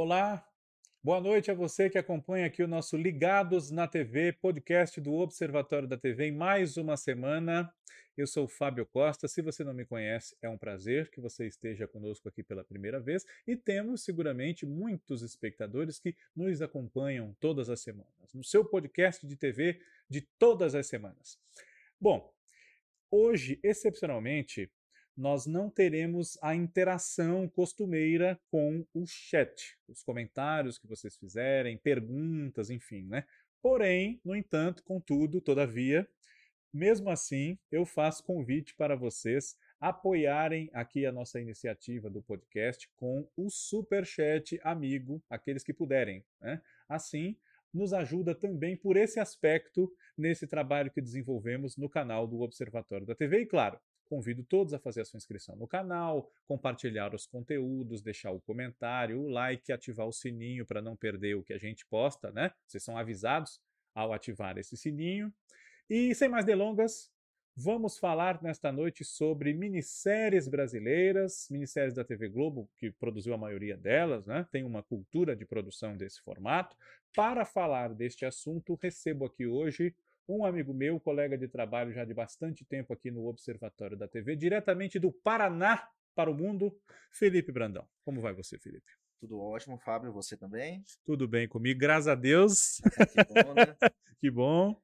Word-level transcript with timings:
Olá, 0.00 0.48
boa 1.02 1.20
noite 1.20 1.50
a 1.50 1.54
você 1.54 1.90
que 1.90 1.98
acompanha 1.98 2.46
aqui 2.46 2.62
o 2.62 2.68
nosso 2.68 2.96
Ligados 2.96 3.68
na 3.72 3.88
TV, 3.88 4.32
podcast 4.32 5.00
do 5.00 5.12
Observatório 5.12 5.88
da 5.88 5.96
TV, 5.96 6.26
em 6.28 6.30
mais 6.30 6.76
uma 6.76 6.96
semana. 6.96 7.68
Eu 8.16 8.24
sou 8.24 8.44
o 8.44 8.48
Fábio 8.48 8.86
Costa. 8.86 9.26
Se 9.26 9.42
você 9.42 9.64
não 9.64 9.74
me 9.74 9.84
conhece, 9.84 10.36
é 10.40 10.48
um 10.48 10.56
prazer 10.56 11.10
que 11.10 11.20
você 11.20 11.48
esteja 11.48 11.88
conosco 11.88 12.28
aqui 12.28 12.44
pela 12.44 12.62
primeira 12.62 13.00
vez 13.00 13.26
e 13.44 13.56
temos 13.56 14.04
seguramente 14.04 14.64
muitos 14.64 15.20
espectadores 15.20 15.98
que 15.98 16.14
nos 16.32 16.62
acompanham 16.62 17.36
todas 17.40 17.68
as 17.68 17.80
semanas, 17.80 18.32
no 18.32 18.44
seu 18.44 18.64
podcast 18.64 19.26
de 19.26 19.34
TV 19.34 19.80
de 20.08 20.20
todas 20.38 20.76
as 20.76 20.86
semanas. 20.86 21.40
Bom, 22.00 22.32
hoje, 23.10 23.58
excepcionalmente, 23.64 24.70
nós 25.18 25.46
não 25.46 25.68
teremos 25.68 26.38
a 26.40 26.54
interação 26.54 27.48
costumeira 27.48 28.40
com 28.52 28.86
o 28.94 29.04
chat, 29.04 29.76
os 29.88 30.00
comentários 30.00 30.78
que 30.78 30.86
vocês 30.86 31.16
fizerem, 31.16 31.76
perguntas, 31.76 32.70
enfim, 32.70 33.02
né? 33.02 33.24
Porém, 33.60 34.20
no 34.24 34.36
entanto, 34.36 34.84
contudo, 34.84 35.40
todavia, 35.40 36.08
mesmo 36.72 37.10
assim, 37.10 37.58
eu 37.68 37.84
faço 37.84 38.22
convite 38.22 38.76
para 38.76 38.94
vocês 38.94 39.56
apoiarem 39.80 40.70
aqui 40.72 41.04
a 41.04 41.10
nossa 41.10 41.40
iniciativa 41.40 42.08
do 42.08 42.22
podcast 42.22 42.88
com 42.94 43.28
o 43.36 43.50
super 43.50 44.06
chat 44.06 44.60
amigo, 44.62 45.20
aqueles 45.28 45.64
que 45.64 45.74
puderem, 45.74 46.24
né? 46.40 46.62
Assim, 46.88 47.36
nos 47.74 47.92
ajuda 47.92 48.36
também 48.36 48.76
por 48.76 48.96
esse 48.96 49.18
aspecto 49.18 49.92
nesse 50.16 50.46
trabalho 50.46 50.92
que 50.92 51.00
desenvolvemos 51.00 51.76
no 51.76 51.88
canal 51.88 52.24
do 52.24 52.40
Observatório 52.40 53.04
da 53.04 53.16
TV 53.16 53.40
e 53.40 53.46
claro, 53.46 53.80
Convido 54.08 54.42
todos 54.42 54.72
a 54.72 54.78
fazer 54.78 55.02
a 55.02 55.04
sua 55.04 55.18
inscrição 55.18 55.54
no 55.54 55.68
canal, 55.68 56.30
compartilhar 56.46 57.14
os 57.14 57.26
conteúdos, 57.26 58.00
deixar 58.00 58.30
o 58.30 58.40
comentário, 58.40 59.20
o 59.20 59.28
like, 59.28 59.70
ativar 59.70 60.06
o 60.06 60.12
sininho 60.12 60.64
para 60.64 60.80
não 60.80 60.96
perder 60.96 61.34
o 61.34 61.42
que 61.42 61.52
a 61.52 61.58
gente 61.58 61.84
posta, 61.86 62.30
né? 62.32 62.50
Vocês 62.66 62.82
são 62.82 62.96
avisados 62.96 63.60
ao 63.94 64.12
ativar 64.12 64.56
esse 64.56 64.76
sininho. 64.76 65.32
E 65.90 66.14
sem 66.14 66.28
mais 66.28 66.44
delongas, 66.44 67.10
vamos 67.54 67.98
falar 67.98 68.42
nesta 68.42 68.70
noite 68.70 69.04
sobre 69.04 69.52
minisséries 69.52 70.48
brasileiras, 70.48 71.48
minisséries 71.50 71.94
da 71.94 72.04
TV 72.04 72.28
Globo, 72.28 72.70
que 72.78 72.90
produziu 72.90 73.34
a 73.34 73.38
maioria 73.38 73.76
delas, 73.76 74.26
né? 74.26 74.46
Tem 74.50 74.64
uma 74.64 74.82
cultura 74.82 75.34
de 75.34 75.44
produção 75.44 75.96
desse 75.96 76.20
formato. 76.22 76.76
Para 77.14 77.44
falar 77.44 77.94
deste 77.94 78.24
assunto, 78.24 78.78
recebo 78.80 79.24
aqui 79.26 79.46
hoje 79.46 79.94
um 80.28 80.44
amigo 80.44 80.74
meu, 80.74 81.00
colega 81.00 81.38
de 81.38 81.48
trabalho 81.48 81.92
já 81.92 82.04
de 82.04 82.12
bastante 82.12 82.64
tempo 82.64 82.92
aqui 82.92 83.10
no 83.10 83.26
Observatório 83.26 83.96
da 83.96 84.06
TV, 84.06 84.36
diretamente 84.36 84.98
do 84.98 85.10
Paraná 85.10 85.88
para 86.14 86.30
o 86.30 86.34
mundo, 86.34 86.76
Felipe 87.10 87.50
Brandão. 87.50 87.88
Como 88.04 88.20
vai 88.20 88.34
você, 88.34 88.58
Felipe? 88.58 88.86
Tudo 89.20 89.40
ótimo, 89.40 89.78
Fábio. 89.78 90.12
Você 90.12 90.36
também? 90.36 90.82
Tudo 91.04 91.26
bem 91.26 91.48
comigo, 91.48 91.80
graças 91.80 92.08
a 92.08 92.14
Deus. 92.14 92.80
que 92.80 93.42
bom, 93.42 93.54
né? 93.54 93.64
que 94.20 94.30
bom. 94.30 94.80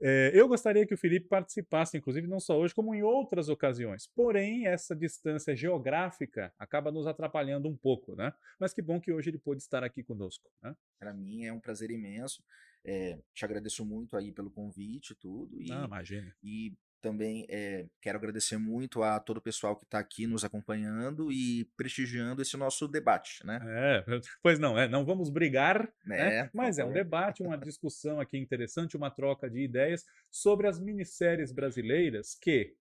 É, 0.00 0.30
eu 0.34 0.46
gostaria 0.48 0.86
que 0.86 0.94
o 0.94 0.98
Felipe 0.98 1.28
participasse, 1.28 1.96
inclusive, 1.96 2.26
não 2.26 2.40
só 2.40 2.58
hoje, 2.58 2.74
como 2.74 2.94
em 2.94 3.02
outras 3.02 3.48
ocasiões. 3.48 4.06
Porém, 4.14 4.66
essa 4.66 4.94
distância 4.94 5.56
geográfica 5.56 6.52
acaba 6.58 6.90
nos 6.90 7.06
atrapalhando 7.06 7.68
um 7.68 7.76
pouco, 7.76 8.14
né? 8.14 8.32
Mas 8.58 8.72
que 8.72 8.82
bom 8.82 9.00
que 9.00 9.12
hoje 9.12 9.30
ele 9.30 9.38
pôde 9.38 9.62
estar 9.62 9.82
aqui 9.84 10.02
conosco. 10.02 10.50
Né? 10.62 10.74
Para 10.98 11.14
mim 11.14 11.44
é 11.44 11.52
um 11.52 11.60
prazer 11.60 11.90
imenso. 11.90 12.42
É, 12.84 13.18
te 13.34 13.44
agradeço 13.44 13.84
muito 13.84 14.16
aí 14.16 14.32
pelo 14.32 14.50
convite 14.50 15.10
e 15.10 15.16
tudo. 15.16 15.60
E, 15.60 15.68
Não, 15.68 15.84
imagina. 15.84 16.34
E 16.42 16.72
também 17.00 17.46
é, 17.48 17.86
quero 18.00 18.18
agradecer 18.18 18.58
muito 18.58 19.02
a 19.02 19.18
todo 19.20 19.38
o 19.38 19.42
pessoal 19.42 19.76
que 19.76 19.84
está 19.84 19.98
aqui 19.98 20.26
nos 20.26 20.44
acompanhando 20.44 21.30
e 21.30 21.64
prestigiando 21.76 22.42
esse 22.42 22.56
nosso 22.56 22.88
debate, 22.88 23.46
né? 23.46 23.60
É, 23.64 24.04
pois 24.42 24.58
não, 24.58 24.78
é, 24.78 24.88
não 24.88 25.04
vamos 25.04 25.30
brigar, 25.30 25.92
né? 26.04 26.42
né? 26.42 26.50
mas 26.52 26.78
é 26.78 26.84
um 26.84 26.92
debate, 26.92 27.42
uma 27.42 27.56
discussão 27.56 28.20
aqui 28.20 28.36
interessante, 28.36 28.96
uma 28.96 29.10
troca 29.10 29.48
de 29.48 29.60
ideias 29.60 30.04
sobre 30.30 30.66
as 30.66 30.80
minisséries 30.80 31.52
brasileiras 31.52 32.34
que 32.34 32.74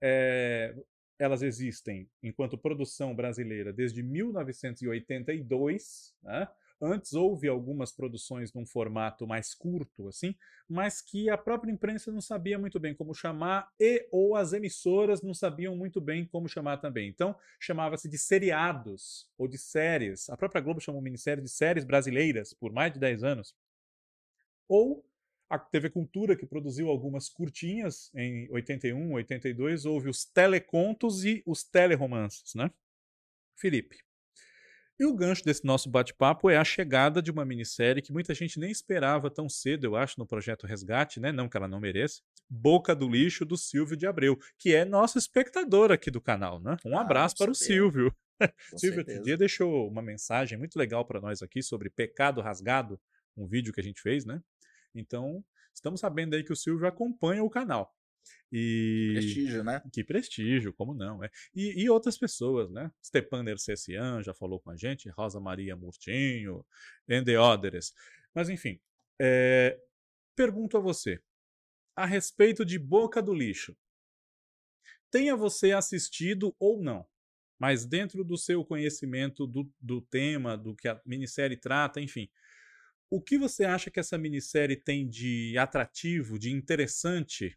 é, 0.00 0.74
elas 1.18 1.42
existem 1.42 2.08
enquanto 2.22 2.56
produção 2.58 3.14
brasileira 3.14 3.72
desde 3.72 4.02
1982, 4.02 6.14
né? 6.22 6.48
Antes 6.84 7.14
houve 7.14 7.48
algumas 7.48 7.90
produções 7.90 8.52
num 8.52 8.66
formato 8.66 9.26
mais 9.26 9.54
curto, 9.54 10.06
assim, 10.06 10.34
mas 10.68 11.00
que 11.00 11.30
a 11.30 11.38
própria 11.38 11.72
imprensa 11.72 12.12
não 12.12 12.20
sabia 12.20 12.58
muito 12.58 12.78
bem 12.78 12.94
como 12.94 13.14
chamar 13.14 13.70
e 13.80 14.06
ou 14.12 14.36
as 14.36 14.52
emissoras 14.52 15.22
não 15.22 15.32
sabiam 15.32 15.74
muito 15.74 16.00
bem 16.00 16.26
como 16.26 16.46
chamar 16.46 16.76
também. 16.76 17.08
Então, 17.08 17.34
chamava-se 17.58 18.08
de 18.08 18.18
seriados 18.18 19.30
ou 19.38 19.48
de 19.48 19.56
séries. 19.56 20.28
A 20.28 20.36
própria 20.36 20.60
Globo 20.60 20.80
chamou 20.80 21.00
o 21.00 21.04
minissérie 21.04 21.42
de 21.42 21.48
séries 21.48 21.84
brasileiras 21.84 22.52
por 22.52 22.70
mais 22.70 22.92
de 22.92 22.98
10 22.98 23.24
anos. 23.24 23.54
Ou 24.68 25.04
a 25.48 25.58
TV 25.58 25.88
Cultura, 25.88 26.36
que 26.36 26.46
produziu 26.46 26.88
algumas 26.88 27.28
curtinhas 27.28 28.10
em 28.14 28.50
81, 28.50 29.12
82, 29.12 29.84
houve 29.86 30.08
os 30.08 30.24
telecontos 30.24 31.24
e 31.24 31.42
os 31.46 31.62
teleromances, 31.62 32.54
né? 32.54 32.70
Felipe, 33.54 33.98
e 34.98 35.04
o 35.04 35.14
gancho 35.14 35.44
desse 35.44 35.64
nosso 35.64 35.90
bate-papo 35.90 36.48
é 36.48 36.56
a 36.56 36.64
chegada 36.64 37.20
de 37.20 37.30
uma 37.30 37.44
minissérie 37.44 38.02
que 38.02 38.12
muita 38.12 38.32
gente 38.32 38.60
nem 38.60 38.70
esperava 38.70 39.28
tão 39.28 39.48
cedo, 39.48 39.84
eu 39.84 39.96
acho, 39.96 40.18
no 40.18 40.26
projeto 40.26 40.66
Resgate, 40.66 41.18
né? 41.18 41.32
Não 41.32 41.48
que 41.48 41.56
ela 41.56 41.66
não 41.66 41.80
mereça. 41.80 42.22
Boca 42.48 42.94
do 42.94 43.08
Lixo, 43.08 43.44
do 43.44 43.56
Silvio 43.56 43.96
de 43.96 44.06
Abreu, 44.06 44.38
que 44.58 44.74
é 44.74 44.84
nosso 44.84 45.18
espectador 45.18 45.90
aqui 45.90 46.10
do 46.10 46.20
canal, 46.20 46.60
né? 46.60 46.76
Um 46.84 46.96
ah, 46.96 47.00
abraço 47.00 47.36
para 47.36 47.50
o 47.50 47.54
Silvio. 47.54 48.14
Silvio, 48.76 49.00
outro 49.00 49.22
dia 49.22 49.36
deixou 49.36 49.88
uma 49.88 50.02
mensagem 50.02 50.56
muito 50.56 50.78
legal 50.78 51.04
para 51.04 51.20
nós 51.20 51.42
aqui 51.42 51.62
sobre 51.62 51.90
Pecado 51.90 52.40
Rasgado, 52.40 53.00
um 53.36 53.48
vídeo 53.48 53.72
que 53.72 53.80
a 53.80 53.84
gente 53.84 54.00
fez, 54.00 54.24
né? 54.24 54.40
Então, 54.94 55.44
estamos 55.74 56.00
sabendo 56.00 56.34
aí 56.34 56.44
que 56.44 56.52
o 56.52 56.56
Silvio 56.56 56.86
acompanha 56.86 57.42
o 57.42 57.50
canal. 57.50 57.92
E... 58.52 59.14
Que 59.14 59.20
prestígio, 59.20 59.64
né? 59.64 59.82
Que 59.92 60.04
prestígio, 60.04 60.72
como 60.72 60.94
não, 60.94 61.22
é? 61.24 61.30
E, 61.54 61.82
e 61.82 61.90
outras 61.90 62.16
pessoas, 62.16 62.70
né? 62.70 62.90
Stepan 63.04 63.42
Nercessian 63.42 64.22
já 64.22 64.32
falou 64.32 64.60
com 64.60 64.70
a 64.70 64.76
gente, 64.76 65.08
Rosa 65.10 65.40
Maria 65.40 65.76
Murtinho, 65.76 66.64
others. 67.40 67.92
Mas 68.34 68.48
enfim, 68.48 68.80
é... 69.20 69.78
pergunto 70.36 70.76
a 70.76 70.80
você, 70.80 71.20
a 71.96 72.06
respeito 72.06 72.64
de 72.64 72.78
Boca 72.78 73.22
do 73.22 73.34
Lixo, 73.34 73.76
tenha 75.10 75.36
você 75.36 75.72
assistido 75.72 76.54
ou 76.58 76.82
não, 76.82 77.06
mas 77.58 77.86
dentro 77.86 78.24
do 78.24 78.36
seu 78.36 78.64
conhecimento 78.64 79.46
do, 79.46 79.70
do 79.80 80.00
tema, 80.00 80.56
do 80.56 80.74
que 80.74 80.88
a 80.88 81.00
minissérie 81.06 81.56
trata, 81.56 82.00
enfim, 82.00 82.28
o 83.08 83.22
que 83.22 83.38
você 83.38 83.64
acha 83.64 83.90
que 83.90 84.00
essa 84.00 84.18
minissérie 84.18 84.76
tem 84.76 85.08
de 85.08 85.56
atrativo, 85.56 86.36
de 86.36 86.50
interessante 86.50 87.56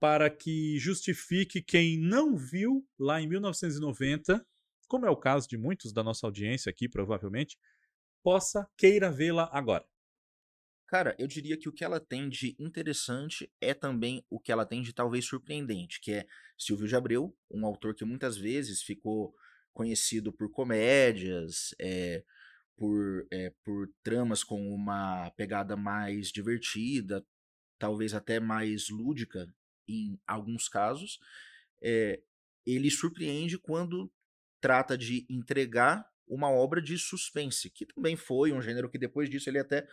para 0.00 0.28
que 0.28 0.78
justifique 0.78 1.62
quem 1.62 1.98
não 1.98 2.36
viu 2.36 2.86
lá 2.98 3.20
em 3.20 3.28
1990, 3.28 4.44
como 4.88 5.06
é 5.06 5.10
o 5.10 5.16
caso 5.16 5.48
de 5.48 5.56
muitos 5.56 5.92
da 5.92 6.02
nossa 6.02 6.26
audiência 6.26 6.70
aqui, 6.70 6.88
provavelmente, 6.88 7.56
possa 8.22 8.68
queira 8.76 9.10
vê-la 9.10 9.48
agora. 9.52 9.84
Cara, 10.86 11.16
eu 11.18 11.26
diria 11.26 11.56
que 11.56 11.68
o 11.68 11.72
que 11.72 11.84
ela 11.84 11.98
tem 11.98 12.28
de 12.28 12.54
interessante 12.58 13.50
é 13.60 13.74
também 13.74 14.24
o 14.30 14.38
que 14.38 14.52
ela 14.52 14.66
tem 14.66 14.82
de 14.82 14.92
talvez 14.92 15.24
surpreendente, 15.24 16.00
que 16.00 16.12
é 16.12 16.26
Silvio 16.58 16.86
de 16.86 16.94
Abreu, 16.94 17.36
um 17.50 17.66
autor 17.66 17.94
que 17.94 18.04
muitas 18.04 18.36
vezes 18.36 18.82
ficou 18.82 19.34
conhecido 19.72 20.32
por 20.32 20.50
comédias, 20.50 21.74
é, 21.80 22.22
por, 22.76 23.26
é, 23.30 23.52
por 23.64 23.88
tramas 24.02 24.44
com 24.44 24.72
uma 24.72 25.30
pegada 25.32 25.76
mais 25.76 26.28
divertida, 26.28 27.26
talvez 27.78 28.14
até 28.14 28.38
mais 28.38 28.88
lúdica 28.88 29.48
em 29.88 30.18
alguns 30.26 30.68
casos, 30.68 31.18
é, 31.82 32.20
ele 32.66 32.90
surpreende 32.90 33.58
quando 33.58 34.10
trata 34.60 34.96
de 34.96 35.26
entregar 35.28 36.08
uma 36.26 36.50
obra 36.50 36.80
de 36.80 36.98
suspense, 36.98 37.70
que 37.70 37.84
também 37.84 38.16
foi 38.16 38.52
um 38.52 38.62
gênero 38.62 38.90
que 38.90 38.98
depois 38.98 39.28
disso 39.28 39.50
ele 39.50 39.58
até 39.58 39.86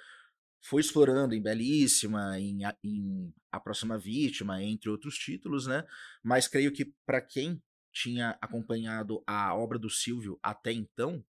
foi 0.64 0.82
explorando 0.82 1.34
em 1.34 1.42
Belíssima, 1.42 2.40
em 2.40 2.64
A, 2.64 2.76
em 2.84 3.34
a 3.52 3.60
Próxima 3.60 3.98
Vítima, 3.98 4.64
entre 4.64 4.90
outros 4.90 5.16
títulos, 5.18 5.68
né? 5.68 5.86
Mas 6.24 6.48
creio 6.48 6.72
que 6.72 6.94
para 7.06 7.20
quem 7.20 7.62
tinha 7.92 8.38
acompanhado 8.42 9.22
a 9.28 9.54
obra 9.54 9.78
do 9.78 9.90
Silvio 9.90 10.40
até 10.42 10.72
então, 10.72 11.24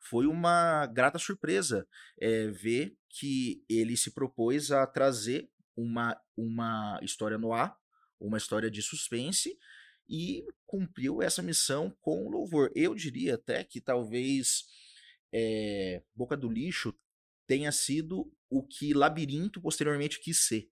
foi 0.00 0.26
uma 0.26 0.86
grata 0.86 1.18
surpresa 1.18 1.86
é, 2.18 2.48
ver 2.48 2.96
que 3.10 3.62
ele 3.68 3.96
se 3.96 4.12
propôs 4.12 4.70
a 4.70 4.86
trazer 4.86 5.50
uma, 5.76 6.18
uma 6.36 6.98
história 7.02 7.36
no 7.36 7.52
ar 7.52 7.76
uma 8.20 8.38
história 8.38 8.70
de 8.70 8.82
suspense 8.82 9.56
e 10.08 10.44
cumpriu 10.66 11.20
essa 11.22 11.42
missão 11.42 11.96
com 12.00 12.28
louvor. 12.28 12.70
Eu 12.74 12.94
diria 12.94 13.34
até 13.34 13.64
que 13.64 13.80
talvez 13.80 14.64
é, 15.32 16.02
Boca 16.14 16.36
do 16.36 16.48
Lixo 16.48 16.94
tenha 17.46 17.70
sido 17.72 18.32
o 18.48 18.66
que 18.66 18.94
Labirinto 18.94 19.60
posteriormente 19.60 20.20
quis 20.20 20.46
ser. 20.46 20.68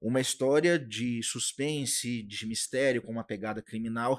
Uma 0.00 0.20
história 0.20 0.78
de 0.78 1.22
suspense, 1.22 2.22
de 2.24 2.46
mistério, 2.46 3.02
com 3.02 3.12
uma 3.12 3.24
pegada 3.24 3.62
criminal 3.62 4.18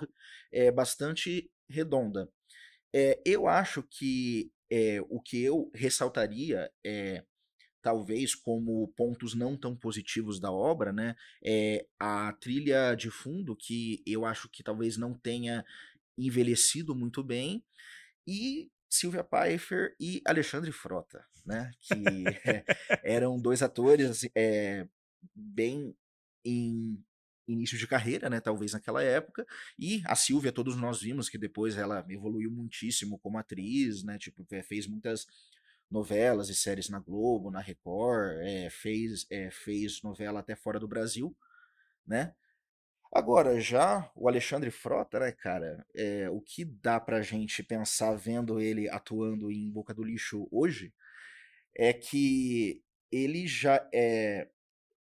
é, 0.52 0.72
bastante 0.72 1.52
redonda. 1.70 2.30
É, 2.94 3.22
eu 3.26 3.48
acho 3.48 3.84
que 3.84 4.52
é, 4.72 5.02
o 5.10 5.20
que 5.20 5.42
eu 5.42 5.70
ressaltaria 5.74 6.72
é 6.86 7.24
talvez 7.84 8.34
como 8.34 8.88
pontos 8.96 9.36
não 9.36 9.58
tão 9.58 9.76
positivos 9.76 10.40
da 10.40 10.50
obra, 10.50 10.94
né, 10.94 11.16
é 11.44 11.86
a 12.00 12.32
trilha 12.34 12.96
de 12.96 13.12
fundo 13.12 13.56
que 13.56 14.02
eu 14.08 14.26
acho 14.26 14.50
que 14.50 14.64
talvez 14.64 14.98
não 14.98 15.14
tenha 15.14 15.66
envelhecido 16.18 16.96
muito 16.96 17.22
bem 17.22 17.62
e 18.26 18.72
Silvia 18.90 19.24
Pfeiffer 19.24 19.96
e 20.00 20.22
Alexandre 20.26 20.72
Frota, 20.72 21.26
né, 21.46 21.72
que 21.82 21.94
eram 23.04 23.38
dois 23.38 23.62
atores 23.62 24.30
é, 24.34 24.88
bem 25.36 25.94
em 26.46 27.04
início 27.46 27.78
de 27.78 27.86
carreira, 27.86 28.30
né, 28.30 28.40
talvez 28.40 28.72
naquela 28.72 29.04
época, 29.04 29.46
e 29.78 30.02
a 30.06 30.16
Silvia 30.16 30.54
todos 30.54 30.78
nós 30.78 31.02
vimos 31.02 31.28
que 31.28 31.38
depois 31.38 31.76
ela 31.76 32.06
evoluiu 32.08 32.50
muitíssimo 32.50 33.20
como 33.20 33.38
atriz, 33.38 34.04
né, 34.04 34.18
tipo, 34.18 34.48
fez 34.64 34.88
muitas 34.88 35.28
novelas 35.94 36.50
e 36.50 36.56
séries 36.56 36.90
na 36.90 37.00
Globo, 37.00 37.52
na 37.52 37.60
Record, 37.60 38.40
é, 38.42 38.68
fez, 38.72 39.28
é, 39.30 39.52
fez 39.52 40.02
novela 40.02 40.40
até 40.40 40.56
fora 40.56 40.80
do 40.80 40.88
Brasil, 40.88 41.36
né? 42.06 42.34
Agora, 43.12 43.62
já 43.62 44.12
o 44.16 44.28
Alexandre 44.28 44.72
Frota, 44.72 45.20
né, 45.20 45.32
cara, 45.32 45.86
é, 45.94 46.28
o 46.32 46.42
que 46.42 46.66
dá 46.66 47.00
pra 47.00 47.22
gente 47.22 47.62
pensar 47.62 48.16
vendo 48.16 48.60
ele 48.60 48.90
atuando 48.90 49.52
em 49.52 49.70
Boca 49.70 49.94
do 49.94 50.04
Lixo 50.04 50.48
hoje 50.52 50.92
é 51.78 51.94
que 51.94 52.84
ele 53.12 53.46
já 53.46 53.88
é 53.94 54.48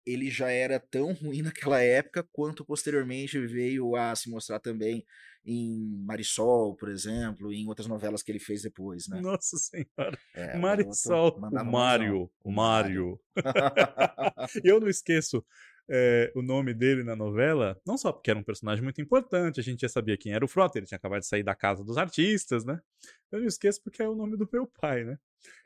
ele 0.05 0.29
já 0.29 0.49
era 0.49 0.79
tão 0.79 1.13
ruim 1.21 1.41
naquela 1.41 1.81
época 1.81 2.27
quanto 2.31 2.65
posteriormente 2.65 3.39
veio 3.39 3.95
a 3.95 4.15
se 4.15 4.29
mostrar 4.29 4.59
também 4.59 5.05
em 5.43 6.03
Marisol, 6.05 6.75
por 6.75 6.89
exemplo, 6.89 7.51
e 7.51 7.61
em 7.61 7.67
outras 7.67 7.87
novelas 7.87 8.21
que 8.21 8.31
ele 8.31 8.39
fez 8.39 8.61
depois, 8.61 9.07
né? 9.07 9.19
Nossa 9.21 9.57
Senhora. 9.57 10.17
É, 10.35 10.57
Marisol, 10.57 11.35
o 11.37 11.65
Mário, 11.65 12.31
Mário. 12.45 13.19
eu 14.63 14.79
não 14.79 14.87
esqueço 14.87 15.43
é, 15.93 16.31
o 16.33 16.41
nome 16.41 16.73
dele 16.73 17.03
na 17.03 17.17
novela, 17.17 17.77
não 17.85 17.97
só 17.97 18.13
porque 18.13 18.31
era 18.31 18.39
um 18.39 18.43
personagem 18.43 18.81
muito 18.81 19.01
importante, 19.01 19.59
a 19.59 19.63
gente 19.63 19.81
já 19.81 19.89
sabia 19.89 20.15
quem 20.15 20.31
era 20.31 20.45
o 20.45 20.47
Frota, 20.47 20.79
ele 20.79 20.85
tinha 20.85 20.95
acabado 20.95 21.19
de 21.19 21.27
sair 21.27 21.43
da 21.43 21.53
casa 21.53 21.83
dos 21.83 21.97
artistas, 21.97 22.63
né? 22.63 22.79
Eu 23.29 23.41
não 23.41 23.47
esqueço 23.47 23.83
porque 23.83 24.01
é 24.01 24.07
o 24.07 24.15
nome 24.15 24.37
do 24.37 24.47
meu 24.51 24.65
pai, 24.65 25.03
né? 25.03 25.19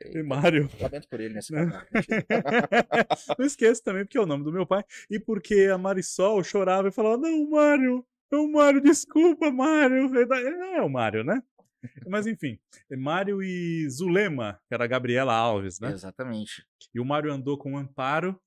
E 0.04 0.22
Mário. 0.24 0.68
Lamento 0.80 1.08
por 1.08 1.20
ele 1.20 1.34
nesse 1.34 1.52
né? 1.52 1.66
Não 3.38 3.46
esqueço 3.46 3.84
também 3.84 4.04
porque 4.04 4.18
é 4.18 4.20
o 4.20 4.26
nome 4.26 4.42
do 4.42 4.52
meu 4.52 4.66
pai 4.66 4.82
e 5.08 5.20
porque 5.20 5.68
a 5.72 5.78
Marisol 5.78 6.42
chorava 6.42 6.88
e 6.88 6.92
falava: 6.92 7.18
Não, 7.18 7.50
Mário, 7.50 8.04
é 8.32 8.36
o 8.36 8.50
Mário, 8.50 8.80
desculpa, 8.80 9.50
Mário. 9.50 10.08
Não 10.08 10.74
é 10.74 10.82
o 10.82 10.88
Mário, 10.88 11.22
né? 11.22 11.40
Mas 12.08 12.26
enfim, 12.26 12.58
é 12.90 12.96
Mário 12.96 13.42
e 13.42 13.88
Zulema, 13.90 14.58
que 14.66 14.74
era 14.74 14.84
a 14.84 14.88
Gabriela 14.88 15.34
Alves, 15.34 15.78
né? 15.78 15.92
Exatamente. 15.92 16.66
E 16.92 16.98
o 16.98 17.04
Mário 17.04 17.32
andou 17.32 17.56
com 17.56 17.78
Amparo, 17.78 18.40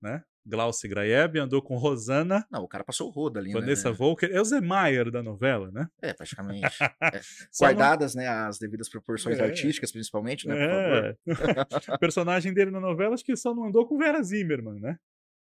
né? 0.00 0.22
Glaucia 0.44 0.88
Graeb, 0.88 1.38
andou 1.38 1.62
com 1.62 1.76
Rosana. 1.76 2.44
Não, 2.50 2.62
o 2.62 2.68
cara 2.68 2.82
passou 2.82 3.08
o 3.08 3.10
rodo 3.10 3.38
ali, 3.38 3.52
Vanessa 3.52 3.90
né? 3.90 3.96
Volker. 3.96 4.30
É 4.32 4.40
o 4.40 4.44
Zé 4.44 4.60
Maier 4.60 5.10
da 5.10 5.22
novela, 5.22 5.70
né? 5.70 5.86
É, 6.00 6.12
praticamente. 6.12 6.62
É. 7.02 7.20
Guardadas, 7.58 8.14
não... 8.14 8.22
né, 8.22 8.28
as 8.28 8.58
devidas 8.58 8.88
proporções 8.88 9.38
é. 9.38 9.44
artísticas, 9.44 9.92
principalmente, 9.92 10.46
né, 10.46 10.56
é. 10.56 11.16
o 11.94 11.98
personagem 11.98 12.52
dele 12.54 12.70
na 12.70 12.80
novela, 12.80 13.14
acho 13.14 13.24
que 13.24 13.36
só 13.36 13.54
não 13.54 13.66
andou 13.66 13.86
com 13.86 13.98
Vera 13.98 14.22
Zimmerman, 14.22 14.80
né? 14.80 14.96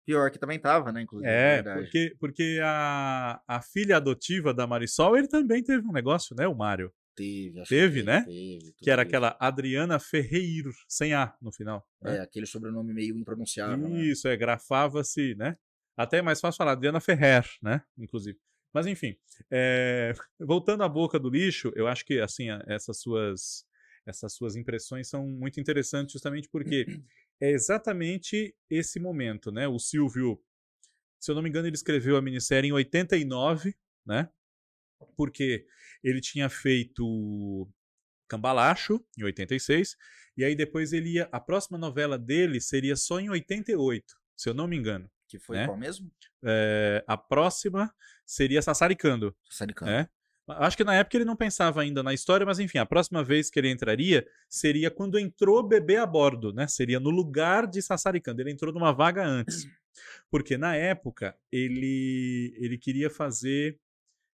Pior 0.05 0.31
que 0.31 0.39
também 0.39 0.59
tava, 0.59 0.91
né, 0.91 1.01
inclusive. 1.01 1.31
É, 1.31 1.61
porque, 1.61 2.15
porque 2.19 2.59
a, 2.63 3.41
a 3.47 3.61
filha 3.61 3.97
adotiva 3.97 4.53
da 4.53 4.65
Marisol, 4.65 5.17
ele 5.17 5.27
também 5.27 5.63
teve 5.63 5.85
um 5.87 5.91
negócio, 5.91 6.35
né, 6.35 6.47
o 6.47 6.55
Mário? 6.55 6.91
Teve, 7.15 7.63
teve, 7.65 7.99
que 7.99 8.05
né? 8.05 8.23
Teve, 8.23 8.73
que 8.77 8.89
era 8.89 9.01
aquela 9.01 9.35
Adriana 9.39 9.99
Ferreiro, 9.99 10.71
sem 10.87 11.13
A 11.13 11.35
no 11.41 11.51
final. 11.51 11.85
Né? 12.01 12.17
É, 12.17 12.19
aquele 12.21 12.45
sobrenome 12.45 12.93
meio 12.93 13.17
impronunciável. 13.17 13.89
Né? 13.89 14.01
Isso, 14.01 14.27
né? 14.27 14.33
é, 14.33 14.37
grafava-se, 14.37 15.35
né? 15.35 15.57
Até 15.95 16.17
é 16.17 16.21
mais 16.21 16.39
fácil 16.39 16.57
falar 16.57 16.71
Adriana 16.71 17.01
Ferrer, 17.01 17.45
né? 17.61 17.83
Inclusive. 17.97 18.39
Mas 18.73 18.87
enfim, 18.87 19.17
é... 19.51 20.13
voltando 20.39 20.83
à 20.83 20.89
boca 20.89 21.19
do 21.19 21.29
lixo, 21.29 21.71
eu 21.75 21.87
acho 21.87 22.05
que 22.05 22.19
assim 22.19 22.47
essas 22.67 22.99
suas 22.99 23.65
essas 24.05 24.33
suas 24.33 24.55
impressões 24.55 25.07
são 25.07 25.27
muito 25.27 25.59
interessantes 25.59 26.13
justamente 26.13 26.49
porque 26.49 26.85
é 27.39 27.51
exatamente 27.51 28.55
esse 28.69 28.99
momento, 28.99 29.51
né? 29.51 29.67
O 29.67 29.77
Silvio, 29.77 30.41
se 31.19 31.29
eu 31.29 31.35
não 31.35 31.41
me 31.41 31.49
engano, 31.49 31.67
ele 31.67 31.75
escreveu 31.75 32.17
a 32.17 32.21
minissérie 32.21 32.69
em 32.69 32.73
89, 32.73 33.75
né? 34.05 34.29
Porque 35.21 35.67
ele 36.03 36.19
tinha 36.19 36.49
feito 36.49 37.69
Cambalacho, 38.27 38.99
em 39.15 39.23
86, 39.23 39.95
e 40.35 40.43
aí 40.43 40.55
depois 40.55 40.93
ele 40.93 41.13
ia. 41.13 41.29
A 41.31 41.39
próxima 41.39 41.77
novela 41.77 42.17
dele 42.17 42.59
seria 42.59 42.95
só 42.95 43.19
em 43.19 43.29
88, 43.29 44.03
se 44.35 44.49
eu 44.49 44.53
não 44.55 44.67
me 44.67 44.75
engano. 44.75 45.07
Que 45.27 45.37
foi 45.37 45.57
né? 45.57 45.67
qual 45.67 45.77
mesmo? 45.77 46.11
É, 46.43 47.03
a 47.07 47.15
próxima 47.15 47.93
seria 48.25 48.63
Sassaricando. 48.63 49.35
Sassaricando. 49.47 49.91
Né? 49.91 50.09
Acho 50.47 50.75
que 50.75 50.83
na 50.83 50.95
época 50.95 51.17
ele 51.17 51.23
não 51.23 51.35
pensava 51.35 51.83
ainda 51.83 52.01
na 52.01 52.15
história, 52.15 52.43
mas 52.43 52.57
enfim, 52.57 52.79
a 52.79 52.85
próxima 52.85 53.23
vez 53.23 53.51
que 53.51 53.59
ele 53.59 53.69
entraria 53.69 54.25
seria 54.49 54.89
quando 54.89 55.19
entrou 55.19 55.61
bebê 55.61 55.97
a 55.97 56.05
bordo, 56.05 56.51
né? 56.51 56.67
Seria 56.67 56.99
no 56.99 57.11
lugar 57.11 57.67
de 57.67 57.79
Sassaricando. 57.79 58.41
Ele 58.41 58.51
entrou 58.51 58.73
numa 58.73 58.91
vaga 58.91 59.23
antes. 59.23 59.67
Porque 60.31 60.57
na 60.57 60.75
época 60.75 61.37
ele 61.51 62.55
ele 62.57 62.77
queria 62.77 63.09
fazer 63.09 63.77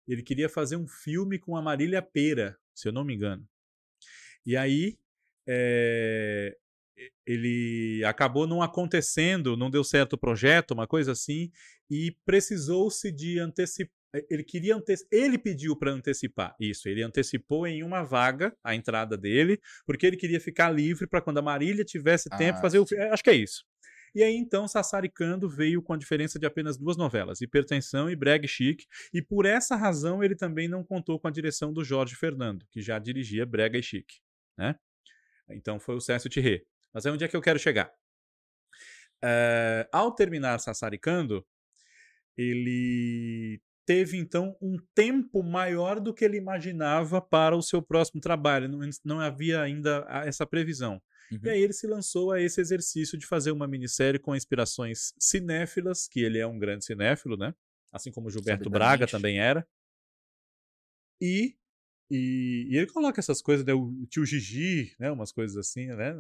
ele 0.08 0.24
queria 0.24 0.50
fazer 0.50 0.76
um 0.76 0.88
filme 0.88 1.38
com 1.38 1.56
a 1.56 1.62
Marília 1.62 2.02
Pera, 2.02 2.58
se 2.74 2.88
eu 2.88 2.92
não 2.92 3.04
me 3.04 3.14
engano. 3.14 3.48
E 4.46 4.56
aí 4.56 4.98
é, 5.48 6.56
ele 7.26 8.04
acabou 8.06 8.48
não 8.48 8.62
acontecendo, 8.62 9.58
não 9.58 9.70
deu 9.70 9.84
certo 9.84 10.14
o 10.14 10.18
projeto, 10.18 10.72
uma 10.72 10.88
coisa 10.88 11.12
assim, 11.12 11.52
e 11.90 12.16
precisou-se 12.26 13.12
de 13.12 13.40
antecipar. 13.40 13.96
Ele 14.30 14.44
queria 14.44 14.76
antecipar, 14.76 15.10
ele 15.12 15.38
pediu 15.38 15.76
para 15.76 15.92
antecipar 15.92 16.56
isso. 16.60 16.88
Ele 16.88 17.04
antecipou 17.04 17.68
em 17.68 17.84
uma 17.84 18.04
vaga 18.04 18.56
a 18.64 18.74
entrada 18.74 19.18
dele, 19.18 19.60
porque 19.86 20.08
ele 20.08 20.18
queria 20.18 20.40
ficar 20.40 20.70
livre 20.70 21.06
para 21.06 21.22
quando 21.22 21.38
a 21.40 21.42
Marília 21.42 21.84
tivesse 21.84 22.30
tempo 22.30 22.58
ah, 22.58 22.62
fazer 22.62 22.80
o. 22.80 22.86
Acho 23.12 23.24
que 23.24 23.30
é 23.30 23.36
isso. 23.36 23.66
E 24.16 24.24
aí 24.24 24.36
então 24.36 24.68
Sassaricando 24.68 25.50
veio 25.50 25.82
com 25.82 25.94
a 25.94 25.98
diferença 25.98 26.40
de 26.40 26.46
apenas 26.46 26.78
duas 26.78 26.98
novelas, 26.98 27.42
Hipertensão 27.42 28.10
e 28.10 28.16
Breg 28.16 28.48
Chic, 28.48 28.86
e 29.14 29.22
por 29.22 29.46
essa 29.46 29.76
razão 29.76 30.24
ele 30.24 30.36
também 30.36 30.68
não 30.68 30.84
contou 30.84 31.20
com 31.20 31.28
a 31.28 31.32
direção 31.32 31.74
do 31.74 31.84
Jorge 31.84 32.16
Fernando, 32.16 32.66
que 32.72 32.82
já 32.82 33.00
dirigia 33.00 33.46
Brega 33.46 33.78
e 33.78 33.84
Chic, 33.84 34.08
né? 34.58 34.76
Então 35.50 35.80
foi 35.80 35.96
o 35.96 36.02
Cécio 36.02 36.30
Thierry. 36.30 36.66
Mas 36.94 37.06
é 37.06 37.12
onde 37.12 37.24
é 37.24 37.28
que 37.28 37.36
eu 37.36 37.42
quero 37.42 37.60
chegar. 37.60 37.92
Uh, 39.24 39.88
ao 39.92 40.14
terminar 40.14 40.60
Sassaricando, 40.60 41.46
ele 42.36 43.62
teve 43.88 44.18
então 44.18 44.56
um 44.62 44.76
tempo 44.94 45.42
maior 45.42 46.02
do 46.02 46.14
que 46.14 46.26
ele 46.26 46.36
imaginava 46.36 47.22
para 47.22 47.56
o 47.56 47.62
seu 47.62 47.82
próximo 47.82 48.20
trabalho. 48.20 48.68
Não, 48.68 48.80
não 49.06 49.20
havia 49.22 49.62
ainda 49.62 50.06
essa 50.26 50.46
previsão. 50.46 51.02
Uhum. 51.32 51.40
E 51.46 51.50
aí 51.50 51.62
ele 51.62 51.72
se 51.72 51.88
lançou 51.88 52.34
a 52.34 52.42
esse 52.42 52.60
exercício 52.60 53.18
de 53.18 53.26
fazer 53.26 53.52
uma 53.52 53.66
minissérie 53.66 54.20
com 54.20 54.36
inspirações 54.36 55.14
cinéfilas, 55.18 56.06
que 56.06 56.20
ele 56.20 56.38
é 56.38 56.46
um 56.46 56.60
grande 56.60 56.86
cinéfilo, 56.86 57.38
né? 57.38 57.56
Assim 57.92 58.12
como 58.12 58.30
Gilberto 58.30 58.70
Braga 58.70 59.08
também 59.08 59.40
era. 59.40 59.66
E, 61.22 61.56
e, 62.12 62.68
e, 62.70 62.78
ele 62.78 62.88
coloca 62.88 63.22
essas 63.22 63.42
coisas, 63.42 63.66
né? 63.66 63.74
O 63.74 64.06
tio 64.08 64.26
Gigi, 64.26 64.94
né? 65.00 65.10
Umas 65.10 65.32
coisas 65.32 65.56
assim, 65.56 65.88
né? 65.88 66.14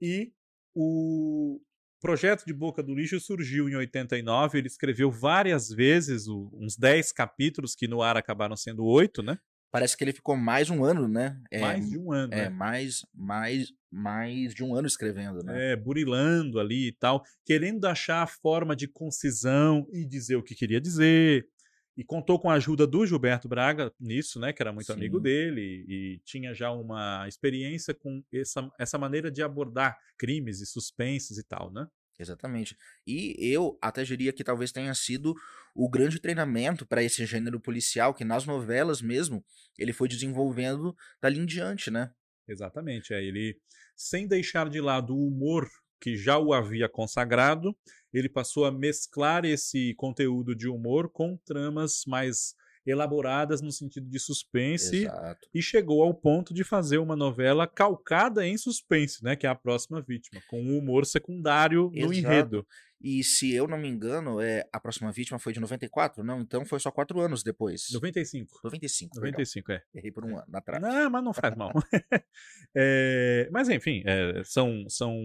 E 0.00 0.32
o 0.72 1.60
projeto 2.04 2.44
de 2.44 2.52
Boca 2.52 2.82
do 2.82 2.94
Lixo 2.94 3.18
surgiu 3.18 3.66
em 3.66 3.76
89. 3.76 4.58
Ele 4.58 4.66
escreveu 4.66 5.10
várias 5.10 5.70
vezes 5.70 6.28
uns 6.28 6.76
10 6.76 7.12
capítulos, 7.12 7.74
que 7.74 7.88
no 7.88 8.02
ar 8.02 8.14
acabaram 8.14 8.54
sendo 8.54 8.84
oito, 8.84 9.22
né? 9.22 9.38
Parece 9.72 9.96
que 9.96 10.04
ele 10.04 10.12
ficou 10.12 10.36
mais 10.36 10.68
um 10.68 10.84
ano, 10.84 11.08
né? 11.08 11.40
É, 11.50 11.60
mais 11.62 11.88
de 11.88 11.98
um 11.98 12.12
ano. 12.12 12.34
É, 12.34 12.42
né? 12.42 12.48
mais, 12.50 13.06
mais, 13.14 13.72
mais 13.90 14.54
de 14.54 14.62
um 14.62 14.74
ano 14.74 14.86
escrevendo, 14.86 15.42
né? 15.42 15.72
É, 15.72 15.76
burilando 15.76 16.60
ali 16.60 16.88
e 16.88 16.92
tal, 16.92 17.24
querendo 17.42 17.86
achar 17.86 18.22
a 18.22 18.26
forma 18.26 18.76
de 18.76 18.86
concisão 18.86 19.86
e 19.90 20.04
dizer 20.04 20.36
o 20.36 20.42
que 20.42 20.54
queria 20.54 20.82
dizer. 20.82 21.48
E 21.96 22.02
contou 22.02 22.40
com 22.40 22.50
a 22.50 22.54
ajuda 22.54 22.86
do 22.86 23.06
Gilberto 23.06 23.48
Braga 23.48 23.92
nisso, 24.00 24.40
né? 24.40 24.52
Que 24.52 24.62
era 24.62 24.72
muito 24.72 24.86
Sim. 24.86 24.94
amigo 24.94 25.20
dele 25.20 25.84
e 25.88 26.20
tinha 26.24 26.52
já 26.52 26.70
uma 26.72 27.26
experiência 27.28 27.94
com 27.94 28.22
essa, 28.32 28.68
essa 28.78 28.98
maneira 28.98 29.30
de 29.30 29.42
abordar 29.42 29.96
crimes 30.18 30.60
e 30.60 30.66
suspenses 30.66 31.38
e 31.38 31.44
tal, 31.44 31.70
né? 31.72 31.86
Exatamente. 32.18 32.76
E 33.06 33.36
eu 33.38 33.76
até 33.82 34.02
diria 34.04 34.32
que 34.32 34.44
talvez 34.44 34.70
tenha 34.70 34.94
sido 34.94 35.34
o 35.74 35.88
grande 35.88 36.20
treinamento 36.20 36.86
para 36.86 37.02
esse 37.02 37.26
gênero 37.26 37.60
policial, 37.60 38.14
que 38.14 38.24
nas 38.24 38.46
novelas 38.46 39.02
mesmo 39.02 39.44
ele 39.78 39.92
foi 39.92 40.08
desenvolvendo 40.08 40.96
dali 41.20 41.40
em 41.40 41.46
diante, 41.46 41.90
né? 41.90 42.12
Exatamente. 42.46 43.12
É, 43.12 43.22
ele, 43.22 43.58
sem 43.96 44.26
deixar 44.26 44.68
de 44.68 44.80
lado 44.80 45.14
o 45.14 45.26
humor 45.26 45.68
que 46.00 46.16
já 46.16 46.38
o 46.38 46.52
havia 46.52 46.88
consagrado, 46.88 47.76
ele 48.14 48.28
passou 48.28 48.64
a 48.64 48.70
mesclar 48.70 49.44
esse 49.44 49.94
conteúdo 49.94 50.54
de 50.54 50.68
humor 50.68 51.10
com 51.10 51.36
tramas 51.36 52.04
mais 52.06 52.54
elaboradas 52.86 53.62
no 53.62 53.72
sentido 53.72 54.08
de 54.08 54.18
suspense 54.18 55.04
Exato. 55.04 55.48
e 55.54 55.62
chegou 55.62 56.02
ao 56.02 56.12
ponto 56.12 56.52
de 56.52 56.62
fazer 56.62 56.98
uma 56.98 57.16
novela 57.16 57.66
calcada 57.66 58.46
em 58.46 58.58
suspense, 58.58 59.24
né, 59.24 59.34
que 59.34 59.46
é 59.46 59.50
a 59.50 59.54
próxima 59.54 60.02
vítima, 60.02 60.40
com 60.48 60.62
um 60.62 60.76
humor 60.76 61.06
secundário 61.06 61.90
no 61.94 62.12
Exato. 62.12 62.14
enredo. 62.14 62.66
E 63.00 63.22
se 63.22 63.52
eu 63.52 63.68
não 63.68 63.76
me 63.76 63.86
engano, 63.86 64.40
é, 64.40 64.66
a 64.72 64.80
próxima 64.80 65.12
vítima 65.12 65.38
foi 65.38 65.52
de 65.52 65.60
94? 65.60 66.24
Não, 66.24 66.40
então 66.40 66.64
foi 66.64 66.80
só 66.80 66.90
quatro 66.90 67.20
anos 67.20 67.42
depois. 67.42 67.88
95. 67.92 68.60
95. 68.64 69.14
perdão. 69.20 69.30
95, 69.32 69.72
é. 69.72 69.82
Errei 69.94 70.10
por 70.10 70.24
um 70.24 70.38
ano 70.38 70.46
atrás. 70.54 70.82
Não, 70.82 71.10
mas 71.10 71.24
não 71.24 71.34
faz 71.34 71.54
mal. 71.54 71.70
É, 72.76 73.48
mas 73.52 73.68
enfim, 73.68 74.02
é, 74.04 74.42
são, 74.42 74.84
são. 74.88 75.16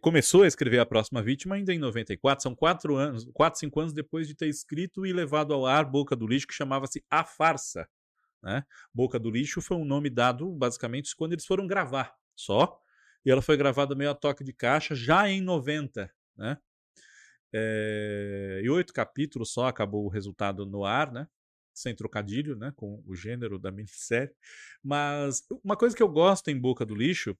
Começou 0.00 0.42
a 0.42 0.46
escrever 0.46 0.78
a 0.78 0.86
próxima 0.86 1.22
vítima 1.22 1.56
ainda 1.56 1.72
em 1.72 1.78
94, 1.78 2.42
são 2.42 2.54
quatro 2.54 2.96
anos, 2.96 3.28
quatro, 3.32 3.58
cinco 3.58 3.80
anos 3.80 3.92
depois 3.92 4.26
de 4.26 4.34
ter 4.34 4.48
escrito 4.48 5.04
e 5.06 5.12
levado 5.12 5.52
ao 5.52 5.66
ar 5.66 5.84
Boca 5.84 6.14
do 6.14 6.26
Lixo, 6.26 6.46
que 6.46 6.54
chamava-se 6.54 7.04
A 7.10 7.24
Farsa. 7.24 7.88
Né? 8.42 8.64
Boca 8.94 9.18
do 9.18 9.30
Lixo 9.30 9.60
foi 9.60 9.76
um 9.76 9.84
nome 9.84 10.08
dado 10.10 10.50
basicamente 10.52 11.14
quando 11.16 11.32
eles 11.32 11.46
foram 11.46 11.66
gravar, 11.66 12.14
só. 12.36 12.78
E 13.24 13.30
ela 13.30 13.42
foi 13.42 13.56
gravada 13.56 13.94
meio 13.94 14.10
a 14.10 14.14
toque 14.14 14.44
de 14.44 14.52
caixa 14.52 14.94
já 14.94 15.28
em 15.28 15.40
90. 15.40 16.10
Né? 16.36 16.56
É, 17.52 18.60
e 18.62 18.70
oito 18.70 18.92
capítulos 18.92 19.52
só 19.52 19.66
acabou 19.66 20.04
o 20.04 20.08
resultado 20.08 20.64
no 20.64 20.84
ar, 20.84 21.12
né? 21.12 21.26
sem 21.78 21.94
trocadilho, 21.94 22.56
né, 22.56 22.72
com 22.76 23.02
o 23.06 23.14
gênero 23.14 23.58
da 23.58 23.70
minissérie. 23.70 24.34
Mas 24.82 25.44
uma 25.62 25.76
coisa 25.76 25.96
que 25.96 26.02
eu 26.02 26.08
gosto 26.08 26.48
em 26.48 26.58
Boca 26.58 26.84
do 26.84 26.94
Lixo, 26.94 27.36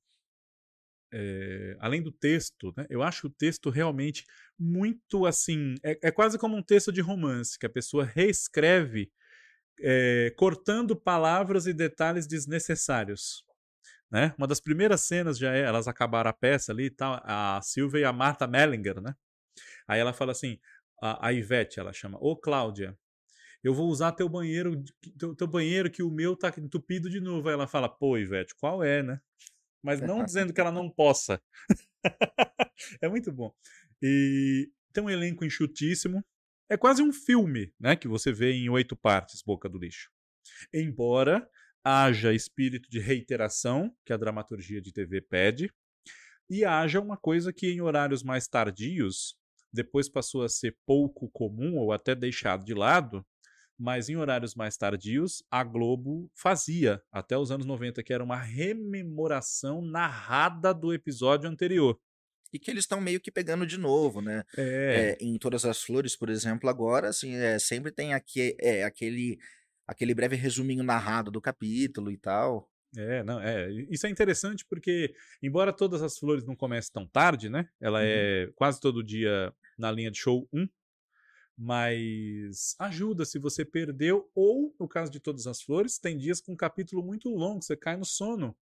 é, 1.12 1.76
além 1.80 2.02
do 2.02 2.12
texto, 2.12 2.72
né, 2.76 2.86
eu 2.90 3.02
acho 3.02 3.26
o 3.28 3.30
texto 3.30 3.70
realmente 3.70 4.24
muito 4.58 5.26
assim. 5.26 5.74
É, 5.82 5.98
é 6.08 6.10
quase 6.10 6.38
como 6.38 6.56
um 6.56 6.62
texto 6.62 6.92
de 6.92 7.00
romance, 7.00 7.58
que 7.58 7.66
a 7.66 7.70
pessoa 7.70 8.04
reescreve, 8.04 9.10
é, 9.80 10.32
cortando 10.36 10.96
palavras 10.96 11.66
e 11.66 11.72
detalhes 11.72 12.26
desnecessários. 12.26 13.44
Né? 14.10 14.34
Uma 14.38 14.46
das 14.46 14.60
primeiras 14.60 15.02
cenas 15.02 15.38
já 15.38 15.54
é, 15.54 15.60
elas 15.62 15.86
acabaram 15.86 16.30
a 16.30 16.32
peça 16.32 16.72
ali 16.72 16.86
e 16.86 16.90
tal, 16.90 17.20
a 17.24 17.60
Silvia 17.62 18.00
e 18.00 18.04
a 18.04 18.12
Marta 18.12 18.46
Mellinger, 18.46 19.00
né? 19.00 19.14
Aí 19.86 20.00
ela 20.00 20.12
fala 20.12 20.32
assim, 20.32 20.58
a, 21.02 21.28
a 21.28 21.32
Ivete, 21.32 21.78
ela 21.78 21.92
chama, 21.92 22.18
ô 22.20 22.36
Cláudia, 22.36 22.96
eu 23.62 23.74
vou 23.74 23.88
usar 23.88 24.12
teu 24.12 24.28
banheiro, 24.28 24.82
teu, 25.18 25.34
teu 25.34 25.46
banheiro 25.46 25.90
que 25.90 26.02
o 26.02 26.10
meu 26.10 26.36
tá 26.36 26.52
entupido 26.58 27.10
de 27.10 27.20
novo. 27.20 27.48
Aí 27.48 27.54
ela 27.54 27.66
fala, 27.66 27.88
pô, 27.88 28.16
Ivete, 28.16 28.54
qual 28.56 28.82
é, 28.82 29.02
né? 29.02 29.20
Mas 29.88 30.02
não 30.02 30.22
dizendo 30.22 30.52
que 30.52 30.60
ela 30.60 30.70
não 30.70 30.90
possa. 30.90 31.40
é 33.00 33.08
muito 33.08 33.32
bom. 33.32 33.50
E 34.02 34.70
tem 34.92 35.02
um 35.02 35.08
elenco 35.08 35.46
enxutíssimo. 35.46 36.22
É 36.68 36.76
quase 36.76 37.02
um 37.02 37.10
filme, 37.10 37.72
né? 37.80 37.96
Que 37.96 38.06
você 38.06 38.30
vê 38.30 38.52
em 38.52 38.68
oito 38.68 38.94
partes, 38.94 39.40
Boca 39.40 39.66
do 39.66 39.78
Lixo. 39.78 40.10
Embora 40.74 41.48
haja 41.82 42.34
espírito 42.34 42.90
de 42.90 42.98
reiteração, 42.98 43.90
que 44.04 44.12
a 44.12 44.18
dramaturgia 44.18 44.78
de 44.78 44.92
TV 44.92 45.22
pede, 45.22 45.72
e 46.50 46.66
haja 46.66 47.00
uma 47.00 47.16
coisa 47.16 47.50
que 47.50 47.70
em 47.70 47.80
horários 47.80 48.22
mais 48.22 48.46
tardios, 48.46 49.38
depois 49.72 50.06
passou 50.06 50.42
a 50.42 50.50
ser 50.50 50.76
pouco 50.84 51.30
comum 51.30 51.78
ou 51.78 51.92
até 51.92 52.14
deixado 52.14 52.62
de 52.62 52.74
lado, 52.74 53.26
mas 53.78 54.08
em 54.08 54.16
horários 54.16 54.54
mais 54.54 54.76
tardios, 54.76 55.42
a 55.50 55.62
Globo 55.62 56.30
fazia, 56.34 57.00
até 57.12 57.36
os 57.38 57.50
anos 57.50 57.64
90, 57.66 58.02
que 58.02 58.12
era 58.12 58.24
uma 58.24 58.36
rememoração 58.36 59.80
narrada 59.82 60.72
do 60.74 60.92
episódio 60.92 61.48
anterior. 61.48 61.98
E 62.52 62.58
que 62.58 62.70
eles 62.70 62.84
estão 62.84 63.00
meio 63.00 63.20
que 63.20 63.30
pegando 63.30 63.66
de 63.66 63.76
novo, 63.78 64.20
né? 64.22 64.42
É, 64.56 65.16
É, 65.20 65.24
em 65.24 65.38
Todas 65.38 65.64
as 65.66 65.82
Flores, 65.82 66.16
por 66.16 66.30
exemplo, 66.30 66.68
agora, 66.68 67.08
assim, 67.08 67.34
é, 67.34 67.58
sempre 67.58 67.92
tem 67.92 68.14
aqui, 68.14 68.56
é, 68.58 68.84
aquele, 68.84 69.38
aquele 69.86 70.14
breve 70.14 70.34
resuminho 70.34 70.82
narrado 70.82 71.30
do 71.30 71.40
capítulo 71.42 72.10
e 72.10 72.16
tal. 72.16 72.70
é, 72.96 73.22
não, 73.22 73.38
é. 73.38 73.70
Isso 73.90 74.06
é 74.06 74.10
interessante 74.10 74.64
porque, 74.66 75.14
embora 75.42 75.74
todas 75.74 76.00
as 76.02 76.16
flores 76.18 76.42
não 76.46 76.56
comecem 76.56 76.90
tão 76.90 77.06
tarde, 77.06 77.50
né? 77.50 77.68
Ela 77.78 77.98
Uhum. 77.98 78.04
é 78.06 78.50
quase 78.56 78.80
todo 78.80 79.04
dia 79.04 79.52
na 79.78 79.92
linha 79.92 80.10
de 80.10 80.16
show 80.18 80.48
1. 80.50 80.66
Mas 81.60 82.76
ajuda 82.78 83.24
se 83.24 83.36
você 83.36 83.64
perdeu, 83.64 84.30
ou 84.32 84.72
no 84.78 84.86
caso 84.86 85.10
de 85.10 85.18
Todas 85.18 85.48
as 85.48 85.60
Flores, 85.60 85.98
tem 85.98 86.16
dias 86.16 86.40
com 86.40 86.52
um 86.52 86.56
capítulo 86.56 87.02
muito 87.02 87.28
longo, 87.30 87.60
você 87.60 87.76
cai 87.76 87.96
no 87.96 88.04
sono. 88.04 88.56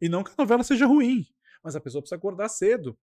E 0.00 0.08
não 0.08 0.22
que 0.22 0.30
a 0.30 0.34
novela 0.38 0.62
seja 0.62 0.86
ruim, 0.86 1.26
mas 1.64 1.74
a 1.74 1.80
pessoa 1.80 2.00
precisa 2.00 2.16
acordar 2.16 2.48
cedo. 2.48 2.96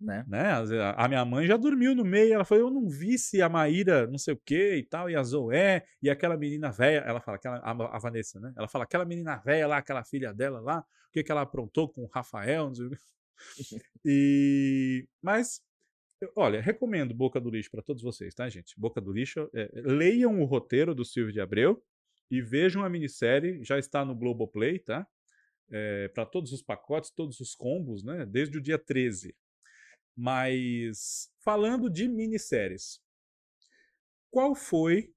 Né? 0.00 0.24
né? 0.28 0.50
A 0.96 1.08
minha 1.08 1.24
mãe 1.24 1.46
já 1.46 1.56
dormiu 1.56 1.94
no 1.94 2.04
meio, 2.04 2.34
ela 2.34 2.44
falou, 2.44 2.64
eu 2.64 2.70
não 2.70 2.88
vi 2.88 3.16
se 3.16 3.40
a 3.40 3.48
Maíra 3.48 4.06
não 4.08 4.18
sei 4.18 4.34
o 4.34 4.40
que 4.44 4.74
e 4.76 4.82
tal, 4.82 5.08
e 5.08 5.14
a 5.14 5.22
Zoé, 5.22 5.86
e 6.02 6.10
aquela 6.10 6.36
menina 6.36 6.70
velha, 6.70 7.04
ela 7.06 7.20
fala, 7.20 7.36
aquela, 7.36 7.58
a, 7.58 7.98
Vanessa, 7.98 8.40
né? 8.40 8.52
Ela 8.56 8.68
fala, 8.68 8.84
aquela 8.84 9.04
menina 9.04 9.36
velha 9.36 9.66
lá, 9.68 9.76
aquela 9.78 10.04
filha 10.04 10.34
dela 10.34 10.60
lá, 10.60 10.80
o 10.80 11.12
que, 11.12 11.22
que 11.22 11.30
ela 11.32 11.42
aprontou 11.42 11.88
com 11.88 12.02
o 12.02 12.08
Rafael, 12.08 12.66
não 12.66 12.74
sei 12.74 12.86
o 12.86 12.90
quê. 12.90 12.96
E, 14.04 15.06
mas, 15.20 15.60
olha, 16.34 16.60
recomendo 16.60 17.14
Boca 17.14 17.40
do 17.40 17.50
Lixo 17.50 17.70
para 17.70 17.82
todos 17.82 18.02
vocês, 18.02 18.34
tá, 18.34 18.48
gente? 18.48 18.78
Boca 18.78 19.00
do 19.00 19.12
Lixo, 19.12 19.50
é, 19.54 19.70
leiam 19.74 20.40
o 20.40 20.44
roteiro 20.44 20.94
do 20.94 21.04
Silvio 21.04 21.32
de 21.32 21.40
Abreu 21.40 21.82
e 22.30 22.40
vejam 22.40 22.84
a 22.84 22.90
minissérie, 22.90 23.62
já 23.62 23.78
está 23.78 24.04
no 24.04 24.14
Globoplay, 24.14 24.78
tá? 24.78 25.06
para 26.14 26.24
todos 26.24 26.52
os 26.52 26.62
pacotes, 26.62 27.10
todos 27.10 27.40
os 27.40 27.54
combos, 27.54 28.04
né? 28.04 28.24
Desde 28.24 28.58
o 28.58 28.60
dia 28.60 28.78
13. 28.78 29.34
Mas 30.16 31.30
falando 31.40 31.90
de 31.90 32.08
minisséries, 32.08 33.00
qual 34.30 34.54
foi 34.54 35.12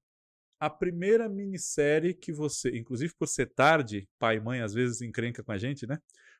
a 0.59 0.69
primeira 0.69 1.29
minissérie 1.29 2.13
que 2.13 2.33
você, 2.33 2.77
inclusive 2.77 3.13
por 3.17 3.27
ser 3.27 3.47
tarde, 3.53 4.09
pai 4.19 4.38
e 4.38 4.41
mãe 4.41 4.62
às 4.62 4.73
vezes 4.73 5.01
encrenca 5.01 5.41
com 5.41 5.51
a 5.51 5.57
gente, 5.57 5.88
né? 5.88 5.97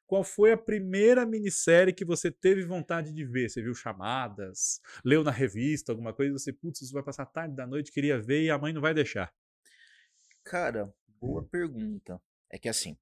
Qual 0.10 0.24
foi 0.24 0.52
a 0.52 0.58
primeira 0.58 1.24
minissérie 1.24 1.94
que 1.94 2.04
você 2.04 2.32
teve 2.32 2.66
vontade 2.66 3.14
de 3.14 3.24
ver? 3.24 3.48
Você 3.48 3.62
viu 3.62 3.76
chamadas, 3.76 4.82
leu 5.06 5.24
na 5.24 5.30
revista, 5.30 5.92
alguma 5.92 6.12
coisa, 6.12 6.34
você, 6.34 6.52
putz, 6.52 6.82
isso 6.82 6.92
vai 6.92 7.04
passar 7.04 7.28
tarde 7.28 7.56
da 7.56 7.68
noite, 7.68 7.92
queria 7.92 8.20
ver 8.20 8.42
e 8.42 8.50
a 8.50 8.58
mãe 8.58 8.74
não 8.74 8.82
vai 8.82 8.92
deixar. 8.92 9.32
Cara, 10.44 10.92
boa 11.22 11.44
pergunta. 11.44 12.20
É 12.50 12.58
que 12.58 12.68
assim, 12.68 12.98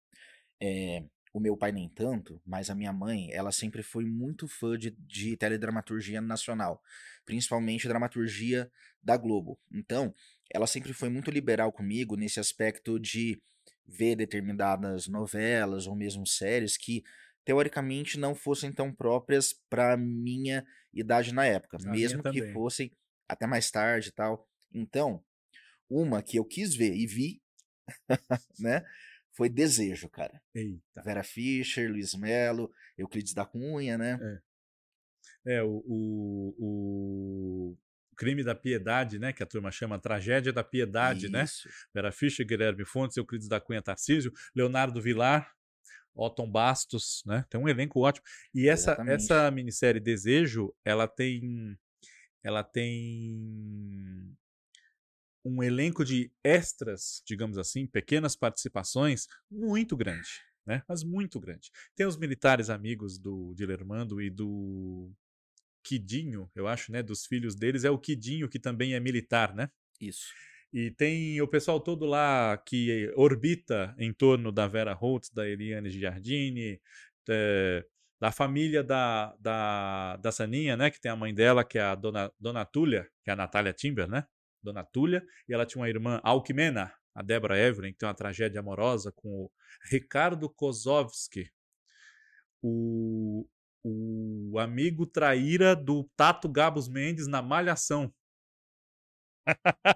é, 0.62 1.02
o 1.32 1.39
meu 1.39 1.56
pai 1.56 1.72
nem 1.72 1.88
tanto, 1.88 2.41
mas 2.46 2.70
a 2.70 2.76
minha 2.76 2.91
mãe, 2.91 3.32
ela 3.32 3.54
sempre 3.54 3.82
foi 3.82 4.04
muito 4.04 4.46
fã 4.46 4.78
de, 4.78 4.91
de 4.91 5.38
teledramaturgia 5.38 6.20
nacional, 6.20 6.84
principalmente 7.26 7.88
dramaturgia 7.88 8.70
da 9.02 9.15
Globo. 9.15 9.58
Então, 9.72 10.13
ela 10.54 10.67
sempre 10.67 10.91
foi 10.91 11.08
muito 11.08 11.32
liberal 11.32 11.72
comigo 11.72 12.17
nesse 12.17 12.38
aspecto 12.38 13.00
de 13.00 13.41
ver 13.88 14.15
determinadas 14.15 15.08
novelas 15.08 15.88
ou 15.88 15.95
mesmo 15.95 16.26
séries 16.26 16.76
que 16.78 17.04
teoricamente 17.45 18.19
não 18.19 18.36
fossem 18.36 18.71
tão 18.73 18.93
próprias 18.93 19.54
para 19.69 19.95
minha 19.95 20.65
idade 20.93 21.34
na 21.34 21.45
época, 21.45 21.78
A 21.82 21.89
mesmo 21.89 22.21
que 22.23 22.52
fossem 22.52 22.91
até 23.28 23.47
mais 23.47 23.71
tarde 23.71 24.10
e 24.10 24.12
tal. 24.12 24.47
Então, 24.73 25.23
uma 25.89 26.21
que 26.21 26.38
eu 26.38 26.43
quis 26.43 26.76
ver 26.76 26.93
e 26.93 27.08
vi, 27.08 27.41
né, 28.60 28.84
foi 29.34 29.47
Desejo, 29.47 30.10
cara. 30.10 30.41
Eita. 30.54 31.04
Vera 31.04 31.23
Fischer, 31.23 31.89
Luiz 31.89 32.13
Melo, 32.15 32.69
Euclides 32.97 33.34
da 33.34 33.45
Cunha, 33.45 33.97
né? 33.97 34.19
É, 35.45 35.63
o, 35.63 35.82
o, 35.86 36.56
o 36.60 37.78
crime 38.17 38.43
da 38.43 38.56
piedade, 38.56 39.19
né? 39.19 39.32
Que 39.32 39.43
a 39.43 39.45
turma 39.45 39.71
chama 39.71 39.99
tragédia 39.99 40.51
da 40.51 40.63
piedade, 40.63 41.30
né? 41.30 41.43
Isso. 41.43 41.69
Vera 41.93 42.12
Fischer, 42.12 42.45
Guilherme 42.45 42.84
Fontes, 42.84 43.15
Euclides 43.15 43.47
da 43.47 43.62
Cunha 43.62 43.82
Tarcísio, 43.82 44.34
Leonardo 44.56 45.01
Vilar, 45.01 45.53
Otton 46.13 46.49
Bastos, 46.49 47.21
né? 47.25 47.45
Tem 47.49 47.62
um 47.62 47.69
elenco 47.69 47.99
ótimo. 47.99 48.25
E 48.53 48.67
essa, 48.67 48.91
Exatamente. 48.91 49.23
essa 49.23 49.51
minissérie 49.51 50.01
Desejo, 50.01 50.73
ela 50.84 51.08
tem. 51.08 51.77
Ela 52.43 52.63
tem 52.63 54.36
um 55.45 55.63
elenco 55.63 56.03
de 56.03 56.32
extras, 56.43 57.21
digamos 57.25 57.58
assim, 57.58 57.88
pequenas 57.88 58.36
participações, 58.36 59.27
muito 59.49 59.95
grande, 59.95 60.27
né? 60.65 60.84
Mas 60.88 61.03
muito 61.03 61.39
grande. 61.39 61.71
Tem 61.95 62.06
os 62.06 62.17
militares 62.17 62.69
amigos 62.69 63.17
do 63.17 63.53
Dilermando 63.56 64.21
e 64.21 64.30
do 64.30 65.12
Quidinho, 65.88 66.52
eu 66.54 66.67
acho, 66.67 66.91
né? 66.91 67.02
Dos 67.02 67.26
filhos 67.26 67.56
deles, 67.56 67.86
é 67.86 67.89
o 67.89 67.97
Quidinho, 67.97 68.50
que 68.50 68.60
também 68.60 68.93
é 68.93 69.00
militar, 69.00 69.56
né? 69.56 69.69
Isso. 70.02 70.28
E 70.73 70.91
tem 70.91 71.41
o 71.41 71.47
pessoal 71.47 71.80
todo 71.80 72.06
lá 72.06 72.58
que 72.58 73.10
orbita 73.15 73.95
em 73.97 74.12
torno 74.12 74.52
da 74.52 74.67
Vera 74.67 74.93
Holtz, 74.93 75.30
da 75.30 75.47
Eliane 75.47 75.89
Giardini, 75.89 76.82
é, 77.30 77.86
da 78.19 78.32
família 78.34 78.84
da, 78.84 79.34
da, 79.39 80.17
da 80.17 80.32
Saninha, 80.32 80.76
né? 80.76 80.91
Que 80.91 81.00
tem 81.00 81.10
a 81.10 81.15
mãe 81.15 81.34
dela, 81.34 81.63
que 81.63 81.78
é 81.78 81.84
a 81.84 81.95
Dona, 81.95 82.30
Dona 82.38 82.65
Túlia, 82.65 83.08
que 83.23 83.30
é 83.30 83.34
a 83.34 83.38
Natália 83.38 83.71
Timber, 83.71 84.10
né? 84.10 84.26
Dona 84.62 84.84
Túlia. 84.84 85.23
E 85.47 85.54
ela 85.54 85.65
tinha 85.65 85.82
uma 85.82 85.89
irmã, 85.89 86.19
Alquimena, 86.21 86.93
a 87.15 87.23
Débora 87.23 87.58
Evelyn, 87.58 87.93
que 87.93 88.00
tem 88.00 88.08
uma 88.08 88.13
tragédia 88.13 88.60
amorosa 88.60 89.13
com 89.15 89.30
o 89.30 89.52
Ricardo 89.89 90.50
Kozovski, 90.50 91.50
o, 92.62 93.47
o 93.84 94.58
amigo 94.60 95.06
traíra 95.06 95.76
do 95.76 96.04
Tato 96.16 96.50
Gabos 96.50 96.88
Mendes 96.90 97.28
na 97.28 97.42
Malhação. 97.42 98.12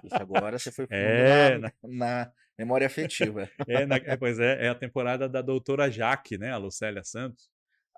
Isso 0.04 0.16
agora 0.16 0.58
você 0.58 0.72
foi 0.72 0.86
fundo 0.86 0.92
É, 0.94 1.58
na, 1.58 1.72
na- 1.82 1.88
na 2.26 2.32
memória 2.58 2.86
afetiva. 2.86 3.48
é, 3.68 3.84
na- 3.86 3.96
é, 3.96 4.16
pois 4.16 4.38
é, 4.38 4.66
é 4.66 4.68
a 4.68 4.74
temporada 4.74 5.28
da 5.28 5.42
doutora 5.42 5.90
Jaque, 5.90 6.38
né? 6.38 6.50
A 6.52 6.56
Lucélia 6.56 7.02
Santos. 7.04 7.50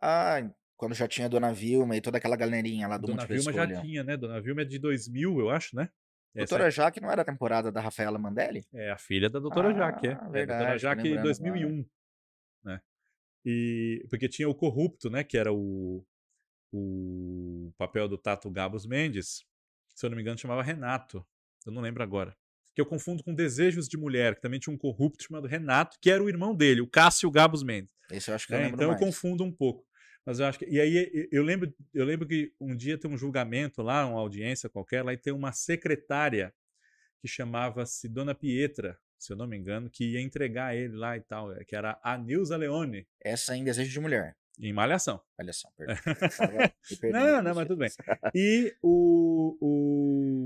Ah, 0.02 0.38
quando 0.76 0.94
já 0.94 1.06
tinha 1.06 1.26
a 1.26 1.30
Dona 1.30 1.52
Vilma 1.52 1.96
e 1.96 2.00
toda 2.00 2.18
aquela 2.18 2.36
galerinha 2.36 2.88
lá 2.88 2.98
do 2.98 3.06
Dona 3.06 3.26
Vilma 3.26 3.52
já 3.52 3.80
tinha, 3.80 4.02
né? 4.02 4.16
Dona 4.16 4.40
Vilma 4.40 4.62
é 4.62 4.64
de 4.64 4.78
2000, 4.78 5.38
eu 5.38 5.50
acho, 5.50 5.76
né? 5.76 5.88
Doutora 6.34 6.68
Jaque 6.68 7.00
não 7.00 7.10
era 7.12 7.22
a 7.22 7.24
temporada 7.24 7.70
da 7.70 7.80
Rafaela 7.80 8.18
Mandelli? 8.18 8.66
é 8.74 8.90
a 8.90 8.98
filha 8.98 9.30
da 9.30 9.38
doutora 9.38 9.72
Jaque, 9.72 10.08
é. 10.08 10.12
Ah, 10.14 10.26
é 10.26 10.30
verdade, 10.30 10.58
doutora 10.58 10.72
tô 10.72 10.78
Jaque 10.78 11.02
lembrando 11.04 11.22
2001, 11.22 11.76
né? 11.78 11.84
E, 13.44 14.04
porque 14.08 14.28
tinha 14.28 14.48
o 14.48 14.54
Corrupto, 14.54 15.10
né? 15.10 15.22
Que 15.22 15.36
era 15.36 15.52
o, 15.52 16.04
o 16.72 17.72
papel 17.76 18.08
do 18.08 18.16
Tato 18.16 18.50
Gabos 18.50 18.86
Mendes. 18.86 19.44
Se 19.94 20.06
eu 20.06 20.10
não 20.10 20.16
me 20.16 20.22
engano, 20.22 20.38
chamava 20.38 20.62
Renato. 20.62 21.24
Eu 21.66 21.72
não 21.72 21.82
lembro 21.82 22.02
agora. 22.02 22.36
Que 22.74 22.80
eu 22.80 22.86
confundo 22.86 23.22
com 23.22 23.34
Desejos 23.34 23.88
de 23.88 23.96
Mulher, 23.96 24.34
que 24.34 24.40
também 24.40 24.58
tinha 24.58 24.74
um 24.74 24.78
corrupto 24.78 25.22
chamado 25.22 25.46
Renato, 25.46 25.96
que 26.00 26.10
era 26.10 26.22
o 26.22 26.28
irmão 26.28 26.54
dele, 26.54 26.80
o 26.80 26.88
Cássio 26.88 27.30
Gabos 27.30 27.62
Mendes. 27.62 27.90
Esse 28.10 28.30
eu 28.30 28.34
acho 28.34 28.46
que 28.46 28.52
eu 28.52 28.58
né? 28.58 28.64
lembro 28.64 28.76
Então 28.76 28.88
mais. 28.88 29.00
eu 29.00 29.06
confundo 29.06 29.44
um 29.44 29.52
pouco. 29.52 29.86
Mas 30.26 30.40
eu 30.40 30.46
acho 30.46 30.58
que. 30.58 30.66
E 30.66 30.80
aí 30.80 31.28
eu 31.30 31.42
lembro, 31.42 31.72
eu 31.92 32.04
lembro 32.04 32.26
que 32.26 32.52
um 32.58 32.74
dia 32.74 32.98
tem 32.98 33.10
um 33.10 33.16
julgamento 33.16 33.82
lá, 33.82 34.06
uma 34.06 34.18
audiência 34.18 34.68
qualquer, 34.70 35.04
lá 35.04 35.12
e 35.12 35.18
tem 35.18 35.32
uma 35.32 35.52
secretária 35.52 36.52
que 37.20 37.28
chamava-se 37.28 38.08
Dona 38.08 38.34
Pietra, 38.34 38.98
se 39.24 39.32
eu 39.32 39.36
não 39.36 39.46
me 39.46 39.56
engano, 39.56 39.88
que 39.90 40.12
ia 40.12 40.20
entregar 40.20 40.74
ele 40.76 40.96
lá 40.96 41.16
e 41.16 41.20
tal, 41.20 41.52
eh, 41.52 41.64
que 41.64 41.74
era 41.74 41.98
a 42.02 42.16
Nilza 42.18 42.56
Leone, 42.56 43.06
Essa 43.20 43.56
em 43.56 43.64
Desejo 43.64 43.90
de 43.90 44.00
Mulher. 44.00 44.36
em 44.60 44.72
Malhação. 44.72 45.20
Só, 45.52 46.46
perdão. 47.00 47.20
Não, 47.20 47.42
não, 47.42 47.54
mas 47.54 47.66
tudo 47.66 47.78
bem. 47.78 47.90
E 48.34 48.74
o, 48.82 49.56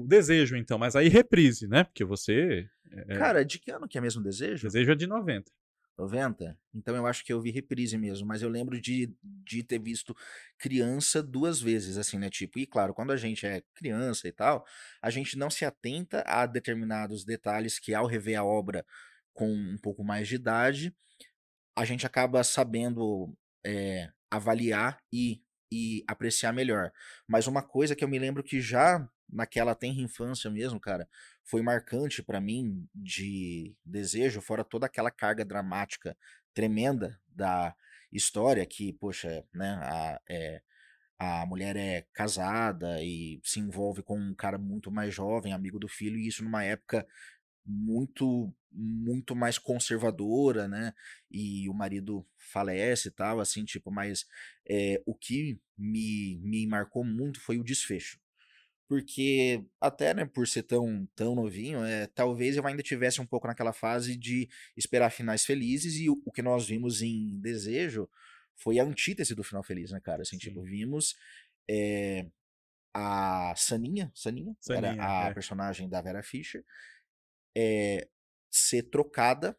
o 0.03 0.07
Desejo, 0.07 0.57
então, 0.57 0.79
mas 0.79 0.97
aí 0.97 1.09
reprise, 1.09 1.67
né? 1.69 1.85
Porque 1.85 2.05
você. 2.05 2.69
é, 3.09 3.19
Cara, 3.19 3.45
de 3.45 3.59
que 3.59 3.71
ano 3.71 3.87
que 3.89 3.99
é 3.99 4.01
mesmo 4.01 4.23
Desejo? 4.23 4.67
Desejo 4.67 4.93
é 4.93 4.95
de 4.95 5.07
90. 5.07 5.51
90? 5.99 6.57
Então 6.75 6.95
eu 6.95 7.07
acho 7.07 7.25
que 7.25 7.33
eu 7.33 7.41
vi 7.41 7.51
reprise 7.51 7.99
mesmo, 7.99 8.27
mas 8.27 8.43
eu 8.43 8.49
lembro 8.49 8.81
de, 8.81 9.13
de 9.23 9.63
ter 9.63 9.81
visto 9.81 10.17
criança 10.59 11.23
duas 11.23 11.61
vezes, 11.61 11.99
assim, 11.99 12.19
né? 12.19 12.31
Tipo, 12.31 12.59
e 12.59 12.67
claro, 12.67 12.95
quando 12.95 13.11
a 13.11 13.17
gente 13.17 13.45
é 13.47 13.63
criança 13.75 14.29
e 14.29 14.33
tal, 14.33 14.65
a 15.03 15.11
gente 15.11 15.37
não 15.37 15.51
se 15.51 15.65
atenta 15.65 16.23
a 16.27 16.47
determinados 16.47 17.25
detalhes 17.25 17.79
que 17.79 17.95
ao 17.95 18.07
rever 18.07 18.39
a 18.39 18.45
obra 18.45 18.87
com 19.35 19.51
um 19.53 19.79
pouco 19.79 20.05
mais 20.05 20.29
de 20.29 20.37
idade, 20.37 20.95
a 21.77 21.85
gente 21.85 22.07
acaba 22.07 22.43
sabendo 22.43 23.37
é, 23.65 24.11
avaliar 24.31 24.99
e, 25.13 25.41
e 25.71 26.05
apreciar 26.09 26.53
melhor. 26.53 26.93
Mas 27.27 27.47
uma 27.47 27.63
coisa 27.63 27.95
que 27.95 28.03
eu 28.03 28.09
me 28.09 28.19
lembro 28.19 28.43
que 28.43 28.61
já 28.61 29.09
naquela 29.29 29.75
tenra 29.75 30.01
infância 30.01 30.51
mesmo, 30.51 30.81
cara, 30.81 31.09
foi 31.49 31.63
marcante 31.63 32.23
pra 32.23 32.41
mim 32.41 32.87
de 32.95 33.75
desejo, 33.85 34.41
fora 34.43 34.63
toda 34.63 34.87
aquela 34.87 35.11
carga 35.11 35.45
dramática 35.45 36.17
tremenda 36.53 37.19
da 37.27 37.75
história 38.13 38.65
que, 38.67 38.93
poxa, 38.93 39.45
né, 39.55 39.79
a, 39.83 40.21
é, 40.29 40.63
a 41.19 41.47
mulher 41.47 41.77
é 41.77 42.07
casada 42.13 43.03
e 43.03 43.41
se 43.43 43.61
envolve 43.61 44.03
com 44.03 44.19
um 44.19 44.35
cara 44.35 44.59
muito 44.59 44.91
mais 44.91 45.15
jovem, 45.15 45.53
amigo 45.53 45.79
do 45.79 45.89
filho, 45.89 46.19
e 46.19 46.29
isso 46.29 46.45
numa 46.45 46.65
época 46.65 47.07
muito 47.65 48.53
muito 48.71 49.35
mais 49.35 49.59
conservadora, 49.59 50.69
né? 50.69 50.93
E 51.31 51.69
o 51.71 51.75
marido 51.75 52.27
falece 52.37 53.09
e 53.09 53.11
tal, 53.11 53.41
assim, 53.41 53.65
tipo, 53.65 53.91
mas 53.91 54.27
é, 54.69 55.03
o 55.07 55.15
que 55.15 55.59
me, 55.77 56.39
me 56.43 56.67
marcou 56.67 57.03
muito 57.03 57.41
foi 57.41 57.59
o 57.59 57.65
desfecho. 57.65 58.21
Porque 58.89 59.63
até, 59.79 60.15
né, 60.15 60.25
por 60.25 60.49
ser 60.49 60.63
tão, 60.63 61.07
tão 61.15 61.35
novinho, 61.35 61.85
é, 61.85 62.07
talvez 62.07 62.57
eu 62.57 62.67
ainda 62.67 62.83
tivesse 62.83 63.21
um 63.21 63.27
pouco 63.27 63.47
naquela 63.47 63.73
fase 63.73 64.17
de 64.17 64.49
esperar 64.75 65.11
finais 65.11 65.45
felizes 65.45 65.97
e 65.97 66.09
o, 66.09 66.21
o 66.25 66.33
que 66.33 66.41
nós 66.41 66.67
vimos 66.67 67.03
em 67.03 67.39
Desejo 67.39 68.09
foi 68.57 68.79
a 68.79 68.85
antítese 68.85 69.35
do 69.35 69.45
final 69.45 69.63
feliz, 69.63 69.93
né, 69.93 70.01
cara? 70.01 70.23
Assim, 70.23 70.39
tipo, 70.39 70.63
vimos 70.63 71.15
é, 71.69 72.27
a 72.95 73.55
Saninha, 73.57 74.11
Saninha, 74.15 74.57
era 74.71 74.89
Saninha, 74.89 75.05
a 75.07 75.29
é. 75.29 75.35
personagem 75.35 75.89
da 75.89 76.01
Vera 76.01 76.23
Fischer, 76.23 76.65
é, 77.55 78.09
ser 78.51 78.85
trocada 78.85 79.57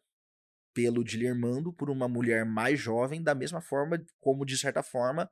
pelo 0.74 1.04
Dilermando 1.04 1.72
por 1.72 1.88
uma 1.88 2.08
mulher 2.08 2.44
mais 2.44 2.80
jovem, 2.80 3.22
da 3.22 3.34
mesma 3.34 3.60
forma 3.60 4.04
como, 4.20 4.44
de 4.44 4.58
certa 4.58 4.82
forma, 4.82 5.30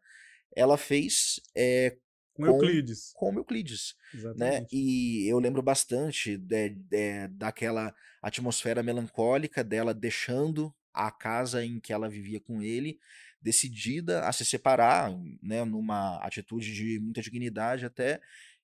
ela 0.55 0.77
fez 0.77 1.41
é, 1.57 1.97
Com 2.39 2.47
Euclides. 2.47 3.05
com 3.15 3.33
Euclides 3.35 3.95
né? 4.35 4.61
Exatamente. 4.61 4.73
E 4.73 5.27
eu 5.29 5.39
lembro 5.39 5.63
bastante 5.63 6.37
de- 6.37 7.29
daquela 7.33 7.95
atmosfera 8.23 8.83
melancólica 8.83 9.65
dela 9.65 9.93
deixando 9.95 10.75
a 10.93 11.11
casa 11.11 11.65
em 11.65 11.81
que 11.81 11.93
ela 11.93 12.09
vivia 12.09 12.41
com 12.41 12.63
ele, 12.63 12.99
decidida 13.41 14.27
a 14.27 14.33
se 14.33 14.45
separar, 14.45 15.11
né, 15.43 15.65
numa 15.65 16.17
atitude 16.19 16.73
de 16.75 16.99
muita 17.01 17.23
dignidade 17.23 17.85
até, 17.87 18.21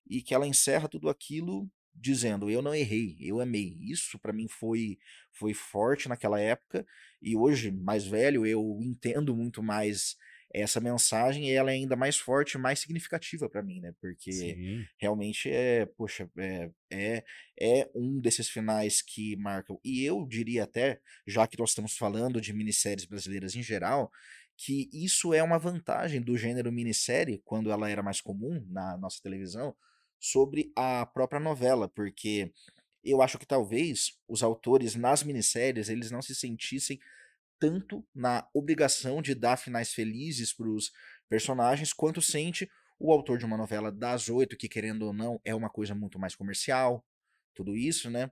e 0.07 0.21
que 0.21 0.33
ela 0.33 0.47
encerra 0.47 0.87
tudo 0.89 1.09
aquilo 1.09 1.69
dizendo: 1.93 2.49
"Eu 2.49 2.61
não 2.61 2.75
errei, 2.75 3.17
eu 3.21 3.39
amei". 3.41 3.77
Isso 3.81 4.19
pra 4.19 4.33
mim 4.33 4.47
foi 4.47 4.97
foi 5.31 5.53
forte 5.53 6.07
naquela 6.09 6.39
época 6.39 6.85
e 7.21 7.35
hoje, 7.35 7.71
mais 7.71 8.05
velho, 8.05 8.45
eu 8.45 8.79
entendo 8.81 9.35
muito 9.35 9.63
mais 9.63 10.15
essa 10.61 10.79
mensagem 10.79 11.49
e 11.49 11.51
ela 11.51 11.71
é 11.71 11.73
ainda 11.73 11.95
mais 11.95 12.17
forte, 12.17 12.57
mais 12.57 12.79
significativa 12.79 13.49
pra 13.49 13.61
mim, 13.61 13.79
né? 13.81 13.93
Porque 13.99 14.31
Sim. 14.31 14.85
realmente 14.97 15.49
é, 15.49 15.85
poxa, 15.85 16.29
é, 16.37 16.71
é, 16.91 17.23
é 17.59 17.89
um 17.93 18.19
desses 18.19 18.49
finais 18.49 19.01
que 19.01 19.35
marcam. 19.35 19.79
E 19.83 20.03
eu 20.03 20.25
diria 20.25 20.63
até, 20.63 20.99
já 21.27 21.45
que 21.45 21.59
nós 21.59 21.71
estamos 21.71 21.97
falando 21.97 22.39
de 22.39 22.53
minisséries 22.53 23.05
brasileiras 23.05 23.55
em 23.55 23.61
geral, 23.61 24.11
que 24.57 24.89
isso 24.93 25.33
é 25.33 25.43
uma 25.43 25.59
vantagem 25.59 26.21
do 26.21 26.37
gênero 26.37 26.71
minissérie, 26.71 27.41
quando 27.43 27.71
ela 27.71 27.89
era 27.89 28.01
mais 28.01 28.21
comum 28.21 28.65
na 28.69 28.97
nossa 28.97 29.21
televisão, 29.21 29.75
sobre 30.19 30.71
a 30.75 31.05
própria 31.05 31.39
novela, 31.39 31.89
porque 31.89 32.51
eu 33.03 33.21
acho 33.21 33.37
que 33.37 33.45
talvez 33.45 34.17
os 34.27 34.41
autores 34.41 34.95
nas 34.95 35.21
minisséries 35.23 35.89
eles 35.89 36.09
não 36.09 36.21
se 36.21 36.33
sentissem 36.33 36.99
tanto 37.59 38.05
na 38.13 38.47
obrigação 38.53 39.21
de 39.21 39.33
dar 39.35 39.57
finais 39.57 39.93
felizes 39.93 40.53
para 40.53 40.69
os 40.69 40.91
personagens, 41.29 41.93
quanto 41.93 42.21
sente 42.21 42.69
o 42.99 43.11
autor 43.11 43.37
de 43.37 43.45
uma 43.45 43.57
novela 43.57 43.91
das 43.91 44.29
oito, 44.29 44.57
que 44.57 44.69
querendo 44.69 45.03
ou 45.03 45.13
não 45.13 45.39
é 45.43 45.53
uma 45.53 45.69
coisa 45.69 45.93
muito 45.93 46.17
mais 46.17 46.35
comercial, 46.35 47.05
tudo 47.53 47.75
isso, 47.75 48.09
né? 48.09 48.31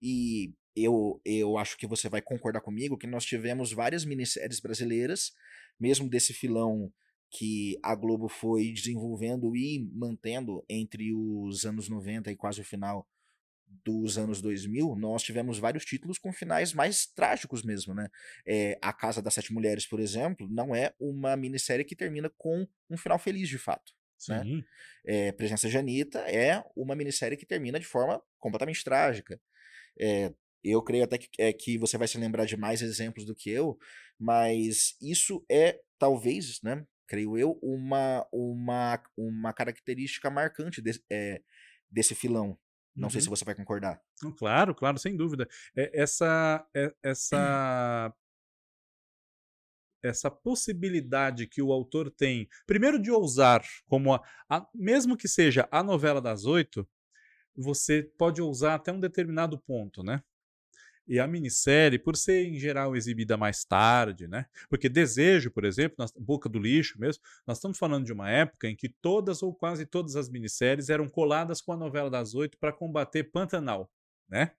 E 0.00 0.52
eu, 0.76 1.20
eu 1.24 1.56
acho 1.56 1.76
que 1.76 1.86
você 1.86 2.08
vai 2.08 2.20
concordar 2.20 2.60
comigo 2.60 2.98
que 2.98 3.06
nós 3.06 3.24
tivemos 3.24 3.72
várias 3.72 4.04
minisséries 4.04 4.60
brasileiras, 4.60 5.32
mesmo 5.78 6.08
desse 6.08 6.32
filão 6.32 6.92
que 7.30 7.78
a 7.82 7.94
Globo 7.94 8.28
foi 8.28 8.72
desenvolvendo 8.72 9.56
e 9.56 9.88
mantendo 9.92 10.64
entre 10.68 11.12
os 11.14 11.64
anos 11.64 11.88
90 11.88 12.30
e 12.30 12.36
quase 12.36 12.60
o 12.60 12.64
final 12.64 13.06
dos 13.84 14.18
anos 14.18 14.40
2000, 14.40 14.94
nós 14.96 15.22
tivemos 15.22 15.58
vários 15.58 15.84
títulos 15.84 16.18
com 16.18 16.32
finais 16.32 16.72
mais 16.72 17.06
trágicos 17.06 17.62
mesmo, 17.62 17.94
né? 17.94 18.08
É, 18.46 18.78
a 18.82 18.92
Casa 18.92 19.22
das 19.22 19.34
Sete 19.34 19.52
Mulheres, 19.52 19.86
por 19.86 20.00
exemplo, 20.00 20.48
não 20.50 20.74
é 20.74 20.92
uma 21.00 21.36
minissérie 21.36 21.84
que 21.84 21.96
termina 21.96 22.30
com 22.36 22.66
um 22.90 22.96
final 22.96 23.18
feliz 23.18 23.48
de 23.48 23.58
fato. 23.58 23.92
né? 24.28 24.62
É, 25.04 25.32
Presença 25.32 25.68
de 25.68 25.76
Anitta 25.76 26.20
é 26.20 26.62
uma 26.76 26.94
minissérie 26.94 27.36
que 27.36 27.46
termina 27.46 27.78
de 27.78 27.86
forma 27.86 28.22
completamente 28.38 28.82
trágica. 28.84 29.40
É, 30.00 30.32
eu 30.62 30.82
creio 30.82 31.04
até 31.04 31.18
que, 31.18 31.28
é, 31.38 31.52
que 31.52 31.76
você 31.76 31.98
vai 31.98 32.08
se 32.08 32.18
lembrar 32.18 32.46
de 32.46 32.56
mais 32.56 32.80
exemplos 32.80 33.26
do 33.26 33.34
que 33.34 33.50
eu, 33.50 33.78
mas 34.18 34.96
isso 35.00 35.44
é, 35.50 35.78
talvez, 35.98 36.60
né? 36.62 36.84
Creio 37.06 37.36
eu, 37.36 37.58
uma, 37.62 38.26
uma, 38.32 39.02
uma 39.16 39.52
característica 39.52 40.30
marcante 40.30 40.80
desse, 40.80 41.04
é, 41.10 41.42
desse 41.90 42.14
filão. 42.14 42.58
Não 42.96 43.10
sei 43.10 43.18
Uhum. 43.18 43.24
se 43.24 43.30
você 43.30 43.44
vai 43.44 43.54
concordar. 43.54 44.00
Claro, 44.38 44.74
claro, 44.74 44.98
sem 44.98 45.16
dúvida. 45.16 45.48
É, 45.76 45.90
essa, 46.02 46.64
é- 46.74 46.94
essa, 47.02 48.14
essa 50.02 50.30
possibilidade 50.30 51.46
que 51.46 51.62
o 51.62 51.72
autor 51.72 52.10
tem, 52.10 52.48
primeiro 52.66 53.00
de 53.00 53.10
ousar, 53.10 53.64
como 53.86 54.12
a, 54.14 54.22
a- 54.48 54.66
mesmo 54.74 55.16
que 55.16 55.26
seja 55.26 55.66
a 55.70 55.82
novela 55.82 56.20
das 56.20 56.44
oito, 56.44 56.86
você 57.56 58.02
pode 58.18 58.42
ousar 58.42 58.74
até 58.74 58.92
um 58.92 59.00
determinado 59.00 59.58
ponto, 59.58 60.02
né? 60.02 60.22
E 61.06 61.20
a 61.20 61.26
minissérie, 61.26 61.98
por 61.98 62.16
ser 62.16 62.46
em 62.46 62.58
geral 62.58 62.96
exibida 62.96 63.36
mais 63.36 63.64
tarde, 63.64 64.26
né? 64.26 64.46
Porque 64.70 64.88
Desejo, 64.88 65.50
por 65.50 65.64
exemplo, 65.64 66.04
Boca 66.18 66.48
do 66.48 66.58
Lixo 66.58 66.98
mesmo, 66.98 67.22
nós 67.46 67.58
estamos 67.58 67.76
falando 67.76 68.06
de 68.06 68.12
uma 68.12 68.30
época 68.30 68.68
em 68.68 68.74
que 68.74 68.88
todas 68.88 69.42
ou 69.42 69.54
quase 69.54 69.84
todas 69.84 70.16
as 70.16 70.30
minisséries 70.30 70.88
eram 70.88 71.08
coladas 71.08 71.60
com 71.60 71.72
a 71.72 71.76
novela 71.76 72.10
das 72.10 72.34
oito 72.34 72.56
para 72.58 72.72
combater 72.72 73.24
Pantanal, 73.24 73.90
né? 74.28 74.52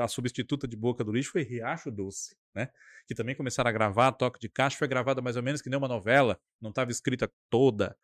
A 0.00 0.08
substituta 0.08 0.66
de 0.66 0.76
Boca 0.76 1.04
do 1.04 1.12
Lixo 1.12 1.32
foi 1.32 1.42
Riacho 1.42 1.90
Doce, 1.90 2.34
né? 2.54 2.70
Que 3.06 3.14
também 3.14 3.34
começaram 3.34 3.68
a 3.68 3.72
gravar, 3.72 4.12
Toque 4.12 4.40
de 4.40 4.48
Caixa 4.48 4.78
foi 4.78 4.88
gravada 4.88 5.20
mais 5.20 5.36
ou 5.36 5.42
menos 5.42 5.60
que 5.60 5.68
nem 5.68 5.78
uma 5.78 5.88
novela, 5.88 6.40
não 6.60 6.70
estava 6.70 6.90
escrita 6.90 7.30
toda, 7.50 7.96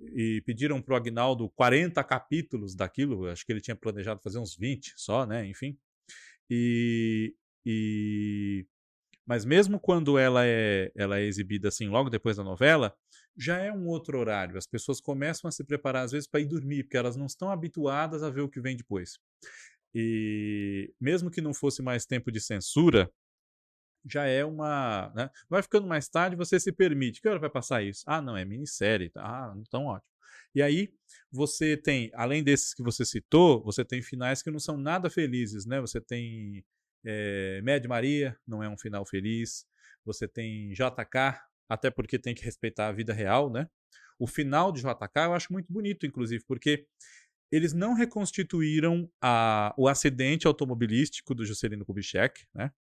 e 0.00 0.42
pediram 0.44 0.80
para 0.82 0.94
o 0.94 0.96
Agnaldo 0.96 1.48
40 1.50 2.02
capítulos 2.04 2.74
daquilo, 2.74 3.28
acho 3.28 3.44
que 3.46 3.52
ele 3.52 3.60
tinha 3.60 3.76
planejado 3.76 4.20
fazer 4.22 4.38
uns 4.38 4.56
20 4.56 4.94
só, 4.96 5.24
né? 5.24 5.46
Enfim. 5.46 5.78
E, 6.50 7.34
e 7.64 8.66
mas 9.26 9.44
mesmo 9.44 9.80
quando 9.80 10.18
ela 10.18 10.46
é, 10.46 10.92
ela 10.94 11.18
é 11.18 11.24
exibida 11.24 11.68
assim 11.68 11.88
logo 11.88 12.08
depois 12.08 12.36
da 12.36 12.44
novela, 12.44 12.94
já 13.36 13.58
é 13.58 13.72
um 13.72 13.86
outro 13.86 14.18
horário. 14.18 14.56
As 14.56 14.66
pessoas 14.66 15.00
começam 15.00 15.48
a 15.48 15.52
se 15.52 15.64
preparar 15.64 16.04
às 16.04 16.12
vezes 16.12 16.28
para 16.28 16.40
ir 16.40 16.46
dormir, 16.46 16.84
porque 16.84 16.96
elas 16.96 17.16
não 17.16 17.26
estão 17.26 17.50
habituadas 17.50 18.22
a 18.22 18.30
ver 18.30 18.42
o 18.42 18.48
que 18.48 18.60
vem 18.60 18.76
depois. 18.76 19.18
E 19.94 20.92
mesmo 21.00 21.30
que 21.30 21.40
não 21.40 21.54
fosse 21.54 21.82
mais 21.82 22.06
tempo 22.06 22.30
de 22.30 22.40
censura, 22.40 23.10
já 24.04 24.26
é 24.26 24.44
uma. 24.44 25.12
Né? 25.14 25.30
Vai 25.48 25.62
ficando 25.62 25.86
mais 25.86 26.08
tarde, 26.08 26.36
você 26.36 26.60
se 26.60 26.72
permite. 26.72 27.20
Que 27.20 27.28
hora 27.28 27.38
vai 27.40 27.50
passar 27.50 27.82
isso? 27.82 28.02
Ah, 28.06 28.22
não, 28.22 28.36
é 28.36 28.44
minissérie. 28.44 29.10
Ah, 29.16 29.52
então 29.58 29.86
ótimo. 29.86 30.15
E 30.56 30.62
aí, 30.62 30.88
você 31.30 31.76
tem, 31.76 32.10
além 32.14 32.42
desses 32.42 32.72
que 32.72 32.82
você 32.82 33.04
citou, 33.04 33.62
você 33.62 33.84
tem 33.84 34.00
finais 34.00 34.42
que 34.42 34.50
não 34.50 34.58
são 34.58 34.78
nada 34.78 35.10
felizes, 35.10 35.66
né? 35.66 35.82
Você 35.82 36.00
tem 36.00 36.64
é, 37.04 37.60
Mad 37.60 37.84
Maria, 37.84 38.34
não 38.46 38.62
é 38.62 38.68
um 38.68 38.78
final 38.78 39.04
feliz. 39.04 39.66
Você 40.02 40.26
tem 40.26 40.70
JK, 40.72 41.38
até 41.68 41.90
porque 41.90 42.18
tem 42.18 42.34
que 42.34 42.42
respeitar 42.42 42.88
a 42.88 42.92
vida 42.92 43.12
real, 43.12 43.52
né? 43.52 43.68
O 44.18 44.26
final 44.26 44.72
de 44.72 44.80
JK 44.80 45.26
eu 45.26 45.34
acho 45.34 45.52
muito 45.52 45.70
bonito, 45.70 46.06
inclusive, 46.06 46.42
porque 46.46 46.86
eles 47.52 47.74
não 47.74 47.92
reconstituíram 47.92 49.10
a, 49.20 49.74
o 49.76 49.86
acidente 49.86 50.46
automobilístico 50.46 51.34
do 51.34 51.44
Juscelino 51.44 51.84
Kubitschek, 51.84 52.46
né? 52.54 52.72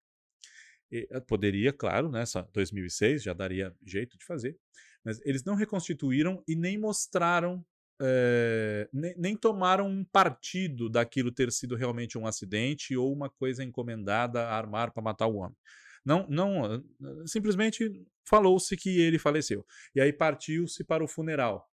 E, 0.90 1.06
eh, 1.12 1.20
poderia, 1.20 1.74
claro, 1.74 2.10
né, 2.10 2.24
2006 2.54 3.22
já 3.24 3.34
daria 3.34 3.76
jeito 3.86 4.18
de 4.18 4.24
fazer, 4.24 4.58
mas 5.06 5.22
eles 5.24 5.44
não 5.44 5.54
reconstituíram 5.54 6.44
e 6.48 6.56
nem 6.56 6.78
mostraram, 6.80 7.64
é, 8.02 8.90
nem, 8.92 9.16
nem, 9.18 9.38
tomaram 9.38 9.88
um 9.88 10.04
partido 10.04 10.90
daquilo 10.90 11.32
ter 11.32 11.52
sido 11.52 11.76
realmente 11.76 12.18
um 12.18 12.26
acidente 12.26 12.98
ou 12.98 13.14
uma 13.14 13.30
coisa 13.30 13.64
encomendada 13.64 14.42
a 14.42 14.58
armar 14.58 14.92
para 14.92 15.04
matar 15.04 15.28
o 15.28 15.36
homem. 15.36 15.56
Não, 16.04 16.28
não, 16.28 16.84
simplesmente 17.26 18.06
falou-se 18.28 18.76
que 18.76 19.00
ele 19.00 19.18
faleceu. 19.18 19.66
E 19.94 20.02
aí 20.02 20.12
partiu-se 20.12 20.84
para 20.84 21.04
o 21.04 21.08
funeral. 21.08 21.70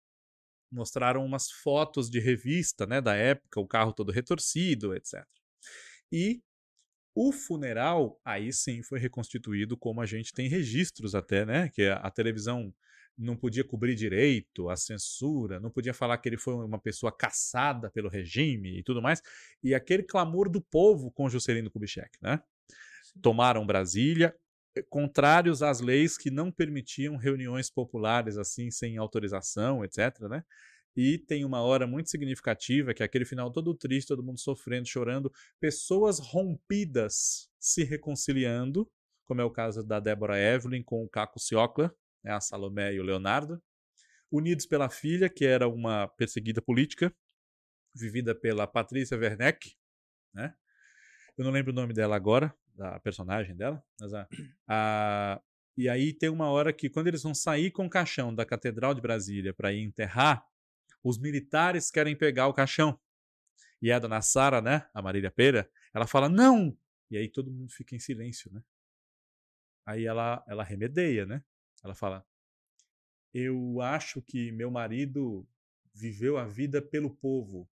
Mostraram 0.70 1.24
umas 1.24 1.50
fotos 1.50 2.08
de 2.08 2.18
revista, 2.18 2.86
né, 2.86 3.00
da 3.00 3.14
época, 3.14 3.60
o 3.60 3.66
carro 3.66 3.92
todo 3.92 4.10
retorcido, 4.12 4.94
etc. 4.94 5.24
E 6.10 6.42
o 7.14 7.32
funeral, 7.32 8.20
aí 8.24 8.52
sim 8.52 8.82
foi 8.82 8.98
reconstituído 8.98 9.76
como 9.76 10.00
a 10.00 10.06
gente 10.06 10.32
tem 10.32 10.48
registros 10.48 11.14
até, 11.14 11.46
né? 11.46 11.70
Que 11.70 11.86
a, 11.86 11.96
a 11.96 12.10
televisão 12.10 12.74
não 13.16 13.36
podia 13.36 13.64
cobrir 13.64 13.94
direito, 13.94 14.68
a 14.68 14.76
censura, 14.76 15.58
não 15.58 15.70
podia 15.70 15.94
falar 15.94 16.18
que 16.18 16.28
ele 16.28 16.36
foi 16.36 16.54
uma 16.54 16.78
pessoa 16.78 17.10
caçada 17.10 17.90
pelo 17.90 18.08
regime 18.08 18.78
e 18.78 18.82
tudo 18.82 19.00
mais. 19.00 19.22
E 19.62 19.74
aquele 19.74 20.02
clamor 20.02 20.50
do 20.50 20.60
povo 20.60 21.10
com 21.10 21.28
Juscelino 21.28 21.70
Kubitschek, 21.70 22.18
né? 22.20 22.40
Tomaram 23.22 23.66
Brasília, 23.66 24.34
eh, 24.76 24.82
contrários 24.82 25.62
às 25.62 25.80
leis 25.80 26.18
que 26.18 26.30
não 26.30 26.52
permitiam 26.52 27.16
reuniões 27.16 27.70
populares 27.70 28.36
assim 28.36 28.70
sem 28.70 28.98
autorização, 28.98 29.84
etc, 29.84 30.20
né? 30.28 30.42
E 30.94 31.18
tem 31.18 31.44
uma 31.44 31.60
hora 31.60 31.86
muito 31.86 32.10
significativa, 32.10 32.94
que 32.94 33.02
é 33.02 33.06
aquele 33.06 33.26
final 33.26 33.50
todo 33.52 33.74
triste, 33.74 34.08
todo 34.08 34.22
mundo 34.22 34.40
sofrendo, 34.40 34.88
chorando, 34.88 35.30
pessoas 35.60 36.18
rompidas 36.18 37.50
se 37.60 37.84
reconciliando, 37.84 38.90
como 39.26 39.40
é 39.40 39.44
o 39.44 39.50
caso 39.50 39.82
da 39.82 40.00
Débora 40.00 40.38
Evelyn 40.38 40.82
com 40.82 41.04
o 41.04 41.08
Caco 41.08 41.38
Ciocla, 41.38 41.94
né, 42.26 42.32
a 42.32 42.40
Salomé 42.40 42.92
e 42.92 42.98
o 42.98 43.04
Leonardo, 43.04 43.62
unidos 44.30 44.66
pela 44.66 44.90
filha, 44.90 45.28
que 45.30 45.44
era 45.44 45.68
uma 45.68 46.08
perseguida 46.08 46.60
política, 46.60 47.14
vivida 47.94 48.34
pela 48.34 48.66
Patrícia 48.66 49.16
Werneck, 49.16 49.76
né? 50.34 50.52
Eu 51.38 51.44
não 51.44 51.52
lembro 51.52 51.70
o 51.70 51.74
nome 51.74 51.94
dela 51.94 52.16
agora, 52.16 52.52
da 52.74 52.98
personagem 52.98 53.54
dela, 53.54 53.82
mas 54.00 54.12
a, 54.12 54.28
a, 54.66 55.40
e 55.76 55.88
aí 55.88 56.12
tem 56.12 56.28
uma 56.28 56.50
hora 56.50 56.72
que 56.72 56.90
quando 56.90 57.06
eles 57.06 57.22
vão 57.22 57.34
sair 57.34 57.70
com 57.70 57.86
o 57.86 57.90
caixão 57.90 58.34
da 58.34 58.44
Catedral 58.44 58.92
de 58.92 59.00
Brasília 59.00 59.54
para 59.54 59.72
ir 59.72 59.82
enterrar, 59.82 60.44
os 61.04 61.18
militares 61.18 61.90
querem 61.90 62.16
pegar 62.16 62.48
o 62.48 62.54
caixão. 62.54 62.98
E 63.80 63.92
a 63.92 63.98
dona 63.98 64.20
Sara, 64.20 64.60
né, 64.60 64.88
a 64.92 65.00
Marília 65.00 65.30
Pera, 65.30 65.70
ela 65.94 66.06
fala, 66.06 66.28
não! 66.28 66.76
E 67.08 67.16
aí 67.16 67.28
todo 67.28 67.52
mundo 67.52 67.70
fica 67.70 67.94
em 67.94 68.00
silêncio, 68.00 68.52
né? 68.52 68.62
Aí 69.86 70.04
ela, 70.04 70.42
ela 70.48 70.64
remedeia, 70.64 71.24
né? 71.24 71.44
Ela 71.86 71.94
fala, 71.94 72.26
eu 73.32 73.80
acho 73.80 74.20
que 74.20 74.50
meu 74.50 74.70
marido 74.70 75.46
viveu 75.94 76.36
a 76.36 76.44
vida 76.44 76.82
pelo 76.82 77.14
povo. 77.14 77.68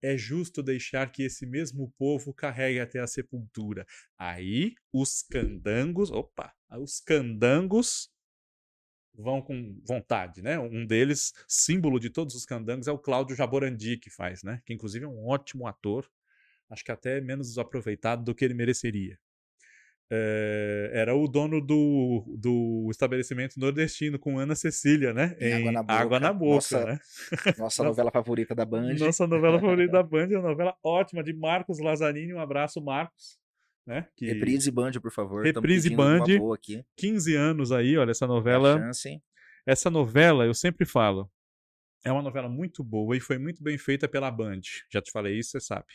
É 0.00 0.16
justo 0.16 0.62
deixar 0.62 1.10
que 1.10 1.24
esse 1.24 1.44
mesmo 1.44 1.92
povo 1.98 2.32
carregue 2.32 2.78
até 2.78 3.00
a 3.00 3.06
sepultura. 3.06 3.84
Aí 4.16 4.76
os 4.92 5.22
candangos, 5.22 6.10
opa, 6.12 6.54
os 6.78 7.00
candangos 7.00 8.08
vão 9.12 9.42
com 9.42 9.80
vontade, 9.82 10.40
né? 10.40 10.56
Um 10.58 10.86
deles, 10.86 11.32
símbolo 11.48 11.98
de 11.98 12.10
todos 12.10 12.36
os 12.36 12.46
candangos, 12.46 12.86
é 12.86 12.92
o 12.92 12.98
Cláudio 12.98 13.34
Jaborandi 13.34 13.96
que 13.96 14.10
faz, 14.10 14.44
né? 14.44 14.62
Que 14.64 14.72
inclusive 14.72 15.04
é 15.04 15.08
um 15.08 15.26
ótimo 15.26 15.66
ator, 15.66 16.08
acho 16.70 16.84
que 16.84 16.92
até 16.92 17.20
menos 17.20 17.58
aproveitado 17.58 18.22
do 18.22 18.34
que 18.34 18.44
ele 18.44 18.54
mereceria. 18.54 19.18
É, 20.08 20.90
era 20.92 21.16
o 21.16 21.26
dono 21.26 21.60
do, 21.60 22.24
do 22.38 22.88
estabelecimento 22.92 23.58
nordestino 23.58 24.18
com 24.18 24.38
Ana 24.38 24.54
Cecília, 24.54 25.12
né? 25.12 25.36
Em, 25.40 25.54
Água 25.54 25.72
na 25.72 25.82
Boca, 25.82 25.94
Água 25.94 26.20
na 26.20 26.32
Boca 26.32 26.54
nossa, 26.54 26.84
né? 26.84 26.98
Nossa 27.58 27.82
novela 27.82 28.10
favorita 28.12 28.54
da 28.54 28.64
Band. 28.64 28.94
Nossa 28.94 29.26
novela 29.26 29.60
favorita 29.60 29.92
da 29.92 30.02
Band, 30.04 30.28
é 30.30 30.38
uma 30.38 30.50
novela 30.50 30.76
ótima 30.84 31.24
de 31.24 31.32
Marcos 31.32 31.80
Lazzarini. 31.80 32.32
Um 32.32 32.40
abraço, 32.40 32.80
Marcos. 32.80 33.38
Né? 33.84 34.06
Que... 34.16 34.26
Reprise 34.26 34.70
Band, 34.70 34.92
por 35.02 35.10
favor. 35.10 35.44
Reprise 35.44 35.90
Band. 35.90 36.24
15 36.96 37.34
anos 37.34 37.72
aí, 37.72 37.96
olha, 37.96 38.12
essa 38.12 38.26
novela. 38.26 38.90
Essa 39.66 39.90
novela, 39.90 40.46
eu 40.46 40.54
sempre 40.54 40.86
falo, 40.86 41.28
é 42.04 42.12
uma 42.12 42.22
novela 42.22 42.48
muito 42.48 42.84
boa 42.84 43.16
e 43.16 43.20
foi 43.20 43.36
muito 43.36 43.60
bem 43.60 43.76
feita 43.76 44.06
pela 44.06 44.30
Band. 44.30 44.60
Já 44.92 45.02
te 45.02 45.10
falei 45.10 45.36
isso, 45.36 45.50
você 45.50 45.60
sabe. 45.60 45.86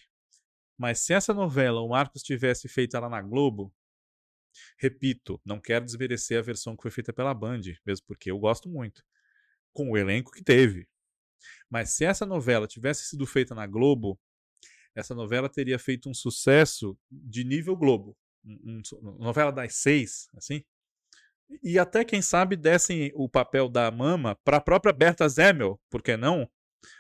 Mas 0.78 1.00
se 1.00 1.14
essa 1.14 1.34
novela 1.34 1.80
o 1.80 1.88
Marcos 1.88 2.22
tivesse 2.22 2.68
feita 2.68 3.00
lá 3.00 3.08
na 3.08 3.22
Globo, 3.22 3.74
repito, 4.78 5.40
não 5.46 5.60
quero 5.60 5.86
desmerecer 5.86 6.40
a 6.40 6.42
versão 6.42 6.76
que 6.76 6.82
foi 6.82 6.92
feita 6.92 7.14
pela 7.14 7.34
Band, 7.34 7.62
mesmo 7.86 8.06
porque 8.08 8.32
eu 8.32 8.40
gosto 8.40 8.70
muito, 8.70 9.04
com 9.74 9.92
o 9.92 9.98
elenco 9.98 10.32
que 10.32 10.44
teve. 10.44 10.88
Mas 11.70 11.92
se 11.92 12.06
essa 12.06 12.26
novela 12.26 12.68
tivesse 12.68 13.06
sido 13.06 13.26
feita 13.26 13.56
na 13.56 13.66
Globo, 13.66 14.20
essa 14.96 15.16
novela 15.16 15.50
teria 15.50 15.80
feito 15.80 16.10
um 16.10 16.14
sucesso 16.14 16.98
de 17.10 17.44
nível 17.44 17.76
Globo. 17.76 18.18
Um, 18.44 18.82
um, 19.02 19.18
novela 19.20 19.52
das 19.52 19.76
seis, 19.76 20.28
assim. 20.36 20.64
E 21.64 21.78
até, 21.78 22.04
quem 22.06 22.22
sabe, 22.22 22.56
dessem 22.56 23.12
o 23.14 23.28
papel 23.30 23.68
da 23.70 23.92
mama 23.92 24.38
para 24.44 24.58
a 24.58 24.62
própria 24.62 24.94
Berta 24.94 25.28
Zemmel, 25.28 25.80
por 25.90 26.02
que 26.02 26.16
não? 26.16 26.50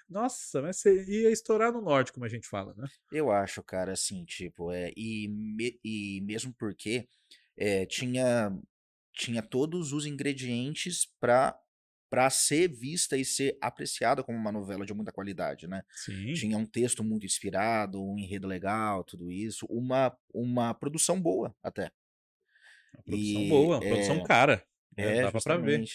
Nossa, 0.07 0.61
mas 0.61 0.83
ia 0.85 1.31
estourar 1.31 1.71
no 1.71 1.81
norte, 1.81 2.11
como 2.11 2.25
a 2.25 2.29
gente 2.29 2.47
fala, 2.47 2.73
né? 2.75 2.87
Eu 3.11 3.31
acho, 3.31 3.63
cara, 3.63 3.93
assim, 3.93 4.23
tipo, 4.25 4.71
é, 4.71 4.91
e, 4.95 5.27
me, 5.29 5.79
e 5.83 6.21
mesmo 6.21 6.53
porque 6.53 7.07
é, 7.57 7.85
tinha, 7.85 8.51
tinha 9.13 9.41
todos 9.41 9.93
os 9.93 10.05
ingredientes 10.05 11.07
para 11.19 11.57
para 12.11 12.29
ser 12.29 12.67
vista 12.67 13.15
e 13.15 13.23
ser 13.23 13.57
apreciada 13.61 14.21
como 14.21 14.37
uma 14.37 14.51
novela 14.51 14.85
de 14.85 14.93
muita 14.93 15.13
qualidade, 15.13 15.65
né? 15.65 15.81
Sim. 15.95 16.33
Tinha 16.33 16.57
um 16.57 16.65
texto 16.65 17.05
muito 17.05 17.25
inspirado, 17.25 18.03
um 18.03 18.19
enredo 18.19 18.49
legal, 18.49 19.01
tudo 19.05 19.31
isso, 19.31 19.65
uma, 19.69 20.13
uma 20.33 20.73
produção 20.73 21.21
boa 21.21 21.55
até. 21.63 21.89
Uma 22.93 23.03
produção 23.03 23.41
e, 23.41 23.47
boa, 23.47 23.77
uma 23.77 23.85
é, 23.85 23.89
produção 23.89 24.23
cara. 24.23 24.61
Né? 24.97 25.19
É, 25.19 25.21
dava 25.21 25.39
pra 25.39 25.55
ver. 25.55 25.85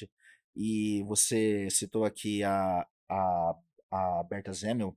E 0.56 1.02
você 1.02 1.68
citou 1.68 2.06
aqui 2.06 2.42
a, 2.42 2.86
a, 3.10 3.54
a 3.90 4.24
Berta 4.24 4.54
Zemmel, 4.54 4.96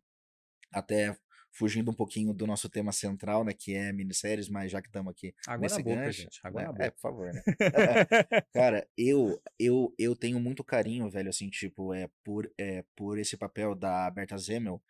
até 0.71 1.17
fugindo 1.59 1.91
um 1.91 1.93
pouquinho 1.93 2.33
do 2.33 2.47
nosso 2.47 2.69
tema 2.69 2.93
central, 2.93 3.43
né, 3.43 3.51
que 3.53 3.75
é 3.75 3.91
minisséries, 3.91 4.47
mas 4.47 4.71
já 4.71 4.81
que 4.81 4.87
estamos 4.87 5.11
aqui 5.11 5.35
Água 5.45 5.63
nesse 5.63 5.77
na 5.79 5.83
boca, 5.83 5.95
gancho, 5.97 6.21
gente. 6.21 6.39
Água 6.41 6.61
né, 6.61 6.67
na 6.67 6.71
boca. 6.71 6.85
É, 6.85 6.89
por 6.91 7.01
favor, 7.01 7.33
né? 7.33 7.43
Cara, 8.55 8.87
eu, 8.97 9.41
eu, 9.59 9.93
eu 9.99 10.15
tenho 10.15 10.39
muito 10.39 10.63
carinho, 10.63 11.09
velho, 11.09 11.29
assim, 11.29 11.49
tipo, 11.49 11.93
é 11.93 12.09
por, 12.23 12.49
é, 12.57 12.85
por 12.95 13.19
esse 13.19 13.35
papel 13.35 13.75
da 13.75 14.09
Berta 14.09 14.37
Zemmel 14.37 14.81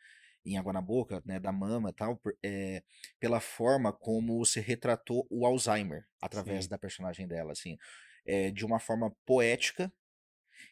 em 0.45 0.60
Água 0.60 0.71
na 0.71 0.82
Boca, 0.82 1.23
né, 1.25 1.39
da 1.39 1.51
mama 1.51 1.89
e 1.89 1.93
tal, 1.93 2.15
por, 2.17 2.38
é, 2.45 2.84
pela 3.19 3.39
forma 3.39 3.91
como 3.91 4.45
se 4.45 4.60
retratou 4.60 5.25
o 5.27 5.47
Alzheimer 5.47 6.05
através 6.21 6.65
Sim. 6.65 6.69
da 6.69 6.77
personagem 6.77 7.27
dela, 7.27 7.51
assim, 7.51 7.79
é, 8.27 8.51
de 8.51 8.63
uma 8.63 8.79
forma 8.79 9.12
poética 9.25 9.91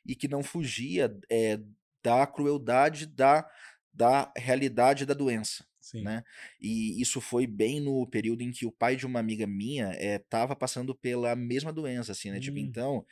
e 0.05 0.15
que 0.15 0.27
não 0.27 0.43
fugia 0.43 1.12
é, 1.27 1.60
da 2.03 2.27
crueldade 2.27 3.07
da, 3.07 3.49
da 3.91 4.31
realidade 4.38 5.07
da 5.07 5.15
doença. 5.15 5.65
Sim. 5.91 6.04
né? 6.04 6.23
E 6.60 7.00
isso 7.02 7.21
foi 7.21 7.47
bem 7.47 7.80
no 7.80 8.06
período 8.08 8.41
em 8.41 8.52
que 8.52 8.65
o 8.65 8.71
pai 8.71 8.95
de 8.97 9.06
uma 9.06 9.19
amiga 9.19 9.47
minha 9.47 9.91
estava 10.00 10.52
eh, 10.54 10.56
passando 10.56 10.93
pela 10.93 11.34
mesma 11.36 11.71
doença, 11.71 12.12
assim, 12.12 12.30
né? 12.30 12.39
Tipo, 12.39 12.58
hum. 12.58 12.62
Tipo, 12.62 12.69
então, 12.69 13.06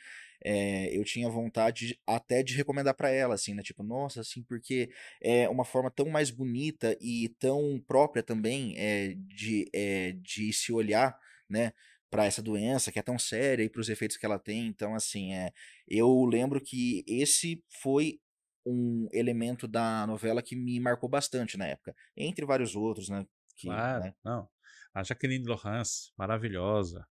é, 0.44 0.94
eu 0.96 1.02
tinha 1.04 1.28
vontade 1.28 1.98
até 2.06 2.42
de 2.42 2.54
recomendar 2.54 2.94
para 2.94 3.10
ela, 3.10 3.34
assim, 3.34 3.54
né? 3.54 3.62
Tipo, 3.62 3.82
nossa, 3.82 4.20
assim, 4.20 4.42
porque 4.42 4.90
é 5.22 5.48
uma 5.48 5.64
forma 5.64 5.90
tão 5.90 6.08
mais 6.10 6.30
bonita 6.30 6.96
e 7.00 7.30
tão 7.38 7.82
própria 7.86 8.22
também 8.22 8.74
é, 8.76 9.14
de, 9.16 9.70
é, 9.72 10.12
de 10.12 10.52
se 10.52 10.72
olhar, 10.72 11.18
né? 11.48 11.72
para 12.08 12.24
essa 12.24 12.40
doença 12.40 12.92
que 12.92 13.00
é 13.00 13.02
tão 13.02 13.18
séria 13.18 13.64
e 13.64 13.68
para 13.68 13.80
os 13.80 13.88
efeitos 13.88 14.16
que 14.16 14.24
ela 14.24 14.38
tem. 14.38 14.68
Então, 14.68 14.94
assim, 14.94 15.34
é, 15.34 15.50
eu 15.88 16.24
lembro 16.24 16.60
que 16.60 17.04
esse 17.06 17.62
foi 17.68 18.20
um 18.66 19.08
elemento 19.12 19.68
da 19.68 20.06
novela 20.06 20.42
que 20.42 20.56
me 20.56 20.78
marcou 20.80 21.08
bastante 21.08 21.56
na 21.56 21.66
época, 21.66 21.94
entre 22.16 22.44
vários 22.44 22.74
outros, 22.74 23.08
né? 23.08 23.26
Que, 23.54 23.68
claro, 23.68 24.04
né? 24.04 24.14
não. 24.24 24.48
A 24.92 25.02
Jaqueline 25.02 25.46
Laurence, 25.46 26.10
maravilhosa. 26.16 27.06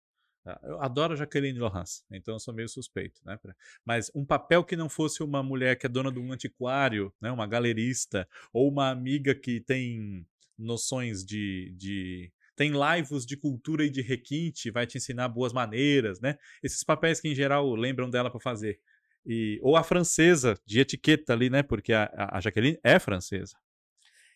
Ah, 0.46 0.60
eu 0.64 0.82
adoro 0.82 1.14
a 1.14 1.16
Jaqueline 1.16 1.60
Laurence, 1.60 2.04
então 2.10 2.36
eu 2.36 2.40
sou 2.40 2.54
meio 2.54 2.70
suspeito, 2.70 3.22
né? 3.26 3.38
Mas 3.86 4.10
um 4.16 4.26
papel 4.26 4.64
que 4.64 4.76
não 4.76 4.90
fosse 4.90 5.22
uma 5.22 5.44
mulher 5.44 5.78
que 5.78 5.86
é 5.86 5.90
dona 5.90 6.12
de 6.12 6.20
um 6.20 6.32
antiquário, 6.32 7.14
né? 7.22 7.32
Uma 7.32 7.46
galerista, 7.46 8.28
ou 8.54 8.70
uma 8.70 8.90
amiga 8.90 9.36
que 9.36 9.60
tem 9.60 10.26
noções 10.58 11.24
de, 11.26 11.74
de 11.78 12.32
tem 12.56 12.72
lives 12.72 13.26
de 13.26 13.36
cultura 13.36 13.84
e 13.84 13.90
de 13.90 14.02
requinte, 14.02 14.70
vai 14.72 14.86
te 14.86 14.98
ensinar 14.98 15.30
boas 15.30 15.54
maneiras, 15.54 16.20
né? 16.20 16.38
Esses 16.62 16.84
papéis 16.84 17.20
que 17.20 17.28
em 17.28 17.36
geral 17.36 17.74
lembram 17.76 18.10
dela 18.10 18.30
para 18.30 18.40
fazer. 18.40 18.80
E, 19.26 19.60
ou 19.62 19.76
a 19.76 19.84
francesa, 19.84 20.58
de 20.66 20.80
etiqueta 20.80 21.34
ali, 21.34 21.50
né? 21.50 21.62
Porque 21.62 21.94
a, 21.94 22.10
a 22.32 22.40
Jaqueline 22.42 22.80
é 22.84 23.00
francesa. 23.00 23.56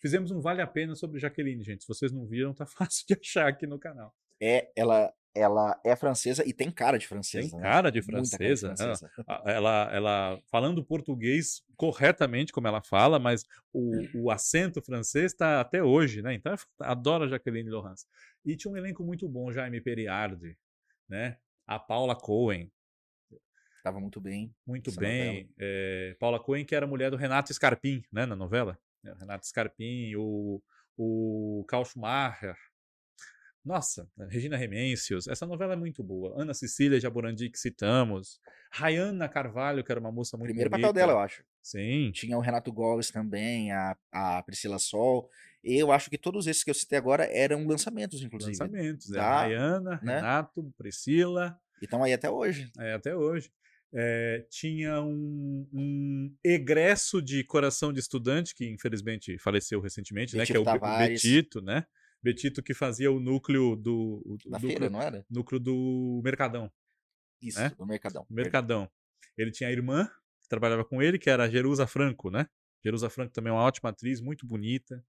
Fizemos 0.01 0.29
um 0.29 0.39
Vale 0.39 0.61
a 0.61 0.67
Pena 0.67 0.95
sobre 0.95 1.19
Jaqueline, 1.19 1.63
gente. 1.63 1.83
Se 1.83 1.87
vocês 1.87 2.11
não 2.11 2.25
viram, 2.25 2.53
tá 2.53 2.65
fácil 2.67 3.05
de 3.07 3.17
achar 3.19 3.47
aqui 3.47 3.65
no 3.65 3.79
canal. 3.79 4.13
É, 4.39 4.69
ela, 4.75 5.11
ela 5.33 5.79
é 5.83 5.95
francesa 5.95 6.47
e 6.47 6.53
tem 6.53 6.69
cara 6.69 6.97
de 6.97 7.07
francesa. 7.07 7.49
Tem 7.49 7.57
né? 7.57 7.63
cara 7.63 7.91
de 7.91 8.01
francesa. 8.01 8.75
Cara 8.75 8.93
de 8.93 8.99
francesa. 8.99 9.11
Ela, 9.27 9.51
ela, 9.51 9.89
ela, 9.91 10.39
falando 10.51 10.85
português 10.85 11.63
corretamente, 11.75 12.53
como 12.53 12.67
ela 12.67 12.81
fala, 12.81 13.17
mas 13.17 13.45
o, 13.73 14.25
o 14.25 14.31
acento 14.31 14.81
francês 14.81 15.31
está 15.31 15.59
até 15.59 15.81
hoje, 15.81 16.21
né? 16.21 16.33
Então, 16.33 16.53
adoro 16.81 17.23
a 17.23 17.27
Jaqueline 17.27 17.69
Laurence. 17.69 18.05
E 18.45 18.55
tinha 18.55 18.71
um 18.71 18.77
elenco 18.77 19.03
muito 19.03 19.27
bom, 19.27 19.51
Jaime 19.51 19.81
Periardi, 19.81 20.55
né? 21.09 21.37
A 21.65 21.79
Paula 21.79 22.15
Cohen, 22.15 22.71
Estava 23.85 23.99
muito 23.99 24.19
bem. 24.19 24.51
Muito 24.65 24.91
bem. 24.95 25.47
É, 25.59 26.15
Paula 26.19 26.39
Cohen, 26.39 26.65
que 26.65 26.73
era 26.73 26.87
mulher 26.87 27.11
do 27.11 27.17
Renato 27.17 27.53
Scarpim, 27.53 28.03
né, 28.11 28.25
na 28.25 28.35
novela. 28.35 28.79
É, 29.05 29.13
Renato 29.13 29.45
Scarpim, 29.45 30.15
o, 30.15 30.59
o 30.97 31.63
Karl 31.67 31.85
Schumacher. 31.85 32.55
Nossa, 33.63 34.09
Regina 34.27 34.57
Remencios. 34.57 35.27
Essa 35.27 35.45
novela 35.45 35.73
é 35.73 35.75
muito 35.75 36.03
boa. 36.03 36.33
Ana 36.35 36.55
Cecília 36.55 36.99
Jaborandi, 36.99 37.47
que 37.47 37.59
citamos. 37.59 38.39
Rayana 38.71 39.29
Carvalho, 39.29 39.83
que 39.83 39.91
era 39.91 39.99
uma 40.01 40.11
moça 40.11 40.35
muito 40.35 40.47
Primeiro 40.49 40.71
bonita. 40.71 40.87
papel 40.87 40.93
dela, 40.93 41.13
eu 41.13 41.19
acho. 41.19 41.43
Sim. 41.61 42.11
Tinha 42.11 42.35
o 42.39 42.41
Renato 42.41 42.73
Gomes 42.73 43.11
também, 43.11 43.71
a, 43.71 43.95
a 44.11 44.41
Priscila 44.41 44.79
Sol. 44.79 45.29
Eu 45.63 45.91
acho 45.91 46.09
que 46.09 46.17
todos 46.17 46.47
esses 46.47 46.63
que 46.63 46.71
eu 46.71 46.75
citei 46.75 46.97
agora 46.97 47.25
eram 47.31 47.67
lançamentos, 47.67 48.23
inclusive. 48.23 48.57
Lançamentos. 48.57 49.11
É. 49.11 49.15
Tá? 49.17 49.41
Rayana, 49.41 49.99
Né? 50.01 50.15
Renato, 50.15 50.73
Priscila. 50.75 51.55
E 51.79 51.85
estão 51.85 52.03
aí 52.03 52.13
até 52.13 52.31
hoje. 52.31 52.71
É, 52.79 52.93
até 52.93 53.15
hoje. 53.15 53.51
É, 53.97 54.45
tinha 54.49 55.01
um, 55.01 55.65
um 55.71 56.35
egresso 56.43 57.21
de 57.21 57.43
coração 57.45 57.93
de 57.93 57.99
estudante, 58.01 58.53
que 58.53 58.69
infelizmente 58.69 59.37
faleceu 59.39 59.79
recentemente, 59.79 60.35
né? 60.35 60.45
Que 60.45 60.55
é 60.55 60.59
o 60.59 60.65
Tavares. 60.65 61.21
Betito, 61.23 61.61
né? 61.61 61.85
Betito 62.21 62.61
que 62.61 62.73
fazia 62.73 63.09
o 63.11 63.19
núcleo 63.19 63.75
do. 63.75 64.21
o 64.25 64.37
Na 64.49 64.57
núcleo, 64.57 64.69
feira, 64.71 64.89
não 64.89 65.01
era? 65.01 65.25
núcleo 65.29 65.59
do 65.59 66.21
Mercadão. 66.23 66.69
Isso, 67.41 67.59
É? 67.59 67.69
do 67.69 67.85
Mercadão. 67.85 68.25
Mercadão. 68.29 68.89
Ele 69.37 69.51
tinha 69.51 69.69
a 69.69 69.71
irmã 69.71 70.09
que 70.41 70.49
trabalhava 70.49 70.83
com 70.83 71.01
ele, 71.01 71.17
que 71.17 71.29
era 71.29 71.43
a 71.45 71.49
Jerusa 71.49 71.87
Franco, 71.87 72.29
né? 72.29 72.47
Jerusa 72.83 73.09
Franco 73.09 73.31
também 73.33 73.49
é 73.51 73.53
uma 73.53 73.63
ótima 73.63 73.89
atriz, 73.91 74.19
muito 74.19 74.45
bonita. 74.45 75.03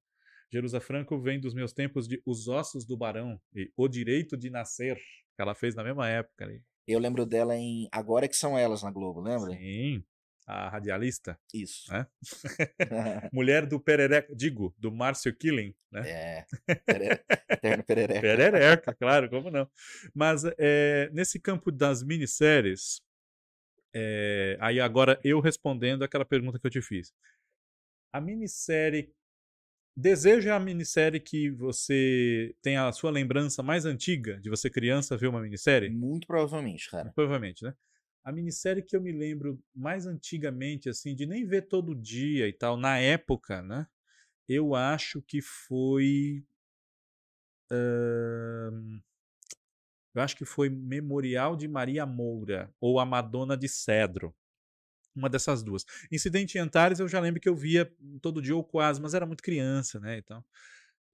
Jerusa 0.52 0.80
Franco 0.80 1.20
vem 1.20 1.40
dos 1.40 1.54
meus 1.54 1.72
tempos 1.72 2.06
de 2.06 2.22
Os 2.24 2.46
Ossos 2.46 2.86
do 2.86 2.96
Barão 2.96 3.40
e 3.54 3.70
O 3.76 3.88
Direito 3.88 4.36
de 4.36 4.48
Nascer, 4.48 4.96
que 4.96 5.42
ela 5.42 5.54
fez 5.54 5.74
na 5.74 5.82
mesma 5.82 6.08
época. 6.08 6.44
ali. 6.44 6.62
Eu 6.86 6.98
lembro 6.98 7.26
dela 7.26 7.56
em 7.56 7.88
Agora 7.90 8.28
que 8.28 8.36
são 8.36 8.56
elas 8.56 8.82
na 8.82 8.90
Globo, 8.90 9.20
lembra? 9.20 9.50
Sim, 9.50 10.04
a 10.46 10.68
radialista. 10.68 11.38
Isso. 11.52 11.92
É? 11.92 12.06
Mulher 13.32 13.66
do 13.66 13.80
Perereca, 13.80 14.34
digo, 14.34 14.74
do 14.78 14.92
Márcio 14.92 15.34
Killing, 15.34 15.74
né? 15.90 16.08
é. 16.08 16.46
Eterno 17.50 17.82
Perereca. 17.82 18.20
Perereca, 18.20 18.94
claro, 18.94 19.28
como 19.28 19.50
não. 19.50 19.68
Mas 20.14 20.42
é, 20.58 21.10
nesse 21.12 21.40
campo 21.40 21.72
das 21.72 22.02
minisséries, 22.02 23.02
é, 23.92 24.56
aí 24.60 24.78
agora 24.78 25.18
eu 25.24 25.40
respondendo 25.40 26.04
aquela 26.04 26.24
pergunta 26.24 26.58
que 26.58 26.66
eu 26.66 26.70
te 26.70 26.82
fiz. 26.82 27.12
A 28.12 28.20
minissérie. 28.20 29.12
Desejo 29.96 30.50
é 30.50 30.52
a 30.52 30.60
minissérie 30.60 31.18
que 31.18 31.50
você 31.50 32.54
tem 32.60 32.76
a 32.76 32.92
sua 32.92 33.10
lembrança 33.10 33.62
mais 33.62 33.86
antiga 33.86 34.38
de 34.38 34.50
você 34.50 34.68
criança 34.68 35.16
ver 35.16 35.28
uma 35.28 35.40
minissérie? 35.40 35.88
Muito 35.88 36.26
provavelmente, 36.26 36.90
cara. 36.90 37.12
Provavelmente, 37.14 37.64
né? 37.64 37.74
A 38.22 38.30
minissérie 38.30 38.82
que 38.82 38.94
eu 38.94 39.00
me 39.00 39.10
lembro 39.10 39.58
mais 39.74 40.06
antigamente, 40.06 40.90
assim, 40.90 41.14
de 41.14 41.24
nem 41.24 41.46
ver 41.46 41.62
todo 41.62 41.94
dia 41.94 42.46
e 42.46 42.52
tal, 42.52 42.76
na 42.76 42.98
época, 42.98 43.62
né? 43.62 43.86
Eu 44.46 44.74
acho 44.74 45.22
que 45.22 45.40
foi. 45.40 46.44
ahn, 47.70 49.00
eu 50.14 50.22
acho 50.22 50.36
que 50.36 50.44
foi 50.44 50.68
Memorial 50.68 51.56
de 51.56 51.66
Maria 51.68 52.04
Moura 52.04 52.70
ou 52.80 53.00
A 53.00 53.06
Madonna 53.06 53.56
de 53.56 53.68
Cedro. 53.68 54.34
Uma 55.16 55.30
dessas 55.30 55.62
duas. 55.62 55.84
Incidente 56.12 56.58
em 56.58 56.60
Antares 56.60 57.00
eu 57.00 57.08
já 57.08 57.18
lembro 57.18 57.40
que 57.40 57.48
eu 57.48 57.56
via 57.56 57.90
todo 58.20 58.42
dia 58.42 58.54
ou 58.54 58.62
quase, 58.62 59.00
mas 59.00 59.14
era 59.14 59.26
muito 59.26 59.42
criança, 59.42 59.98
né? 59.98 60.18
Então. 60.18 60.44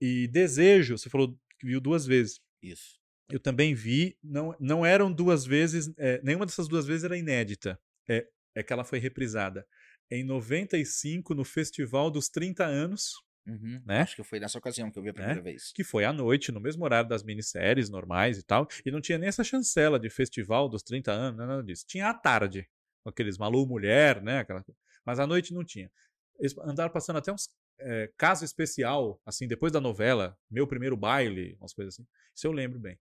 E 0.00 0.26
Desejo, 0.26 0.98
você 0.98 1.08
falou 1.08 1.38
que 1.58 1.66
viu 1.66 1.80
duas 1.80 2.04
vezes. 2.04 2.40
Isso. 2.60 3.00
Eu 3.30 3.38
também 3.40 3.72
vi, 3.72 4.18
não, 4.22 4.54
não 4.58 4.84
eram 4.84 5.10
duas 5.10 5.46
vezes, 5.46 5.90
é, 5.96 6.20
nenhuma 6.22 6.44
dessas 6.44 6.68
duas 6.68 6.84
vezes 6.84 7.04
era 7.04 7.16
inédita. 7.16 7.80
É, 8.08 8.26
é 8.54 8.62
que 8.62 8.72
ela 8.72 8.84
foi 8.84 8.98
reprisada 8.98 9.66
em 10.10 10.24
95 10.24 11.34
no 11.34 11.44
Festival 11.44 12.10
dos 12.10 12.28
30 12.28 12.66
anos, 12.66 13.14
Uhum. 13.46 13.82
Né? 13.84 14.02
Acho 14.02 14.16
que 14.16 14.22
foi 14.22 14.38
nessa 14.38 14.58
ocasião 14.58 14.90
que 14.90 14.98
eu 14.98 15.02
vi 15.02 15.08
a 15.08 15.14
primeira 15.14 15.40
vez. 15.40 15.72
que 15.72 15.82
foi 15.82 16.04
à 16.04 16.12
noite, 16.12 16.52
no 16.52 16.60
mesmo 16.60 16.84
horário 16.84 17.08
das 17.08 17.22
minisséries 17.22 17.90
normais 17.90 18.38
e 18.38 18.42
tal, 18.42 18.68
e 18.84 18.90
não 18.90 19.00
tinha 19.00 19.18
nem 19.18 19.28
essa 19.28 19.42
chancela 19.42 19.98
de 19.98 20.08
festival 20.08 20.68
dos 20.68 20.82
30 20.82 21.10
anos, 21.10 21.38
nada 21.38 21.62
disso. 21.62 21.84
Tinha 21.86 22.08
à 22.08 22.14
tarde, 22.14 22.68
aqueles 23.04 23.38
Malu 23.38 23.66
Mulher, 23.66 24.22
né? 24.22 24.40
Aquela... 24.40 24.64
Mas 25.04 25.18
à 25.18 25.26
noite 25.26 25.52
não 25.52 25.64
tinha. 25.64 25.90
Eles 26.38 26.56
andaram 26.58 26.92
passando 26.92 27.16
até 27.16 27.32
uns 27.32 27.48
é, 27.78 28.10
caso 28.16 28.44
especial, 28.44 29.20
assim, 29.26 29.46
depois 29.46 29.72
da 29.72 29.80
novela, 29.80 30.36
Meu 30.50 30.66
Primeiro 30.66 30.96
Baile, 30.96 31.56
umas 31.60 31.72
coisas 31.72 31.94
assim. 31.94 32.06
Isso 32.34 32.46
eu 32.46 32.52
lembro 32.52 32.78
bem. 32.78 32.98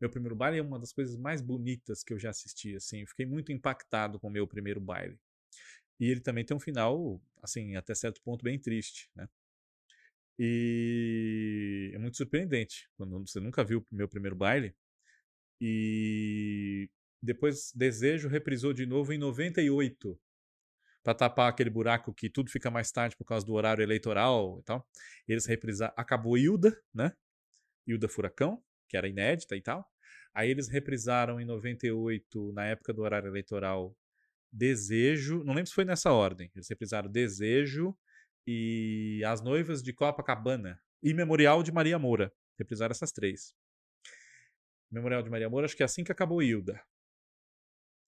Meu 0.00 0.10
Primeiro 0.10 0.34
Baile 0.34 0.58
é 0.58 0.62
uma 0.62 0.78
das 0.78 0.92
coisas 0.92 1.16
mais 1.16 1.40
bonitas 1.40 2.02
que 2.02 2.12
eu 2.12 2.18
já 2.18 2.30
assisti, 2.30 2.74
assim. 2.74 3.06
Fiquei 3.06 3.26
muito 3.26 3.52
impactado 3.52 4.18
com 4.18 4.30
Meu 4.30 4.46
Primeiro 4.46 4.80
Baile. 4.80 5.18
E 6.00 6.06
ele 6.10 6.20
também 6.20 6.44
tem 6.44 6.56
um 6.56 6.60
final, 6.60 7.20
assim, 7.42 7.76
até 7.76 7.94
certo 7.94 8.22
ponto 8.22 8.42
bem 8.42 8.58
triste, 8.58 9.10
né? 9.14 9.28
E 10.42 11.90
é 11.92 11.98
muito 11.98 12.16
surpreendente 12.16 12.88
quando 12.96 13.20
você 13.26 13.38
nunca 13.38 13.62
viu 13.62 13.80
o 13.92 13.94
meu 13.94 14.08
primeiro 14.08 14.34
baile. 14.34 14.74
E 15.60 16.88
depois 17.22 17.72
Desejo 17.74 18.28
reprisou 18.28 18.72
de 18.72 18.86
novo 18.86 19.12
em 19.12 19.18
98 19.18 20.18
para 21.02 21.14
tapar 21.14 21.50
aquele 21.50 21.70
buraco 21.70 22.12
que 22.12 22.28
tudo 22.28 22.50
fica 22.50 22.70
mais 22.70 22.90
tarde 22.90 23.16
por 23.16 23.24
causa 23.24 23.44
do 23.46 23.54
horário 23.54 23.82
eleitoral 23.82 24.58
e 24.60 24.64
tal. 24.64 24.86
Eles 25.26 25.46
reprisaram, 25.46 25.94
acabou 25.96 26.36
Hilda, 26.36 26.78
né? 26.92 27.12
Hilda 27.86 28.08
Furacão, 28.08 28.62
que 28.88 28.96
era 28.96 29.08
inédita 29.08 29.56
e 29.56 29.62
tal. 29.62 29.88
Aí 30.34 30.50
eles 30.50 30.68
reprisaram 30.68 31.40
em 31.40 31.44
98, 31.44 32.52
na 32.52 32.66
época 32.66 32.92
do 32.92 33.02
horário 33.02 33.28
eleitoral, 33.28 33.96
Desejo, 34.52 35.44
não 35.44 35.54
lembro 35.54 35.68
se 35.68 35.74
foi 35.74 35.84
nessa 35.84 36.12
ordem. 36.12 36.50
Eles 36.54 36.68
reprisaram 36.68 37.10
Desejo 37.10 37.96
e 38.46 39.22
As 39.24 39.40
Noivas 39.40 39.82
de 39.82 39.92
Copacabana 39.92 40.80
e 41.02 41.14
Memorial 41.14 41.62
de 41.62 41.72
Maria 41.72 41.98
Moura. 41.98 42.32
Reprisaram 42.58 42.92
essas 42.92 43.12
três. 43.12 43.54
Memorial 44.90 45.22
de 45.22 45.30
Maria 45.30 45.48
Moura, 45.48 45.66
acho 45.66 45.76
que 45.76 45.82
é 45.82 45.86
assim 45.86 46.02
que 46.02 46.12
acabou 46.12 46.42
Hilda. 46.42 46.82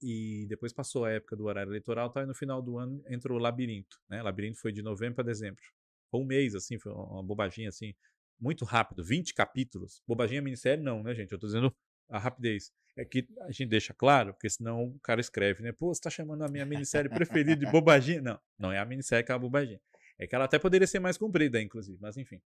E 0.02 0.46
depois 0.48 0.72
passou 0.72 1.04
a 1.04 1.10
época 1.12 1.36
do 1.36 1.44
horário 1.44 1.70
eleitoral, 1.70 2.12
e 2.16 2.26
no 2.26 2.34
final 2.34 2.60
do 2.60 2.78
ano 2.78 3.02
entrou 3.08 3.38
o 3.38 3.40
Labirinto. 3.40 3.98
Né? 4.08 4.20
Labirinto 4.22 4.60
foi 4.60 4.72
de 4.72 4.82
novembro 4.82 5.16
para 5.16 5.24
dezembro. 5.24 5.62
Foi 6.10 6.20
um 6.20 6.26
mês, 6.26 6.54
assim, 6.54 6.78
foi 6.78 6.92
uma 6.92 7.22
bobaginha 7.22 7.68
assim, 7.68 7.94
muito 8.40 8.64
rápido, 8.64 9.04
20 9.04 9.32
capítulos. 9.32 10.02
Bobaginha 10.06 10.42
minissérie, 10.42 10.82
não, 10.82 11.02
né, 11.02 11.14
gente? 11.14 11.32
Eu 11.32 11.38
tô 11.38 11.46
dizendo 11.46 11.74
a 12.08 12.18
rapidez. 12.18 12.72
É 12.96 13.04
que 13.04 13.26
a 13.42 13.52
gente 13.52 13.68
deixa 13.68 13.94
claro, 13.94 14.34
porque 14.34 14.50
senão 14.50 14.84
o 14.84 15.00
cara 15.00 15.20
escreve, 15.20 15.62
né? 15.62 15.72
Pô, 15.72 15.94
você 15.94 16.00
tá 16.00 16.10
chamando 16.10 16.42
a 16.42 16.48
minha 16.48 16.66
minissérie 16.66 17.08
preferida 17.08 17.56
de 17.56 17.70
bobaginha? 17.70 18.20
Não, 18.20 18.40
não 18.58 18.72
é 18.72 18.78
a 18.78 18.84
minissérie 18.84 19.24
que 19.24 19.32
é 19.32 19.34
a 19.34 19.38
bobaginha. 19.38 19.80
É 20.18 20.26
que 20.26 20.34
ela 20.34 20.44
até 20.44 20.58
poderia 20.58 20.86
ser 20.86 20.98
mais 20.98 21.16
comprida, 21.16 21.62
inclusive, 21.62 21.98
mas 22.00 22.16
enfim. 22.16 22.40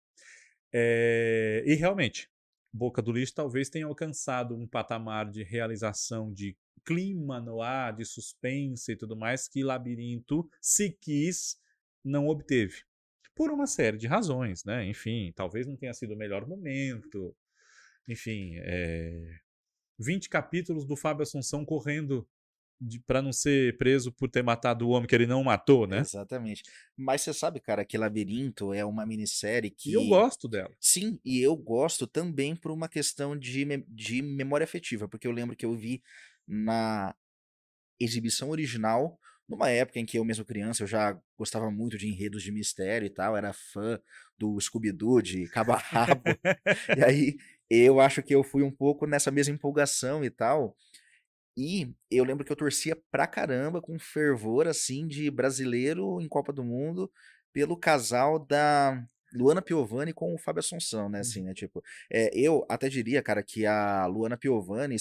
É, 0.72 1.64
E 1.66 1.74
realmente, 1.74 2.30
Boca 2.72 3.01
do 3.01 3.12
Lixo 3.12 3.34
talvez 3.34 3.70
tenha 3.70 3.86
alcançado 3.86 4.56
um 4.56 4.68
patamar 4.68 5.32
de 5.32 5.43
realização 5.43 6.32
de 6.32 6.56
clima 6.84 7.39
no 7.39 7.61
ar 7.61 7.95
de 7.95 8.05
suspense 8.05 8.91
e 8.91 8.95
tudo 8.95 9.15
mais 9.15 9.47
que 9.47 9.63
Labirinto, 9.63 10.49
se 10.61 10.91
quis, 10.91 11.57
não 12.03 12.28
obteve. 12.28 12.84
Por 13.36 13.51
uma 13.51 13.67
série 13.67 13.97
de 13.97 14.07
razões, 14.07 14.63
né? 14.63 14.86
Enfim, 14.88 15.34
talvez 15.36 15.67
não 15.67 15.76
tenha 15.76 15.93
sido 15.93 16.13
o 16.13 16.17
melhor 16.17 16.47
momento. 16.47 17.36
Enfim, 18.07 18.53
é... 18.57 19.39
20 19.99 20.30
capítulos 20.30 20.86
do 20.86 20.95
Fábio 20.95 21.23
Assunção 21.23 21.65
correndo 21.65 22.28
para 23.07 23.21
não 23.21 23.32
ser 23.32 23.78
preso 23.78 24.11
por 24.11 24.30
ter 24.30 24.43
matado 24.43 24.88
o 24.88 24.89
homem 24.89 25.07
que 25.07 25.15
ele 25.15 25.26
não 25.26 25.43
matou, 25.43 25.88
né? 25.88 25.99
Exatamente. 25.99 26.63
Mas 26.95 27.21
você 27.21 27.34
sabe, 27.34 27.59
cara, 27.59 27.86
que 27.86 27.97
Labirinto 27.97 28.73
é 28.73 28.84
uma 28.84 29.05
minissérie 29.05 29.69
que. 29.69 29.91
E 29.91 29.93
eu 29.93 30.05
gosto 30.07 30.47
dela. 30.47 30.71
Sim, 30.80 31.19
e 31.23 31.41
eu 31.41 31.55
gosto 31.55 32.05
também 32.05 32.55
por 32.55 32.71
uma 32.71 32.89
questão 32.89 33.38
de, 33.38 33.65
de 33.88 34.21
memória 34.21 34.65
afetiva, 34.65 35.07
porque 35.07 35.28
eu 35.28 35.32
lembro 35.32 35.55
que 35.55 35.65
eu 35.65 35.73
vi 35.73 36.03
na 36.47 37.15
exibição 37.99 38.49
original, 38.49 39.19
numa 39.47 39.69
época 39.69 39.99
em 39.99 40.05
que 40.05 40.17
eu 40.17 40.25
mesmo 40.25 40.43
criança, 40.43 40.83
eu 40.83 40.87
já 40.87 41.17
gostava 41.37 41.69
muito 41.69 41.97
de 41.97 42.07
enredos 42.07 42.43
de 42.43 42.51
mistério 42.51 43.05
e 43.05 43.09
tal, 43.09 43.37
era 43.37 43.53
fã 43.53 43.99
do 44.37 44.59
Scooby-Doo, 44.59 45.21
de 45.21 45.47
Cabo 45.49 45.73
a 45.73 45.77
Rabo. 45.77 46.23
e 46.97 47.03
aí 47.03 47.37
eu 47.69 47.99
acho 47.99 48.21
que 48.23 48.33
eu 48.33 48.43
fui 48.43 48.63
um 48.63 48.71
pouco 48.71 49.05
nessa 49.05 49.31
mesma 49.31 49.53
empolgação 49.53 50.23
e 50.23 50.29
tal. 50.29 50.75
E 51.57 51.93
eu 52.11 52.25
lembro 52.25 52.43
que 52.43 52.51
eu 52.51 52.55
torcia 52.55 52.97
pra 53.09 53.25
caramba, 53.25 53.81
com 53.81 53.97
fervor, 53.97 54.67
assim, 54.67 55.07
de 55.07 55.31
brasileiro 55.31 56.19
em 56.19 56.27
Copa 56.27 56.51
do 56.51 56.63
Mundo, 56.63 57.09
pelo 57.53 57.77
casal 57.77 58.37
da 58.37 59.01
Luana 59.33 59.61
Piovani 59.61 60.13
com 60.13 60.33
o 60.33 60.37
Fábio 60.37 60.59
Assunção, 60.59 61.09
né, 61.09 61.19
assim, 61.19 61.39
uhum. 61.41 61.45
né, 61.47 61.53
tipo, 61.53 61.81
é, 62.11 62.29
eu 62.37 62.65
até 62.69 62.89
diria, 62.89 63.21
cara, 63.21 63.41
que 63.41 63.65
a 63.65 64.05
Luana 64.05 64.37
Piovani, 64.37 64.97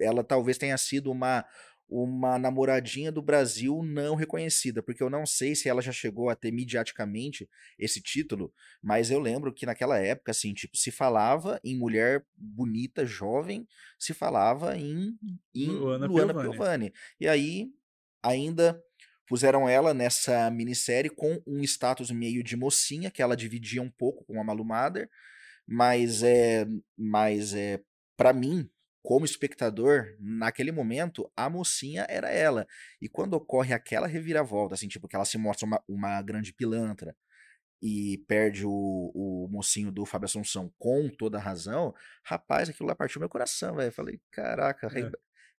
ela 0.00 0.22
talvez 0.24 0.58
tenha 0.58 0.76
sido 0.76 1.10
uma 1.10 1.44
uma 1.88 2.38
namoradinha 2.38 3.12
do 3.12 3.22
Brasil 3.22 3.80
não 3.82 4.16
reconhecida, 4.16 4.82
porque 4.82 5.02
eu 5.02 5.10
não 5.10 5.24
sei 5.24 5.54
se 5.54 5.68
ela 5.68 5.80
já 5.80 5.92
chegou 5.92 6.28
a 6.28 6.34
ter 6.34 6.50
mediaticamente 6.50 7.48
esse 7.78 8.02
título, 8.02 8.52
mas 8.82 9.10
eu 9.10 9.20
lembro 9.20 9.52
que 9.52 9.64
naquela 9.64 9.98
época, 9.98 10.32
assim, 10.32 10.52
tipo, 10.52 10.76
se 10.76 10.90
falava 10.90 11.60
em 11.62 11.76
mulher 11.76 12.24
bonita, 12.36 13.06
jovem, 13.06 13.66
se 13.98 14.12
falava 14.12 14.76
em, 14.76 15.16
em 15.54 15.68
Luana, 15.68 16.06
Luana 16.06 16.34
Piovani. 16.34 16.50
Piovani. 16.50 16.92
E 17.20 17.28
aí, 17.28 17.68
ainda 18.22 18.82
puseram 19.28 19.68
ela 19.68 19.92
nessa 19.94 20.50
minissérie 20.50 21.10
com 21.10 21.40
um 21.46 21.62
status 21.62 22.10
meio 22.10 22.42
de 22.42 22.56
mocinha, 22.56 23.10
que 23.10 23.22
ela 23.22 23.36
dividia 23.36 23.82
um 23.82 23.90
pouco 23.90 24.24
com 24.24 24.40
a 24.40 24.44
Malu 24.44 24.64
Mader, 24.64 25.08
mas 25.66 26.22
é, 26.22 26.66
mas 26.96 27.54
é, 27.54 27.80
para 28.16 28.32
mim, 28.32 28.68
como 29.06 29.24
espectador, 29.24 30.16
naquele 30.18 30.72
momento, 30.72 31.30
a 31.36 31.48
mocinha 31.48 32.04
era 32.10 32.28
ela. 32.28 32.66
E 33.00 33.08
quando 33.08 33.34
ocorre 33.34 33.72
aquela 33.72 34.08
reviravolta, 34.08 34.74
assim, 34.74 34.88
tipo, 34.88 35.06
que 35.06 35.14
ela 35.14 35.24
se 35.24 35.38
mostra 35.38 35.64
uma, 35.64 35.80
uma 35.88 36.20
grande 36.22 36.52
pilantra 36.52 37.14
e 37.80 38.18
perde 38.26 38.66
o, 38.66 39.12
o 39.14 39.48
mocinho 39.48 39.92
do 39.92 40.04
Fábio 40.04 40.24
Assunção 40.24 40.72
com 40.76 41.08
toda 41.08 41.38
a 41.38 41.40
razão, 41.40 41.94
rapaz, 42.24 42.68
aquilo 42.68 42.88
lá 42.88 42.96
partiu 42.96 43.20
meu 43.20 43.28
coração, 43.28 43.76
velho. 43.76 43.92
Falei, 43.92 44.20
caraca, 44.32 44.88
é. 44.88 45.08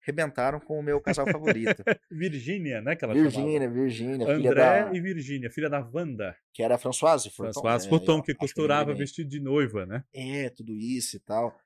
rebentaram 0.02 0.60
com 0.60 0.78
o 0.78 0.84
meu 0.84 1.00
casal 1.00 1.26
favorito. 1.26 1.82
Virgínia, 2.12 2.82
né? 2.82 2.98
Que 2.98 3.06
ela 3.06 3.14
Virgínia, 3.14 3.70
Virgínia. 3.70 4.28
André 4.30 4.54
da... 4.84 4.94
e 4.94 5.00
Virgínia, 5.00 5.50
filha 5.50 5.70
da 5.70 5.80
Wanda. 5.80 6.36
Que 6.54 6.62
era 6.62 6.76
a 6.76 6.78
Françoise 6.78 7.30
Furton. 7.30 7.54
Françoise 7.54 7.88
Furton, 7.88 8.20
é, 8.20 8.22
que 8.24 8.36
costurava 8.36 8.92
que 8.92 9.00
vestido 9.00 9.30
de 9.30 9.40
noiva, 9.40 9.86
né? 9.86 10.04
É, 10.14 10.50
tudo 10.50 10.76
isso 10.76 11.16
e 11.16 11.20
tal. 11.22 11.58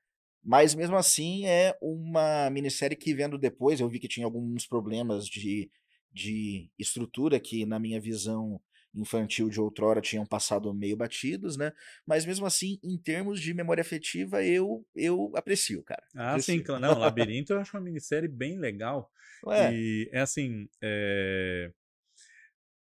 Mas 0.42 0.74
mesmo 0.74 0.96
assim 0.96 1.46
é 1.46 1.76
uma 1.80 2.50
minissérie 2.50 2.96
que 2.96 3.14
vendo 3.14 3.38
depois, 3.38 3.80
eu 3.80 3.88
vi 3.88 4.00
que 4.00 4.08
tinha 4.08 4.26
alguns 4.26 4.66
problemas 4.66 5.26
de, 5.26 5.70
de 6.12 6.68
estrutura 6.78 7.38
que 7.38 7.64
na 7.64 7.78
minha 7.78 8.00
visão 8.00 8.60
infantil 8.94 9.48
de 9.48 9.60
outrora 9.60 10.00
tinham 10.00 10.26
passado 10.26 10.72
meio 10.74 10.96
batidos, 10.96 11.56
né? 11.56 11.72
Mas 12.06 12.26
mesmo 12.26 12.44
assim, 12.44 12.78
em 12.82 12.98
termos 12.98 13.40
de 13.40 13.54
memória 13.54 13.80
afetiva, 13.80 14.44
eu 14.44 14.84
eu 14.94 15.32
aprecio, 15.34 15.82
cara. 15.82 16.02
Ah, 16.14 16.30
aprecio. 16.30 16.54
sim, 16.54 16.62
claro. 16.62 16.82
Não, 16.82 16.98
Labirinto 16.98 17.52
eu 17.52 17.60
acho 17.60 17.76
uma 17.76 17.82
minissérie 17.82 18.28
bem 18.28 18.58
legal. 18.58 19.10
Ué. 19.46 19.72
E 19.72 20.10
é 20.12 20.20
assim, 20.20 20.68
é... 20.82 21.72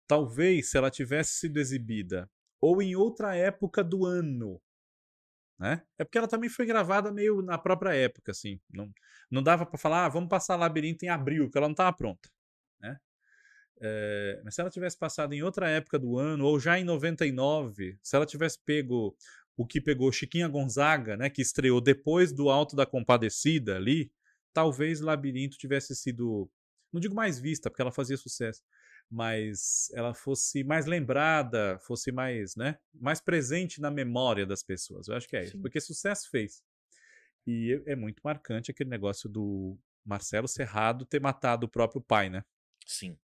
talvez 0.07 0.71
se 0.71 0.79
ela 0.79 0.91
tivesse 0.91 1.41
sido 1.41 1.59
exibida 1.59 2.31
ou 2.61 2.81
em 2.81 2.97
outra 2.97 3.37
época 3.37 3.85
do 3.85 4.05
ano, 4.07 4.61
né? 5.59 5.83
É 5.99 6.05
porque 6.05 6.19
ela 6.19 6.29
também 6.29 6.49
foi 6.49 6.67
gravada 6.67 7.11
meio 7.13 7.43
na 7.43 7.59
própria 7.59 7.95
época, 7.95 8.31
assim. 8.33 8.61
Não, 8.71 8.91
não 9.31 9.43
dava 9.43 9.67
para 9.67 9.79
falar, 9.79 10.07
ah, 10.07 10.09
vamos 10.09 10.29
passar 10.29 10.57
Labirinto 10.57 11.05
em 11.05 11.09
abril, 11.09 11.45
porque 11.45 11.59
ela 11.59 11.69
não 11.69 11.73
estava 11.73 11.97
pronta, 11.97 12.29
né? 12.81 12.97
É, 13.81 14.41
mas 14.45 14.55
se 14.55 14.61
ela 14.61 14.71
tivesse 14.71 14.99
passado 14.99 15.33
em 15.33 15.43
outra 15.43 15.69
época 15.69 15.99
do 15.99 16.19
ano, 16.19 16.45
ou 16.45 16.59
já 16.59 16.79
em 16.79 16.85
99, 16.85 17.99
se 18.03 18.17
ela 18.17 18.27
tivesse 18.27 18.59
pego 18.65 19.17
o 19.57 19.67
que 19.67 19.81
pegou 19.81 20.13
Chiquinha 20.13 20.49
Gonzaga, 20.49 21.17
né, 21.17 21.29
que 21.29 21.43
estreou 21.43 21.81
depois 21.81 22.33
do 22.33 22.49
Alto 22.49 22.77
da 22.77 22.87
Compadecida 22.87 23.77
ali, 23.77 24.11
talvez 24.53 25.01
Labirinto 25.01 25.59
tivesse 25.59 25.97
sido, 25.97 26.49
não 26.93 27.01
digo 27.01 27.15
mais 27.15 27.41
vista, 27.41 27.69
porque 27.69 27.83
ela 27.83 27.91
fazia 27.93 28.17
sucesso, 28.17 28.63
mas 29.11 29.91
ela 29.95 30.13
fosse 30.13 30.63
mais 30.63 30.87
lembrada, 30.87 31.79
fosse 31.81 32.13
mais, 32.13 32.55
né, 32.57 32.79
mais 32.95 33.21
presente 33.21 33.81
na 33.81 33.91
memória 33.91 34.45
das 34.45 34.63
pessoas. 34.63 35.09
Eu 35.09 35.15
acho 35.17 35.29
que 35.29 35.37
é 35.37 35.41
Sim. 35.41 35.47
isso, 35.47 35.61
porque 35.61 35.81
sucesso 35.81 36.29
fez. 36.31 36.63
E 37.47 37.83
é 37.87 37.97
muito 37.97 38.21
marcante 38.23 38.71
aquele 38.71 38.91
negócio 38.91 39.29
do 39.29 39.79
Marcelo 40.05 40.47
Serrado 40.47 41.07
ter 41.07 41.21
matado 41.21 41.67
o 41.67 41.69
próprio 41.69 42.01
pai, 42.01 42.29
né? 42.29 42.45
Sim. 42.87 43.19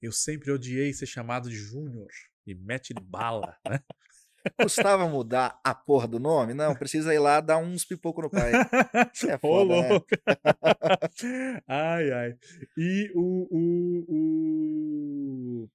Eu 0.00 0.12
sempre 0.12 0.50
odiei 0.50 0.92
ser 0.92 1.06
chamado 1.06 1.48
de 1.48 1.56
Júnior 1.56 2.10
e 2.46 2.54
mete 2.54 2.92
bala, 2.92 3.56
né? 3.66 3.80
Custava 4.60 5.08
mudar 5.08 5.60
a 5.64 5.74
porra 5.74 6.08
do 6.08 6.18
nome? 6.18 6.54
Não, 6.54 6.74
precisa 6.74 7.14
ir 7.14 7.18
lá 7.18 7.40
dar 7.40 7.58
uns 7.58 7.84
pipoco 7.84 8.22
no 8.22 8.30
pai. 8.30 8.52
É 9.28 9.38
foda, 9.38 9.74
Ô, 9.74 9.82
né? 9.82 9.88
ai, 11.66 12.12
ai. 12.12 12.38
E 12.76 13.12
o, 13.14 13.48
o, 13.50 14.04
o... 15.64 15.70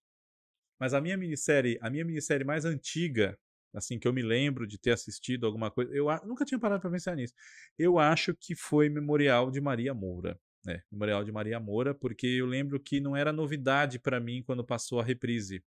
Mas 0.79 0.93
a 0.93 1.01
minha 1.01 1.17
minissérie, 1.17 1.77
a 1.81 1.89
minha 1.89 2.05
minissérie 2.05 2.45
mais 2.45 2.65
antiga, 2.65 3.37
assim, 3.73 3.97
que 3.97 4.07
eu 4.07 4.13
me 4.13 4.21
lembro 4.21 4.67
de 4.67 4.77
ter 4.77 4.91
assistido 4.91 5.45
alguma 5.45 5.71
coisa, 5.71 5.93
eu 5.93 6.07
nunca 6.25 6.45
tinha 6.45 6.59
parado 6.59 6.81
para 6.81 6.91
pensar 6.91 7.15
nisso. 7.15 7.33
Eu 7.77 7.97
acho 7.97 8.35
que 8.35 8.55
foi 8.55 8.89
Memorial 8.89 9.49
de 9.49 9.61
Maria 9.61 9.93
Moura. 9.93 10.39
É, 10.67 10.81
Memorial 10.91 11.23
de 11.23 11.31
Maria 11.31 11.59
Moura, 11.59 11.95
porque 11.95 12.27
eu 12.27 12.45
lembro 12.45 12.79
que 12.79 12.99
não 12.99 13.15
era 13.15 13.31
novidade 13.31 13.99
para 13.99 14.19
mim 14.19 14.43
quando 14.43 14.65
passou 14.65 14.99
a 14.99 15.03
reprise. 15.03 15.63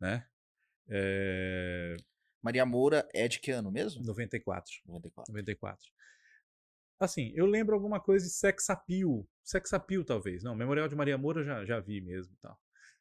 Né? 0.00 0.24
É... 0.88 1.96
Maria 2.42 2.66
Moura 2.66 3.08
é 3.14 3.26
de 3.26 3.40
que 3.40 3.50
ano 3.50 3.72
mesmo? 3.72 4.04
94. 4.04 4.70
94. 4.86 5.32
94. 5.32 5.82
Assim, 7.00 7.32
eu 7.34 7.46
lembro 7.46 7.74
alguma 7.74 8.00
coisa 8.00 8.26
de 8.26 8.32
sex 8.32 8.70
appeal. 8.70 9.26
Sex 9.42 9.72
appeal, 9.72 10.04
talvez. 10.04 10.42
Não, 10.42 10.54
Memorial 10.54 10.88
de 10.88 10.94
Maria 10.94 11.18
Moura 11.18 11.42
já, 11.42 11.64
já 11.64 11.80
vi 11.80 12.00
mesmo 12.00 12.36
tal. 12.40 12.58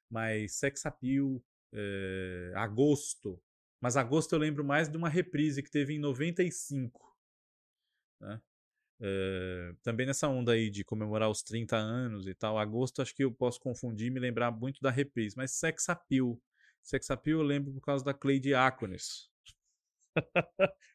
Mas 0.09 0.55
sex 0.55 0.85
appeal, 0.85 1.41
é... 1.73 2.53
agosto. 2.55 3.41
Mas 3.81 3.97
agosto 3.97 4.33
eu 4.33 4.39
lembro 4.39 4.63
mais 4.63 4.87
de 4.89 4.97
uma 4.97 5.09
reprise 5.09 5.61
que 5.61 5.69
teve 5.69 5.93
em 5.93 5.99
95. 5.99 7.13
Né? 8.21 8.41
É... 9.01 9.73
também 9.83 10.05
nessa 10.05 10.27
onda 10.29 10.53
aí 10.53 10.69
de 10.69 10.85
comemorar 10.85 11.29
os 11.29 11.43
30 11.43 11.75
anos 11.75 12.27
e 12.27 12.33
tal. 12.33 12.57
Agosto 12.57 13.01
acho 13.01 13.13
que 13.13 13.23
eu 13.23 13.31
posso 13.31 13.59
confundir 13.59 14.07
e 14.07 14.11
me 14.11 14.19
lembrar 14.19 14.51
muito 14.51 14.81
da 14.81 14.89
reprise. 14.89 15.35
Mas 15.35 15.51
sex 15.51 15.89
appeal 15.89 16.39
Sex 16.83 17.09
appeal 17.09 17.39
eu 17.39 17.45
lembro 17.45 17.71
por 17.71 17.81
causa 17.81 18.03
da 18.03 18.13
Clay 18.13 18.39
Diáconis. 18.39 19.29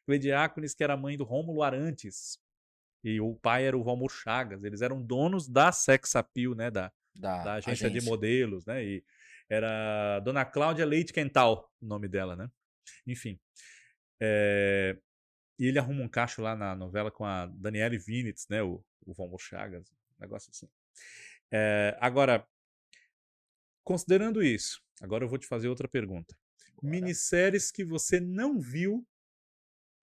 Clay 0.05 0.19
Diáconis, 0.19 0.75
que 0.75 0.83
era 0.83 0.95
mãe 0.95 1.17
do 1.17 1.23
Rômulo 1.23 1.63
Arantes. 1.63 2.39
E 3.03 3.19
o 3.19 3.35
pai 3.35 3.65
era 3.65 3.77
o 3.77 3.83
Valmor 3.83 4.11
Chagas. 4.11 4.63
Eles 4.63 4.81
eram 4.81 5.01
donos 5.01 5.47
da 5.47 5.71
Sex 5.71 6.15
Appeal, 6.15 6.53
né? 6.53 6.69
Da, 6.69 6.91
da, 7.15 7.43
da 7.43 7.53
agência, 7.53 7.87
agência, 7.87 8.01
de 8.01 8.05
modelos, 8.05 8.65
né? 8.65 8.83
E 8.85 9.03
era 9.49 10.19
Dona 10.19 10.45
Cláudia 10.45 10.85
Leite 10.85 11.11
Quental, 11.11 11.71
o 11.81 11.85
nome 11.85 12.07
dela, 12.07 12.35
né? 12.35 12.49
Enfim. 13.07 13.39
É... 14.21 14.97
E 15.57 15.65
ele 15.65 15.79
arruma 15.79 16.03
um 16.03 16.07
cacho 16.07 16.41
lá 16.41 16.55
na 16.55 16.75
novela 16.75 17.09
com 17.09 17.25
a 17.25 17.47
Daniele 17.47 17.97
Vinitz, 17.97 18.47
né? 18.47 18.61
O, 18.61 18.83
o 19.05 19.13
Valmor 19.13 19.39
Chagas. 19.39 19.89
Um 19.91 20.21
negócio 20.21 20.51
assim. 20.51 20.69
É... 21.51 21.97
Agora, 21.99 22.45
considerando 23.83 24.43
isso, 24.43 24.81
Agora 25.01 25.23
eu 25.23 25.29
vou 25.29 25.37
te 25.37 25.47
fazer 25.47 25.67
outra 25.67 25.87
pergunta. 25.87 26.35
Bora. 26.81 26.91
Minisséries 26.91 27.71
que 27.71 27.83
você 27.83 28.19
não 28.19 28.59
viu, 28.59 29.05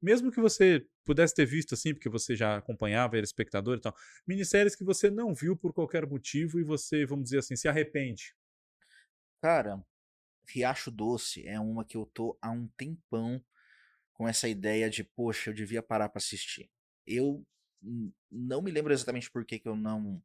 mesmo 0.01 0.31
que 0.31 0.39
você 0.39 0.85
pudesse 1.05 1.33
ter 1.33 1.45
visto 1.45 1.73
assim, 1.73 1.93
porque 1.93 2.09
você 2.09 2.35
já 2.35 2.57
acompanhava, 2.57 3.17
era 3.17 3.23
espectador 3.23 3.77
e 3.77 3.81
tal, 3.81 3.95
minisséries 4.27 4.75
que 4.75 4.83
você 4.83 5.09
não 5.09 5.33
viu 5.33 5.55
por 5.55 5.73
qualquer 5.73 6.05
motivo 6.05 6.59
e 6.59 6.63
você, 6.63 7.05
vamos 7.05 7.25
dizer 7.25 7.39
assim, 7.39 7.55
se 7.55 7.67
arrepende. 7.67 8.35
Cara, 9.41 9.81
Riacho 10.47 10.91
Doce 10.91 11.47
é 11.47 11.59
uma 11.59 11.85
que 11.85 11.97
eu 11.97 12.05
tô 12.05 12.37
há 12.41 12.51
um 12.51 12.67
tempão 12.77 13.43
com 14.13 14.27
essa 14.27 14.49
ideia 14.49 14.89
de, 14.89 15.03
poxa, 15.03 15.49
eu 15.49 15.53
devia 15.53 15.83
parar 15.83 16.09
para 16.09 16.17
assistir. 16.17 16.69
Eu 17.05 17.45
não 18.31 18.61
me 18.61 18.71
lembro 18.71 18.91
exatamente 18.91 19.29
por 19.29 19.45
que, 19.45 19.59
que 19.59 19.67
eu 19.67 19.75
não 19.75 20.21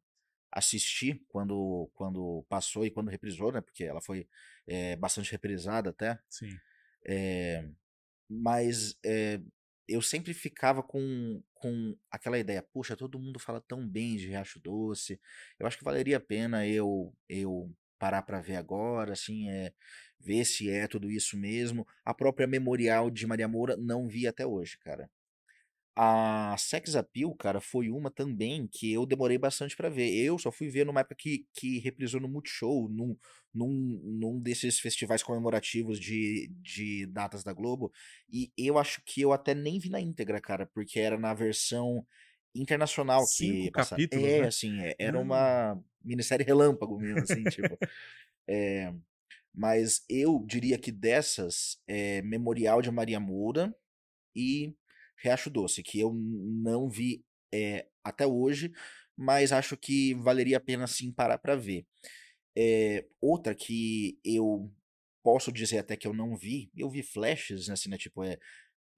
assisti 0.53 1.23
quando, 1.27 1.89
quando 1.93 2.45
passou 2.47 2.85
e 2.85 2.91
quando 2.91 3.09
reprisou, 3.09 3.51
né? 3.51 3.61
Porque 3.61 3.83
ela 3.83 4.01
foi 4.01 4.27
é, 4.67 4.95
bastante 4.95 5.31
reprisada 5.31 5.89
até. 5.89 6.19
Sim. 6.29 6.55
É, 7.05 7.67
mas 8.29 8.95
é, 9.03 9.39
eu 9.87 10.01
sempre 10.01 10.33
ficava 10.33 10.83
com, 10.83 11.41
com 11.53 11.97
aquela 12.09 12.37
ideia, 12.39 12.61
puxa, 12.61 12.95
todo 12.95 13.19
mundo 13.19 13.39
fala 13.39 13.59
tão 13.61 13.87
bem 13.87 14.15
de 14.15 14.27
Riacho 14.27 14.59
Doce, 14.59 15.19
eu 15.59 15.67
acho 15.67 15.77
que 15.77 15.83
valeria 15.83 16.17
a 16.17 16.21
pena 16.21 16.65
eu 16.67 17.13
eu 17.27 17.73
parar 17.99 18.21
para 18.21 18.41
ver 18.41 18.57
agora, 18.57 19.13
assim, 19.13 19.49
é, 19.49 19.71
ver 20.19 20.43
se 20.45 20.69
é 20.69 20.87
tudo 20.87 21.09
isso 21.09 21.37
mesmo. 21.37 21.87
A 22.03 22.13
própria 22.13 22.45
Memorial 22.45 23.09
de 23.09 23.25
Maria 23.25 23.47
Moura 23.47 23.77
não 23.77 24.07
vi 24.09 24.27
até 24.27 24.45
hoje, 24.45 24.77
cara. 24.77 25.09
A 25.95 26.55
Sex 26.57 26.95
Appeal, 26.95 27.35
cara, 27.35 27.61
foi 27.61 27.89
uma 27.89 28.09
também 28.09 28.67
que 28.67 28.91
eu 28.91 29.05
demorei 29.05 29.37
bastante 29.37 29.75
para 29.75 29.89
ver. 29.89 30.11
Eu 30.11 30.39
só 30.39 30.51
fui 30.51 30.67
ver 30.67 30.85
numa 30.85 31.01
época 31.01 31.15
que, 31.15 31.45
que 31.53 31.77
reprisou 31.79 32.19
no 32.19 32.27
Multishow, 32.27 32.89
num, 32.89 33.15
num, 33.53 33.99
num 34.03 34.39
desses 34.41 34.79
festivais 34.79 35.21
comemorativos 35.21 35.99
de, 35.99 36.49
de 36.61 37.05
datas 37.07 37.43
da 37.43 37.53
Globo. 37.53 37.91
E 38.31 38.51
eu 38.57 38.79
acho 38.79 39.03
que 39.05 39.21
eu 39.21 39.31
até 39.33 39.53
nem 39.53 39.77
vi 39.79 39.89
na 39.89 40.01
íntegra, 40.01 40.41
cara, 40.41 40.65
porque 40.73 40.99
era 40.99 41.17
na 41.17 41.33
versão 41.35 42.05
internacional 42.55 43.27
Cinco 43.27 43.69
que 43.69 43.71
capítulos, 43.71 44.23
É, 44.33 44.41
né? 44.41 44.47
assim, 44.47 44.79
é- 44.81 44.95
era 44.99 45.17
Ah. 45.17 45.21
uma 45.21 45.83
minissérie 46.03 46.45
relâmpago 46.45 46.99
mesmo, 46.99 47.23
assim, 47.23 47.47
tipo. 47.47 47.79
É, 48.47 48.93
mas 49.53 50.03
eu 50.09 50.43
diria 50.47 50.77
que 50.79 50.91
dessas, 50.91 51.79
é 51.87 52.21
Memorial 52.23 52.81
de 52.81 52.91
Maria 52.91 53.19
Moura 53.19 53.75
e 54.35 54.75
Riacho 55.23 55.49
Doce, 55.49 55.81
que 55.81 55.99
eu 55.99 56.13
não 56.13 56.89
vi 56.89 57.23
é, 57.53 57.87
até 58.03 58.27
hoje, 58.27 58.71
mas 59.15 59.51
acho 59.51 59.77
que 59.77 60.13
valeria 60.15 60.57
a 60.57 60.61
pena 60.61 60.85
sim 60.87 61.11
parar 61.11 61.37
para 61.37 61.55
ver. 61.55 61.85
É, 62.55 63.05
outra 63.21 63.55
que 63.55 64.19
eu 64.23 64.71
posso 65.23 65.51
dizer 65.51 65.79
até 65.79 65.95
que 65.95 66.07
eu 66.07 66.13
não 66.13 66.35
vi, 66.35 66.69
eu 66.75 66.89
vi 66.89 67.01
flashes, 67.01 67.69
assim, 67.69 67.89
né, 67.89 67.97
tipo, 67.97 68.23
é, 68.23 68.37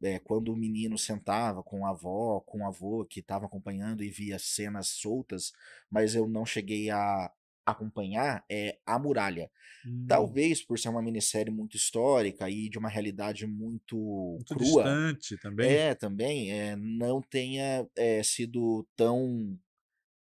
é, 0.03 0.19
quando 0.19 0.51
o 0.51 0.57
menino 0.57 0.97
sentava 0.97 1.63
com 1.63 1.85
a 1.85 1.91
avó, 1.91 2.41
com 2.41 2.59
o 2.61 2.67
avô 2.67 3.05
que 3.05 3.19
estava 3.19 3.45
acompanhando 3.45 4.03
e 4.03 4.09
via 4.09 4.39
cenas 4.39 4.89
soltas, 4.89 5.51
mas 5.89 6.15
eu 6.15 6.27
não 6.27 6.45
cheguei 6.45 6.89
a 6.89 7.31
acompanhar, 7.65 8.45
é 8.49 8.77
A 8.85 8.99
Muralha. 8.99 9.49
Hum, 9.85 10.07
Talvez 10.07 10.63
por 10.63 10.79
ser 10.79 10.89
uma 10.89 11.01
minissérie 11.01 11.53
muito 11.53 11.77
histórica 11.77 12.49
e 12.49 12.69
de 12.69 12.77
uma 12.79 12.89
realidade 12.89 13.47
muito, 13.47 13.97
muito 14.37 14.55
crua, 14.55 14.83
distante 14.83 15.37
também. 15.37 15.81
é, 15.81 15.95
também, 15.95 16.51
é, 16.51 16.75
não 16.75 17.21
tenha 17.21 17.87
é, 17.97 18.23
sido 18.23 18.87
tão, 18.95 19.59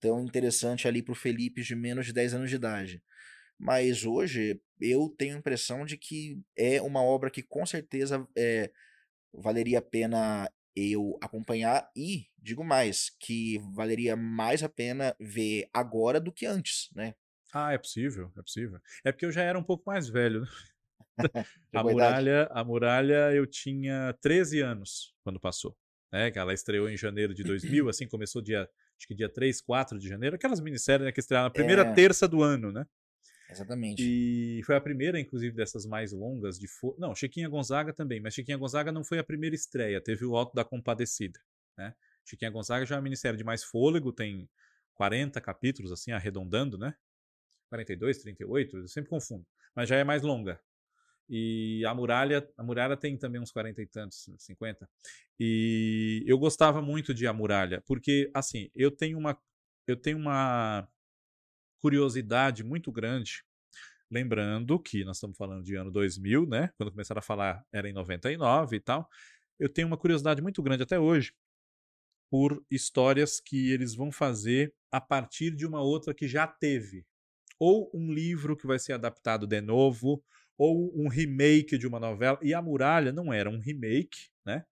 tão 0.00 0.24
interessante 0.24 0.88
ali 0.88 1.02
pro 1.02 1.14
Felipe 1.14 1.62
de 1.62 1.74
menos 1.76 2.06
de 2.06 2.12
10 2.12 2.34
anos 2.34 2.50
de 2.50 2.56
idade. 2.56 3.02
Mas 3.58 4.04
hoje 4.04 4.60
eu 4.80 5.08
tenho 5.18 5.36
a 5.36 5.38
impressão 5.38 5.84
de 5.86 5.98
que 5.98 6.40
é 6.56 6.82
uma 6.82 7.02
obra 7.02 7.30
que 7.30 7.42
com 7.42 7.66
certeza 7.66 8.26
é, 8.36 8.70
valeria 9.32 9.78
a 9.78 9.82
pena 9.82 10.50
eu 10.76 11.18
acompanhar 11.22 11.90
e, 11.96 12.28
digo 12.38 12.64
mais, 12.64 13.10
que 13.20 13.58
valeria 13.74 14.16
mais 14.16 14.62
a 14.62 14.68
pena 14.68 15.16
ver 15.20 15.68
agora 15.72 16.20
do 16.20 16.32
que 16.32 16.46
antes, 16.46 16.88
né? 16.94 17.14
Ah, 17.52 17.72
é 17.72 17.78
possível, 17.78 18.32
é 18.36 18.42
possível. 18.42 18.80
É 19.04 19.12
porque 19.12 19.26
eu 19.26 19.32
já 19.32 19.42
era 19.42 19.58
um 19.58 19.62
pouco 19.62 19.84
mais 19.86 20.08
velho. 20.08 20.42
né? 20.42 20.46
A 21.74 21.82
com 21.82 21.88
a 21.88 21.92
idade. 21.92 21.92
muralha, 21.92 22.48
a 22.50 22.64
muralha 22.64 23.32
eu 23.34 23.46
tinha 23.46 24.16
13 24.22 24.60
anos 24.60 25.14
quando 25.22 25.38
passou. 25.38 25.76
Né? 26.12 26.32
Ela 26.34 26.54
estreou 26.54 26.88
em 26.88 26.96
janeiro 26.96 27.34
de 27.34 27.42
2000, 27.44 27.88
assim, 27.88 28.08
começou 28.08 28.40
dia, 28.40 28.62
acho 28.98 29.06
que 29.06 29.14
dia 29.14 29.28
3, 29.28 29.60
4 29.60 29.98
de 29.98 30.08
janeiro. 30.08 30.36
Aquelas 30.36 30.60
minisséries 30.60 31.04
né, 31.04 31.12
que 31.12 31.20
estrearam 31.20 31.44
na 31.46 31.50
primeira 31.50 31.82
É. 31.82 31.92
terça 31.92 32.26
do 32.26 32.42
ano, 32.42 32.72
né? 32.72 32.86
Exatamente. 33.50 34.02
E 34.02 34.62
foi 34.64 34.76
a 34.76 34.80
primeira, 34.80 35.18
inclusive, 35.20 35.54
dessas 35.54 35.84
mais 35.84 36.12
longas 36.12 36.58
de 36.58 36.68
fo... 36.68 36.94
Não, 36.98 37.14
Chiquinha 37.14 37.48
Gonzaga 37.48 37.92
também, 37.92 38.20
mas 38.20 38.32
Chiquinha 38.32 38.56
Gonzaga 38.56 38.92
não 38.92 39.04
foi 39.04 39.18
a 39.18 39.24
primeira 39.24 39.54
estreia, 39.54 40.00
teve 40.00 40.24
o 40.24 40.36
Alto 40.36 40.54
da 40.54 40.64
Compadecida, 40.64 41.38
né? 41.76 41.94
Chiquinha 42.24 42.50
Gonzaga 42.50 42.86
já 42.86 42.94
é 42.94 42.98
uma 42.98 43.02
minissérie 43.02 43.36
de 43.36 43.42
mais 43.44 43.64
fôlego, 43.64 44.12
tem 44.12 44.48
40 44.94 45.40
capítulos, 45.40 45.90
assim, 45.90 46.12
arredondando, 46.12 46.78
né? 46.78 46.94
42, 47.70 48.18
38, 48.18 48.76
eu 48.78 48.88
sempre 48.88 49.08
confundo, 49.08 49.46
mas 49.74 49.88
já 49.88 49.96
é 49.96 50.04
mais 50.04 50.22
longa. 50.22 50.60
E 51.28 51.84
a 51.86 51.94
Muralha, 51.94 52.46
a 52.58 52.62
Muralha 52.62 52.96
tem 52.96 53.16
também 53.16 53.40
uns 53.40 53.52
40 53.52 53.80
e 53.80 53.86
tantos, 53.86 54.28
50. 54.36 54.88
E 55.38 56.24
eu 56.26 56.36
gostava 56.36 56.82
muito 56.82 57.14
de 57.14 57.26
A 57.26 57.32
Muralha, 57.32 57.82
porque 57.86 58.30
assim, 58.34 58.68
eu 58.74 58.90
tenho 58.90 59.16
uma 59.16 59.40
eu 59.86 59.96
tenho 59.96 60.18
uma 60.18 60.88
curiosidade 61.80 62.62
muito 62.64 62.92
grande, 62.92 63.44
lembrando 64.10 64.78
que 64.78 65.04
nós 65.04 65.16
estamos 65.16 65.36
falando 65.36 65.64
de 65.64 65.76
ano 65.76 65.90
2000, 65.90 66.46
né? 66.46 66.70
Quando 66.76 66.90
começaram 66.90 67.20
a 67.20 67.22
falar 67.22 67.64
era 67.72 67.88
em 67.88 67.92
99 67.92 68.76
e 68.76 68.80
tal. 68.80 69.08
Eu 69.58 69.68
tenho 69.68 69.86
uma 69.86 69.96
curiosidade 69.96 70.42
muito 70.42 70.62
grande 70.62 70.82
até 70.82 70.98
hoje 70.98 71.32
por 72.30 72.64
histórias 72.70 73.40
que 73.40 73.70
eles 73.72 73.94
vão 73.94 74.12
fazer 74.12 74.72
a 74.90 75.00
partir 75.00 75.54
de 75.54 75.66
uma 75.66 75.80
outra 75.80 76.14
que 76.14 76.28
já 76.28 76.46
teve, 76.46 77.04
ou 77.60 77.90
um 77.92 78.10
livro 78.10 78.56
que 78.56 78.66
vai 78.66 78.78
ser 78.78 78.94
adaptado 78.94 79.46
de 79.46 79.60
novo, 79.60 80.24
ou 80.56 80.90
um 80.98 81.08
remake 81.08 81.76
de 81.76 81.86
uma 81.86 82.00
novela. 82.00 82.38
E 82.42 82.54
A 82.54 82.62
Muralha 82.62 83.12
não 83.12 83.32
era 83.32 83.50
um 83.50 83.58
remake, 83.58 84.30
né? 84.44 84.64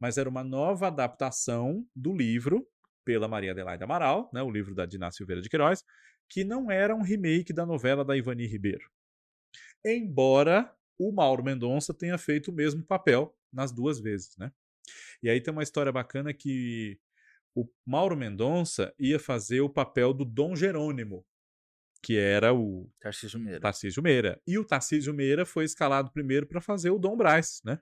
Mas 0.00 0.16
era 0.16 0.28
uma 0.28 0.42
nova 0.42 0.86
adaptação 0.88 1.86
do 1.94 2.16
livro 2.16 2.66
pela 3.04 3.28
Maria 3.28 3.52
Adelaide 3.52 3.84
Amaral, 3.84 4.30
né? 4.32 4.42
O 4.42 4.50
livro 4.50 4.74
da 4.74 4.86
Diná 4.86 5.12
Silveira 5.12 5.42
de 5.42 5.48
Queiroz, 5.48 5.84
que 6.28 6.42
não 6.42 6.70
era 6.70 6.94
um 6.94 7.02
remake 7.02 7.52
da 7.52 7.66
novela 7.66 8.04
da 8.04 8.16
Ivani 8.16 8.46
Ribeiro. 8.46 8.90
Embora 9.84 10.74
o 10.98 11.12
Mauro 11.12 11.44
Mendonça 11.44 11.92
tenha 11.92 12.16
feito 12.16 12.50
o 12.50 12.54
mesmo 12.54 12.82
papel 12.82 13.36
nas 13.52 13.72
duas 13.72 14.00
vezes, 14.00 14.36
né? 14.38 14.50
E 15.22 15.28
aí 15.28 15.40
tem 15.40 15.52
uma 15.52 15.62
história 15.62 15.92
bacana 15.92 16.32
que 16.32 16.98
o 17.54 17.68
Mauro 17.84 18.16
Mendonça 18.16 18.94
ia 18.98 19.18
fazer 19.18 19.60
o 19.60 19.68
papel 19.68 20.14
do 20.14 20.24
Dom 20.24 20.56
Jerônimo, 20.56 21.24
que 22.02 22.18
era 22.18 22.52
o 22.52 22.90
Tarcísio 23.00 23.38
Meira. 23.38 23.60
Tarcísio 23.60 24.02
Meira. 24.02 24.40
E 24.46 24.58
o 24.58 24.64
Tarcísio 24.64 25.14
Meira 25.14 25.46
foi 25.46 25.64
escalado 25.64 26.10
primeiro 26.10 26.46
para 26.46 26.60
fazer 26.60 26.90
o 26.90 26.98
Dom 26.98 27.16
Braz, 27.16 27.60
né? 27.64 27.78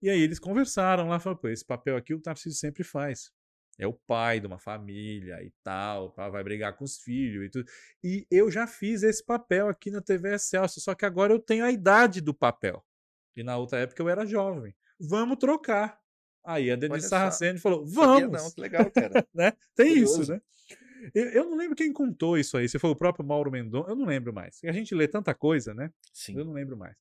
E 0.00 0.08
aí 0.08 0.20
eles 0.20 0.38
conversaram 0.38 1.08
lá, 1.08 1.20
falaram, 1.20 1.40
pô, 1.40 1.48
esse 1.48 1.64
papel 1.64 1.96
aqui 1.96 2.14
o 2.14 2.20
Tarcísio 2.20 2.58
sempre 2.58 2.82
faz. 2.82 3.30
É 3.78 3.86
o 3.86 3.92
pai 3.92 4.40
de 4.40 4.46
uma 4.46 4.58
família 4.58 5.40
e 5.42 5.52
tal, 5.62 6.12
vai 6.16 6.42
brigar 6.42 6.76
com 6.76 6.84
os 6.84 6.98
filhos 6.98 7.44
e 7.44 7.50
tudo. 7.50 7.70
E 8.02 8.26
eu 8.30 8.50
já 8.50 8.66
fiz 8.66 9.02
esse 9.02 9.24
papel 9.24 9.68
aqui 9.68 9.90
na 9.90 10.00
TV 10.00 10.34
Excelsior, 10.34 10.82
só 10.82 10.94
que 10.94 11.04
agora 11.04 11.32
eu 11.32 11.38
tenho 11.38 11.64
a 11.64 11.70
idade 11.70 12.20
do 12.20 12.34
papel. 12.34 12.84
E 13.36 13.42
na 13.44 13.56
outra 13.56 13.78
época 13.78 14.02
eu 14.02 14.08
era 14.08 14.26
jovem. 14.26 14.74
Vamos 14.98 15.36
trocar. 15.38 16.00
Aí 16.44 16.70
a 16.70 16.76
Denise. 16.76 17.08
Sarraceni 17.08 17.58
falou, 17.58 17.86
Sabia 17.86 18.26
vamos! 18.26 18.42
Não, 18.42 18.50
que 18.50 18.60
legal, 18.60 18.90
cara. 18.90 19.24
né? 19.34 19.52
Tem 19.76 19.90
Curioso. 19.90 20.22
isso, 20.22 20.32
né? 20.32 20.40
Eu, 21.14 21.44
não 21.48 21.56
lembro 21.56 21.76
quem 21.76 21.92
contou 21.92 22.36
isso 22.38 22.56
aí, 22.56 22.68
se 22.68 22.78
foi 22.78 22.90
o 22.90 22.96
próprio 22.96 23.24
Mauro 23.24 23.50
Mendonça, 23.50 23.90
eu 23.90 23.96
não 23.96 24.06
lembro 24.06 24.32
mais. 24.32 24.58
A 24.64 24.72
gente 24.72 24.94
lê 24.94 25.06
tanta 25.06 25.34
coisa, 25.34 25.74
né? 25.74 25.90
Sim. 26.12 26.36
Eu 26.36 26.44
não 26.44 26.52
lembro 26.52 26.76
mais. 26.76 26.96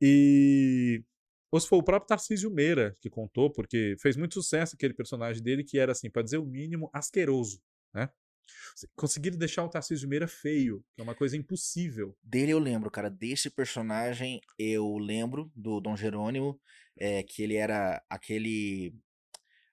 E 0.00 1.02
ou 1.50 1.60
se 1.60 1.68
foi 1.68 1.78
o 1.78 1.82
próprio 1.82 2.08
Tarcísio 2.08 2.50
Meira 2.50 2.94
que 3.00 3.08
contou, 3.08 3.50
porque 3.50 3.96
fez 4.00 4.16
muito 4.16 4.34
sucesso 4.34 4.74
aquele 4.74 4.92
personagem 4.92 5.42
dele 5.42 5.64
que 5.64 5.78
era 5.78 5.92
assim, 5.92 6.10
para 6.10 6.22
dizer 6.22 6.38
o 6.38 6.44
mínimo, 6.44 6.90
asqueroso, 6.92 7.62
né? 7.94 8.10
Conseguiram 8.94 9.38
deixar 9.38 9.64
o 9.64 9.68
Tarcísio 9.68 10.08
Meira 10.08 10.28
feio, 10.28 10.84
que 10.94 11.00
é 11.00 11.04
uma 11.04 11.14
coisa 11.14 11.36
impossível. 11.36 12.16
Dele 12.22 12.52
eu 12.52 12.58
lembro, 12.58 12.90
cara. 12.90 13.10
Desse 13.10 13.50
personagem 13.50 14.40
eu 14.58 14.98
lembro 14.98 15.50
do 15.54 15.80
Dom 15.80 15.96
Jerônimo, 15.96 16.60
é, 16.96 17.22
que 17.22 17.42
ele 17.42 17.56
era 17.56 18.02
aquele 18.08 18.94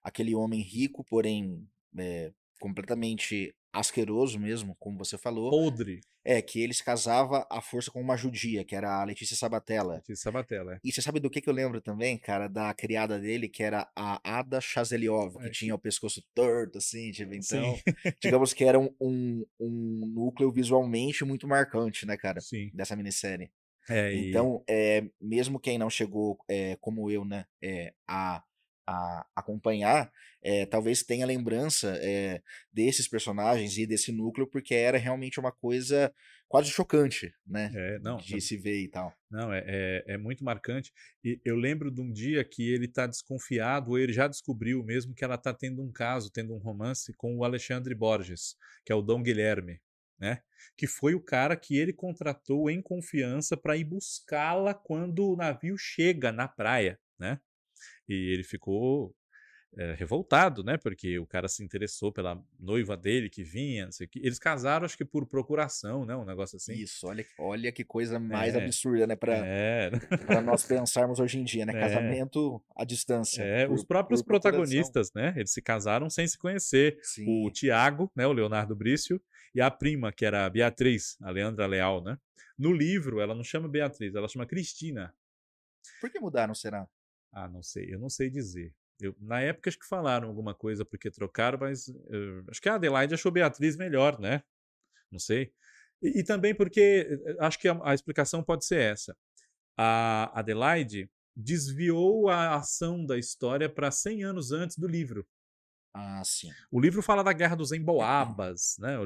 aquele 0.02 0.34
homem 0.34 0.60
rico, 0.60 1.04
porém 1.04 1.66
é, 1.98 2.32
completamente 2.60 3.54
asqueroso 3.74 4.38
mesmo, 4.38 4.74
como 4.78 4.96
você 4.98 5.18
falou. 5.18 5.50
Podre, 5.50 6.00
É, 6.24 6.40
que 6.40 6.58
ele 6.62 6.72
se 6.72 6.82
casava 6.82 7.46
à 7.50 7.60
força 7.60 7.90
com 7.90 8.00
uma 8.00 8.16
judia, 8.16 8.64
que 8.64 8.74
era 8.74 9.00
a 9.00 9.04
Letícia 9.04 9.36
Sabatella. 9.36 10.02
de 10.08 10.16
Sabatella. 10.16 10.74
é. 10.76 10.78
E 10.82 10.90
você 10.90 11.02
sabe 11.02 11.20
do 11.20 11.28
que, 11.28 11.40
que 11.40 11.48
eu 11.50 11.52
lembro 11.52 11.80
também, 11.82 12.16
cara? 12.16 12.48
Da 12.48 12.72
criada 12.72 13.18
dele, 13.18 13.46
que 13.48 13.62
era 13.62 13.86
a 13.94 14.38
Ada 14.38 14.58
Chazeliov, 14.60 15.36
que 15.38 15.46
É. 15.48 15.50
tinha 15.50 15.74
o 15.74 15.78
pescoço 15.78 16.24
torto, 16.34 16.78
assim, 16.78 17.10
tipo, 17.10 17.34
então, 17.34 17.74
Sim. 17.76 17.82
digamos 18.22 18.54
que 18.54 18.64
era 18.64 18.78
um, 18.78 18.94
um, 19.00 19.44
um 19.60 20.06
núcleo 20.14 20.50
visualmente 20.50 21.24
muito 21.24 21.46
marcante, 21.46 22.06
né, 22.06 22.16
cara? 22.16 22.40
Sim. 22.40 22.70
Dessa 22.72 22.96
minissérie. 22.96 23.50
É, 23.90 24.14
e- 24.14 24.30
Então, 24.30 24.64
é, 24.66 25.04
mesmo 25.20 25.60
quem 25.60 25.76
não 25.76 25.90
chegou, 25.90 26.38
é, 26.48 26.76
como 26.80 27.10
eu, 27.10 27.22
né, 27.22 27.44
é, 27.62 27.92
a 28.08 28.42
a 28.86 29.26
acompanhar, 29.34 30.12
é, 30.42 30.66
talvez 30.66 31.02
tenha 31.02 31.26
lembrança 31.26 31.98
é, 32.02 32.42
desses 32.72 33.08
personagens 33.08 33.76
e 33.78 33.86
desse 33.86 34.12
núcleo, 34.12 34.46
porque 34.46 34.74
era 34.74 34.98
realmente 34.98 35.40
uma 35.40 35.50
coisa 35.50 36.12
quase 36.48 36.70
chocante, 36.70 37.34
né? 37.46 37.72
É, 37.74 37.98
não, 37.98 38.16
de 38.16 38.40
se 38.40 38.56
ver 38.56 38.80
e 38.82 38.88
tal. 38.88 39.12
Não, 39.30 39.52
é, 39.52 39.64
é, 39.66 40.04
é, 40.14 40.16
muito 40.16 40.44
marcante. 40.44 40.92
E 41.24 41.40
eu 41.44 41.56
lembro 41.56 41.90
de 41.90 42.00
um 42.00 42.12
dia 42.12 42.44
que 42.44 42.72
ele 42.72 42.84
está 42.84 43.06
desconfiado, 43.06 43.90
ou 43.90 43.98
ele 43.98 44.12
já 44.12 44.28
descobriu 44.28 44.84
mesmo 44.84 45.14
que 45.14 45.24
ela 45.24 45.34
está 45.34 45.52
tendo 45.52 45.82
um 45.82 45.90
caso, 45.90 46.30
tendo 46.30 46.54
um 46.54 46.58
romance 46.58 47.12
com 47.14 47.36
o 47.36 47.44
Alexandre 47.44 47.94
Borges, 47.94 48.54
que 48.84 48.92
é 48.92 48.94
o 48.94 49.02
Dom 49.02 49.22
Guilherme. 49.22 49.80
Né? 50.16 50.40
Que 50.76 50.86
foi 50.86 51.14
o 51.14 51.20
cara 51.20 51.56
que 51.56 51.76
ele 51.76 51.92
contratou 51.92 52.70
em 52.70 52.80
confiança 52.80 53.56
para 53.56 53.76
ir 53.76 53.84
buscá-la 53.84 54.72
quando 54.72 55.32
o 55.32 55.36
navio 55.36 55.76
chega 55.76 56.30
na 56.30 56.46
praia, 56.46 57.00
né? 57.18 57.40
E 58.08 58.32
ele 58.32 58.44
ficou 58.44 59.14
é, 59.76 59.94
revoltado, 59.94 60.62
né? 60.62 60.76
Porque 60.76 61.18
o 61.18 61.26
cara 61.26 61.48
se 61.48 61.62
interessou 61.62 62.12
pela 62.12 62.40
noiva 62.58 62.96
dele 62.96 63.28
que 63.28 63.42
vinha, 63.42 63.86
não 63.86 63.92
sei 63.92 64.06
o 64.06 64.10
que. 64.10 64.18
Eles 64.20 64.38
casaram, 64.38 64.84
acho 64.84 64.96
que 64.96 65.04
por 65.04 65.26
procuração, 65.26 66.04
né? 66.04 66.14
Um 66.14 66.24
negócio 66.24 66.56
assim. 66.56 66.74
Isso, 66.74 67.06
olha, 67.06 67.26
olha 67.38 67.72
que 67.72 67.84
coisa 67.84 68.18
mais 68.18 68.54
é, 68.54 68.64
absurda, 68.64 69.06
né? 69.06 69.16
Para 69.16 69.34
é. 69.44 69.90
nós 70.44 70.64
pensarmos 70.66 71.18
hoje 71.18 71.38
em 71.38 71.44
dia, 71.44 71.66
né? 71.66 71.72
É. 71.76 71.80
Casamento 71.80 72.62
à 72.76 72.84
distância. 72.84 73.42
É, 73.42 73.66
por, 73.66 73.74
os 73.74 73.84
próprios 73.84 74.22
protagonistas, 74.22 75.12
né? 75.12 75.34
Eles 75.36 75.52
se 75.52 75.60
casaram 75.60 76.08
sem 76.08 76.26
se 76.26 76.38
conhecer. 76.38 76.98
Sim. 77.02 77.24
O 77.28 77.50
Tiago, 77.50 78.10
né? 78.14 78.26
O 78.26 78.32
Leonardo 78.32 78.76
Brício, 78.76 79.20
e 79.54 79.60
a 79.60 79.70
prima, 79.70 80.12
que 80.12 80.24
era 80.24 80.46
a 80.46 80.50
Beatriz, 80.50 81.16
a 81.20 81.30
Leandra 81.30 81.66
Leal, 81.66 82.02
né? 82.02 82.16
No 82.56 82.72
livro, 82.72 83.20
ela 83.20 83.34
não 83.34 83.42
chama 83.42 83.68
Beatriz, 83.68 84.14
ela 84.14 84.28
chama 84.28 84.46
Cristina. 84.46 85.12
Por 86.00 86.10
que 86.10 86.20
mudaram, 86.20 86.54
será? 86.54 86.86
Ah, 87.34 87.48
não 87.48 87.62
sei, 87.62 87.92
eu 87.92 87.98
não 87.98 88.08
sei 88.08 88.30
dizer. 88.30 88.72
Eu, 89.00 89.14
na 89.20 89.40
época 89.40 89.68
acho 89.68 89.78
que 89.78 89.86
falaram 89.86 90.28
alguma 90.28 90.54
coisa 90.54 90.84
porque 90.84 91.10
trocaram, 91.10 91.58
mas 91.58 91.88
eu, 91.88 92.44
acho 92.48 92.62
que 92.62 92.68
a 92.68 92.76
Adelaide 92.76 93.12
achou 93.12 93.32
Beatriz 93.32 93.76
melhor, 93.76 94.20
né? 94.20 94.42
Não 95.10 95.18
sei. 95.18 95.52
E, 96.00 96.20
e 96.20 96.24
também 96.24 96.54
porque 96.54 97.20
eh, 97.26 97.36
acho 97.40 97.58
que 97.58 97.68
a, 97.68 97.78
a, 97.82 97.92
explicação 97.92 98.42
pode 98.42 98.64
ser 98.64 98.80
essa. 98.80 99.16
A 99.76 100.38
Adelaide 100.38 101.10
desviou 101.36 102.28
a 102.28 102.54
ação 102.54 103.04
da 103.04 103.18
história 103.18 103.68
para 103.68 103.90
100 103.90 104.22
anos 104.22 104.52
antes 104.52 104.78
do 104.78 104.86
livro. 104.86 105.26
Ah, 105.92 106.22
sim. 106.24 106.52
O 106.70 106.80
livro 106.80 107.02
fala 107.02 107.24
da 107.24 107.32
Guerra 107.32 107.56
dos 107.56 107.72
Emboabas, 107.72 108.76
né? 108.78 108.96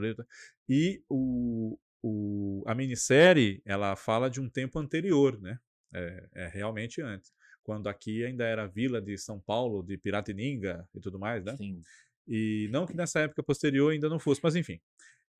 E 0.69 1.03
o, 1.09 1.79
o, 2.03 2.63
a 2.67 2.75
minissérie 2.75 3.63
ela 3.65 3.97
fala 3.97 4.29
de 4.29 4.41
um 4.41 4.51
tempo 4.51 4.79
anterior, 4.79 5.41
né? 5.41 5.59
É, 5.93 6.29
é 6.35 6.49
realmente 6.49 7.01
antes 7.01 7.33
quando 7.69 7.87
aqui 7.87 8.25
ainda 8.25 8.45
era 8.45 8.67
vila 8.67 8.99
de 8.99 9.19
São 9.19 9.39
Paulo, 9.39 9.83
de 9.83 9.99
Piratininga 9.99 10.89
e 10.95 11.01
tudo 11.01 11.19
mais, 11.19 11.45
né? 11.45 11.55
Sim. 11.55 11.83
E 12.27 12.67
não 12.73 12.87
que 12.87 12.97
nessa 12.97 13.21
época 13.21 13.43
posterior 13.43 13.93
ainda 13.93 14.09
não 14.09 14.19
fosse, 14.19 14.41
mas 14.43 14.57
enfim. 14.57 14.81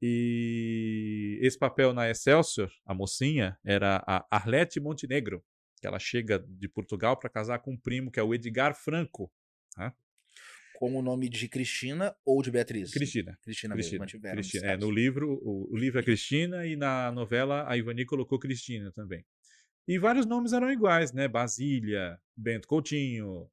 E 0.03 1.39
esse 1.41 1.59
papel 1.59 1.95
na 1.95 2.11
Excelsior, 2.11 2.71
a 2.85 2.93
mocinha, 2.93 3.59
era 3.65 4.05
a 4.07 4.27
Arlete 4.31 4.79
Montenegro, 4.79 5.43
que 5.81 5.87
ela 5.87 5.99
chega 5.99 6.39
de 6.39 6.69
Portugal 6.69 7.19
para 7.19 7.31
casar 7.31 7.61
com 7.61 7.73
um 7.73 7.79
primo 7.79 8.11
que 8.11 8.21
é 8.21 8.23
o 8.23 8.35
Edgar 8.35 8.75
Franco. 8.75 9.33
Né? 9.79 9.91
Com 10.77 10.97
o 10.97 11.01
nome 11.01 11.31
de 11.31 11.49
Cristina 11.49 12.15
ou 12.27 12.43
de 12.43 12.51
Beatriz? 12.51 12.91
Cristina. 12.91 13.39
Cristina, 13.43 13.75
Cristina, 13.75 14.05
mesmo, 14.05 14.33
Cristina. 14.35 14.67
É, 14.67 14.77
no 14.77 14.91
livro, 14.91 15.33
o, 15.43 15.73
o, 15.73 15.77
livro 15.79 15.99
é 15.99 16.03
Cristina 16.03 16.67
e 16.67 16.77
na 16.77 17.11
novela 17.11 17.67
a 17.67 17.75
Ivani 17.79 18.05
colocou 18.05 18.39
Cristina 18.39 18.93
também. 18.93 19.25
E 19.89 19.99
vários 19.99 20.27
nomes 20.27 20.53
eram 20.53 20.71
iguais, 20.71 21.13
né? 21.13 21.27
Basília, 21.27 22.21
Bento 22.37 22.69
Coutinho, 22.69 23.51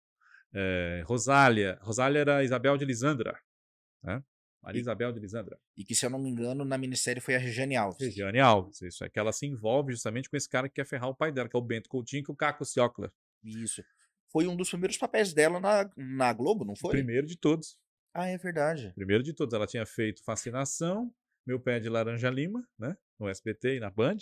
é, 0.53 1.01
Rosália. 1.05 1.79
Rosália 1.81 2.19
era 2.19 2.43
Isabel 2.43 2.75
de 2.75 2.83
Lisandra, 2.83 3.39
né? 4.03 4.21
Maria 4.61 4.79
e, 4.79 4.81
Isabel 4.81 5.13
de 5.13 5.19
Lisandra. 5.21 5.57
E 5.77 5.85
que, 5.85 5.95
se 5.95 6.05
eu 6.05 6.09
não 6.09 6.19
me 6.19 6.29
engano, 6.29 6.65
na 6.65 6.77
minissérie 6.77 7.21
foi 7.21 7.35
a 7.35 7.39
Regiane 7.39 7.77
Alves. 7.77 8.01
Regiane 8.01 8.39
Alves, 8.41 8.81
isso. 8.81 9.05
É 9.05 9.09
que 9.09 9.17
ela 9.17 9.31
se 9.31 9.45
envolve 9.45 9.93
justamente 9.93 10.29
com 10.29 10.35
esse 10.35 10.49
cara 10.49 10.67
que 10.67 10.75
quer 10.75 10.85
ferrar 10.85 11.07
o 11.07 11.15
pai 11.15 11.31
dela, 11.31 11.47
que 11.47 11.55
é 11.55 11.59
o 11.59 11.63
Bento 11.63 11.87
Coutinho, 11.87 12.23
que 12.23 12.31
é 12.31 12.33
o 12.33 12.35
Caco 12.35 12.65
Ciocler. 12.65 13.11
Isso. 13.41 13.81
Foi 14.29 14.45
um 14.45 14.57
dos 14.57 14.69
primeiros 14.69 14.97
papéis 14.97 15.33
dela 15.33 15.61
na, 15.61 15.89
na 15.95 16.33
Globo, 16.33 16.65
não 16.65 16.75
foi? 16.75 16.91
Primeiro 16.91 17.25
de 17.25 17.37
todos. 17.37 17.77
Ah, 18.13 18.27
é 18.27 18.37
verdade. 18.37 18.91
Primeiro 18.93 19.23
de 19.23 19.31
todos. 19.31 19.53
Ela 19.53 19.67
tinha 19.67 19.85
feito 19.85 20.21
Fascinação, 20.25 21.13
Meu 21.45 21.61
Pé 21.61 21.79
de 21.79 21.87
Laranja 21.87 22.29
Lima, 22.29 22.67
né? 22.77 22.97
No 23.17 23.29
SBT 23.29 23.77
e 23.77 23.79
na 23.79 23.89
Band. 23.89 24.17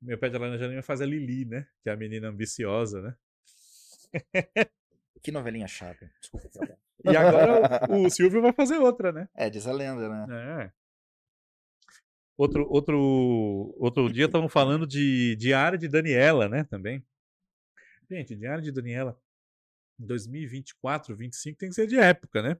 Meu 0.00 0.18
pé 0.18 0.28
de 0.28 0.38
laranja 0.38 0.66
lima 0.66 0.82
faz 0.82 1.00
a 1.00 1.06
Lili, 1.06 1.44
né? 1.44 1.66
Que 1.82 1.88
é 1.88 1.92
a 1.92 1.96
menina 1.96 2.28
ambiciosa, 2.28 3.02
né? 3.02 3.16
Que 5.22 5.32
novelinha 5.32 5.66
chata. 5.66 6.08
Desculpa. 6.20 6.48
e 7.04 7.16
agora 7.16 7.90
o, 7.90 8.08
Silvio 8.08 8.40
vai 8.40 8.52
fazer 8.52 8.78
outra, 8.78 9.10
né? 9.10 9.28
É, 9.34 9.50
diz 9.50 9.66
a 9.66 9.72
lenda, 9.72 10.08
né? 10.08 10.64
É. 10.64 10.72
Outro, 12.36 12.64
outro, 12.70 13.74
outro 13.78 14.12
dia 14.12 14.26
estavam 14.26 14.48
falando 14.48 14.86
de 14.86 15.34
Diário 15.36 15.78
de 15.78 15.88
Daniela, 15.88 16.48
né? 16.48 16.64
Também. 16.64 17.04
Gente, 18.08 18.36
Diário 18.36 18.62
de 18.62 18.70
Daniela, 18.70 19.18
2024, 19.98 21.08
2025 21.08 21.58
tem 21.58 21.68
que 21.70 21.74
ser 21.74 21.86
de 21.86 21.98
época, 21.98 22.42
né? 22.42 22.50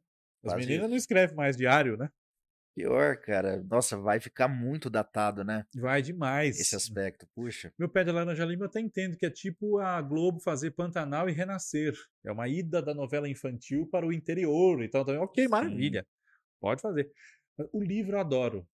As 0.43 0.53
Quase 0.53 0.57
meninas 0.57 0.84
isso. 0.84 0.91
não 0.91 0.97
escrevem 0.97 1.37
mais 1.37 1.57
diário, 1.57 1.97
né? 1.97 2.11
Pior, 2.77 3.16
cara. 3.16 3.64
Nossa, 3.70 3.97
vai 3.97 4.20
ficar 4.20 4.49
muito 4.49 4.91
datado, 4.91 5.43
né? 5.43 5.64
Vai 5.74 6.03
demais. 6.03 6.61
Esse 6.61 6.77
aspecto, 6.77 7.27
puxa. 7.35 7.72
Meu 7.79 7.89
pé 7.89 8.05
de 8.05 8.12
laranja 8.12 8.45
lima 8.45 8.64
eu 8.64 8.68
até 8.68 8.81
entendo 8.81 9.16
que 9.16 9.24
é 9.24 9.31
tipo 9.31 9.79
a 9.79 10.03
Globo 10.03 10.41
fazer 10.41 10.72
Pantanal 10.72 11.27
e 11.27 11.33
Renascer. 11.33 11.95
É 12.22 12.31
uma 12.31 12.47
ida 12.47 12.83
da 12.83 12.93
novela 12.93 13.31
infantil 13.31 13.89
para 13.91 14.07
o 14.07 14.12
interior. 14.12 14.83
Então, 14.83 15.07
também, 15.07 15.22
ok, 15.22 15.45
Sim. 15.45 15.51
maravilha. 15.51 16.07
Pode 16.61 16.83
fazer. 16.83 17.11
O 17.72 17.83
livro 17.83 18.16
eu 18.16 18.20
adoro. 18.20 18.68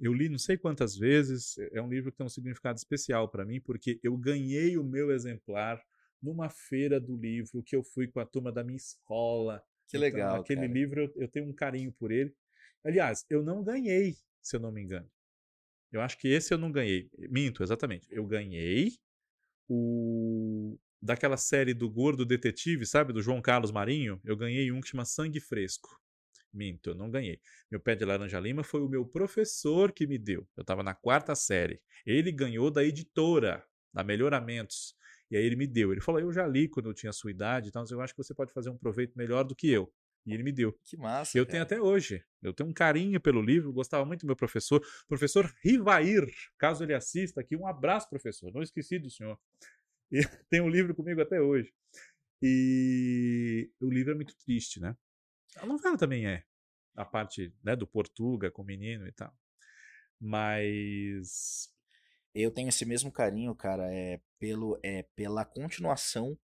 Eu 0.00 0.12
li 0.12 0.28
não 0.28 0.38
sei 0.38 0.58
quantas 0.58 0.96
vezes. 0.96 1.56
É 1.72 1.80
um 1.80 1.88
livro 1.88 2.10
que 2.10 2.18
tem 2.18 2.26
um 2.26 2.30
significado 2.30 2.78
especial 2.78 3.28
para 3.28 3.44
mim, 3.44 3.60
porque 3.60 4.00
eu 4.02 4.16
ganhei 4.16 4.76
o 4.76 4.82
meu 4.82 5.12
exemplar 5.12 5.80
numa 6.20 6.50
feira 6.50 7.00
do 7.00 7.16
livro 7.16 7.62
que 7.62 7.76
eu 7.76 7.84
fui 7.84 8.08
com 8.08 8.18
a 8.18 8.26
turma 8.26 8.50
da 8.50 8.64
minha 8.64 8.76
escola. 8.76 9.62
Que 9.86 9.98
então, 9.98 10.00
legal. 10.00 10.40
Aquele 10.40 10.62
cara. 10.62 10.72
livro 10.72 11.12
eu 11.14 11.28
tenho 11.28 11.48
um 11.48 11.54
carinho 11.54 11.92
por 11.92 12.10
ele. 12.10 12.34
Aliás, 12.84 13.24
eu 13.28 13.42
não 13.42 13.62
ganhei, 13.62 14.16
se 14.42 14.56
eu 14.56 14.60
não 14.60 14.72
me 14.72 14.82
engano. 14.82 15.08
Eu 15.92 16.00
acho 16.00 16.18
que 16.18 16.28
esse 16.28 16.54
eu 16.54 16.58
não 16.58 16.70
ganhei. 16.70 17.10
Minto, 17.30 17.62
exatamente. 17.62 18.06
Eu 18.10 18.26
ganhei 18.26 18.92
o 19.68 20.78
daquela 21.02 21.36
série 21.36 21.72
do 21.72 21.88
Gordo 21.90 22.26
Detetive, 22.26 22.86
sabe, 22.86 23.12
do 23.12 23.22
João 23.22 23.40
Carlos 23.40 23.72
Marinho. 23.72 24.20
Eu 24.24 24.36
ganhei 24.36 24.70
um 24.70 24.80
que 24.80 24.88
chama 24.88 25.04
Sangue 25.04 25.40
Fresco. 25.40 25.88
Minto, 26.52 26.90
eu 26.90 26.94
não 26.94 27.10
ganhei. 27.10 27.40
Meu 27.70 27.80
pé 27.80 27.94
de 27.94 28.04
laranja 28.04 28.38
lima 28.40 28.62
foi 28.62 28.80
o 28.82 28.88
meu 28.88 29.06
professor 29.06 29.92
que 29.92 30.06
me 30.06 30.18
deu. 30.18 30.46
Eu 30.56 30.62
estava 30.62 30.82
na 30.82 30.94
quarta 30.94 31.34
série. 31.34 31.80
Ele 32.04 32.32
ganhou 32.32 32.70
da 32.70 32.84
editora, 32.84 33.64
da 33.92 34.02
Melhoramentos. 34.02 34.94
E 35.30 35.36
aí 35.36 35.44
ele 35.44 35.56
me 35.56 35.66
deu. 35.66 35.92
Ele 35.92 36.00
falou: 36.00 36.20
Eu 36.20 36.32
já 36.32 36.46
li 36.46 36.68
quando 36.68 36.88
eu 36.88 36.94
tinha 36.94 37.10
a 37.10 37.12
sua 37.12 37.30
idade, 37.30 37.68
então 37.68 37.84
eu 37.90 38.00
acho 38.00 38.12
que 38.14 38.22
você 38.22 38.34
pode 38.34 38.52
fazer 38.52 38.68
um 38.70 38.76
proveito 38.76 39.16
melhor 39.16 39.44
do 39.44 39.54
que 39.54 39.70
eu. 39.70 39.92
E 40.26 40.34
ele 40.34 40.42
me 40.42 40.52
deu. 40.52 40.72
Que 40.84 40.96
massa. 40.96 41.36
Eu 41.36 41.44
cara. 41.44 41.50
tenho 41.52 41.62
até 41.62 41.80
hoje. 41.80 42.24
Eu 42.42 42.52
tenho 42.52 42.68
um 42.68 42.72
carinho 42.72 43.20
pelo 43.20 43.40
livro, 43.40 43.72
gostava 43.72 44.04
muito 44.04 44.20
do 44.20 44.26
meu 44.26 44.36
professor, 44.36 44.82
professor 45.08 45.52
Rivair. 45.62 46.26
Caso 46.58 46.84
ele 46.84 46.94
assista 46.94 47.40
aqui, 47.40 47.56
um 47.56 47.66
abraço, 47.66 48.08
professor. 48.08 48.52
Não 48.52 48.62
esqueci 48.62 48.98
do 48.98 49.10
senhor. 49.10 49.38
E 50.10 50.20
tem 50.50 50.60
um 50.60 50.68
livro 50.68 50.94
comigo 50.94 51.20
até 51.20 51.40
hoje. 51.40 51.72
E 52.42 53.70
o 53.80 53.90
livro 53.90 54.12
é 54.12 54.14
muito 54.14 54.36
triste, 54.36 54.80
né? 54.80 54.96
A 55.56 55.66
novela 55.66 55.96
também 55.96 56.26
é. 56.26 56.44
A 56.96 57.04
parte 57.04 57.54
né, 57.62 57.76
do 57.76 57.86
Portuga 57.86 58.50
com 58.50 58.62
o 58.62 58.64
menino 58.64 59.06
e 59.06 59.12
tal. 59.12 59.32
Mas. 60.20 61.68
Eu 62.32 62.52
tenho 62.52 62.68
esse 62.68 62.84
mesmo 62.84 63.10
carinho, 63.10 63.52
cara, 63.56 63.92
é, 63.92 64.20
pelo, 64.38 64.78
é 64.84 65.02
pela 65.16 65.44
continuação 65.44 66.38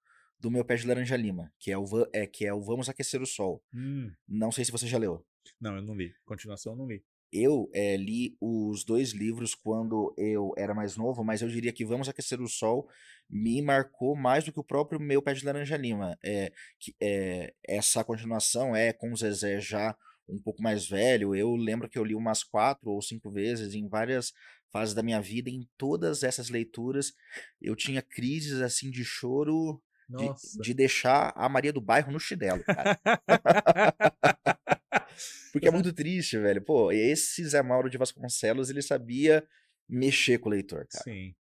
do 0.42 0.50
meu 0.50 0.64
pé 0.64 0.74
de 0.74 0.88
laranja 0.88 1.16
lima, 1.16 1.52
que 1.56 1.70
é 1.70 1.78
o, 1.78 1.84
é, 2.12 2.26
que 2.26 2.44
é 2.44 2.52
o 2.52 2.60
Vamos 2.60 2.88
Aquecer 2.88 3.22
o 3.22 3.26
Sol. 3.26 3.62
Hum. 3.72 4.10
Não 4.26 4.50
sei 4.50 4.64
se 4.64 4.72
você 4.72 4.88
já 4.88 4.98
leu. 4.98 5.24
Não, 5.60 5.76
eu 5.76 5.82
não 5.82 5.94
li. 5.94 6.12
Continuação, 6.24 6.72
eu 6.72 6.76
não 6.76 6.86
li. 6.88 7.04
Eu 7.32 7.70
é, 7.72 7.96
li 7.96 8.36
os 8.40 8.84
dois 8.84 9.12
livros 9.12 9.54
quando 9.54 10.12
eu 10.18 10.52
era 10.58 10.74
mais 10.74 10.96
novo, 10.96 11.22
mas 11.22 11.42
eu 11.42 11.48
diria 11.48 11.72
que 11.72 11.84
Vamos 11.84 12.08
Aquecer 12.08 12.42
o 12.42 12.48
Sol 12.48 12.88
me 13.30 13.62
marcou 13.62 14.16
mais 14.16 14.44
do 14.44 14.52
que 14.52 14.58
o 14.58 14.64
próprio 14.64 15.00
meu 15.00 15.22
Pé 15.22 15.32
de 15.32 15.44
Laranja 15.44 15.76
Lima. 15.76 16.18
É, 16.24 16.52
que, 16.80 16.92
é, 17.00 17.54
essa 17.64 18.02
continuação 18.02 18.74
é 18.74 18.92
com 18.92 19.12
o 19.12 19.16
Zezé 19.16 19.60
já 19.60 19.96
um 20.28 20.40
pouco 20.40 20.60
mais 20.60 20.88
velho. 20.88 21.36
Eu 21.36 21.54
lembro 21.54 21.88
que 21.88 21.98
eu 21.98 22.04
li 22.04 22.16
umas 22.16 22.42
quatro 22.42 22.90
ou 22.90 23.00
cinco 23.00 23.30
vezes 23.30 23.74
em 23.74 23.88
várias 23.88 24.32
fases 24.72 24.92
da 24.92 25.04
minha 25.04 25.20
vida. 25.20 25.48
Em 25.48 25.68
todas 25.78 26.24
essas 26.24 26.50
leituras 26.50 27.12
eu 27.60 27.76
tinha 27.76 28.02
crises 28.02 28.60
assim 28.60 28.90
de 28.90 29.04
choro 29.04 29.80
de, 30.08 30.60
de, 30.60 30.74
deixar 30.74 31.32
a 31.34 31.48
Maria 31.48 31.72
do 31.72 31.80
Bairro 31.80 32.12
no 32.12 32.20
chinelo, 32.20 32.62
cara. 32.64 32.98
Porque 35.52 35.68
é 35.68 35.70
muito 35.70 35.92
triste, 35.92 36.38
velho. 36.38 36.62
Pô, 36.62 36.90
esse 36.90 37.44
Zé 37.44 37.62
Mauro 37.62 37.90
de 37.90 37.98
Vasconcelos, 37.98 38.70
ele 38.70 38.82
sabia 38.82 39.46
mexer 39.88 40.38
com 40.38 40.48
o 40.48 40.52
leitor, 40.52 40.86
cara. 40.88 41.04
Sim. 41.04 41.34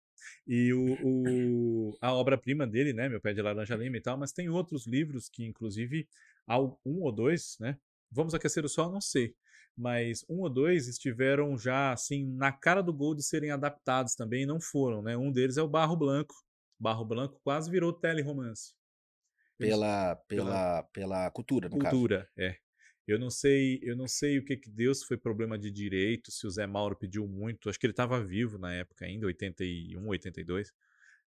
E 0.47 0.73
o, 0.73 0.97
o 1.01 1.97
a 2.01 2.13
obra-prima 2.13 2.67
dele, 2.67 2.93
né? 2.93 3.07
Meu 3.07 3.21
Pé 3.21 3.33
de 3.33 3.41
Laranja 3.41 3.75
Lima 3.75 3.97
e 3.97 4.01
tal, 4.01 4.17
mas 4.17 4.31
tem 4.31 4.49
outros 4.49 4.85
livros 4.85 5.29
que, 5.29 5.45
inclusive, 5.45 6.07
um 6.85 7.01
ou 7.01 7.11
dois, 7.11 7.57
né? 7.59 7.77
Vamos 8.11 8.33
aquecer 8.33 8.65
o 8.65 8.69
sol, 8.69 8.91
não 8.91 9.01
sei. 9.01 9.33
Mas 9.77 10.25
um 10.29 10.41
ou 10.41 10.49
dois 10.49 10.87
estiveram 10.87 11.57
já, 11.57 11.93
assim, 11.93 12.25
na 12.35 12.51
cara 12.51 12.81
do 12.81 12.93
gol 12.93 13.15
de 13.15 13.23
serem 13.23 13.51
adaptados 13.51 14.15
também 14.15 14.43
e 14.43 14.45
não 14.45 14.59
foram, 14.59 15.01
né? 15.01 15.15
Um 15.15 15.31
deles 15.31 15.57
é 15.57 15.61
o 15.61 15.69
Barro 15.69 15.95
Branco. 15.95 16.35
Barro 16.81 17.05
Branco 17.05 17.39
quase 17.43 17.69
virou 17.69 17.93
teleromance. 17.93 18.73
Pela, 19.55 20.15
pela, 20.27 20.45
pela, 20.45 20.83
pela 20.91 21.31
cultura, 21.31 21.69
no 21.69 21.77
cultura, 21.77 22.21
caso. 22.35 22.49
é. 22.51 22.57
Eu 23.07 23.19
não 23.19 23.29
sei, 23.29 23.79
eu 23.83 23.95
não 23.95 24.07
sei 24.07 24.39
o 24.39 24.45
que 24.45 24.57
que 24.57 24.69
deu, 24.69 24.93
se 24.93 25.05
foi 25.05 25.17
problema 25.17 25.59
de 25.59 25.69
direito, 25.69 26.31
se 26.31 26.47
o 26.47 26.49
Zé 26.49 26.65
Mauro 26.65 26.95
pediu 26.95 27.27
muito. 27.27 27.69
Acho 27.69 27.79
que 27.79 27.85
ele 27.85 27.93
estava 27.93 28.23
vivo 28.23 28.57
na 28.57 28.73
época 28.73 29.05
ainda, 29.05 29.27
81, 29.27 30.07
82. 30.07 30.71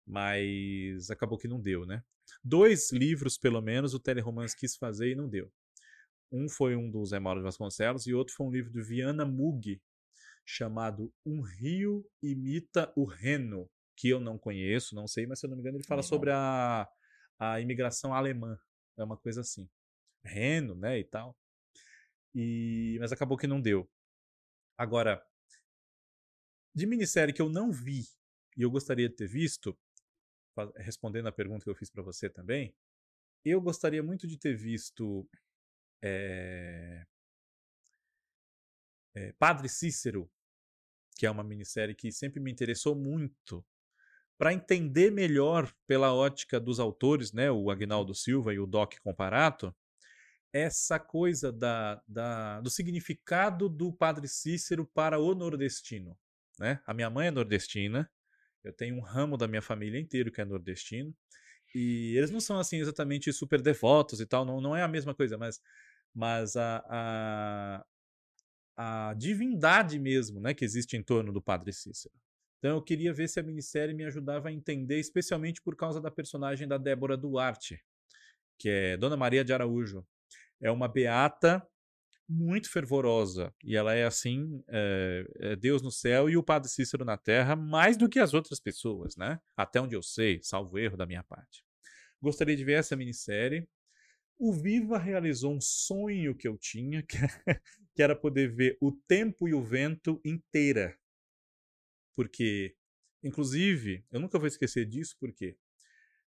Mas 0.04 1.10
acabou 1.10 1.38
que 1.38 1.46
não 1.46 1.60
deu, 1.60 1.86
né? 1.86 2.02
Dois 2.42 2.90
livros, 2.90 3.38
pelo 3.38 3.60
menos, 3.60 3.94
o 3.94 4.00
Teleromance 4.00 4.56
quis 4.56 4.76
fazer 4.76 5.10
e 5.12 5.14
não 5.14 5.28
deu. 5.28 5.52
Um 6.32 6.48
foi 6.48 6.74
um 6.74 6.90
do 6.90 7.04
Zé 7.04 7.20
Mauro 7.20 7.40
de 7.40 7.44
Vasconcelos 7.44 8.06
e 8.06 8.14
outro 8.14 8.34
foi 8.34 8.46
um 8.46 8.50
livro 8.50 8.72
do 8.72 8.82
Viana 8.82 9.24
Mug, 9.24 9.80
chamado 10.44 11.12
Um 11.24 11.42
Rio 11.42 12.04
Imita 12.22 12.92
o 12.96 13.04
Reno, 13.04 13.70
que 13.96 14.08
eu 14.08 14.20
não 14.20 14.38
conheço, 14.38 14.94
não 14.94 15.06
sei, 15.06 15.26
mas 15.26 15.38
se 15.38 15.46
eu 15.46 15.50
não 15.50 15.56
me 15.56 15.62
engano 15.62 15.78
ele 15.78 15.84
fala 15.84 16.02
sobre 16.02 16.30
a, 16.30 16.88
a 17.38 17.60
imigração 17.60 18.14
alemã. 18.14 18.58
É 18.96 19.04
uma 19.04 19.16
coisa 19.16 19.40
assim. 19.40 19.68
Reno, 20.24 20.74
né, 20.74 20.98
e 20.98 21.04
tal. 21.04 21.36
E, 22.34 22.96
mas 23.00 23.12
acabou 23.12 23.36
que 23.36 23.46
não 23.46 23.60
deu. 23.60 23.88
Agora, 24.76 25.24
de 26.74 26.86
minissérie 26.86 27.32
que 27.32 27.42
eu 27.42 27.48
não 27.48 27.70
vi 27.70 28.02
e 28.56 28.62
eu 28.62 28.70
gostaria 28.70 29.08
de 29.08 29.14
ter 29.14 29.28
visto, 29.28 29.78
respondendo 30.76 31.28
a 31.28 31.32
pergunta 31.32 31.64
que 31.64 31.70
eu 31.70 31.74
fiz 31.74 31.90
para 31.90 32.02
você 32.02 32.28
também, 32.28 32.74
eu 33.44 33.60
gostaria 33.60 34.02
muito 34.02 34.26
de 34.26 34.38
ter 34.38 34.56
visto 34.56 35.28
é, 36.02 37.06
é, 39.14 39.32
Padre 39.34 39.68
Cícero, 39.68 40.30
que 41.16 41.26
é 41.26 41.30
uma 41.30 41.44
minissérie 41.44 41.94
que 41.94 42.10
sempre 42.10 42.40
me 42.40 42.50
interessou 42.50 42.96
muito, 42.96 43.64
para 44.36 44.52
entender 44.52 45.10
melhor 45.10 45.72
pela 45.86 46.12
ótica 46.12 46.58
dos 46.58 46.80
autores, 46.80 47.32
né, 47.32 47.50
o 47.50 47.70
Agnaldo 47.70 48.14
Silva 48.14 48.52
e 48.52 48.58
o 48.58 48.66
Doc 48.66 48.94
Comparato, 49.02 49.74
essa 50.52 50.98
coisa 50.98 51.52
da, 51.52 52.00
da, 52.06 52.60
do 52.60 52.70
significado 52.70 53.68
do 53.68 53.92
Padre 53.92 54.28
Cícero 54.28 54.86
para 54.86 55.18
o 55.18 55.34
nordestino. 55.34 56.16
Né? 56.58 56.80
A 56.86 56.94
minha 56.94 57.10
mãe 57.10 57.28
é 57.28 57.30
nordestina, 57.30 58.10
eu 58.62 58.72
tenho 58.72 58.96
um 58.96 59.00
ramo 59.00 59.36
da 59.36 59.48
minha 59.48 59.62
família 59.62 60.00
inteiro 60.00 60.30
que 60.30 60.40
é 60.40 60.44
nordestino, 60.44 61.14
e 61.74 62.16
eles 62.16 62.30
não 62.30 62.40
são 62.40 62.58
assim 62.58 62.78
exatamente 62.78 63.32
super 63.32 63.60
devotos 63.60 64.20
e 64.20 64.26
tal, 64.26 64.44
não, 64.44 64.60
não 64.60 64.76
é 64.76 64.82
a 64.82 64.88
mesma 64.88 65.14
coisa, 65.14 65.36
mas, 65.36 65.60
mas 66.14 66.56
a, 66.56 66.84
a, 66.88 67.84
a 69.10 69.14
divindade 69.14 69.98
mesmo 69.98 70.40
né, 70.40 70.54
que 70.54 70.64
existe 70.64 70.96
em 70.96 71.02
torno 71.02 71.32
do 71.32 71.42
Padre 71.42 71.72
Cícero. 71.72 72.14
Então 72.64 72.76
eu 72.76 72.82
queria 72.82 73.12
ver 73.12 73.28
se 73.28 73.38
a 73.38 73.42
minissérie 73.42 73.94
me 73.94 74.06
ajudava 74.06 74.48
a 74.48 74.52
entender, 74.52 74.98
especialmente 74.98 75.60
por 75.60 75.76
causa 75.76 76.00
da 76.00 76.10
personagem 76.10 76.66
da 76.66 76.78
Débora 76.78 77.14
Duarte, 77.14 77.78
que 78.58 78.70
é 78.70 78.96
Dona 78.96 79.18
Maria 79.18 79.44
de 79.44 79.52
Araújo, 79.52 80.02
é 80.62 80.70
uma 80.70 80.88
beata 80.88 81.62
muito 82.26 82.72
fervorosa 82.72 83.54
e 83.62 83.76
ela 83.76 83.92
é 83.92 84.06
assim 84.06 84.64
é, 84.66 85.26
é 85.40 85.56
Deus 85.56 85.82
no 85.82 85.90
céu 85.90 86.30
e 86.30 86.38
o 86.38 86.42
Padre 86.42 86.70
Cícero 86.70 87.04
na 87.04 87.18
terra 87.18 87.54
mais 87.54 87.98
do 87.98 88.08
que 88.08 88.18
as 88.18 88.32
outras 88.32 88.58
pessoas, 88.58 89.14
né? 89.14 89.38
Até 89.54 89.78
onde 89.78 89.94
eu 89.94 90.02
sei, 90.02 90.40
salvo 90.42 90.78
erro 90.78 90.96
da 90.96 91.04
minha 91.04 91.22
parte. 91.22 91.62
Gostaria 92.18 92.56
de 92.56 92.64
ver 92.64 92.78
essa 92.78 92.96
minissérie. 92.96 93.68
O 94.38 94.54
Viva 94.54 94.96
realizou 94.96 95.52
um 95.52 95.60
sonho 95.60 96.34
que 96.34 96.48
eu 96.48 96.56
tinha, 96.56 97.04
que 97.94 98.02
era 98.02 98.16
poder 98.16 98.50
ver 98.54 98.78
o 98.80 98.90
tempo 99.06 99.46
e 99.46 99.52
o 99.52 99.62
vento 99.62 100.18
inteira. 100.24 100.98
Porque, 102.14 102.76
inclusive, 103.22 104.04
eu 104.10 104.20
nunca 104.20 104.38
vou 104.38 104.46
esquecer 104.46 104.86
disso, 104.86 105.16
porque 105.18 105.56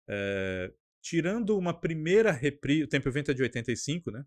é, 0.09 0.73
tirando 1.01 1.57
uma 1.57 1.80
primeira 1.80 2.32
reprise, 2.32 2.84
o 2.84 2.88
Tempo 2.88 3.07
e 3.07 3.09
o 3.09 3.13
Vento 3.13 3.32
é 3.32 3.34
de 3.34 3.43
85, 3.43 4.11
né? 4.11 4.25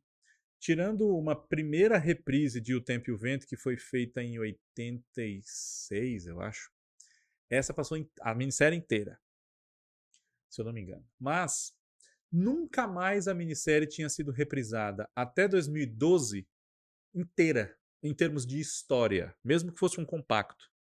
Tirando 0.58 1.08
uma 1.16 1.34
primeira 1.34 1.96
reprise 1.96 2.60
de 2.60 2.74
O 2.74 2.82
Tempo 2.82 3.08
e 3.08 3.12
o 3.12 3.18
Vento, 3.18 3.46
que 3.46 3.56
foi 3.56 3.78
feita 3.78 4.22
em 4.22 4.38
86, 4.38 6.26
eu 6.26 6.40
acho, 6.40 6.70
essa 7.48 7.72
passou 7.72 7.98
a 8.20 8.34
minissérie 8.34 8.78
inteira, 8.78 9.18
se 10.50 10.60
eu 10.60 10.66
não 10.66 10.72
me 10.72 10.82
engano. 10.82 11.06
Mas 11.18 11.74
nunca 12.30 12.86
mais 12.86 13.26
a 13.26 13.34
minissérie 13.34 13.88
tinha 13.88 14.08
sido 14.10 14.30
reprisada 14.30 15.10
até 15.16 15.48
2012 15.48 16.46
inteira, 17.14 17.76
em 18.02 18.14
termos 18.14 18.46
de 18.46 18.60
história, 18.60 19.34
mesmo 19.42 19.72
que 19.72 19.78
fosse 19.78 20.00
um 20.00 20.04
compacto. 20.04 20.70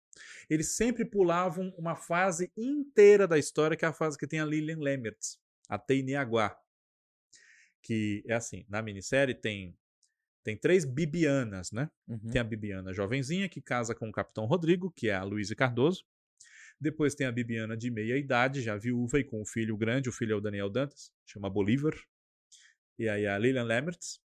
Eles 0.48 0.76
sempre 0.76 1.04
pulavam 1.04 1.74
uma 1.78 1.96
fase 1.96 2.52
inteira 2.56 3.26
da 3.26 3.38
história, 3.38 3.76
que 3.76 3.84
é 3.84 3.88
a 3.88 3.92
fase 3.92 4.18
que 4.18 4.26
tem 4.26 4.40
a 4.40 4.44
Lillian 4.44 4.78
Lemmertz 4.78 5.38
a 5.70 5.78
Teiniaguá. 5.78 6.58
Que 7.82 8.22
é 8.26 8.34
assim, 8.34 8.66
na 8.68 8.82
minissérie 8.82 9.34
tem 9.34 9.78
tem 10.42 10.56
três 10.56 10.86
Bibianas, 10.86 11.70
né? 11.70 11.90
Uhum. 12.08 12.30
Tem 12.30 12.40
a 12.40 12.44
Bibiana 12.44 12.94
jovenzinha, 12.94 13.48
que 13.48 13.60
casa 13.60 13.94
com 13.94 14.08
o 14.08 14.12
Capitão 14.12 14.46
Rodrigo, 14.46 14.90
que 14.90 15.10
é 15.10 15.14
a 15.14 15.22
Luísa 15.22 15.54
Cardoso. 15.54 16.02
Depois 16.80 17.14
tem 17.14 17.26
a 17.26 17.32
Bibiana 17.32 17.76
de 17.76 17.90
meia 17.90 18.16
idade, 18.16 18.62
já 18.62 18.74
viúva 18.74 19.20
e 19.20 19.24
com 19.24 19.42
um 19.42 19.44
filho 19.44 19.76
grande, 19.76 20.08
o 20.08 20.12
filho 20.12 20.32
é 20.32 20.36
o 20.36 20.40
Daniel 20.40 20.70
Dantas, 20.70 21.12
chama 21.26 21.50
Bolívar. 21.50 21.94
E 22.98 23.06
aí 23.08 23.26
a 23.26 23.38
Lilian 23.38 23.64
Lemmertz. 23.64 24.18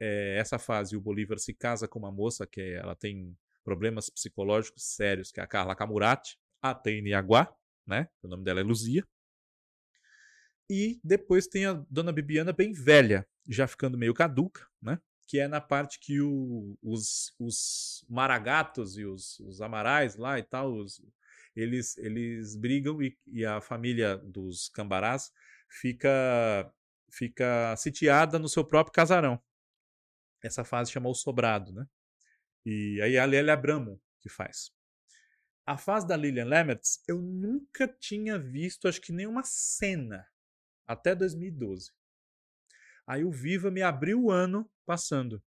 É, 0.00 0.36
essa 0.38 0.58
fase, 0.58 0.96
o 0.96 1.00
Bolívar 1.00 1.38
se 1.38 1.52
casa 1.52 1.88
com 1.88 1.98
uma 1.98 2.12
moça 2.12 2.46
que 2.46 2.60
ela 2.60 2.94
tem 2.94 3.36
problemas 3.64 4.08
psicológicos 4.10 4.94
sérios, 4.94 5.30
que 5.30 5.40
é 5.40 5.42
a 5.42 5.46
Carla 5.46 5.74
Camurati, 5.74 6.38
a 6.62 6.74
Teiniaguá, 6.74 7.52
né? 7.86 8.08
O 8.22 8.28
nome 8.28 8.44
dela 8.44 8.60
é 8.60 8.62
Luzia. 8.62 9.06
E 10.70 11.00
depois 11.02 11.46
tem 11.46 11.64
a 11.64 11.72
Dona 11.88 12.12
Bibiana 12.12 12.52
bem 12.52 12.72
velha, 12.72 13.26
já 13.48 13.66
ficando 13.66 13.96
meio 13.96 14.12
caduca, 14.12 14.66
né? 14.82 15.00
Que 15.26 15.40
é 15.40 15.48
na 15.48 15.60
parte 15.60 15.98
que 15.98 16.20
o, 16.20 16.76
os, 16.82 17.34
os 17.38 18.04
maragatos 18.08 18.98
e 18.98 19.04
os, 19.04 19.40
os 19.40 19.60
amarais 19.60 20.16
lá 20.16 20.38
e 20.38 20.42
tal, 20.42 20.72
os, 20.74 21.02
eles, 21.56 21.96
eles 21.98 22.54
brigam 22.54 23.02
e, 23.02 23.16
e, 23.26 23.44
a 23.44 23.60
família 23.60 24.16
dos 24.18 24.68
cambarás 24.68 25.32
fica, 25.68 26.70
fica 27.10 27.74
sitiada 27.76 28.38
no 28.38 28.48
seu 28.48 28.64
próprio 28.64 28.92
casarão. 28.92 29.40
Essa 30.42 30.64
fase 30.64 30.92
chama 30.92 31.08
o 31.08 31.14
sobrado, 31.14 31.72
né? 31.72 31.86
E 32.64 33.00
aí 33.02 33.16
a 33.16 33.24
Lélia 33.24 33.54
Abramo 33.54 34.00
que 34.20 34.28
faz. 34.28 34.70
A 35.66 35.76
fase 35.76 36.06
da 36.06 36.16
Lilian 36.16 36.46
Lemmertz, 36.46 37.02
eu 37.06 37.20
nunca 37.20 37.86
tinha 37.86 38.38
visto, 38.38 38.88
acho 38.88 39.00
que 39.00 39.12
nenhuma 39.12 39.42
cena 39.44 40.26
até 40.86 41.14
2012. 41.14 41.92
Aí 43.06 43.24
o 43.24 43.30
Viva 43.30 43.70
me 43.70 43.82
abriu 43.82 44.24
o 44.24 44.30
ano 44.30 44.70
passando. 44.86 45.42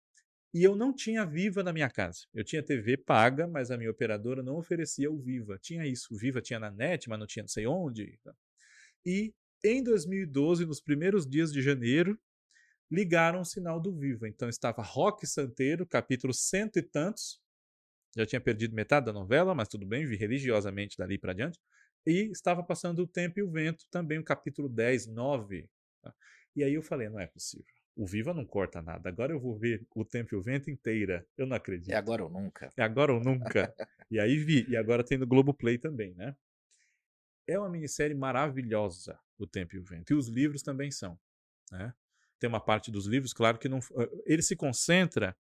E 0.55 0.63
eu 0.63 0.75
não 0.75 0.95
tinha 0.95 1.27
Viva 1.27 1.63
na 1.63 1.73
minha 1.73 1.91
casa. 1.91 2.21
Eu 2.33 2.43
tinha 2.43 2.63
TV 2.63 2.97
paga, 2.97 3.47
mas 3.47 3.71
a 3.71 3.77
minha 3.77 3.91
operadora 3.91 4.43
não 4.43 4.57
oferecia 4.57 5.11
o 5.11 5.19
Viva. 5.19 5.59
Tinha 5.59 5.87
isso. 5.87 6.15
O 6.15 6.17
Viva 6.17 6.41
tinha 6.41 6.59
na 6.59 6.71
net, 6.71 7.11
mas 7.11 7.19
não 7.19 7.27
tinha 7.27 7.43
não 7.43 7.49
sei 7.49 7.67
onde. 7.67 8.19
E 9.05 9.35
em 9.63 9.83
2012, 9.83 10.65
nos 10.65 10.81
primeiros 10.81 11.27
dias 11.27 11.53
de 11.53 11.61
janeiro, 11.61 12.19
ligaram 12.91 13.41
o 13.41 13.45
sinal 13.45 13.81
do 13.81 13.93
Viva. 13.93 14.29
Então 14.29 14.49
estava 14.49 14.83
Rock 14.83 15.27
Santeiro, 15.27 15.87
capítulo 15.87 16.33
cento 16.33 16.79
e 16.79 16.83
tantos. 16.83 17.41
Já 18.17 18.25
tinha 18.25 18.41
perdido 18.41 18.75
metade 18.75 19.07
da 19.07 19.13
novela, 19.13 19.55
mas 19.55 19.69
tudo 19.69 19.87
bem, 19.87 20.07
vi 20.07 20.17
religiosamente 20.17 20.97
dali 20.97 21.19
para 21.19 21.35
diante. 21.35 21.59
E 22.07 22.31
estava 22.31 22.63
passando 22.63 23.01
o 23.01 23.07
tempo 23.07 23.41
e 23.41 23.43
o 23.43 23.51
vento, 23.51 23.85
também 23.91 24.19
o 24.19 24.25
capítulo 24.25 24.69
10, 24.69 25.09
9. 25.09 25.69
Tá? 26.01 26.15
E 26.55 26.63
aí 26.65 26.73
eu 26.73 26.83
falei, 26.83 27.09
não 27.09 27.21
é 27.21 27.27
possível. 27.27 27.67
O 27.97 28.07
Viva 28.07 28.33
não 28.33 28.45
corta 28.45 28.81
nada. 28.81 29.09
Agora 29.09 29.33
eu 29.33 29.41
vou 29.41 29.59
ver 29.59 29.85
o 29.95 30.05
tempo 30.05 30.35
e 30.35 30.39
o 30.39 30.43
vento 30.43 30.71
inteira. 30.71 31.27
Eu 31.37 31.47
não 31.47 31.57
acredito. 31.57 31.91
É 31.91 31.97
agora 31.97 32.23
ou 32.23 32.31
nunca. 32.31 32.73
É 32.77 32.83
agora 32.83 33.13
ou 33.13 33.21
nunca. 33.21 33.75
e 34.11 34.21
aí 34.21 34.37
vi. 34.37 34.67
E 34.69 34.77
agora 34.77 35.03
tem 35.03 35.19
no 35.19 35.27
Globoplay 35.27 35.79
também, 35.79 36.15
né? 36.15 36.37
É 37.47 37.59
uma 37.59 37.71
minissérie 37.71 38.15
maravilhosa, 38.15 39.19
O 39.39 39.47
Tempo 39.47 39.77
e 39.77 39.79
o 39.79 39.83
Vento. 39.83 40.13
E 40.13 40.15
os 40.15 40.29
livros 40.29 40.63
também 40.63 40.91
são. 40.91 41.19
Né? 41.73 41.93
Tem 42.39 42.49
uma 42.49 42.61
parte 42.61 42.91
dos 42.91 43.07
livros, 43.07 43.33
claro 43.33 43.59
que 43.59 43.69
não. 43.69 43.81
Ele 44.25 44.43
se 44.43 44.55
concentra 44.57 45.37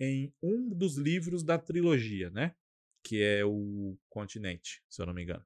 em 0.00 0.32
um 0.42 0.68
dos 0.68 0.96
livros 0.96 1.42
da 1.44 1.58
trilogia, 1.58 2.30
né? 2.30 2.54
Que 3.04 3.22
é 3.22 3.44
o 3.44 3.96
Continente, 4.08 4.82
se 4.88 5.00
eu 5.00 5.06
não 5.06 5.14
me 5.14 5.22
engano. 5.22 5.44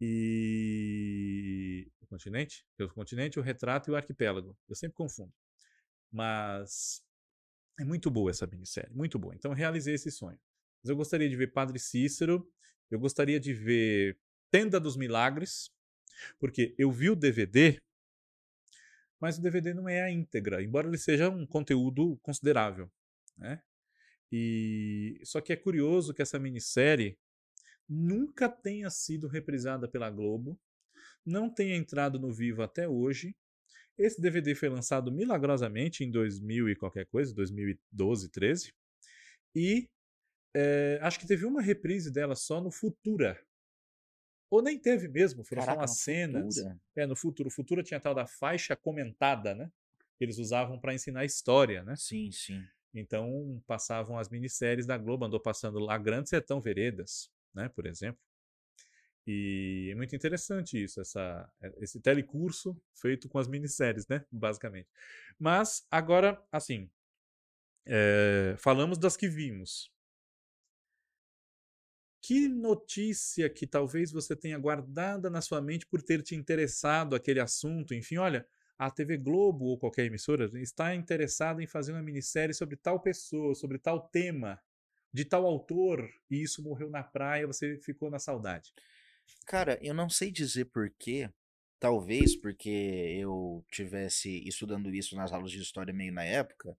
E. 0.00 1.90
O 2.00 2.06
continente? 2.06 2.64
O 2.78 2.88
continente, 2.88 3.38
o 3.38 3.42
retrato 3.42 3.90
e 3.90 3.92
o 3.92 3.96
arquipélago. 3.96 4.56
Eu 4.68 4.76
sempre 4.76 4.96
confundo. 4.96 5.32
Mas 6.12 7.02
é 7.78 7.84
muito 7.84 8.10
boa 8.10 8.30
essa 8.30 8.46
minissérie, 8.46 8.94
muito 8.94 9.18
boa. 9.18 9.34
Então 9.34 9.50
eu 9.50 9.56
realizei 9.56 9.94
esse 9.94 10.10
sonho. 10.10 10.38
Mas 10.82 10.90
eu 10.90 10.96
gostaria 10.96 11.28
de 11.28 11.36
ver 11.36 11.52
Padre 11.52 11.78
Cícero, 11.78 12.48
eu 12.90 12.98
gostaria 12.98 13.40
de 13.40 13.52
ver 13.52 14.18
Tenda 14.50 14.78
dos 14.78 14.96
Milagres, 14.96 15.70
porque 16.38 16.74
eu 16.78 16.92
vi 16.92 17.10
o 17.10 17.16
DVD, 17.16 17.80
mas 19.20 19.38
o 19.38 19.42
DVD 19.42 19.72
não 19.74 19.88
é 19.88 20.02
a 20.02 20.10
íntegra, 20.10 20.62
embora 20.62 20.88
ele 20.88 20.98
seja 20.98 21.30
um 21.30 21.46
conteúdo 21.46 22.18
considerável, 22.22 22.90
né? 23.36 23.62
E 24.30 25.20
só 25.24 25.40
que 25.40 25.52
é 25.52 25.56
curioso 25.56 26.12
que 26.12 26.22
essa 26.22 26.38
minissérie 26.38 27.16
nunca 27.88 28.48
tenha 28.48 28.90
sido 28.90 29.28
reprisada 29.28 29.88
pela 29.88 30.10
Globo, 30.10 30.58
não 31.24 31.48
tenha 31.48 31.76
entrado 31.76 32.18
no 32.18 32.32
vivo 32.32 32.62
até 32.62 32.88
hoje. 32.88 33.34
Esse 33.96 34.20
DVD 34.20 34.54
foi 34.54 34.68
lançado 34.68 35.12
milagrosamente 35.12 36.02
em 36.02 36.10
2000 36.10 36.68
e 36.68 36.76
qualquer 36.76 37.06
coisa, 37.06 37.34
2012, 37.34 38.28
13. 38.30 38.72
E 39.54 39.88
é, 40.54 40.98
acho 41.02 41.18
que 41.18 41.26
teve 41.26 41.44
uma 41.44 41.62
reprise 41.62 42.12
dela 42.12 42.34
só 42.34 42.60
no 42.60 42.70
Futura. 42.70 43.40
Ou 44.54 44.62
nem 44.62 44.78
teve 44.78 45.08
mesmo, 45.08 45.42
foram 45.42 45.62
Caraca, 45.62 45.78
só 45.78 45.80
umas 45.80 45.98
cenas. 45.98 46.54
Futura? 46.58 46.80
É, 46.94 47.06
no 47.06 47.16
Futuro. 47.16 47.48
O 47.48 47.50
Futura 47.50 47.82
tinha 47.82 47.98
tal 47.98 48.14
da 48.14 48.24
faixa 48.24 48.76
comentada, 48.76 49.52
né? 49.52 49.68
Que 50.16 50.24
eles 50.24 50.38
usavam 50.38 50.78
para 50.78 50.94
ensinar 50.94 51.24
história, 51.24 51.82
né? 51.82 51.96
Sim, 51.96 52.30
sim. 52.30 52.64
Então 52.94 53.60
passavam 53.66 54.16
as 54.16 54.28
minisséries 54.28 54.86
da 54.86 54.96
Globo, 54.96 55.24
andou 55.24 55.40
passando 55.40 55.80
lá 55.80 55.98
Grande 55.98 56.28
Sertão 56.28 56.60
Veredas, 56.60 57.28
né, 57.52 57.68
por 57.68 57.84
exemplo. 57.84 58.20
E 59.26 59.88
é 59.90 59.94
muito 59.96 60.14
interessante 60.14 60.80
isso, 60.80 61.00
essa, 61.00 61.50
esse 61.80 61.98
telecurso 61.98 62.80
feito 62.94 63.28
com 63.28 63.40
as 63.40 63.48
minisséries, 63.48 64.06
né, 64.06 64.24
basicamente. 64.30 64.88
Mas 65.36 65.84
agora, 65.90 66.40
assim, 66.52 66.88
é, 67.84 68.54
falamos 68.60 68.98
das 68.98 69.16
que 69.16 69.26
vimos. 69.26 69.92
Que 72.26 72.48
notícia 72.48 73.50
que 73.50 73.66
talvez 73.66 74.10
você 74.10 74.34
tenha 74.34 74.56
guardada 74.56 75.28
na 75.28 75.42
sua 75.42 75.60
mente 75.60 75.84
por 75.84 76.00
ter 76.00 76.22
te 76.22 76.34
interessado 76.34 77.14
aquele 77.14 77.38
assunto? 77.38 77.92
Enfim, 77.92 78.16
olha, 78.16 78.46
a 78.78 78.90
TV 78.90 79.18
Globo 79.18 79.66
ou 79.66 79.78
qualquer 79.78 80.06
emissora 80.06 80.48
está 80.58 80.94
interessada 80.94 81.62
em 81.62 81.66
fazer 81.66 81.92
uma 81.92 82.02
minissérie 82.02 82.54
sobre 82.54 82.78
tal 82.78 82.98
pessoa, 82.98 83.54
sobre 83.54 83.78
tal 83.78 84.08
tema, 84.08 84.58
de 85.12 85.26
tal 85.26 85.44
autor, 85.44 86.08
e 86.30 86.42
isso 86.42 86.62
morreu 86.62 86.88
na 86.88 87.02
praia, 87.02 87.46
você 87.46 87.76
ficou 87.76 88.10
na 88.10 88.18
saudade. 88.18 88.72
Cara, 89.46 89.78
eu 89.82 89.92
não 89.92 90.08
sei 90.08 90.30
dizer 90.30 90.64
porquê. 90.64 91.28
Talvez 91.78 92.34
porque 92.34 93.18
eu 93.20 93.62
tivesse 93.70 94.48
estudando 94.48 94.88
isso 94.94 95.14
nas 95.14 95.30
aulas 95.30 95.50
de 95.50 95.60
história 95.60 95.92
meio 95.92 96.14
na 96.14 96.24
época, 96.24 96.74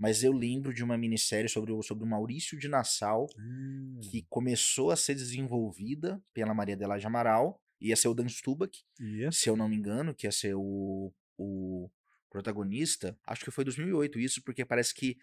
mas 0.00 0.24
eu 0.24 0.32
lembro 0.32 0.72
de 0.72 0.82
uma 0.82 0.96
minissérie 0.96 1.48
sobre 1.48 1.70
o, 1.72 1.82
sobre 1.82 2.02
o 2.04 2.06
Maurício 2.06 2.58
de 2.58 2.66
Nassau, 2.68 3.26
Hum. 3.38 4.00
que 4.10 4.22
começou 4.30 4.90
a 4.90 4.96
ser 4.96 5.14
desenvolvida 5.14 6.20
pela 6.32 6.54
Maria 6.54 6.74
Adelaide 6.74 7.06
Amaral, 7.06 7.62
ia 7.78 7.94
ser 7.94 8.08
o 8.08 8.14
Dan 8.14 8.26
Stubach, 8.28 8.82
se 9.30 9.48
eu 9.50 9.56
não 9.56 9.68
me 9.68 9.76
engano, 9.76 10.14
que 10.14 10.26
ia 10.26 10.32
ser 10.32 10.54
o, 10.56 11.12
o 11.38 11.90
protagonista. 12.30 13.16
Acho 13.26 13.44
que 13.44 13.50
foi 13.50 13.62
2008 13.64 14.18
isso, 14.18 14.42
porque 14.42 14.64
parece 14.64 14.94
que 14.94 15.16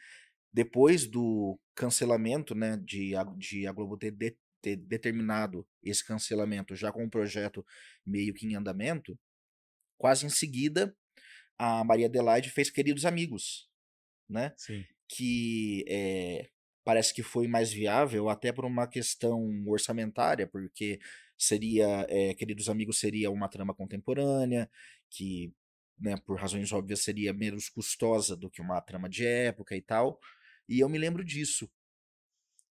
depois 0.54 1.08
do 1.08 1.60
cancelamento, 1.76 2.54
né, 2.56 2.78
de, 2.78 3.16
a- 3.16 3.24
de 3.38 3.66
a 3.68 3.72
Globo 3.72 3.98
ter, 3.98 4.12
de- 4.12 4.38
ter 4.62 4.76
determinado 4.76 5.68
esse 5.84 6.06
cancelamento 6.06 6.76
já 6.76 6.92
com 6.92 7.04
o 7.06 7.10
projeto 7.10 7.66
meio 8.06 8.34
que 8.34 8.46
em 8.48 8.56
andamento, 8.56 9.18
quase 9.98 10.26
em 10.26 10.30
seguida 10.30 10.96
a 11.60 11.84
Maria 11.84 12.06
Adelaide 12.08 12.50
fez 12.52 12.70
Queridos 12.70 13.06
Amigos, 13.06 13.67
né? 14.30 14.54
Sim. 14.58 14.86
que 15.10 15.86
é, 15.88 16.50
parece 16.84 17.14
que 17.14 17.24
foi 17.24 17.48
mais 17.48 17.72
viável 17.72 18.30
até 18.30 18.52
por 18.52 18.66
uma 18.66 18.88
questão 18.88 19.64
orçamentária, 19.68 20.48
porque 20.48 21.00
seria, 21.38 22.06
é, 22.10 22.34
Queridos 22.34 22.70
Amigos 22.70 23.00
seria 23.00 23.30
uma 23.32 23.48
trama 23.50 23.74
contemporânea, 23.74 24.70
que, 25.10 25.54
né, 26.00 26.18
por 26.26 26.40
razões 26.40 26.72
óbvias, 26.72 27.02
seria 27.04 27.34
menos 27.34 27.70
custosa 27.70 28.36
do 28.36 28.50
que 28.50 28.62
uma 28.62 28.82
trama 28.82 29.10
de 29.10 29.26
época 29.26 29.76
e 29.76 29.82
tal. 29.82 30.20
E 30.68 30.80
eu 30.80 30.90
me 30.90 30.98
lembro 30.98 31.24
disso. 31.24 31.70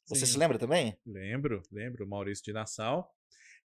Você 0.06 0.26
se 0.26 0.32
Sim. 0.32 0.38
lembra 0.38 0.58
também? 0.58 0.96
Lembro, 1.04 1.62
lembro, 1.72 2.06
Maurício 2.06 2.44
de 2.44 2.52
Nassau. 2.52 3.15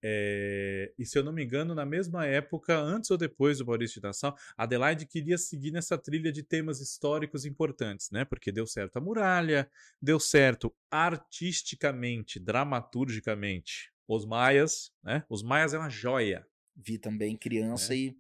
É, 0.08 0.93
e 0.99 1.03
se 1.06 1.18
eu 1.18 1.24
não 1.24 1.34
me 1.34 1.43
engano, 1.43 1.74
na 1.74 1.84
mesma 1.84 2.28
época, 2.28 2.78
antes 2.78 3.10
ou 3.10 3.18
depois 3.18 3.58
do 3.58 3.66
Maurício 3.66 3.99
de 3.99 4.06
Nassau, 4.06 4.38
Adelaide 4.56 5.08
queria 5.08 5.36
seguir 5.36 5.72
nessa 5.72 5.97
trilha 5.97 6.32
de 6.32 6.43
temas 6.43 6.80
históricos 6.80 7.43
importantes, 7.43 8.12
né? 8.12 8.24
Porque 8.24 8.51
deu 8.51 8.68
certo 8.68 8.97
a 8.97 9.01
muralha, 9.01 9.68
deu 9.99 10.20
certo 10.20 10.72
artisticamente, 10.91 12.39
dramaturgicamente, 12.39 13.91
os 14.08 14.26
maias, 14.26 14.91
né? 15.03 15.24
Os 15.28 15.41
maias 15.41 15.74
é 15.74 15.80
uma 15.80 15.89
joia. 15.89 16.45
Vi 16.76 16.99
também 16.99 17.36
Criança 17.36 17.95
É. 17.95 17.97
e 17.97 18.18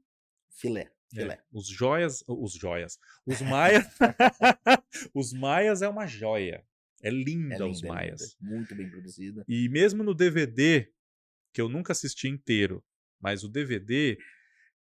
Filé. 0.49 0.91
É, 1.13 1.21
Filé. 1.21 1.39
os 1.53 1.67
joias, 1.67 2.23
os 2.27 2.53
joias, 2.53 2.99
os 3.27 3.39
maias, 3.43 3.85
os 5.13 5.31
maias 5.33 5.81
é 5.83 5.87
uma 5.87 6.07
joia. 6.07 6.65
É 7.03 7.11
linda, 7.11 7.53
É 7.55 7.57
linda, 7.59 7.67
os 7.67 7.77
é 7.77 7.81
linda. 7.81 7.93
maias. 7.93 8.35
Muito 8.41 8.73
bem 8.73 8.89
produzida. 8.89 9.45
E 9.47 9.69
mesmo 9.69 10.03
no 10.03 10.15
DVD, 10.15 10.89
que 11.55 11.61
eu 11.61 11.69
nunca 11.69 11.93
assisti 11.93 12.27
inteiro, 12.27 12.83
mas 13.17 13.45
o 13.45 13.47
DVD, 13.49 14.17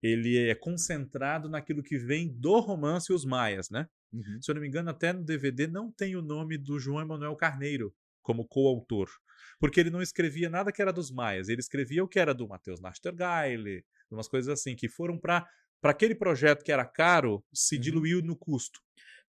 ele 0.01 0.49
é 0.49 0.55
concentrado 0.55 1.47
naquilo 1.47 1.83
que 1.83 1.99
vem 1.99 2.27
do 2.33 2.59
romance 2.59 3.13
Os 3.13 3.23
Maias, 3.23 3.69
né? 3.69 3.87
Uhum. 4.11 4.39
Se 4.41 4.49
eu 4.49 4.55
não 4.55 4.61
me 4.63 4.67
engano, 4.67 4.89
até 4.89 5.13
no 5.13 5.23
DVD 5.23 5.67
não 5.67 5.91
tem 5.91 6.15
o 6.15 6.21
nome 6.23 6.57
do 6.57 6.79
João 6.79 6.99
Emanuel 6.99 7.35
Carneiro 7.35 7.93
como 8.23 8.47
coautor. 8.47 9.07
Porque 9.59 9.79
ele 9.79 9.91
não 9.91 10.01
escrevia 10.01 10.49
nada 10.49 10.71
que 10.71 10.81
era 10.81 10.91
dos 10.91 11.11
Maias, 11.11 11.47
ele 11.47 11.59
escrevia 11.61 12.03
o 12.03 12.07
que 12.07 12.17
era 12.17 12.33
do 12.33 12.47
Matheus 12.47 12.81
Nastergaile, 12.81 13.85
umas 14.09 14.27
coisas 14.27 14.51
assim, 14.51 14.75
que 14.75 14.89
foram 14.89 15.19
para 15.19 15.47
aquele 15.83 16.15
projeto 16.15 16.63
que 16.63 16.71
era 16.71 16.85
caro, 16.85 17.45
se 17.53 17.75
Uhum. 17.75 17.81
diluiu 17.81 18.21
no 18.23 18.35
custo. 18.35 18.79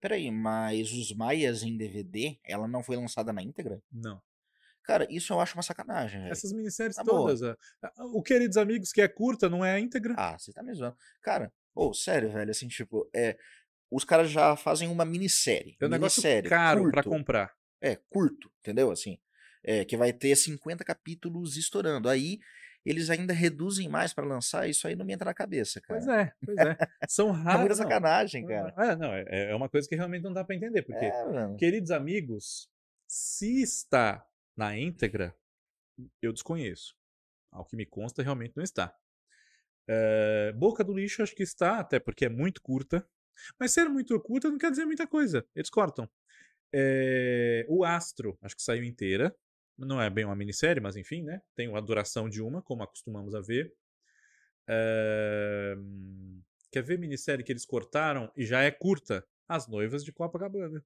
Peraí, 0.00 0.30
mas 0.30 0.92
os 0.92 1.14
Maias 1.14 1.62
em 1.62 1.76
DVD, 1.76 2.38
ela 2.42 2.66
não 2.66 2.82
foi 2.82 2.96
lançada 2.96 3.34
na 3.34 3.42
íntegra? 3.42 3.82
Não. 3.92 4.18
Cara, 4.84 5.06
isso 5.10 5.32
eu 5.32 5.40
acho 5.40 5.56
uma 5.56 5.62
sacanagem, 5.62 6.20
velho. 6.20 6.32
Essas 6.32 6.52
minisséries 6.52 6.96
boa. 6.96 7.06
todas. 7.06 7.42
a- 7.42 7.56
a- 7.82 7.92
O 8.12 8.22
Queridos 8.22 8.56
Amigos, 8.56 8.92
que 8.92 9.00
é 9.00 9.08
curta, 9.08 9.48
não 9.48 9.64
é 9.64 9.72
a 9.72 9.80
íntegra. 9.80 10.14
Ah, 10.16 10.38
você 10.38 10.52
tá 10.52 10.62
me 10.62 10.72
zoando. 10.74 10.96
Cara, 11.22 11.52
ô, 11.74 11.92
sério, 11.94 12.30
velho, 12.30 12.50
assim, 12.50 12.68
tipo, 12.68 13.08
é. 13.14 13.36
Os 13.90 14.04
caras 14.04 14.30
já 14.30 14.56
fazem 14.56 14.88
uma 14.88 15.04
minissérie. 15.04 15.76
É 15.80 15.86
um 15.86 15.88
negócio 15.88 16.20
minissérie, 16.22 16.48
caro 16.50 16.90
para 16.90 17.02
comprar. 17.02 17.52
É, 17.80 17.96
curto, 18.10 18.50
entendeu? 18.60 18.90
Assim, 18.90 19.18
é, 19.62 19.84
que 19.84 19.96
vai 19.96 20.12
ter 20.12 20.34
50 20.36 20.82
capítulos 20.84 21.56
estourando. 21.56 22.08
Aí 22.08 22.38
eles 22.84 23.08
ainda 23.08 23.32
reduzem 23.32 23.88
mais 23.88 24.12
pra 24.12 24.24
lançar, 24.26 24.68
isso 24.68 24.86
aí 24.88 24.94
não 24.96 25.06
me 25.06 25.12
entra 25.14 25.26
na 25.26 25.34
cabeça, 25.34 25.80
cara. 25.80 26.00
Pois 26.00 26.08
é, 26.18 26.32
pois 26.44 26.58
é. 26.58 26.76
São 27.08 27.28
É 27.30 27.32
muita 27.32 27.50
raros. 27.52 27.78
sacanagem, 27.78 28.44
cara. 28.46 28.74
É, 28.76 28.96
não, 28.96 29.14
é, 29.14 29.24
é 29.50 29.54
uma 29.54 29.68
coisa 29.68 29.88
que 29.88 29.94
realmente 29.96 30.22
não 30.22 30.32
dá 30.32 30.44
para 30.44 30.54
entender, 30.56 30.82
porque, 30.82 31.04
É, 31.06 31.12
queridos 31.58 31.90
amigos, 31.90 32.68
se 33.06 33.62
está 33.62 34.26
na 34.56 34.76
íntegra, 34.76 35.36
eu 36.20 36.32
desconheço. 36.32 36.96
Ao 37.50 37.64
que 37.64 37.76
me 37.76 37.86
consta, 37.86 38.22
realmente 38.22 38.56
não 38.56 38.64
está. 38.64 38.94
É, 39.88 40.52
Boca 40.52 40.82
do 40.82 40.94
Lixo 40.94 41.22
acho 41.22 41.34
que 41.34 41.42
está, 41.42 41.78
até 41.78 41.98
porque 42.00 42.24
é 42.24 42.28
muito 42.28 42.60
curta. 42.62 43.06
Mas 43.58 43.72
ser 43.72 43.88
muito 43.88 44.18
curta 44.20 44.48
não 44.50 44.58
quer 44.58 44.70
dizer 44.70 44.84
muita 44.84 45.06
coisa. 45.06 45.46
Eles 45.54 45.70
cortam. 45.70 46.08
É, 46.72 47.64
o 47.68 47.84
Astro, 47.84 48.38
acho 48.42 48.56
que 48.56 48.62
saiu 48.62 48.84
inteira. 48.84 49.34
Não 49.76 50.00
é 50.00 50.08
bem 50.08 50.24
uma 50.24 50.36
minissérie, 50.36 50.80
mas 50.80 50.96
enfim, 50.96 51.22
né? 51.22 51.42
Tem 51.54 51.68
uma 51.68 51.82
duração 51.82 52.28
de 52.28 52.40
uma, 52.40 52.62
como 52.62 52.82
acostumamos 52.82 53.34
a 53.34 53.40
ver. 53.40 53.72
É, 54.68 55.76
Quer 56.74 56.82
ver 56.82 56.98
minissérie 56.98 57.44
que 57.44 57.52
eles 57.52 57.64
cortaram 57.64 58.32
e 58.36 58.44
já 58.44 58.62
é 58.62 58.70
curta? 58.72 59.24
As 59.48 59.68
Noivas 59.68 60.04
de 60.04 60.10
Copacabana. 60.12 60.84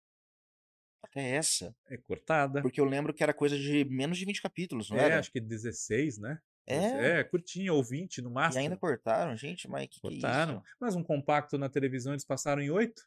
Até 1.11 1.31
essa. 1.31 1.75
É 1.89 1.97
cortada. 1.97 2.61
Porque 2.63 2.81
eu 2.81 2.85
lembro 2.85 3.15
que 3.15 3.23
era 3.23 3.33
coisa 3.33 3.59
de 3.59 3.85
menos 3.87 4.19
de 4.19 4.25
20 4.25 4.43
capítulos, 4.43 4.91
não 4.91 4.99
É, 4.99 5.05
era? 5.05 5.19
acho 5.19 5.33
que 5.33 5.41
16, 5.41 6.19
né? 6.19 6.39
É. 6.67 7.21
É, 7.21 7.25
curtinha, 7.25 7.73
ou 7.73 7.83
20 7.83 8.21
no 8.21 8.29
E 8.29 8.33
máximo. 8.35 8.63
ainda 8.63 8.77
cortaram, 8.77 9.35
gente, 9.37 9.67
mas 9.69 9.87
que, 9.89 10.01
que 10.01 10.07
é 10.07 10.11
cortaram. 10.11 10.59
isso? 10.59 10.63
Mas 10.79 10.95
um 10.95 11.03
compacto 11.03 11.57
na 11.57 11.69
televisão 11.71 12.13
eles 12.13 12.27
passaram 12.27 12.61
em 12.61 12.69
8, 12.71 13.03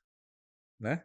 né? 0.80 1.04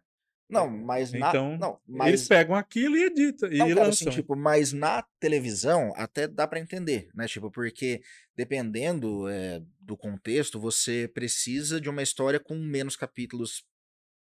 Não, 0.49 0.71
mas 0.71 1.13
na. 1.13 1.29
Então, 1.29 1.59
não, 1.59 1.81
mas 1.87 2.09
eles 2.09 2.29
pegam 2.29 2.55
aquilo 2.55 2.97
e 2.97 3.05
editam 3.05 3.53
e 3.53 3.59
Não, 3.59 3.69
cara, 3.69 3.87
lançam. 3.87 4.09
assim, 4.09 4.21
tipo, 4.21 4.37
mas 4.37 4.73
na 4.73 5.03
televisão 5.19 5.93
até 5.97 6.27
dá 6.29 6.47
pra 6.47 6.61
entender, 6.61 7.11
né? 7.15 7.27
Tipo, 7.27 7.51
porque 7.51 8.01
dependendo 8.35 9.29
é, 9.29 9.61
do 9.81 9.97
contexto, 9.97 10.59
você 10.61 11.11
precisa 11.13 11.81
de 11.81 11.91
uma 11.91 12.03
história 12.03 12.39
com 12.41 12.55
menos 12.57 12.95
capítulos 12.97 13.67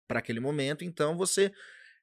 para 0.09 0.19
aquele 0.19 0.41
momento, 0.41 0.85
então 0.85 1.17
você 1.17 1.51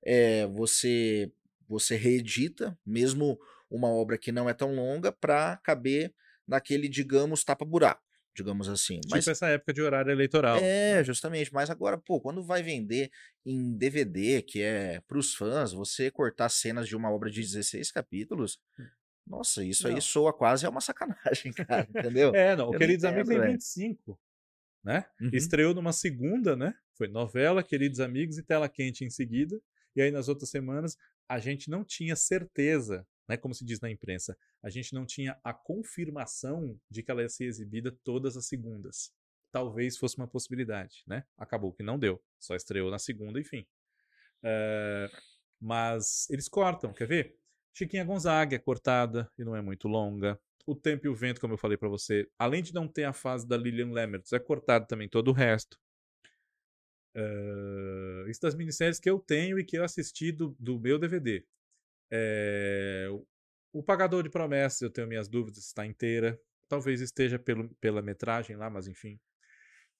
é, 0.05 0.45
você 0.47 1.31
você 1.67 1.95
reedita 1.95 2.77
mesmo 2.85 3.39
uma 3.69 3.87
obra 3.87 4.17
que 4.17 4.31
não 4.31 4.47
é 4.49 4.53
tão 4.53 4.75
longa 4.75 5.11
pra 5.11 5.57
caber 5.63 6.13
naquele, 6.47 6.87
digamos, 6.87 7.43
tapa-buraco, 7.43 8.03
digamos 8.35 8.69
assim. 8.69 8.99
Tipo 8.99 9.15
Mas 9.15 9.27
essa 9.27 9.47
época 9.47 9.73
de 9.73 9.81
horário 9.81 10.11
eleitoral. 10.11 10.57
é, 10.59 11.03
justamente. 11.03 11.51
Mas 11.53 11.69
agora, 11.69 11.97
pô, 11.97 12.19
quando 12.21 12.43
vai 12.43 12.61
vender 12.61 13.09
em 13.45 13.75
DVD, 13.75 14.41
que 14.43 14.61
é 14.61 15.01
pros 15.07 15.33
fãs, 15.33 15.71
você 15.71 16.11
cortar 16.11 16.49
cenas 16.49 16.87
de 16.87 16.95
uma 16.95 17.09
obra 17.11 17.31
de 17.31 17.41
16 17.41 17.91
capítulos, 17.91 18.59
Nossa, 19.25 19.63
isso 19.63 19.87
Não. 19.87 19.95
aí 19.95 20.01
soa 20.01 20.33
quase 20.33 20.65
é 20.65 20.69
uma 20.69 20.81
sacanagem, 20.81 21.53
cara, 21.67 21.87
entendeu? 21.89 22.35
É, 22.35 22.55
não, 22.55 22.67
o 22.67 22.71
não 22.73 22.77
Queridos 22.77 23.05
Amigos 23.05 23.29
tem 23.29 23.39
velho. 23.39 23.53
25, 23.53 24.19
né? 24.83 25.05
Uhum. 25.19 25.29
Estreou 25.31 25.73
numa 25.73 25.93
segunda, 25.93 26.55
né? 26.57 26.73
Foi 26.97 27.07
novela, 27.07 27.63
Queridos 27.63 28.01
Amigos 28.01 28.37
e 28.37 28.43
Tela 28.43 28.67
Quente 28.67 29.05
em 29.05 29.09
seguida. 29.09 29.59
E 29.95 30.01
aí 30.01 30.11
nas 30.11 30.27
outras 30.27 30.49
semanas 30.49 30.97
a 31.27 31.39
gente 31.39 31.69
não 31.69 31.83
tinha 31.83 32.15
certeza, 32.15 33.05
né? 33.27 33.37
Como 33.37 33.53
se 33.53 33.65
diz 33.65 33.79
na 33.79 33.89
imprensa, 33.89 34.37
a 34.61 34.69
gente 34.69 34.93
não 34.93 35.05
tinha 35.05 35.39
a 35.43 35.53
confirmação 35.53 36.79
de 36.89 37.01
que 37.01 37.11
ela 37.11 37.21
ia 37.21 37.29
ser 37.29 37.45
exibida 37.45 37.95
todas 38.03 38.37
as 38.37 38.47
segundas. 38.47 39.11
Talvez 39.51 39.97
fosse 39.97 40.17
uma 40.17 40.27
possibilidade, 40.27 41.03
né? 41.07 41.23
Acabou 41.37 41.71
que 41.71 41.83
não 41.83 41.99
deu. 41.99 42.21
Só 42.39 42.55
estreou 42.55 42.89
na 42.89 42.99
segunda, 42.99 43.39
enfim. 43.39 43.65
É, 44.43 45.09
mas 45.59 46.29
eles 46.29 46.49
cortam, 46.49 46.93
quer 46.93 47.07
ver? 47.07 47.37
Chiquinha 47.73 48.03
Gonzaga 48.03 48.55
é 48.55 48.59
cortada 48.59 49.31
e 49.37 49.43
não 49.43 49.55
é 49.55 49.61
muito 49.61 49.87
longa. 49.87 50.39
O 50.65 50.75
Tempo 50.75 51.07
e 51.07 51.09
o 51.09 51.15
Vento, 51.15 51.41
como 51.41 51.53
eu 51.53 51.57
falei 51.57 51.77
pra 51.77 51.89
você, 51.89 52.29
além 52.37 52.61
de 52.61 52.73
não 52.73 52.87
ter 52.87 53.03
a 53.03 53.13
fase 53.13 53.47
da 53.47 53.57
Lilian 53.57 53.91
Lemmertz, 53.91 54.31
é 54.31 54.39
cortado 54.39 54.85
também 54.87 55.09
todo 55.09 55.29
o 55.29 55.33
resto. 55.33 55.77
Eh, 57.15 58.25
isso 58.29 58.41
das 58.41 58.55
minisséries 58.55 58.99
que 58.99 59.09
eu 59.09 59.19
tenho 59.19 59.59
e 59.59 59.63
que 59.63 59.77
eu 59.77 59.83
assisti 59.83 60.31
do, 60.31 60.55
do 60.59 60.79
meu 60.79 60.97
DVD. 60.99 61.45
Eh, 62.11 63.07
o- 63.73 63.83
Pagador 63.83 64.23
de 64.23 64.29
Promessas, 64.29 64.81
eu 64.81 64.89
tenho 64.91 65.07
minhas 65.07 65.27
dúvidas, 65.27 65.65
está 65.65 65.85
inteira. 65.85 66.39
Talvez 66.69 67.01
esteja 67.01 67.39
pelo, 67.39 67.69
pela 67.81 68.01
metragem 68.01 68.55
lá, 68.55 68.69
mas 68.69 68.87
enfim. 68.87 69.19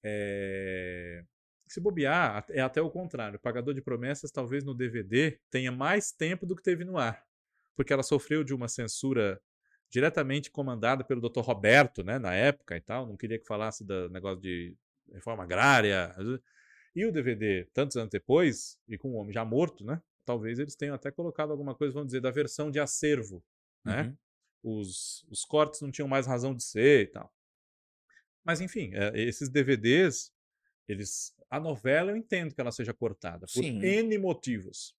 Eh, 0.04 1.24
se 1.68 1.80
bobear, 1.82 2.46
é 2.50 2.62
até 2.62 2.82
o 2.82 2.90
contrário. 2.90 3.38
O 3.38 3.42
Pagador 3.42 3.74
de 3.74 3.82
Promessas, 3.82 4.32
talvez 4.32 4.64
no 4.64 4.74
DVD, 4.76 5.40
tenha 5.50 5.72
mais 5.72 6.12
tempo 6.12 6.46
do 6.46 6.56
que 6.56 6.64
teve 6.64 6.84
no 6.86 6.98
ar. 6.98 7.24
Porque 7.76 7.94
ela 7.94 8.04
sofreu 8.04 8.44
de 8.44 8.54
uma 8.54 8.68
censura 8.68 9.42
diretamente 9.90 10.52
comandada 10.52 11.04
pelo 11.04 11.22
Dr. 11.22 11.44
Roberto, 11.44 12.04
né, 12.04 12.20
na 12.20 12.34
época 12.34 12.76
e 12.78 12.82
tal. 12.82 13.08
Não 13.08 13.18
queria 13.18 13.40
que 13.40 13.46
falasse 13.48 13.84
do 13.86 14.10
negócio 14.10 14.42
de 14.42 14.76
reforma 15.14 15.44
agrária. 15.44 16.14
E 16.96 17.06
o 17.06 17.12
DVD, 17.12 17.66
tantos 17.74 17.98
anos 17.98 18.10
depois, 18.10 18.78
e 18.88 18.98
com 18.98 19.12
o 19.12 19.16
homem 19.16 19.34
já 19.34 19.44
morto, 19.44 19.84
né? 19.84 20.02
Talvez 20.26 20.60
eles 20.60 20.76
tenham 20.76 20.96
até 20.96 21.12
colocado 21.12 21.52
alguma 21.52 21.76
coisa, 21.76 21.94
vamos 21.94 22.08
dizer, 22.08 22.22
da 22.22 22.32
versão 22.32 22.70
de 22.70 22.80
acervo, 22.80 23.44
né? 23.84 24.04
Uhum. 24.64 24.80
Os, 24.80 25.26
os 25.30 25.44
cortes 25.44 25.82
não 25.82 25.92
tinham 25.92 26.08
mais 26.08 26.26
razão 26.26 26.56
de 26.56 26.64
ser 26.64 27.04
e 27.04 27.08
tal. 27.08 27.34
Mas 28.44 28.62
enfim, 28.62 28.92
é, 28.94 29.12
esses 29.20 29.50
DVDs, 29.50 30.32
eles, 30.88 31.36
a 31.50 31.60
novela 31.60 32.12
eu 32.12 32.18
entendo 32.18 32.54
que 32.54 32.62
ela 32.62 32.72
seja 32.72 32.94
cortada 32.94 33.46
por 33.48 33.64
Sim. 33.64 33.80
N 33.82 34.18
motivos. 34.18 34.96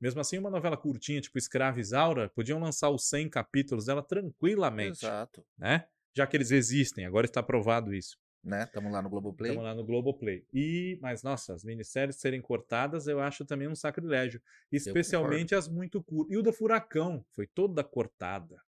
Mesmo 0.00 0.20
assim, 0.20 0.38
uma 0.38 0.50
novela 0.50 0.76
curtinha, 0.76 1.20
tipo 1.20 1.36
Escrava 1.38 1.80
Isaura, 1.80 2.28
podiam 2.30 2.58
lançar 2.58 2.88
os 2.90 3.08
100 3.08 3.28
capítulos 3.28 3.84
dela 3.84 4.02
tranquilamente, 4.02 5.04
Exato. 5.04 5.44
né? 5.58 5.86
Já 6.14 6.26
que 6.26 6.36
eles 6.36 6.50
existem, 6.50 7.04
agora 7.04 7.26
está 7.26 7.42
provado 7.42 7.92
isso. 7.92 8.18
Né? 8.42 8.64
Tamo 8.66 8.90
lá 8.90 9.02
no 9.02 9.10
Globoplay. 9.10 9.50
Estamos 9.50 9.68
lá 9.68 9.74
no 9.74 9.84
Globoplay. 9.84 10.46
E, 10.52 10.98
mas, 11.02 11.22
nossa, 11.22 11.54
as 11.54 11.62
minisséries 11.62 12.16
serem 12.16 12.40
cortadas 12.40 13.06
eu 13.06 13.20
acho 13.20 13.44
também 13.44 13.68
um 13.68 13.74
sacrilégio. 13.74 14.40
Especialmente 14.72 15.54
as 15.54 15.68
muito 15.68 16.02
curtas. 16.02 16.32
E 16.34 16.38
o 16.38 16.42
da 16.42 16.52
Furacão 16.52 17.24
foi 17.32 17.46
toda 17.46 17.84
cortada. 17.84 18.60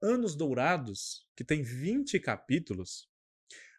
Anos 0.00 0.36
Dourados, 0.36 1.26
que 1.36 1.44
tem 1.44 1.62
20 1.62 2.18
capítulos, 2.20 3.08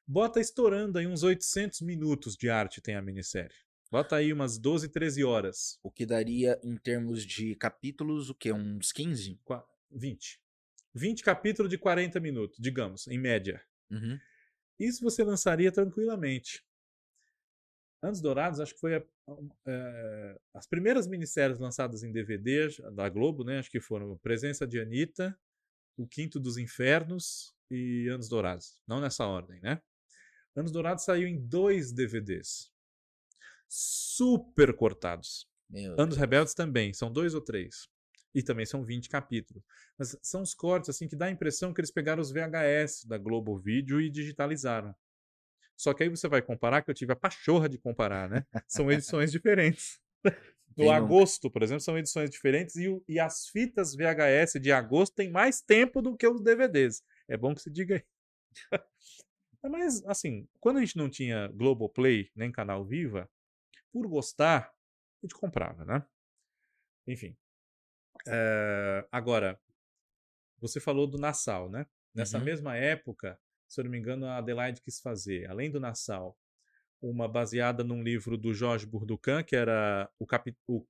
bota 0.06 0.40
estourando 0.42 0.98
aí 1.00 1.08
uns 1.08 1.24
800 1.24 1.82
minutos 1.82 2.36
de 2.36 2.50
arte 2.50 2.82
tem 2.82 2.96
a 2.96 3.02
minissérie. 3.02 3.56
Bota 3.92 4.18
aí 4.18 4.32
umas 4.32 4.58
12, 4.58 4.90
13 4.90 5.24
horas. 5.24 5.80
O 5.82 5.90
que 5.90 6.06
daria 6.06 6.60
em 6.64 6.76
termos 6.78 7.26
de 7.26 7.56
capítulos, 7.56 8.30
o 8.30 8.36
quê? 8.36 8.52
Uns 8.52 8.92
15? 8.92 9.40
Qua- 9.44 9.66
20. 9.90 10.40
20 10.94 11.24
capítulos 11.24 11.70
de 11.70 11.78
40 11.78 12.20
minutos, 12.20 12.58
digamos, 12.60 13.08
em 13.08 13.18
média. 13.18 13.62
Uhum. 13.90 14.20
Isso 14.80 15.03
você 15.03 15.23
lançaria 15.23 15.71
tranquilamente. 15.71 16.63
Anos 18.01 18.21
Dourados, 18.21 18.59
acho 18.61 18.73
que 18.73 18.80
foi 18.80 18.95
a- 18.95 19.03
é, 19.67 20.39
as 20.53 20.65
primeiras 20.65 21.05
minisséries 21.05 21.59
lançadas 21.59 22.01
em 22.01 22.11
DVD 22.11 22.69
da 22.93 23.09
Globo, 23.09 23.43
né? 23.43 23.59
Acho 23.59 23.69
que 23.69 23.82
foram 23.82 24.17
Presença 24.19 24.65
de 24.65 24.80
Anitta, 24.80 25.38
O 25.97 26.07
Quinto 26.07 26.39
dos 26.39 26.57
Infernos 26.57 27.53
e 27.69 28.07
Anos 28.07 28.30
Dourados. 28.30 28.82
Não 28.88 29.01
nessa 29.01 29.25
ordem, 29.27 29.59
né? 29.59 29.82
Anos 30.55 30.71
Dourados 30.71 31.03
saiu 31.03 31.27
em 31.27 31.38
dois 31.45 31.91
DVDs. 31.91 32.71
Super 33.67 34.73
cortados. 34.73 35.45
Meu 35.69 35.91
Anos 35.93 36.15
Deus. 36.15 36.17
Rebeldes 36.17 36.53
também, 36.53 36.93
são 36.93 37.11
dois 37.11 37.34
ou 37.34 37.41
três. 37.41 37.89
E 38.34 38.43
também 38.43 38.65
são 38.65 38.84
20 38.84 39.09
capítulos. 39.09 39.63
Mas 39.97 40.15
são 40.21 40.41
os 40.41 40.53
cortes 40.53 40.89
assim 40.89 41.07
que 41.07 41.15
dá 41.15 41.25
a 41.25 41.32
impressão 41.32 41.73
que 41.73 41.82
eles 41.82 41.91
pegaram 41.91 42.21
os 42.21 42.32
VHS 42.32 43.05
da 43.07 43.17
Globo 43.17 43.57
Vídeo 43.57 43.99
e 43.99 44.09
digitalizaram. 44.09 44.93
Só 45.75 45.93
que 45.93 46.03
aí 46.03 46.09
você 46.09 46.27
vai 46.27 46.41
comparar, 46.41 46.82
que 46.82 46.91
eu 46.91 46.95
tive 46.95 47.13
a 47.13 47.15
pachorra 47.15 47.69
de 47.69 47.77
comparar, 47.77 48.30
né? 48.30 48.45
São 48.67 48.91
edições 48.91 49.32
diferentes. 49.32 49.99
No 50.77 50.84
Quem 50.84 50.89
nunca? 50.89 51.05
agosto, 51.05 51.49
por 51.49 51.63
exemplo, 51.63 51.82
são 51.82 51.97
edições 51.97 52.30
diferentes 52.30 52.75
e, 52.75 52.88
o- 52.88 53.03
e 53.07 53.19
as 53.19 53.47
fitas 53.47 53.95
VHS 53.95 54.59
de 54.59 54.71
agosto 54.71 55.15
têm 55.15 55.30
mais 55.32 55.61
tempo 55.61 56.01
do 56.01 56.15
que 56.15 56.27
os 56.27 56.41
DVDs. 56.41 57.03
É 57.27 57.36
bom 57.38 57.53
que 57.55 57.61
se 57.61 57.69
diga 57.71 57.95
aí. 57.95 58.03
Mas, 59.63 60.03
assim, 60.05 60.47
quando 60.59 60.77
a 60.77 60.80
gente 60.82 60.97
não 60.97 61.09
tinha 61.09 61.47
Globoplay 61.49 62.30
nem 62.36 62.51
Canal 62.51 62.86
Viva, 62.86 63.30
por 63.91 64.07
gostar, 64.07 64.71
a 64.71 65.25
gente 65.25 65.36
comprava, 65.36 65.84
né? 65.86 66.05
Enfim. 67.07 67.36
Eh, 68.32 69.07
agora, 69.11 69.59
você 70.59 70.80
falou 70.80 71.07
do 71.07 71.17
Nassau, 71.17 71.69
né? 71.69 71.86
Nessa 72.13 72.38
Uhum. 72.38 72.45
mesma 72.45 72.75
época, 72.75 73.39
se 73.67 73.80
eu 73.80 73.84
não 73.86 73.91
me 73.91 73.97
engano, 73.97 74.25
a 74.25 74.38
Adelaide 74.38 74.82
quis 74.82 74.99
fazer, 74.99 75.49
além 75.49 75.71
do 75.71 75.80
Nassau, 75.80 76.38
uma 77.01 77.27
baseada 77.27 77.84
num 77.84 78.03
livro 78.03 78.38
do 78.38 78.53
Jorge 78.53 78.86
Burducan, 78.86 79.43
que 79.43 79.55
era 79.55 80.09
o, 80.19 80.25
o 80.67 80.88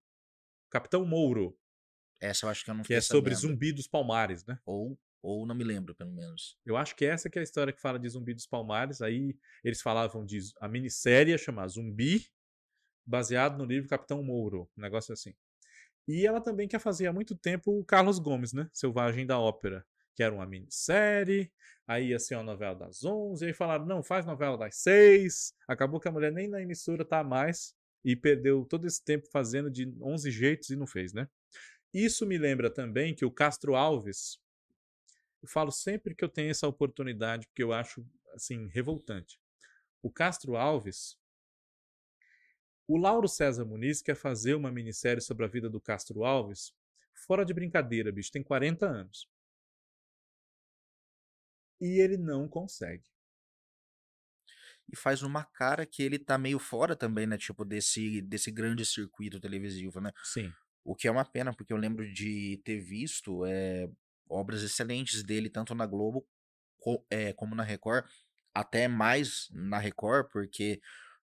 Capitão 0.69 1.05
Mouro, 1.05 1.57
Essa 2.19 2.45
eu 2.45 2.49
acho 2.49 2.65
que 2.65 2.71
eu 2.71 2.75
não 2.75 2.83
que 2.83 2.93
é 2.93 3.01
sobre 3.01 3.35
sabendo. 3.35 3.53
Zumbi 3.53 3.71
dos 3.71 3.87
Palmares, 3.87 4.45
né? 4.45 4.59
Ou, 4.65 4.97
ou 5.21 5.45
não 5.45 5.55
me 5.55 5.63
lembro, 5.63 5.93
pelo 5.95 6.11
menos. 6.11 6.57
Eu 6.65 6.75
acho 6.77 6.95
que 6.95 7.05
essa 7.05 7.29
que 7.29 7.37
é 7.37 7.41
a 7.41 7.43
história 7.43 7.71
que 7.73 7.81
fala 7.81 7.99
de 7.99 8.09
Zumbi 8.09 8.33
dos 8.33 8.47
Palmares. 8.47 9.01
Aí 9.01 9.37
eles 9.63 9.81
falavam 9.81 10.25
de 10.25 10.39
a 10.59 10.67
minissérie 10.67 11.31
ia 11.31 11.37
chamar 11.37 11.67
Zumbi, 11.67 12.25
baseado 13.05 13.57
no 13.57 13.65
livro 13.65 13.89
Capitão 13.89 14.23
Mouro, 14.23 14.69
um 14.77 14.81
negócio 14.81 15.13
assim. 15.13 15.33
E 16.09 16.25
ela 16.25 16.41
também 16.41 16.67
quer 16.67 16.79
fazer 16.79 17.05
há 17.05 17.13
muito 17.13 17.35
tempo 17.35 17.71
o 17.71 17.85
Carlos 17.85 18.17
Gomes, 18.17 18.51
né? 18.51 18.67
Selvagem 18.73 19.27
da 19.27 19.39
Ópera, 19.39 19.85
que 20.15 20.23
era 20.23 20.33
uma 20.33 20.43
minissérie, 20.43 21.51
aí 21.85 22.07
ia 22.07 22.17
ser 22.17 22.33
uma 22.33 22.43
novela 22.43 22.73
das 22.73 23.03
11, 23.03 23.45
aí 23.45 23.53
falaram, 23.53 23.85
não, 23.85 24.01
faz 24.01 24.25
novela 24.25 24.57
das 24.57 24.77
6. 24.77 25.53
Acabou 25.67 25.99
que 25.99 26.07
a 26.07 26.11
mulher 26.11 26.31
nem 26.31 26.47
na 26.47 26.63
emissora 26.63 27.05
tá 27.05 27.23
mais 27.23 27.75
e 28.03 28.15
perdeu 28.15 28.65
todo 28.65 28.87
esse 28.87 29.05
tempo 29.05 29.29
fazendo 29.31 29.69
de 29.69 29.87
11 30.01 30.31
jeitos 30.31 30.71
e 30.71 30.75
não 30.75 30.87
fez, 30.87 31.13
né? 31.13 31.29
Isso 31.93 32.25
me 32.25 32.39
lembra 32.39 32.71
também 32.71 33.13
que 33.13 33.23
o 33.23 33.29
Castro 33.29 33.75
Alves, 33.75 34.39
eu 35.43 35.47
falo 35.47 35.71
sempre 35.71 36.15
que 36.15 36.25
eu 36.25 36.29
tenho 36.29 36.49
essa 36.49 36.67
oportunidade, 36.67 37.45
porque 37.45 37.61
eu 37.61 37.71
acho, 37.71 38.03
assim, 38.33 38.67
revoltante. 38.69 39.39
O 40.01 40.09
Castro 40.09 40.55
Alves, 40.55 41.18
o 42.89 42.97
Lauro 42.97 43.29
César 43.29 43.65
Muniz 43.65 44.01
quer 44.01 44.15
fazer 44.15 44.55
uma 44.55 44.71
minissérie 44.71 45.21
sobre 45.21 45.45
a 45.45 45.49
vida 45.49 45.69
do 45.69 45.81
Castro 45.81 46.25
Alves, 46.25 46.73
fora 47.27 47.45
de 47.45 47.53
brincadeira, 47.53 48.11
bicho, 48.11 48.31
tem 48.33 48.43
40 48.43 48.87
anos. 48.87 49.29
E 51.81 51.99
ele 52.01 52.15
não 52.15 52.47
consegue. 52.47 53.03
E 54.91 54.95
faz 54.95 55.21
uma 55.21 55.43
cara 55.43 55.85
que 55.85 56.01
ele 56.01 56.17
tá 56.17 56.37
meio 56.37 56.59
fora 56.59 56.95
também, 56.95 57.27
né? 57.27 57.37
Tipo, 57.37 57.63
desse, 57.63 58.21
desse 58.21 58.51
grande 58.51 58.85
circuito 58.85 59.39
televisivo, 59.39 60.01
né? 60.01 60.11
Sim. 60.23 60.53
O 60.83 60.95
que 60.95 61.07
é 61.07 61.11
uma 61.11 61.25
pena, 61.25 61.53
porque 61.53 61.73
eu 61.73 61.77
lembro 61.77 62.11
de 62.11 62.61
ter 62.63 62.79
visto 62.79 63.45
é, 63.45 63.87
obras 64.29 64.63
excelentes 64.63 65.23
dele, 65.23 65.49
tanto 65.49 65.75
na 65.75 65.85
Globo 65.85 66.27
co- 66.79 67.05
é, 67.09 67.33
como 67.33 67.55
na 67.55 67.63
Record, 67.63 68.05
até 68.53 68.87
mais 68.87 69.49
na 69.51 69.77
Record, 69.77 70.29
porque 70.31 70.81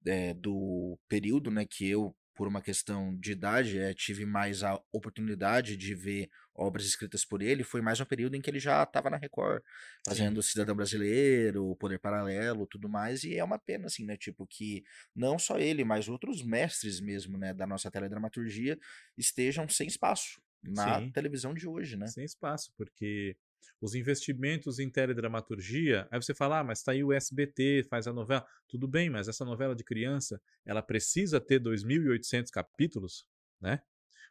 é, 0.05 0.33
do 0.33 0.97
período 1.07 1.51
né, 1.51 1.65
que 1.65 1.87
eu, 1.89 2.15
por 2.35 2.47
uma 2.47 2.61
questão 2.61 3.15
de 3.17 3.31
idade, 3.31 3.77
é, 3.77 3.93
tive 3.93 4.25
mais 4.25 4.63
a 4.63 4.79
oportunidade 4.91 5.77
de 5.77 5.93
ver 5.93 6.29
obras 6.55 6.85
escritas 6.85 7.25
por 7.25 7.41
ele, 7.41 7.63
foi 7.63 7.81
mais 7.81 7.99
um 7.99 8.05
período 8.05 8.35
em 8.35 8.41
que 8.41 8.49
ele 8.49 8.59
já 8.59 8.83
estava 8.83 9.09
na 9.09 9.17
Record, 9.17 9.61
fazendo 10.05 10.41
Cidadão 10.41 10.75
Brasileiro, 10.75 11.75
Poder 11.77 11.99
Paralelo, 11.99 12.67
tudo 12.67 12.87
mais, 12.89 13.23
e 13.23 13.35
é 13.35 13.43
uma 13.43 13.59
pena, 13.59 13.87
assim, 13.87 14.05
né, 14.05 14.15
tipo, 14.17 14.45
que 14.47 14.83
não 15.15 15.37
só 15.39 15.57
ele, 15.57 15.83
mas 15.83 16.07
outros 16.07 16.43
mestres 16.43 16.99
mesmo, 16.99 17.37
né, 17.37 17.53
da 17.53 17.65
nossa 17.65 17.89
teledramaturgia 17.89 18.77
estejam 19.17 19.67
sem 19.67 19.87
espaço 19.87 20.41
na 20.63 20.99
Sim. 20.99 21.11
televisão 21.11 21.53
de 21.53 21.67
hoje, 21.67 21.97
né? 21.97 22.07
Sem 22.07 22.23
espaço, 22.23 22.71
porque 22.77 23.35
os 23.82 23.95
investimentos 23.95 24.80
em 24.80 24.89
teledramaturgia, 24.89 26.07
aí 26.11 26.22
você 26.22 26.34
fala, 26.34 26.59
ah, 26.59 26.64
mas 26.64 26.82
tá 26.84 26.91
aí 26.91 27.03
o 27.03 27.11
SBT, 27.11 27.86
faz 27.89 28.07
a 28.07 28.14
novela. 28.14 28.45
Tudo 28.68 28.88
bem, 28.88 29.09
mas 29.09 29.28
essa 29.28 29.45
novela 29.45 29.76
de 29.76 29.84
criança, 29.84 30.41
ela 30.66 30.82
precisa 30.82 31.39
ter 31.39 31.59
2.800 31.61 32.49
capítulos, 32.51 33.26
né? 33.61 33.82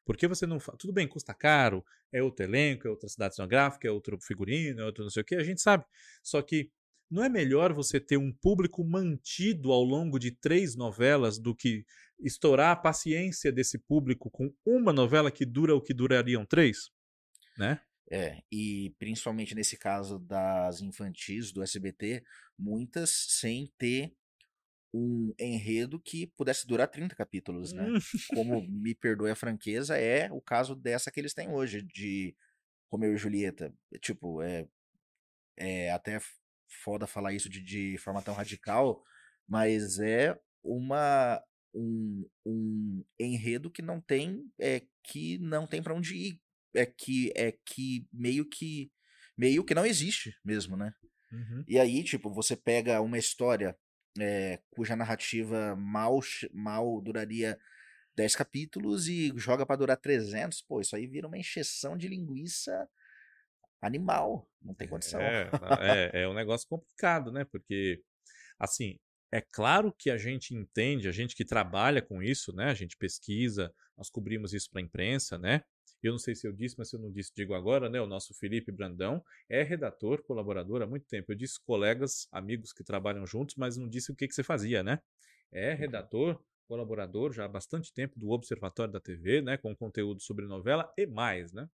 Por 0.04 0.16
que 0.16 0.26
você 0.26 0.46
não 0.46 0.58
faz? 0.58 0.76
Tudo 0.78 0.92
bem, 0.92 1.06
custa 1.06 1.32
caro, 1.32 1.84
é 2.12 2.22
outro 2.22 2.44
elenco, 2.44 2.86
é 2.86 2.90
outra 2.90 3.08
cidade 3.08 3.36
cenográfica, 3.36 3.86
é 3.86 3.90
outro 3.90 4.18
figurino, 4.20 4.80
é 4.80 4.84
outro 4.84 5.04
não 5.04 5.10
sei 5.10 5.22
o 5.22 5.24
que, 5.24 5.36
a 5.36 5.44
gente 5.44 5.60
sabe. 5.60 5.84
Só 6.22 6.42
que 6.42 6.70
não 7.12 7.22
é 7.22 7.28
melhor 7.28 7.72
você 7.72 8.00
ter 8.00 8.16
um 8.16 8.32
público 8.32 8.82
mantido 8.82 9.70
ao 9.70 9.82
longo 9.84 10.18
de 10.18 10.30
três 10.32 10.74
novelas 10.74 11.38
do 11.38 11.54
que 11.54 11.84
estourar 12.18 12.72
a 12.72 12.76
paciência 12.76 13.52
desse 13.52 13.78
público 13.78 14.30
com 14.30 14.52
uma 14.64 14.92
novela 14.92 15.30
que 15.30 15.44
dura 15.44 15.74
o 15.74 15.80
que 15.80 15.92
durariam 15.92 16.46
três? 16.46 16.90
Né? 17.58 17.80
É, 18.10 18.42
e 18.50 18.94
principalmente 18.98 19.54
nesse 19.54 19.76
caso 19.76 20.18
das 20.18 20.80
infantis 20.80 21.52
do 21.52 21.62
SBT, 21.62 22.22
muitas 22.58 23.10
sem 23.28 23.72
ter 23.78 24.14
um 24.94 25.32
enredo 25.38 25.98
que 25.98 26.26
pudesse 26.36 26.66
durar 26.66 26.88
30 26.88 27.14
capítulos, 27.14 27.72
né? 27.72 27.88
Hum. 27.88 27.98
Como 28.34 28.62
me 28.68 28.94
perdoe 28.94 29.30
a 29.30 29.36
franqueza, 29.36 29.96
é 29.96 30.30
o 30.30 30.40
caso 30.40 30.74
dessa 30.74 31.10
que 31.10 31.18
eles 31.18 31.32
têm 31.32 31.48
hoje, 31.48 31.82
de 31.82 32.36
Romeu 32.90 33.14
e 33.14 33.16
Julieta. 33.16 33.72
Tipo, 34.00 34.42
é, 34.42 34.68
é 35.56 35.90
até 35.92 36.20
foda 36.84 37.06
falar 37.06 37.32
isso 37.32 37.48
de, 37.48 37.62
de 37.62 37.96
forma 37.98 38.22
tão 38.22 38.34
radical, 38.34 39.02
mas 39.48 39.98
é 39.98 40.38
uma 40.62 41.42
um, 41.74 42.28
um 42.44 43.04
enredo 43.18 43.70
que 43.70 43.80
não 43.80 44.00
tem 44.00 44.46
é 44.60 44.82
que 45.02 45.38
não 45.38 45.66
tem 45.66 45.82
para 45.82 45.94
onde 45.94 46.14
ir, 46.14 46.40
é 46.74 46.86
que 46.86 47.32
é 47.34 47.52
que 47.64 48.06
meio 48.12 48.48
que 48.48 48.90
meio 49.36 49.64
que 49.64 49.74
não 49.74 49.86
existe 49.86 50.36
mesmo, 50.44 50.76
né? 50.76 50.92
Uhum. 51.32 51.64
E 51.66 51.78
aí, 51.78 52.04
tipo, 52.04 52.30
você 52.30 52.54
pega 52.54 53.00
uma 53.00 53.18
história 53.18 53.76
é, 54.20 54.60
cuja 54.70 54.94
narrativa 54.94 55.74
mal, 55.76 56.20
mal 56.52 57.00
duraria 57.00 57.58
10 58.14 58.36
capítulos 58.36 59.08
e 59.08 59.32
joga 59.36 59.64
para 59.64 59.76
durar 59.76 59.96
300, 59.96 60.60
pô, 60.62 60.80
isso 60.80 60.94
aí 60.94 61.06
vira 61.06 61.26
uma 61.26 61.38
encheção 61.38 61.96
de 61.96 62.08
linguiça 62.08 62.88
animal, 63.80 64.48
não 64.60 64.74
tem 64.74 64.86
condição. 64.86 65.20
É, 65.20 65.50
é, 66.12 66.22
é 66.22 66.28
um 66.28 66.34
negócio 66.34 66.68
complicado, 66.68 67.32
né? 67.32 67.44
Porque, 67.44 68.02
assim, 68.58 68.98
é 69.32 69.40
claro 69.40 69.92
que 69.98 70.10
a 70.10 70.18
gente 70.18 70.54
entende, 70.54 71.08
a 71.08 71.12
gente 71.12 71.34
que 71.34 71.44
trabalha 71.44 72.02
com 72.02 72.22
isso, 72.22 72.54
né? 72.54 72.66
A 72.66 72.74
gente 72.74 72.96
pesquisa, 72.96 73.74
nós 73.96 74.10
cobrimos 74.10 74.52
isso 74.52 74.70
para 74.70 74.80
a 74.80 74.84
imprensa, 74.84 75.38
né? 75.38 75.64
Eu 76.02 76.12
não 76.12 76.18
sei 76.18 76.34
se 76.34 76.46
eu 76.46 76.52
disse, 76.52 76.74
mas 76.78 76.90
se 76.90 76.96
eu 76.96 77.00
não 77.00 77.10
disse, 77.10 77.32
digo 77.34 77.54
agora, 77.54 77.88
né? 77.88 78.00
O 78.00 78.06
nosso 78.06 78.34
Felipe 78.34 78.72
Brandão 78.72 79.24
é 79.48 79.62
redator, 79.62 80.22
colaborador 80.22 80.82
há 80.82 80.86
muito 80.86 81.06
tempo. 81.06 81.32
Eu 81.32 81.36
disse 81.36 81.60
colegas, 81.60 82.26
amigos 82.32 82.72
que 82.72 82.82
trabalham 82.82 83.26
juntos, 83.26 83.54
mas 83.56 83.76
não 83.76 83.88
disse 83.88 84.10
o 84.10 84.16
que, 84.16 84.26
que 84.26 84.34
você 84.34 84.42
fazia, 84.42 84.82
né? 84.82 85.00
É 85.52 85.74
redator, 85.74 86.42
colaborador 86.66 87.32
já 87.32 87.44
há 87.44 87.48
bastante 87.48 87.92
tempo 87.92 88.18
do 88.18 88.30
Observatório 88.30 88.92
da 88.92 89.00
TV, 89.00 89.42
né? 89.42 89.56
Com 89.56 89.74
conteúdo 89.76 90.20
sobre 90.20 90.46
novela 90.46 90.92
e 90.96 91.06
mais, 91.06 91.52
né? 91.52 91.68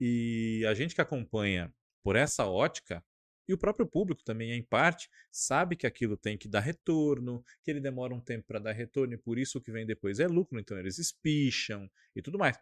E 0.00 0.64
a 0.68 0.74
gente 0.74 0.94
que 0.94 1.00
acompanha 1.00 1.72
por 2.02 2.16
essa 2.16 2.46
ótica, 2.46 3.04
e 3.50 3.52
o 3.52 3.58
próprio 3.58 3.84
público 3.84 4.22
também, 4.22 4.52
em 4.52 4.62
parte, 4.62 5.10
sabe 5.30 5.74
que 5.74 5.84
aquilo 5.84 6.16
tem 6.16 6.38
que 6.38 6.46
dar 6.48 6.60
retorno, 6.60 7.44
que 7.64 7.70
ele 7.70 7.80
demora 7.80 8.14
um 8.14 8.20
tempo 8.20 8.46
para 8.46 8.60
dar 8.60 8.70
retorno 8.70 9.12
e 9.14 9.18
por 9.18 9.38
isso 9.38 9.58
o 9.58 9.60
que 9.60 9.72
vem 9.72 9.84
depois 9.84 10.20
é 10.20 10.28
lucro, 10.28 10.60
então 10.60 10.78
eles 10.78 10.98
espicham 10.98 11.90
e 12.14 12.22
tudo 12.22 12.38
mais. 12.38 12.56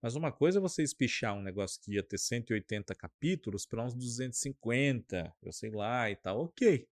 Mas 0.00 0.14
uma 0.14 0.30
coisa 0.32 0.58
é 0.58 0.60
você 0.60 0.82
espichar 0.82 1.34
um 1.34 1.42
negócio 1.42 1.80
que 1.80 1.94
ia 1.94 2.02
ter 2.02 2.18
180 2.18 2.94
capítulos 2.94 3.66
para 3.66 3.84
uns 3.84 3.94
250, 3.94 5.34
eu 5.42 5.52
sei 5.52 5.70
lá 5.70 6.10
e 6.10 6.16
tal, 6.16 6.44
ok. 6.44 6.88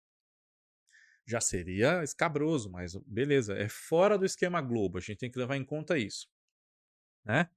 Já 1.26 1.40
seria 1.40 2.04
escabroso, 2.04 2.70
mas 2.70 2.96
beleza, 3.06 3.54
é 3.54 3.70
fora 3.70 4.18
do 4.18 4.26
esquema 4.26 4.62
Globo, 4.62 4.98
a 4.98 5.02
gente 5.02 5.18
tem 5.18 5.32
que 5.32 5.40
levar 5.40 5.56
em 5.56 5.66
conta 5.66 5.98
isso. 5.98 6.28
Né? 7.24 7.50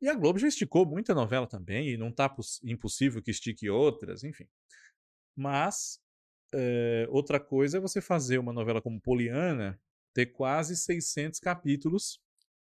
E 0.00 0.08
a 0.08 0.14
Globo 0.14 0.38
já 0.38 0.48
esticou 0.48 0.86
muita 0.86 1.14
novela 1.14 1.46
também, 1.46 1.90
e 1.90 1.96
não 1.96 2.08
está 2.08 2.34
impossível 2.64 3.22
que 3.22 3.30
estique 3.30 3.68
outras, 3.68 4.24
enfim. 4.24 4.48
Mas 5.36 6.00
é, 6.52 7.06
outra 7.10 7.38
coisa 7.40 7.78
é 7.78 7.80
você 7.80 8.00
fazer 8.00 8.38
uma 8.38 8.52
novela 8.52 8.80
como 8.80 9.00
Poliana 9.00 9.80
ter 10.14 10.26
quase 10.26 10.76
600 10.76 11.38
capítulos, 11.38 12.20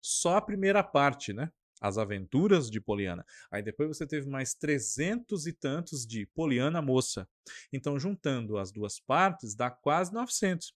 só 0.02 0.36
a 0.36 0.42
primeira 0.42 0.82
parte, 0.82 1.32
né? 1.32 1.50
As 1.80 1.98
Aventuras 1.98 2.70
de 2.70 2.80
Poliana. 2.80 3.24
Aí 3.50 3.62
depois 3.62 3.88
você 3.88 4.06
teve 4.06 4.28
mais 4.28 4.54
300 4.54 5.46
e 5.46 5.52
tantos 5.52 6.06
de 6.06 6.26
Poliana 6.26 6.82
Moça. 6.82 7.28
Então, 7.72 7.98
juntando 7.98 8.58
as 8.58 8.72
duas 8.72 8.98
partes, 8.98 9.54
dá 9.54 9.70
quase 9.70 10.12
900. 10.12 10.74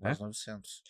Quase 0.00 0.20
né? 0.20 0.26
900. 0.26 0.82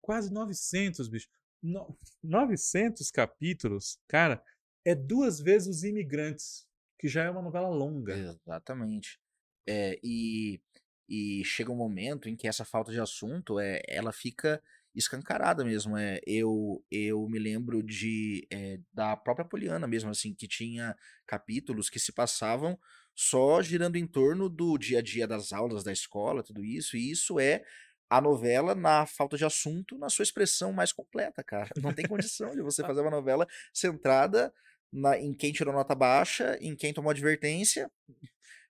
Quase 0.00 0.32
900, 0.32 1.08
bicho. 1.08 1.28
No, 1.62 1.98
900 2.22 3.10
capítulos, 3.10 3.98
cara, 4.06 4.42
é 4.84 4.94
duas 4.94 5.40
vezes 5.40 5.78
Os 5.78 5.84
Imigrantes, 5.84 6.66
que 6.98 7.08
já 7.08 7.24
é 7.24 7.30
uma 7.30 7.42
novela 7.42 7.68
longa. 7.68 8.16
Exatamente. 8.16 9.20
É, 9.68 9.98
e, 10.02 10.60
e 11.08 11.44
chega 11.44 11.72
um 11.72 11.76
momento 11.76 12.28
em 12.28 12.36
que 12.36 12.46
essa 12.46 12.64
falta 12.64 12.92
de 12.92 13.00
assunto 13.00 13.58
é, 13.58 13.82
ela 13.88 14.12
fica 14.12 14.62
escancarada 14.96 15.64
mesmo. 15.64 15.96
É, 15.96 16.20
eu, 16.26 16.82
eu 16.90 17.28
me 17.28 17.38
lembro 17.38 17.82
de 17.82 18.46
é, 18.50 18.78
da 18.92 19.16
própria 19.16 19.46
Poliana 19.46 19.86
mesmo, 19.86 20.10
assim, 20.10 20.34
que 20.34 20.48
tinha 20.48 20.96
capítulos 21.26 21.90
que 21.90 21.98
se 21.98 22.12
passavam 22.12 22.78
só 23.14 23.62
girando 23.62 23.96
em 23.96 24.06
torno 24.06 24.48
do 24.48 24.76
dia 24.76 24.98
a 24.98 25.02
dia 25.02 25.26
das 25.26 25.52
aulas 25.52 25.82
da 25.84 25.92
escola, 25.92 26.42
tudo 26.42 26.64
isso, 26.64 26.96
e 26.96 27.10
isso 27.10 27.40
é 27.40 27.62
a 28.08 28.20
novela 28.20 28.74
na 28.74 29.06
falta 29.06 29.36
de 29.36 29.44
assunto, 29.44 29.98
na 29.98 30.08
sua 30.08 30.22
expressão 30.22 30.72
mais 30.72 30.92
completa, 30.92 31.42
cara. 31.42 31.70
Não 31.82 31.92
tem 31.92 32.06
condição 32.06 32.54
de 32.54 32.62
você 32.62 32.82
fazer 32.82 33.00
uma 33.00 33.10
novela 33.10 33.46
centrada 33.72 34.52
na, 34.92 35.18
em 35.18 35.34
quem 35.34 35.52
tirou 35.52 35.74
nota 35.74 35.94
baixa, 35.94 36.56
em 36.60 36.76
quem 36.76 36.92
tomou 36.92 37.10
advertência, 37.10 37.90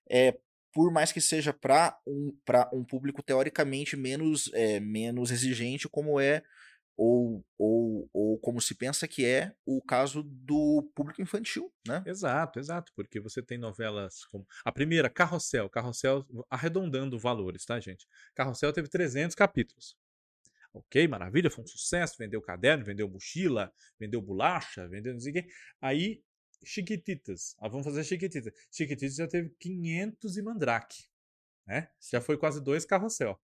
é, 0.09 0.37
por 0.77 0.91
mais 0.91 1.11
que 1.11 1.19
seja 1.19 1.51
para 1.51 1.99
um, 2.05 2.31
um 2.71 2.85
público 2.85 3.23
teoricamente 3.23 3.97
menos, 3.97 4.51
é, 4.53 4.79
menos 4.79 5.31
exigente, 5.31 5.89
como 5.89 6.19
é 6.19 6.43
ou, 6.95 7.43
ou, 7.57 8.07
ou 8.13 8.37
como 8.37 8.61
se 8.61 8.75
pensa 8.75 9.07
que 9.07 9.25
é 9.25 9.55
o 9.65 9.81
caso 9.81 10.21
do 10.21 10.87
público 10.93 11.19
infantil, 11.19 11.73
né? 11.87 12.03
Exato, 12.05 12.59
exato, 12.59 12.91
porque 12.95 13.19
você 13.19 13.41
tem 13.41 13.57
novelas 13.57 14.23
como 14.25 14.45
a 14.63 14.71
primeira, 14.71 15.09
Carrossel, 15.09 15.67
Carrossel 15.67 16.23
arredondando 16.47 17.17
valores, 17.17 17.65
tá, 17.65 17.79
gente? 17.79 18.05
Carrossel 18.35 18.71
teve 18.71 18.87
300 18.87 19.33
capítulos. 19.33 19.97
Ok, 20.71 21.07
maravilha, 21.07 21.49
foi 21.49 21.63
um 21.63 21.67
sucesso, 21.67 22.17
vendeu 22.19 22.39
caderno, 22.39 22.85
vendeu 22.85 23.09
mochila, 23.09 23.73
vendeu 23.99 24.21
bolacha, 24.21 24.87
vendeu 24.87 25.11
não 25.11 25.19
sei 25.19 25.31
o 25.31 25.33
quê. 25.33 25.47
Aí 25.81 26.21
Chiquititas. 26.63 27.55
Ah, 27.59 27.67
vamos 27.67 27.85
fazer 27.85 28.03
Chiquititas. 28.03 28.53
Chiquititas 28.71 29.15
já 29.15 29.27
teve 29.27 29.49
500 29.59 30.37
e 30.37 30.41
Mandrake. 30.41 31.07
Né? 31.65 31.89
Já 32.11 32.21
foi 32.21 32.37
quase 32.37 32.61
dois 32.61 32.85
carrossel. 32.85 33.39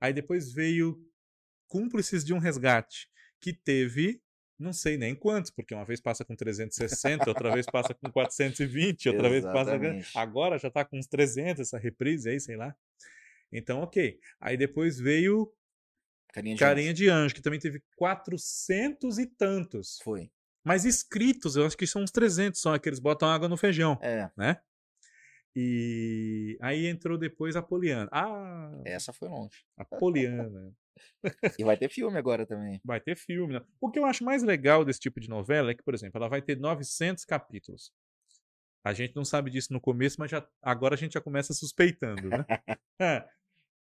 Aí 0.00 0.12
depois 0.12 0.52
veio 0.52 1.06
Cúmplices 1.68 2.24
de 2.24 2.34
um 2.34 2.38
Resgate, 2.38 3.08
que 3.40 3.52
teve 3.52 4.22
não 4.58 4.72
sei 4.72 4.96
nem 4.96 5.14
quantos, 5.14 5.50
porque 5.50 5.74
uma 5.74 5.84
vez 5.84 6.00
passa 6.00 6.24
com 6.24 6.36
360, 6.36 7.28
outra 7.28 7.52
vez 7.52 7.66
passa 7.66 7.92
com 7.92 8.10
420, 8.10 9.08
outra 9.08 9.28
vez 9.28 9.44
passa. 9.44 9.72
Agora 10.14 10.58
já 10.58 10.70
tá 10.70 10.84
com 10.84 10.98
uns 10.98 11.06
300, 11.06 11.60
essa 11.60 11.78
reprise 11.78 12.28
aí, 12.28 12.38
sei 12.38 12.56
lá. 12.56 12.74
Então, 13.50 13.80
ok. 13.80 14.18
Aí 14.40 14.56
depois 14.56 14.98
veio 14.98 15.52
Carinha 16.32 16.54
de, 16.54 16.60
Carinha 16.60 16.90
Anjo. 16.90 16.96
de 16.96 17.08
Anjo, 17.08 17.34
que 17.34 17.42
também 17.42 17.60
teve 17.60 17.82
400 17.96 19.18
e 19.18 19.26
tantos. 19.26 19.98
Foi. 20.02 20.30
Mas 20.64 20.84
escritos, 20.84 21.56
eu 21.56 21.66
acho 21.66 21.76
que 21.76 21.86
são 21.86 22.02
uns 22.02 22.10
300 22.10 22.60
só, 22.60 22.78
que 22.78 22.88
eles 22.88 23.00
botam 23.00 23.28
água 23.28 23.48
no 23.48 23.56
feijão, 23.56 23.98
É, 24.00 24.30
né? 24.36 24.60
E 25.54 26.56
aí 26.62 26.86
entrou 26.86 27.18
depois 27.18 27.56
a 27.56 27.62
Poliana. 27.62 28.08
Ah, 28.10 28.70
essa 28.86 29.12
foi 29.12 29.28
longe. 29.28 29.64
a 29.76 29.84
Poliana. 29.84 30.72
E 31.58 31.64
vai 31.64 31.76
ter 31.76 31.88
filme 31.88 32.18
agora 32.18 32.46
também. 32.46 32.78
Vai 32.84 33.00
ter 33.00 33.16
filme. 33.16 33.54
Né? 33.54 33.62
O 33.80 33.90
que 33.90 33.98
eu 33.98 34.04
acho 34.04 34.22
mais 34.24 34.42
legal 34.42 34.84
desse 34.84 35.00
tipo 35.00 35.20
de 35.20 35.28
novela 35.28 35.70
é 35.70 35.74
que, 35.74 35.82
por 35.82 35.94
exemplo, 35.94 36.18
ela 36.18 36.28
vai 36.28 36.42
ter 36.42 36.58
900 36.58 37.24
capítulos. 37.24 37.90
A 38.84 38.92
gente 38.92 39.16
não 39.16 39.24
sabe 39.24 39.50
disso 39.50 39.72
no 39.72 39.80
começo, 39.80 40.16
mas 40.18 40.30
já, 40.30 40.46
agora 40.60 40.94
a 40.94 40.98
gente 40.98 41.14
já 41.14 41.20
começa 41.20 41.54
suspeitando, 41.54 42.28
né? 42.28 42.44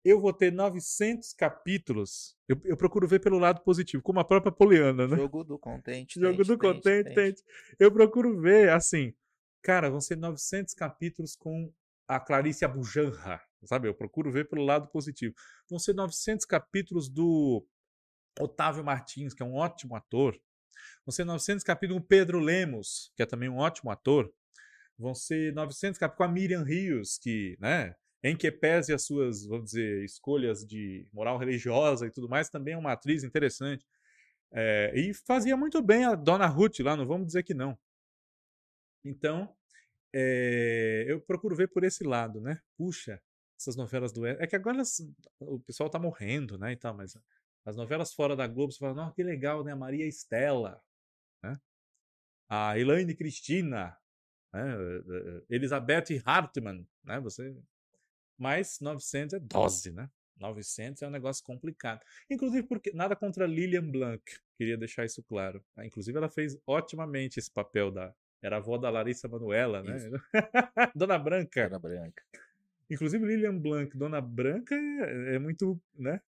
Eu 0.03 0.19
vou 0.19 0.34
ter 0.34 0.52
900 0.52 1.34
capítulos. 1.34 2.36
Eu, 2.48 2.60
eu 2.65 2.76
procuro 2.76 3.07
ver 3.07 3.19
pelo 3.19 3.38
lado 3.38 3.61
positivo, 3.61 4.02
como 4.02 4.19
a 4.19 4.26
própria 4.26 4.52
Poliana, 4.52 5.07
né? 5.07 5.15
Jogo 5.15 5.44
do 5.44 5.60
contente. 5.60 6.19
Jogo 6.19 6.38
tente, 6.38 6.48
do 6.48 6.57
tente, 6.57 6.73
contente, 6.73 7.14
tente. 7.14 7.44
Eu 7.80 7.91
procuro 7.91 8.40
ver, 8.41 8.69
assim, 8.69 9.14
cara, 9.61 9.90
vão 9.90 10.02
ser 10.02 10.18
900 10.18 10.73
capítulos 10.73 11.36
com 11.36 11.72
a 12.07 12.19
Clarice 12.19 12.65
Abujanra, 12.65 13.41
sabe? 13.64 13.88
Eu 13.88 13.94
procuro 13.94 14.32
ver 14.32 14.49
pelo 14.49 14.65
lado 14.65 14.88
positivo. 14.88 15.36
Vão 15.69 15.80
ser 15.80 15.94
900 15.94 16.45
capítulos 16.45 17.07
do 17.07 17.65
Otávio 18.40 18.84
Martins, 18.84 19.34
que 19.34 19.44
é 19.44 19.45
um 19.45 19.56
ótimo 19.56 19.95
ator. 19.95 20.40
Vão 21.06 21.11
ser 21.11 21.26
900 21.26 21.64
capítulos 21.64 22.02
com 22.02 22.07
Pedro 22.07 22.40
Lemos, 22.40 23.11
que 23.15 23.23
é 23.23 23.26
também 23.26 23.49
um 23.49 23.57
ótimo 23.57 23.91
ator. 23.91 24.32
Vão 24.98 25.15
ser 25.15 25.53
900 25.53 25.99
capítulos 25.99 26.18
com 26.18 26.23
a 26.23 26.34
Miriam 26.34 26.64
Rios, 26.64 27.18
que, 27.18 27.56
né, 27.60 27.95
em 28.23 28.35
que 28.35 28.52
pese 28.52 28.93
as 28.93 29.03
suas, 29.06 29.45
vamos 29.45 29.72
dizer, 29.72 30.03
escolhas 30.03 30.65
de 30.65 31.07
moral 31.11 31.38
religiosa 31.38 32.06
e 32.06 32.11
tudo 32.11 32.30
mais, 32.30 32.49
também 32.49 32.73
é 32.73 32.77
uma 32.77 32.93
atriz 32.93 33.23
interessante. 33.23 33.85
É, 34.52 34.91
e 34.95 35.14
fazia 35.14 35.56
muito 35.56 35.81
bem 35.81 36.06
a 36.06 36.14
Dona 36.14 36.45
Ruth 36.45 36.80
lá, 36.80 36.95
não 36.95 37.07
vamos 37.07 37.27
dizer 37.27 37.43
que 37.43 37.53
não. 37.53 37.77
Então, 39.03 39.53
é, 40.14 41.06
eu 41.07 41.22
procuro 41.22 41.56
ver 41.56 41.69
por 41.69 41.84
esse 41.84 42.03
lado, 42.03 42.41
né? 42.41 42.60
Puxa, 42.77 43.22
essas 43.60 43.76
novelas 43.76 44.11
do. 44.11 44.26
É 44.26 44.45
que 44.45 44.56
agora 44.56 44.81
o 45.39 45.60
pessoal 45.60 45.89
tá 45.89 45.99
morrendo, 45.99 46.57
né? 46.57 46.73
E 46.73 46.76
tal, 46.76 46.95
mas 46.95 47.18
as 47.65 47.76
novelas 47.76 48.14
fora 48.14 48.35
da 48.35 48.48
Globo, 48.48 48.72
você 48.72 48.80
fala, 48.80 48.93
nossa, 48.93 49.15
que 49.15 49.23
legal, 49.23 49.64
né? 49.64 49.72
A 49.72 49.76
Maria 49.76 50.07
Estela, 50.07 50.81
né? 51.43 51.60
A 52.49 52.77
Elaine 52.77 53.15
Cristina, 53.15 53.98
né? 54.53 54.76
Elizabeth 55.49 56.22
Hartmann, 56.26 56.88
né? 57.03 57.19
Você. 57.22 57.56
Mas 58.41 58.80
900 58.81 59.35
é 59.35 59.39
dose, 59.39 59.91
né? 59.91 60.09
900 60.39 61.03
é 61.03 61.07
um 61.07 61.11
negócio 61.11 61.45
complicado. 61.45 62.01
Inclusive 62.27 62.68
porque 62.68 62.91
nada 62.91 63.15
contra 63.15 63.45
Lilian 63.45 63.88
Blanc, 63.88 64.23
queria 64.57 64.76
deixar 64.76 65.05
isso 65.05 65.22
claro. 65.22 65.63
Tá? 65.76 65.85
Inclusive 65.85 66.18
ela 66.18 66.27
fez 66.27 66.57
otimamente 66.65 67.38
esse 67.38 67.51
papel 67.51 67.91
da 67.91 68.11
era 68.41 68.55
a 68.55 68.57
avó 68.57 68.80
da 68.80 68.89
Larissa 68.89 69.27
Manuela, 69.27 69.84
né? 69.84 69.95
Dona 70.95 71.19
Branca. 71.19 71.69
Dona 71.69 71.77
Branca. 71.77 72.23
Inclusive 72.89 73.23
Lilian 73.23 73.59
Blanc, 73.59 73.95
Dona 73.95 74.19
Branca 74.19 74.73
é, 74.73 75.35
é 75.35 75.39
muito, 75.39 75.80
né? 75.95 76.19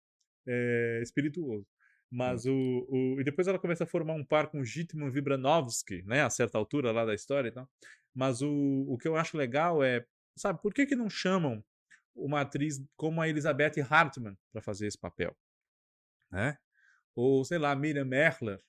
É 0.46 1.00
espirituoso. 1.02 1.66
Mas 2.10 2.44
hum. 2.44 2.84
o, 2.90 3.14
o, 3.14 3.20
E 3.22 3.24
depois 3.24 3.48
ela 3.48 3.58
começa 3.58 3.84
a 3.84 3.86
formar 3.86 4.12
um 4.12 4.24
par 4.24 4.48
com 4.48 4.62
Gitman 4.62 5.10
Vibranovsky, 5.10 6.02
né? 6.02 6.20
A 6.20 6.28
certa 6.28 6.58
altura 6.58 6.92
lá 6.92 7.06
da 7.06 7.14
história 7.14 7.48
e 7.48 7.52
tal. 7.52 7.66
Mas 8.14 8.42
o, 8.42 8.84
o 8.86 8.98
que 8.98 9.08
eu 9.08 9.16
acho 9.16 9.38
legal 9.38 9.82
é. 9.82 10.04
Sabe, 10.36 10.60
por 10.60 10.74
que, 10.74 10.84
que 10.84 10.94
não 10.94 11.08
chamam 11.08 11.64
uma 12.14 12.40
atriz 12.42 12.82
como 12.96 13.20
a 13.20 13.28
Elizabeth 13.28 13.80
Hartman 13.88 14.36
para 14.52 14.62
fazer 14.62 14.86
esse 14.86 14.98
papel? 14.98 15.36
Né? 16.30 16.56
Ou, 17.14 17.44
sei 17.44 17.58
lá, 17.58 17.74
Miriam 17.74 18.04
Merler. 18.04 18.62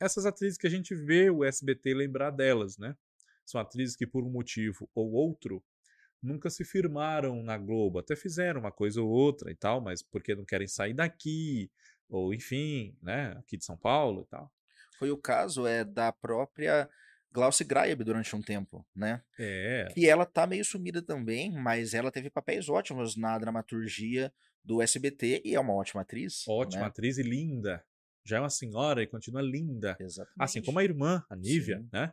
Essas 0.00 0.26
atrizes 0.26 0.58
que 0.58 0.66
a 0.66 0.70
gente 0.70 0.94
vê 0.94 1.30
o 1.30 1.44
SBT 1.44 1.94
lembrar 1.94 2.30
delas, 2.30 2.76
né? 2.78 2.96
São 3.44 3.60
atrizes 3.60 3.96
que, 3.96 4.06
por 4.06 4.24
um 4.24 4.30
motivo 4.30 4.88
ou 4.94 5.12
outro, 5.12 5.62
nunca 6.22 6.48
se 6.48 6.64
firmaram 6.64 7.42
na 7.42 7.58
Globo. 7.58 7.98
Até 7.98 8.14
fizeram 8.16 8.60
uma 8.60 8.72
coisa 8.72 9.02
ou 9.02 9.08
outra 9.08 9.50
e 9.50 9.54
tal, 9.54 9.80
mas 9.80 10.02
porque 10.02 10.34
não 10.34 10.44
querem 10.44 10.68
sair 10.68 10.94
daqui, 10.94 11.70
ou 12.08 12.32
enfim, 12.32 12.96
né? 13.02 13.32
Aqui 13.38 13.56
de 13.56 13.64
São 13.64 13.76
Paulo 13.76 14.22
e 14.22 14.26
tal. 14.26 14.52
Foi 14.98 15.10
o 15.10 15.16
caso 15.16 15.66
é 15.66 15.84
da 15.84 16.12
própria 16.12 16.88
Glauce 17.32 17.64
Graeb 17.64 18.04
durante 18.04 18.34
um 18.36 18.42
tempo, 18.42 18.86
né? 18.94 19.22
É. 19.38 19.88
E 19.96 20.06
ela 20.06 20.26
tá 20.26 20.46
meio 20.46 20.64
sumida 20.64 21.02
também, 21.02 21.50
mas 21.50 21.94
ela 21.94 22.10
teve 22.10 22.28
papéis 22.28 22.68
ótimos 22.68 23.16
na 23.16 23.38
dramaturgia 23.38 24.32
do 24.64 24.82
SBT 24.82 25.42
e 25.44 25.54
é 25.54 25.60
uma 25.60 25.74
ótima 25.74 26.02
atriz. 26.02 26.44
Ótima 26.46 26.82
né? 26.82 26.88
atriz 26.88 27.18
e 27.18 27.22
linda. 27.22 27.84
Já 28.24 28.36
é 28.36 28.40
uma 28.40 28.50
senhora 28.50 29.02
e 29.02 29.06
continua 29.06 29.42
linda. 29.42 29.96
Exatamente. 29.98 30.36
Assim 30.38 30.62
como 30.62 30.78
a 30.78 30.84
irmã, 30.84 31.24
a 31.28 31.34
Nívia, 31.34 31.78
Sim. 31.78 31.88
né? 31.92 32.12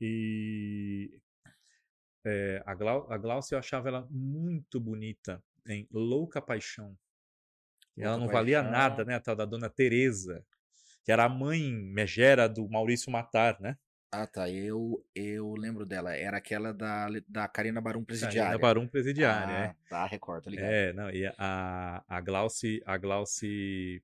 E 0.00 1.20
é, 2.24 2.62
a, 2.64 2.74
Glau 2.74 3.10
a 3.12 3.18
Glaucia 3.18 3.54
eu 3.54 3.58
achava 3.58 3.88
ela 3.88 4.08
muito 4.10 4.80
bonita 4.80 5.42
em 5.66 5.86
Louca 5.92 6.40
Paixão. 6.40 6.96
Louca 7.96 8.08
ela 8.08 8.16
não 8.16 8.26
Paixão. 8.26 8.40
valia 8.40 8.62
nada, 8.62 9.04
né? 9.04 9.16
A 9.16 9.20
tal 9.20 9.36
da 9.36 9.44
dona 9.44 9.68
Teresa, 9.68 10.44
que 11.04 11.12
era 11.12 11.24
a 11.24 11.28
mãe 11.28 11.72
megera 11.72 12.48
do 12.48 12.68
Maurício 12.68 13.12
Matar, 13.12 13.60
né? 13.60 13.76
Ah, 14.16 14.26
tá. 14.28 14.48
Eu, 14.48 15.04
eu 15.12 15.54
lembro 15.54 15.84
dela. 15.84 16.14
Era 16.14 16.36
aquela 16.36 16.72
da, 16.72 17.08
da 17.28 17.48
Karina 17.48 17.80
Barum 17.80 18.04
Presidiária. 18.04 18.42
Karina 18.42 18.58
Barum 18.58 18.86
Presidiária, 18.86 19.54
ah, 19.54 19.64
é. 19.64 19.76
Tá, 19.88 20.06
recordo, 20.06 20.48
ligado. 20.48 20.70
É, 20.70 20.92
não, 20.92 21.10
e 21.10 21.26
a, 21.36 22.04
a 22.06 22.20
Glauci, 22.20 22.80
a 22.86 22.96
Glauci 22.96 24.00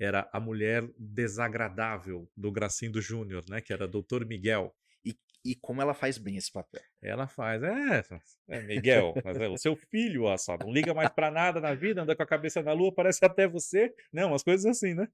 era 0.00 0.26
a 0.32 0.40
mulher 0.40 0.88
desagradável 0.98 2.26
do 2.34 2.50
Gracindo 2.50 3.02
Júnior, 3.02 3.44
né? 3.48 3.60
Que 3.60 3.74
era 3.74 3.86
Doutor 3.86 4.24
Miguel. 4.24 4.74
E, 5.04 5.14
e 5.44 5.54
como 5.54 5.82
ela 5.82 5.92
faz 5.92 6.16
bem 6.16 6.36
esse 6.36 6.50
papel. 6.50 6.80
Ela 7.02 7.26
faz, 7.26 7.62
é, 7.62 8.02
é 8.48 8.62
Miguel, 8.62 9.12
mas 9.22 9.36
é 9.36 9.48
o 9.48 9.58
seu 9.58 9.76
filho, 9.76 10.24
ó, 10.24 10.36
só, 10.38 10.56
não 10.56 10.72
liga 10.72 10.94
mais 10.94 11.10
para 11.10 11.30
nada 11.30 11.60
na 11.60 11.74
vida, 11.74 12.02
anda 12.02 12.16
com 12.16 12.22
a 12.22 12.26
cabeça 12.26 12.62
na 12.62 12.72
lua, 12.72 12.94
parece 12.94 13.22
até 13.24 13.46
você. 13.46 13.92
Não, 14.12 14.28
umas 14.28 14.42
coisas 14.42 14.64
assim, 14.64 14.94
né? 14.94 15.08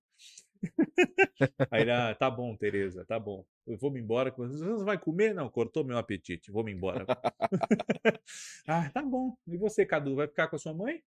Aí 1.71 1.83
ele, 1.83 1.91
ah, 1.91 2.15
tá 2.15 2.31
bom, 2.31 2.57
Tereza, 2.57 3.05
tá 3.05 3.19
bom. 3.19 3.45
Eu 3.67 3.77
vou 3.79 3.91
me 3.91 4.01
embora. 4.01 4.31
Você 4.31 4.85
vai 4.85 4.99
comer? 4.99 5.35
Não, 5.35 5.49
cortou 5.49 5.85
meu 5.85 5.99
apetite. 5.99 6.51
Vou 6.51 6.65
me 6.65 6.73
embora. 6.73 7.07
ah, 8.67 8.91
tá 8.91 9.03
bom. 9.03 9.37
E 9.47 9.57
você, 9.57 9.87
Cadu, 9.87 10.17
vai 10.17 10.27
ficar 10.27 10.49
com 10.49 10.57
a 10.57 10.59
sua 10.59 10.75
mãe? 10.75 11.03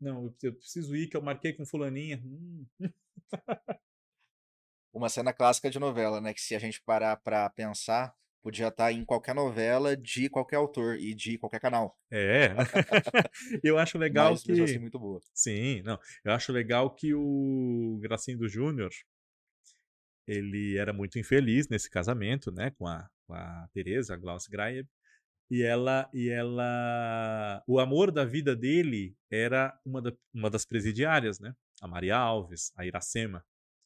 Não, 0.00 0.34
eu 0.42 0.54
preciso 0.54 0.94
ir, 0.96 1.08
que 1.08 1.16
eu 1.16 1.22
marquei 1.22 1.52
com 1.52 1.64
fulaninha. 1.64 2.22
Hum. 2.24 2.66
Uma 4.92 5.08
cena 5.08 5.32
clássica 5.32 5.70
de 5.70 5.78
novela, 5.78 6.20
né? 6.20 6.32
Que 6.32 6.40
se 6.40 6.54
a 6.54 6.58
gente 6.58 6.80
parar 6.82 7.16
pra 7.16 7.50
pensar, 7.50 8.14
podia 8.44 8.68
estar 8.68 8.84
tá 8.84 8.92
em 8.92 9.06
qualquer 9.06 9.34
novela 9.34 9.96
de 9.96 10.28
qualquer 10.28 10.56
autor 10.56 10.98
e 10.98 11.14
de 11.14 11.38
qualquer 11.38 11.58
canal. 11.58 11.98
É, 12.12 12.48
eu 13.64 13.78
acho 13.78 13.96
legal 13.96 14.32
Mas, 14.32 14.42
que 14.42 14.52
assim, 14.60 14.78
muito 14.78 14.98
boa. 14.98 15.18
Sim, 15.32 15.80
não, 15.82 15.98
eu 16.22 16.30
acho 16.30 16.52
legal 16.52 16.94
que 16.94 17.14
o 17.14 17.98
Gracindo 18.02 18.46
Júnior 18.46 18.90
ele 20.26 20.76
era 20.76 20.92
muito 20.92 21.18
infeliz 21.18 21.68
nesse 21.68 21.90
casamento, 21.90 22.52
né, 22.52 22.70
com 22.72 22.86
a, 22.86 23.08
com 23.26 23.34
a 23.34 23.66
Teresa, 23.72 24.12
a 24.12 24.16
Glauce 24.18 24.50
Graeb, 24.50 24.86
e 25.50 25.62
ela 25.62 26.08
e 26.12 26.28
ela 26.28 27.62
o 27.66 27.80
amor 27.80 28.10
da 28.10 28.26
vida 28.26 28.54
dele 28.54 29.16
era 29.30 29.74
uma, 29.86 30.02
da, 30.02 30.12
uma 30.34 30.50
das 30.50 30.66
presidiárias, 30.66 31.38
né? 31.38 31.54
A 31.82 31.88
Maria 31.88 32.16
Alves, 32.16 32.72
a 32.76 32.86
Iracema. 32.86 33.44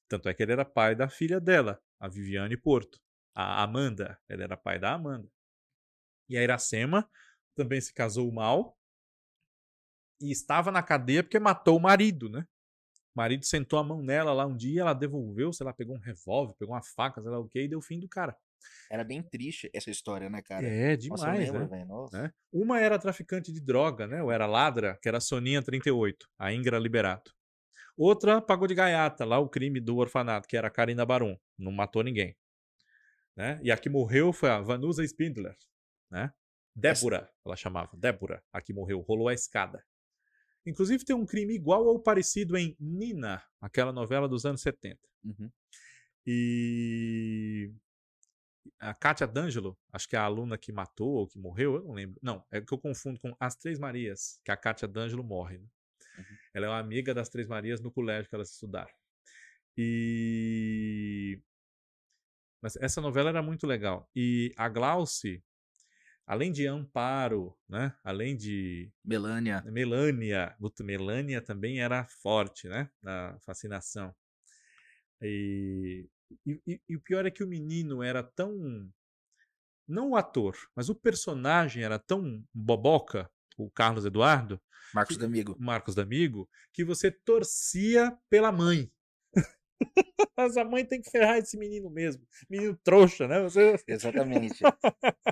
Tanto 0.09 0.29
é 0.29 0.35
que 0.35 0.43
ele 0.43 0.53
era 0.53 0.65
pai 0.65 0.95
da 0.95 1.09
filha 1.09 1.41
dela, 1.41 1.81
a 2.01 2.09
Viviane 2.09 2.57
Porto 2.57 2.99
a 3.39 3.63
Amanda. 3.63 4.19
Ele 4.29 4.43
era 4.43 4.57
pai 4.57 4.81
da 4.81 4.95
Amanda. 4.95 5.29
E 6.29 6.37
a 6.37 6.43
Iracema 6.43 7.09
também 7.55 7.81
se 7.81 7.95
casou 7.95 8.31
mal 8.33 8.77
e 10.21 10.33
estava 10.33 10.73
na 10.73 10.83
cadeia 10.83 11.23
porque 11.23 11.39
matou 11.39 11.77
o 11.77 11.81
marido, 11.81 12.29
né? 12.29 12.45
O 13.15 13.19
marido 13.19 13.45
sentou 13.45 13.79
a 13.79 13.85
mão 13.85 14.03
nela 14.03 14.33
lá 14.33 14.45
um 14.45 14.57
dia, 14.57 14.81
ela 14.81 14.93
devolveu, 14.93 15.53
sei 15.53 15.65
lá, 15.65 15.73
pegou 15.73 15.97
um 15.97 16.01
revólver, 16.01 16.55
pegou 16.59 16.75
uma 16.75 16.83
faca, 16.83 17.23
sei 17.23 17.31
lá 17.31 17.39
o 17.39 17.49
que, 17.49 17.63
e 17.63 17.69
deu 17.69 17.81
fim 17.81 18.01
do 18.01 18.09
cara. 18.09 18.37
Era 18.91 19.05
bem 19.05 19.23
triste 19.23 19.71
essa 19.73 19.89
história, 19.89 20.29
né, 20.29 20.43
cara? 20.43 20.67
É, 20.67 20.97
demais, 20.97 21.21
Nossa, 21.21 21.59
lembro, 21.59 21.69
né? 21.69 22.23
né? 22.23 22.33
Uma 22.53 22.81
era 22.81 22.99
traficante 22.99 23.53
de 23.53 23.61
droga, 23.61 24.07
né? 24.09 24.21
Ou 24.21 24.33
era 24.33 24.47
ladra, 24.47 24.99
que 25.01 25.09
era 25.09 25.19
a 25.19 25.21
Soninha 25.21 25.63
38, 25.63 26.29
a 26.37 26.53
Ingra 26.53 26.79
Liberato. 26.79 27.33
Outra 27.97 28.43
pagou 28.43 28.67
de 28.67 28.75
gaiata, 28.75 29.25
lá 29.25 29.39
o 29.39 29.49
crime 29.49 29.81
do 29.81 29.97
orfanato, 29.97 30.49
que 30.49 30.57
era 30.57 30.67
a 30.69 30.71
Karina 30.71 31.07
Barum. 31.07 31.37
Não 31.57 31.71
matou 31.71 32.03
ninguém. 32.03 32.37
Né? 33.39 33.61
E 33.63 33.71
a 33.71 33.79
que 33.79 33.89
morreu 33.89 34.33
foi 34.33 34.51
a 34.51 34.61
Vanusa 34.61 35.05
Spindler, 35.05 35.57
né? 36.11 36.33
Débora, 36.75 37.31
ela 37.47 37.55
chamava, 37.55 37.97
Débora, 37.97 38.43
a 38.53 38.61
que 38.61 38.73
morreu, 38.73 39.01
rolou 39.01 39.29
a 39.29 39.33
escada. 39.33 39.85
Inclusive 40.67 41.05
tem 41.05 41.15
um 41.15 41.25
crime 41.25 41.55
igual 41.55 41.87
ou 41.87 42.03
parecido 42.03 42.57
em 42.57 42.77
Nina, 42.81 43.41
aquela 43.61 43.93
novela 43.93 44.29
dos 44.29 44.45
anos 44.45 44.61
70. 44.61 44.99
Uhum. 45.25 45.51
E 46.27 47.73
a 48.81 48.93
Kátia 48.93 49.27
D'Angelo, 49.27 49.79
acho 49.93 50.09
que 50.09 50.17
é 50.17 50.19
a 50.19 50.25
aluna 50.25 50.59
que 50.59 50.73
matou 50.73 51.09
ou 51.09 51.29
que 51.29 51.39
morreu, 51.39 51.77
eu 51.77 51.85
não 51.85 51.93
lembro. 51.93 52.19
Não, 52.21 52.45
é 52.51 52.61
que 52.61 52.75
eu 52.75 52.79
confundo 52.79 53.21
com 53.21 53.37
As 53.39 53.55
Três 53.55 53.79
Marias, 53.79 54.41
que 54.45 54.51
a 54.51 54.57
Kátia 54.57 54.89
D'Angelo 54.89 55.23
morre. 55.23 55.59
Né? 55.59 55.69
Uhum. 56.19 56.37
Ela 56.55 56.67
é 56.67 56.69
uma 56.71 56.81
amiga 56.81 57.15
das 57.15 57.29
Três 57.29 57.47
Marias 57.47 57.81
no 57.81 57.93
colégio 57.93 58.29
que 58.29 58.35
elas 58.35 58.51
estudaram. 58.51 58.93
E 59.77 61.41
mas 62.61 62.77
essa 62.77 63.01
novela 63.01 63.31
era 63.31 63.43
muito 63.43 63.67
legal. 63.67 64.09
E 64.15 64.53
a 64.57 64.69
Glauce, 64.69 65.43
além 66.27 66.53
de 66.53 66.67
Amparo, 66.67 67.57
né? 67.69 67.95
Além 68.05 68.37
de 68.37 68.93
Melânia. 69.05 69.63
Melânia, 69.67 70.57
Melânia 70.81 71.41
também 71.41 71.81
era 71.81 72.05
forte, 72.07 72.69
né? 72.69 72.91
Na 73.03 73.39
fascinação. 73.41 74.15
E, 75.23 76.09
e, 76.47 76.81
e, 76.89 76.97
o 76.97 77.01
pior 77.01 77.27
é 77.27 77.31
que 77.31 77.43
o 77.43 77.49
menino 77.49 78.03
era 78.03 78.23
tão 78.23 78.89
não 79.87 80.11
o 80.11 80.17
ator, 80.17 80.55
mas 80.77 80.91
o 80.91 80.95
personagem 80.95 81.83
era 81.83 81.99
tão 81.99 82.45
boboca, 82.53 83.31
o 83.57 83.71
Carlos 83.71 84.05
Eduardo, 84.05 84.61
Marcos 84.95 85.17
que, 85.17 85.23
D'Amigo. 85.23 85.57
Marcos 85.59 85.95
D'Amigo, 85.95 86.49
que 86.73 86.85
você 86.85 87.11
torcia 87.11 88.17
pela 88.29 88.53
mãe. 88.53 88.93
Mas 90.37 90.57
a 90.57 90.65
mãe 90.65 90.85
tem 90.85 91.01
que 91.01 91.11
ferrar 91.11 91.39
esse 91.39 91.57
menino 91.57 91.91
mesmo. 91.91 92.23
Menino 92.49 92.77
trouxa, 92.83 93.27
né? 93.27 93.41
Você... 93.43 93.77
Exatamente. 93.87 94.63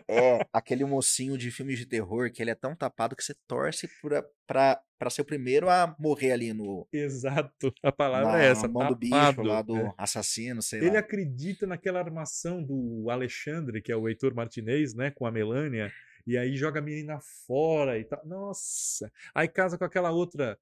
é 0.09 0.47
aquele 0.53 0.85
mocinho 0.85 1.37
de 1.37 1.51
filmes 1.51 1.79
de 1.79 1.87
terror 1.87 2.31
que 2.31 2.43
ele 2.43 2.51
é 2.51 2.55
tão 2.55 2.75
tapado 2.75 3.17
que 3.17 3.25
você 3.25 3.35
torce 3.47 3.89
pra, 4.01 4.25
pra, 4.47 4.81
pra 4.99 5.11
ser 5.11 5.23
o 5.23 5.25
primeiro 5.25 5.69
a 5.69 5.95
morrer 5.99 6.33
ali 6.33 6.53
no. 6.53 6.87
Exato. 6.93 7.73
A 7.83 7.93
palavra 7.93 8.33
na, 8.33 8.43
é 8.43 8.47
essa. 8.49 8.67
Na 8.67 8.73
mão 8.73 8.83
tapado, 8.83 8.95
do 8.95 8.99
bicho, 8.99 9.43
lá 9.43 9.63
do 9.63 9.77
é. 9.77 9.95
assassino, 9.99 10.63
sei 10.63 10.79
ele 10.79 10.87
lá. 10.87 10.93
Ele 10.93 10.99
acredita 10.99 11.67
naquela 11.67 12.01
armação 12.01 12.63
do 12.63 13.11
Alexandre, 13.11 13.83
que 13.83 13.93
é 13.93 13.97
o 13.97 14.09
Heitor 14.09 14.35
Martinez, 14.35 14.95
né? 14.95 15.11
Com 15.11 15.27
a 15.27 15.33
Melânia. 15.33 15.93
E 16.27 16.37
aí 16.37 16.57
joga 16.57 16.81
a 16.81 16.83
menina 16.83 17.21
fora 17.47 17.99
e 17.99 18.05
tal. 18.05 18.21
Nossa! 18.27 19.11
Aí 19.33 19.47
casa 19.47 19.79
com 19.79 19.85
aquela 19.85 20.11
outra 20.11 20.59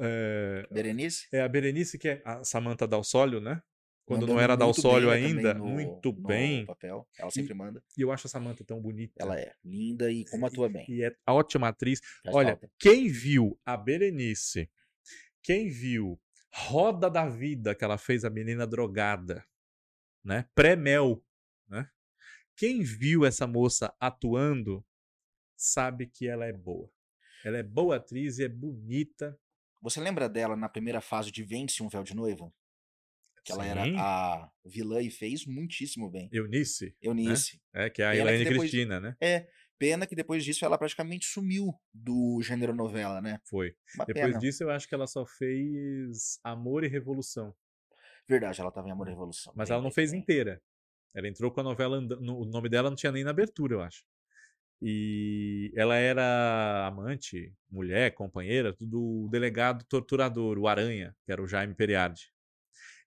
é, 0.00 0.66
Berenice? 0.70 1.26
É 1.32 1.40
a 1.40 1.48
Berenice, 1.48 1.98
que 1.98 2.08
é 2.08 2.22
a 2.24 2.44
Samantha 2.44 2.86
Dalsólio, 2.86 3.40
né? 3.40 3.62
quando 4.04 4.22
Mandando 4.22 4.34
não 4.34 4.40
era 4.40 4.56
Dalsólio 4.56 5.10
né, 5.10 5.14
ainda, 5.14 5.54
no- 5.54 5.64
muito 5.66 6.12
bem. 6.12 6.66
papel. 6.66 7.08
Ela 7.16 7.30
sempre 7.30 7.54
manda. 7.54 7.82
E 7.96 8.02
eu 8.02 8.10
acho 8.10 8.26
a 8.26 8.30
Samantha 8.30 8.64
tão 8.64 8.80
bonita. 8.80 9.14
Ela 9.18 9.38
é 9.38 9.54
linda 9.64 10.10
e 10.10 10.24
como 10.24 10.44
atua 10.44 10.68
bem. 10.68 10.84
E 10.88 11.04
é 11.04 11.14
ótima 11.28 11.68
atriz. 11.68 12.00
Faz 12.24 12.34
Olha, 12.36 12.50
falta. 12.50 12.70
quem 12.78 13.08
viu 13.08 13.58
a 13.64 13.76
Berenice, 13.76 14.68
quem 15.42 15.68
viu 15.68 16.20
Roda 16.52 17.08
da 17.08 17.28
Vida, 17.28 17.74
que 17.74 17.84
ela 17.84 17.96
fez 17.96 18.24
a 18.24 18.30
menina 18.30 18.66
drogada, 18.66 19.44
né? 20.24 20.46
Pré-mel, 20.54 21.24
né? 21.68 21.88
Quem 22.56 22.82
viu 22.82 23.24
essa 23.24 23.46
moça 23.46 23.94
atuando 24.00 24.84
sabe 25.56 26.06
que 26.08 26.26
ela 26.26 26.44
é 26.44 26.52
boa. 26.52 26.90
Ela 27.44 27.58
é 27.58 27.62
boa 27.62 27.96
atriz 27.96 28.38
e 28.38 28.44
é 28.44 28.48
bonita. 28.48 29.38
Você 29.80 30.00
lembra 30.00 30.28
dela 30.28 30.56
na 30.56 30.68
primeira 30.68 31.00
fase 31.00 31.30
de 31.30 31.42
Vende-se 31.42 31.82
um 31.82 31.88
Véu 31.88 32.02
de 32.04 32.14
Noiva? 32.14 32.52
Que 33.44 33.50
ela 33.50 33.66
era 33.66 33.84
Sim. 33.84 33.96
a 33.98 34.48
vilã 34.64 35.02
e 35.02 35.10
fez 35.10 35.44
muitíssimo 35.46 36.08
bem. 36.08 36.28
Eunice, 36.32 36.96
Eunice. 37.02 37.60
é 37.74 37.90
que 37.90 38.00
é 38.00 38.06
a 38.06 38.14
Elaine 38.16 38.44
Cristina, 38.44 39.00
né? 39.00 39.16
É, 39.20 39.48
pena 39.76 40.06
que 40.06 40.14
depois 40.14 40.44
disso 40.44 40.64
ela 40.64 40.78
praticamente 40.78 41.26
sumiu 41.26 41.74
do 41.92 42.40
gênero 42.40 42.72
novela, 42.72 43.20
né? 43.20 43.40
Foi. 43.44 43.74
Uma 43.96 44.04
Depois 44.04 44.26
pena. 44.28 44.38
disso, 44.38 44.62
eu 44.62 44.70
acho 44.70 44.86
que 44.88 44.94
ela 44.94 45.08
só 45.08 45.26
fez 45.26 46.38
Amor 46.44 46.84
e 46.84 46.88
Revolução. 46.88 47.52
Verdade, 48.28 48.60
ela 48.60 48.70
tava 48.70 48.86
em 48.86 48.92
Amor 48.92 49.08
e 49.08 49.10
Revolução. 49.10 49.52
Mas 49.56 49.68
Bem, 49.68 49.74
ela 49.74 49.82
não 49.82 49.90
bem, 49.90 49.94
fez 49.96 50.12
bem. 50.12 50.20
inteira. 50.20 50.62
Ela 51.12 51.26
entrou 51.26 51.50
com 51.50 51.60
a 51.60 51.64
novela. 51.64 52.00
no- 52.00 52.38
O 52.42 52.44
nome 52.44 52.68
dela 52.68 52.88
não 52.88 52.96
tinha 52.96 53.10
nem 53.10 53.24
na 53.24 53.30
abertura, 53.30 53.74
eu 53.74 53.80
acho. 53.82 54.04
E 54.84 55.72
ela 55.76 55.94
era 55.94 56.88
amante, 56.88 57.54
mulher, 57.70 58.12
companheira 58.14 58.76
do 58.80 59.28
delegado 59.30 59.84
torturador, 59.84 60.58
o 60.58 60.66
Aranha, 60.66 61.14
que 61.24 61.30
era 61.30 61.40
o 61.40 61.46
Jaime 61.46 61.72
Periardi. 61.72 62.32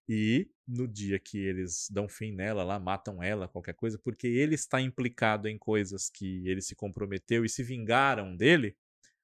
E 0.08 0.48
no 0.66 0.88
dia 0.88 1.18
que 1.18 1.36
eles 1.36 1.88
dão 1.90 2.08
fim 2.08 2.32
nela, 2.32 2.64
lá 2.64 2.80
matam 2.80 3.22
ela, 3.22 3.46
qualquer 3.46 3.74
coisa, 3.74 3.98
porque 3.98 4.26
ele 4.26 4.54
está 4.54 4.80
implicado 4.80 5.48
em 5.48 5.58
coisas 5.58 6.08
que 6.08 6.48
ele 6.48 6.62
se 6.62 6.74
comprometeu 6.74 7.44
e 7.44 7.48
se 7.48 7.62
vingaram 7.62 8.34
dele, 8.34 8.74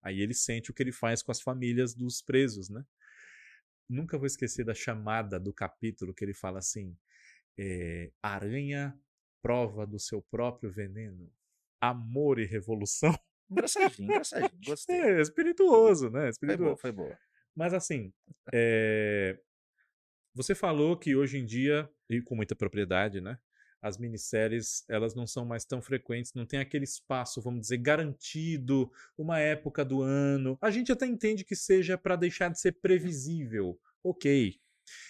aí 0.02 0.20
ele 0.20 0.34
sente 0.34 0.70
o 0.70 0.74
que 0.74 0.82
ele 0.82 0.92
faz 0.92 1.22
com 1.22 1.32
as 1.32 1.40
famílias 1.40 1.94
dos 1.94 2.20
presos, 2.20 2.68
né? 2.68 2.84
Nunca 3.88 4.18
vou 4.18 4.26
esquecer 4.26 4.62
da 4.62 4.74
chamada 4.74 5.40
do 5.40 5.54
capítulo 5.54 6.12
que 6.12 6.22
ele 6.22 6.34
fala 6.34 6.58
assim: 6.58 6.94
é, 7.58 8.10
Aranha 8.22 8.94
prova 9.40 9.86
do 9.86 9.98
seu 9.98 10.20
próprio 10.20 10.70
veneno, 10.70 11.32
amor 11.82 12.38
e 12.38 12.46
revolução. 12.46 13.12
Engraçadinho, 13.50 14.08
engraçadinho. 14.08 14.50
Gostei. 14.64 15.00
É 15.00 15.20
espirituoso, 15.20 16.08
né? 16.08 16.20
Foi 16.20 16.28
Espirituoso. 16.30 16.64
boa, 16.64 16.76
foi 16.76 16.92
boa. 16.92 17.18
Mas 17.54 17.74
assim, 17.74 18.12
é, 18.54 19.38
você 20.34 20.54
falou 20.54 20.96
que 20.96 21.14
hoje 21.14 21.38
em 21.38 21.44
dia, 21.44 21.90
e 22.08 22.22
com 22.22 22.34
muita 22.36 22.54
propriedade, 22.54 23.20
né? 23.20 23.36
As 23.82 23.98
minisséries, 23.98 24.84
elas 24.88 25.12
não 25.14 25.26
são 25.26 25.44
mais 25.44 25.64
tão 25.64 25.82
frequentes, 25.82 26.32
não 26.34 26.46
tem 26.46 26.60
aquele 26.60 26.84
espaço, 26.84 27.42
vamos 27.42 27.62
dizer, 27.62 27.78
garantido, 27.78 28.90
uma 29.18 29.40
época 29.40 29.84
do 29.84 30.00
ano. 30.02 30.56
A 30.62 30.70
gente 30.70 30.92
até 30.92 31.04
entende 31.04 31.44
que 31.44 31.56
seja 31.56 31.98
para 31.98 32.14
deixar 32.14 32.48
de 32.48 32.60
ser 32.60 32.72
previsível, 32.80 33.76
ok. 34.02 34.61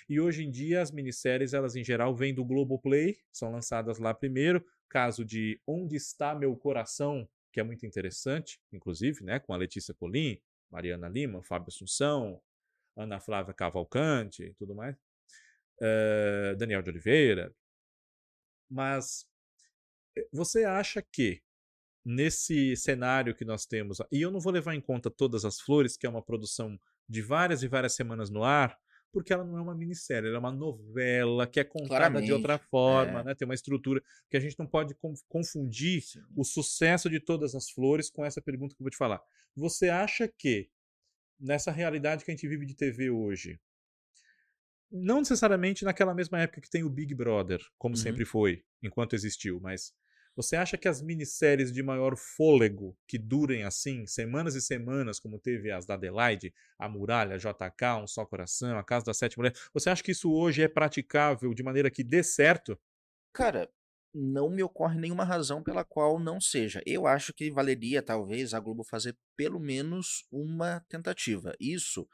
E 0.08 0.20
hoje 0.20 0.44
em 0.44 0.50
dia 0.50 0.82
as 0.82 0.90
minisséries, 0.90 1.54
elas 1.54 1.76
em 1.76 1.84
geral 1.84 2.14
vêm 2.14 2.34
do 2.34 2.44
Globoplay, 2.44 3.16
são 3.32 3.50
lançadas 3.52 3.98
lá 3.98 4.12
primeiro. 4.14 4.64
Caso 4.88 5.24
de 5.24 5.60
Onde 5.66 5.96
Está 5.96 6.34
Meu 6.34 6.54
Coração, 6.56 7.28
que 7.52 7.60
é 7.60 7.62
muito 7.62 7.86
interessante, 7.86 8.60
inclusive, 8.72 9.24
né? 9.24 9.38
Com 9.40 9.54
a 9.54 9.56
Letícia 9.56 9.94
Colim, 9.94 10.38
Mariana 10.70 11.08
Lima, 11.08 11.42
Fábio 11.42 11.68
Assunção, 11.68 12.40
Ana 12.96 13.20
Flávia 13.20 13.54
Cavalcante 13.54 14.42
e 14.44 14.54
tudo 14.54 14.74
mais. 14.74 14.96
eh, 15.82 16.54
Daniel 16.56 16.82
de 16.82 16.90
Oliveira. 16.90 17.54
Mas 18.70 19.26
eh, 20.16 20.26
você 20.32 20.64
acha 20.64 21.02
que 21.02 21.42
nesse 22.04 22.76
cenário 22.76 23.34
que 23.34 23.44
nós 23.44 23.66
temos, 23.66 23.98
e 24.12 24.20
eu 24.22 24.30
não 24.30 24.40
vou 24.40 24.52
levar 24.52 24.74
em 24.74 24.80
conta 24.80 25.10
Todas 25.10 25.44
as 25.44 25.60
Flores, 25.60 25.96
que 25.96 26.06
é 26.06 26.10
uma 26.10 26.22
produção 26.22 26.78
de 27.08 27.22
várias 27.22 27.62
e 27.62 27.68
várias 27.68 27.94
semanas 27.94 28.30
no 28.30 28.44
ar, 28.44 28.78
porque 29.12 29.32
ela 29.32 29.44
não 29.44 29.58
é 29.58 29.60
uma 29.62 29.74
minissérie, 29.74 30.28
ela 30.28 30.36
é 30.36 30.40
uma 30.40 30.50
novela 30.50 31.46
que 31.46 31.60
é 31.60 31.64
contada 31.64 32.20
de 32.22 32.32
outra 32.32 32.58
Claramente, 32.58 32.70
forma, 32.70 33.20
é. 33.20 33.24
né? 33.24 33.34
tem 33.34 33.46
uma 33.46 33.54
estrutura 33.54 34.02
que 34.30 34.36
a 34.36 34.40
gente 34.40 34.58
não 34.58 34.66
pode 34.66 34.94
con- 34.94 35.14
confundir 35.28 36.02
Sim. 36.02 36.20
o 36.36 36.44
sucesso 36.44 37.10
de 37.10 37.20
todas 37.20 37.54
as 37.54 37.70
flores 37.70 38.10
com 38.10 38.24
essa 38.24 38.40
pergunta 38.40 38.74
que 38.74 38.82
eu 38.82 38.84
vou 38.84 38.90
te 38.90 38.96
falar. 38.96 39.20
Você 39.54 39.88
acha 39.90 40.26
que, 40.26 40.70
nessa 41.38 41.70
realidade 41.70 42.24
que 42.24 42.30
a 42.30 42.34
gente 42.34 42.48
vive 42.48 42.64
de 42.66 42.74
TV 42.74 43.10
hoje, 43.10 43.60
não 44.90 45.20
necessariamente 45.20 45.84
naquela 45.84 46.14
mesma 46.14 46.40
época 46.40 46.60
que 46.60 46.70
tem 46.70 46.82
o 46.84 46.90
Big 46.90 47.14
Brother, 47.14 47.60
como 47.78 47.94
Uhum. 47.94 48.02
sempre 48.02 48.24
foi, 48.24 48.62
enquanto 48.82 49.14
existiu, 49.14 49.60
mas 49.60 49.94
você 50.34 50.56
acha 50.56 50.78
que 50.78 50.88
as 50.88 51.02
minisséries 51.02 51.72
de 51.72 51.82
maior 51.82 52.16
fôlego, 52.16 52.96
que 53.06 53.18
durem 53.18 53.64
assim, 53.64 54.06
semanas 54.06 54.54
e 54.54 54.62
semanas, 54.62 55.20
como 55.20 55.38
teve 55.38 55.70
as 55.70 55.84
da 55.84 55.94
Adelaide, 55.94 56.54
A 56.78 56.88
Muralha, 56.88 57.38
JK, 57.38 58.02
Um 58.02 58.06
Só 58.06 58.24
Coração, 58.24 58.78
A 58.78 58.84
Casa 58.84 59.06
das 59.06 59.18
Sete 59.18 59.36
Mulheres, 59.36 59.58
você 59.72 59.90
acha 59.90 60.02
que 60.02 60.12
isso 60.12 60.32
hoje 60.32 60.62
é 60.62 60.68
praticável 60.68 61.52
de 61.52 61.62
maneira 61.62 61.90
que 61.90 62.02
dê 62.02 62.22
certo? 62.22 62.78
Cara, 63.32 63.68
não 64.14 64.50
me 64.50 64.62
ocorre 64.62 64.98
nenhuma 64.98 65.24
razão 65.24 65.62
pela 65.62 65.84
qual 65.84 66.18
não 66.18 66.40
seja. 66.40 66.82
Eu 66.84 67.06
acho 67.06 67.32
que 67.32 67.50
valeria, 67.50 68.02
talvez, 68.02 68.52
a 68.52 68.60
Globo 68.60 68.84
fazer 68.84 69.16
pelo 69.36 69.58
menos 69.58 70.26
uma 70.30 70.84
tentativa. 70.88 71.54
Isso 71.58 72.06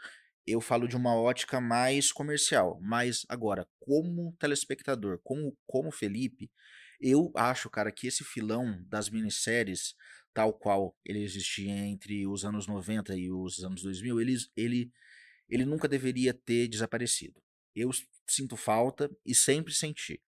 eu 0.46 0.60
falo 0.60 0.88
de 0.88 0.96
uma 0.96 1.14
ótica 1.14 1.60
mais 1.60 2.10
comercial. 2.12 2.78
Mas 2.80 3.26
agora, 3.28 3.66
como 3.80 4.34
telespectador, 4.38 5.20
como, 5.22 5.56
como 5.66 5.90
Felipe, 5.90 6.50
eu 7.00 7.32
acho, 7.34 7.70
cara, 7.70 7.92
que 7.92 8.06
esse 8.06 8.24
filão 8.24 8.82
das 8.88 9.08
minisséries, 9.10 9.94
tal 10.34 10.52
qual 10.52 10.96
ele 11.04 11.22
existia 11.22 11.72
entre 11.72 12.26
os 12.26 12.44
anos 12.44 12.66
90 12.66 13.16
e 13.16 13.30
os 13.30 13.62
anos 13.64 13.82
2000, 13.82 14.20
ele, 14.20 14.36
ele, 14.56 14.92
ele 15.48 15.64
nunca 15.64 15.88
deveria 15.88 16.34
ter 16.34 16.68
desaparecido. 16.68 17.40
Eu 17.74 17.90
sinto 18.26 18.56
falta 18.56 19.10
e 19.24 19.34
sempre 19.34 19.72
senti. 19.72 20.20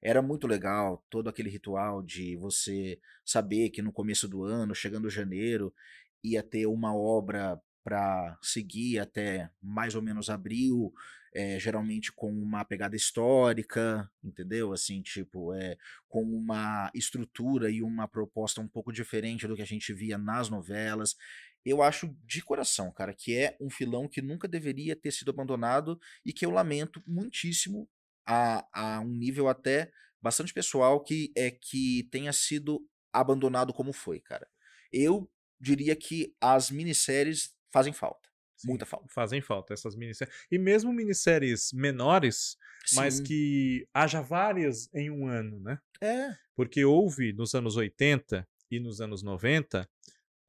Era 0.00 0.22
muito 0.22 0.46
legal 0.46 1.04
todo 1.10 1.28
aquele 1.28 1.50
ritual 1.50 2.02
de 2.02 2.36
você 2.36 3.00
saber 3.24 3.70
que 3.70 3.82
no 3.82 3.92
começo 3.92 4.28
do 4.28 4.44
ano, 4.44 4.74
chegando 4.74 5.10
janeiro, 5.10 5.74
ia 6.22 6.42
ter 6.42 6.66
uma 6.66 6.94
obra 6.94 7.60
para 7.82 8.38
seguir 8.42 8.98
até 8.98 9.50
mais 9.62 9.94
ou 9.94 10.02
menos 10.02 10.28
abril, 10.28 10.92
é, 11.34 11.58
geralmente 11.58 12.12
com 12.12 12.30
uma 12.30 12.64
pegada 12.64 12.96
histórica, 12.96 14.10
entendeu? 14.22 14.72
Assim, 14.72 15.02
tipo, 15.02 15.52
é, 15.54 15.76
com 16.08 16.22
uma 16.22 16.90
estrutura 16.94 17.70
e 17.70 17.82
uma 17.82 18.08
proposta 18.08 18.60
um 18.60 18.68
pouco 18.68 18.92
diferente 18.92 19.46
do 19.46 19.56
que 19.56 19.62
a 19.62 19.66
gente 19.66 19.92
via 19.92 20.18
nas 20.18 20.48
novelas. 20.48 21.16
Eu 21.64 21.82
acho 21.82 22.14
de 22.24 22.42
coração, 22.42 22.90
cara, 22.92 23.12
que 23.12 23.36
é 23.36 23.56
um 23.60 23.68
filão 23.68 24.08
que 24.08 24.22
nunca 24.22 24.48
deveria 24.48 24.96
ter 24.96 25.10
sido 25.10 25.30
abandonado 25.30 25.98
e 26.24 26.32
que 26.32 26.46
eu 26.46 26.50
lamento 26.50 27.02
muitíssimo 27.06 27.88
a, 28.26 28.66
a 28.72 29.00
um 29.00 29.14
nível 29.14 29.48
até 29.48 29.90
bastante 30.20 30.52
pessoal 30.52 31.02
que 31.02 31.32
é 31.36 31.50
que 31.50 32.08
tenha 32.10 32.32
sido 32.32 32.80
abandonado 33.12 33.72
como 33.72 33.92
foi, 33.92 34.20
cara. 34.20 34.48
Eu 34.92 35.30
diria 35.60 35.96
que 35.96 36.34
as 36.40 36.70
minisséries 36.70 37.54
fazem 37.72 37.92
falta. 37.92 38.27
Sim, 38.58 38.68
Muita 38.68 38.84
falta. 38.84 39.06
Fazem 39.08 39.40
falta 39.40 39.72
essas 39.72 39.94
minisséries. 39.94 40.34
E 40.50 40.58
mesmo 40.58 40.92
minisséries 40.92 41.72
menores, 41.72 42.58
mas 42.94 43.14
Sim. 43.14 43.22
que 43.22 43.88
haja 43.94 44.20
várias 44.20 44.92
em 44.92 45.10
um 45.10 45.28
ano, 45.28 45.60
né? 45.60 45.78
É. 46.00 46.36
Porque 46.56 46.84
houve 46.84 47.32
nos 47.32 47.54
anos 47.54 47.76
80 47.76 48.46
e 48.70 48.80
nos 48.80 49.00
anos 49.00 49.22
90 49.22 49.88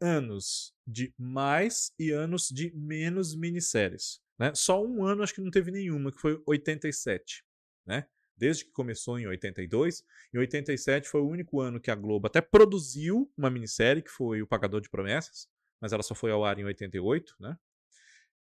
anos 0.01 0.73
de 0.87 1.13
mais 1.17 1.93
e 1.99 2.11
anos 2.11 2.49
de 2.49 2.73
menos 2.75 3.35
minisséries. 3.35 4.19
Né? 4.39 4.53
Só 4.55 4.83
um 4.83 5.05
ano 5.05 5.21
acho 5.21 5.35
que 5.35 5.41
não 5.41 5.51
teve 5.51 5.69
nenhuma, 5.69 6.11
que 6.11 6.19
foi 6.19 6.41
87. 6.47 7.43
Né? 7.85 8.07
Desde 8.35 8.65
que 8.65 8.71
começou 8.71 9.19
em 9.19 9.27
82. 9.27 10.03
Em 10.33 10.39
87 10.39 11.07
foi 11.07 11.21
o 11.21 11.27
único 11.27 11.59
ano 11.59 11.79
que 11.79 11.91
a 11.91 11.95
Globo 11.95 12.25
até 12.25 12.41
produziu 12.41 13.31
uma 13.37 13.51
minissérie, 13.51 14.01
que 14.01 14.09
foi 14.09 14.41
O 14.41 14.47
Pagador 14.47 14.81
de 14.81 14.89
Promessas, 14.89 15.47
mas 15.79 15.93
ela 15.93 16.01
só 16.01 16.15
foi 16.15 16.31
ao 16.31 16.43
ar 16.43 16.57
em 16.57 16.63
88, 16.63 17.35
né? 17.39 17.57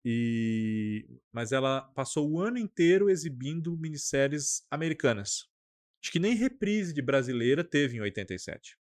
E... 0.06 1.06
Mas 1.32 1.52
ela 1.52 1.82
passou 1.82 2.30
o 2.30 2.40
ano 2.40 2.58
inteiro 2.58 3.10
exibindo 3.10 3.78
minisséries 3.78 4.66
americanas. 4.72 5.50
Acho 6.02 6.12
que 6.12 6.20
nem 6.20 6.36
reprise 6.36 6.94
de 6.94 7.02
brasileira 7.02 7.64
teve 7.64 7.98
em 7.98 8.02
87. 8.02 8.78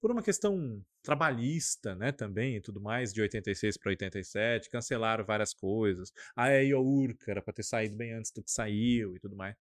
Por 0.00 0.10
uma 0.10 0.22
questão 0.22 0.84
trabalhista, 1.02 1.94
né, 1.94 2.10
também 2.10 2.56
e 2.56 2.60
tudo 2.60 2.80
mais, 2.80 3.12
de 3.12 3.20
86 3.20 3.76
para 3.76 3.90
87, 3.90 4.68
cancelaram 4.70 5.24
várias 5.24 5.54
coisas. 5.54 6.12
A 6.34 6.48
Urca 6.76 7.30
era 7.30 7.42
para 7.42 7.52
ter 7.52 7.62
saído 7.62 7.96
bem 7.96 8.12
antes 8.12 8.32
do 8.32 8.42
que 8.42 8.50
saiu 8.50 9.14
e 9.16 9.20
tudo 9.20 9.36
mais. 9.36 9.54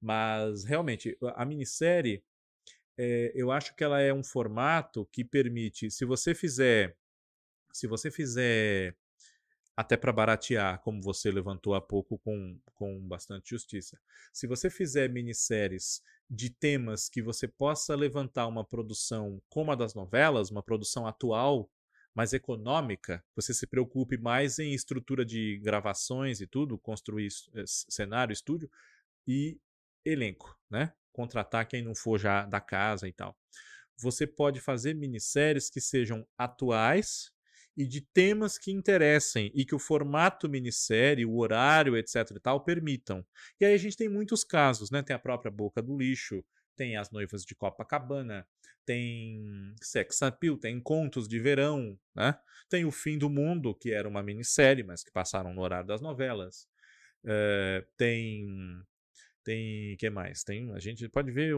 Mas, 0.00 0.64
realmente, 0.64 1.16
a 1.36 1.44
minissérie, 1.44 2.22
é, 2.98 3.32
eu 3.34 3.50
acho 3.50 3.74
que 3.76 3.84
ela 3.84 4.00
é 4.00 4.12
um 4.12 4.24
formato 4.24 5.06
que 5.12 5.24
permite, 5.24 5.90
se 5.90 6.04
você 6.04 6.34
fizer, 6.34 6.96
se 7.72 7.86
você 7.86 8.10
fizer 8.10 8.96
até 9.76 9.96
para 9.96 10.12
baratear, 10.12 10.80
como 10.82 11.02
você 11.02 11.30
levantou 11.30 11.74
há 11.74 11.80
pouco 11.80 12.18
com, 12.18 12.58
com 12.74 13.00
bastante 13.00 13.50
justiça. 13.50 14.00
Se 14.32 14.46
você 14.46 14.70
fizer 14.70 15.08
minisséries 15.08 16.00
de 16.30 16.48
temas 16.48 17.08
que 17.08 17.20
você 17.20 17.48
possa 17.48 17.94
levantar 17.94 18.46
uma 18.46 18.64
produção 18.64 19.42
como 19.48 19.72
a 19.72 19.74
das 19.74 19.94
novelas, 19.94 20.50
uma 20.50 20.62
produção 20.62 21.06
atual, 21.06 21.68
mais 22.14 22.32
econômica, 22.32 23.24
você 23.34 23.52
se 23.52 23.66
preocupe 23.66 24.16
mais 24.16 24.60
em 24.60 24.72
estrutura 24.72 25.24
de 25.24 25.58
gravações 25.58 26.40
e 26.40 26.46
tudo, 26.46 26.78
construir 26.78 27.28
eh, 27.54 27.64
cenário, 27.66 28.32
estúdio 28.32 28.70
e 29.26 29.58
elenco, 30.04 30.56
né? 30.70 30.92
Contratar 31.12 31.66
quem 31.66 31.82
não 31.82 31.94
for 31.94 32.18
já 32.18 32.46
da 32.46 32.60
casa 32.60 33.08
e 33.08 33.12
tal. 33.12 33.36
Você 33.96 34.26
pode 34.26 34.60
fazer 34.60 34.94
minisséries 34.94 35.68
que 35.68 35.80
sejam 35.80 36.24
atuais 36.38 37.32
e 37.76 37.86
de 37.86 38.00
temas 38.00 38.56
que 38.56 38.70
interessem 38.70 39.50
e 39.54 39.64
que 39.64 39.74
o 39.74 39.78
formato 39.78 40.48
minissérie, 40.48 41.26
o 41.26 41.36
horário, 41.36 41.96
etc 41.96 42.30
e 42.36 42.40
tal, 42.40 42.64
permitam. 42.64 43.24
E 43.60 43.64
aí 43.64 43.74
a 43.74 43.78
gente 43.78 43.96
tem 43.96 44.08
muitos 44.08 44.44
casos, 44.44 44.90
né? 44.90 45.02
Tem 45.02 45.14
a 45.14 45.18
própria 45.18 45.50
Boca 45.50 45.82
do 45.82 45.96
Lixo, 45.96 46.44
tem 46.76 46.96
As 46.96 47.10
Noivas 47.10 47.44
de 47.44 47.54
Copacabana, 47.54 48.46
tem 48.84 49.74
Sex 49.82 50.22
Appeal, 50.22 50.56
tem 50.56 50.80
Contos 50.80 51.26
de 51.26 51.40
Verão, 51.40 51.98
né? 52.14 52.38
Tem 52.68 52.84
O 52.84 52.90
Fim 52.90 53.18
do 53.18 53.30
Mundo, 53.30 53.74
que 53.74 53.92
era 53.92 54.08
uma 54.08 54.22
minissérie, 54.22 54.84
mas 54.84 55.02
que 55.02 55.10
passaram 55.10 55.54
no 55.54 55.62
horário 55.62 55.86
das 55.86 56.00
novelas. 56.00 56.68
Uh, 57.24 57.84
tem 57.96 58.46
tem 59.42 59.96
que 59.98 60.08
mais? 60.08 60.42
Tem 60.42 60.72
a 60.72 60.78
gente 60.78 61.08
pode 61.08 61.30
ver 61.30 61.54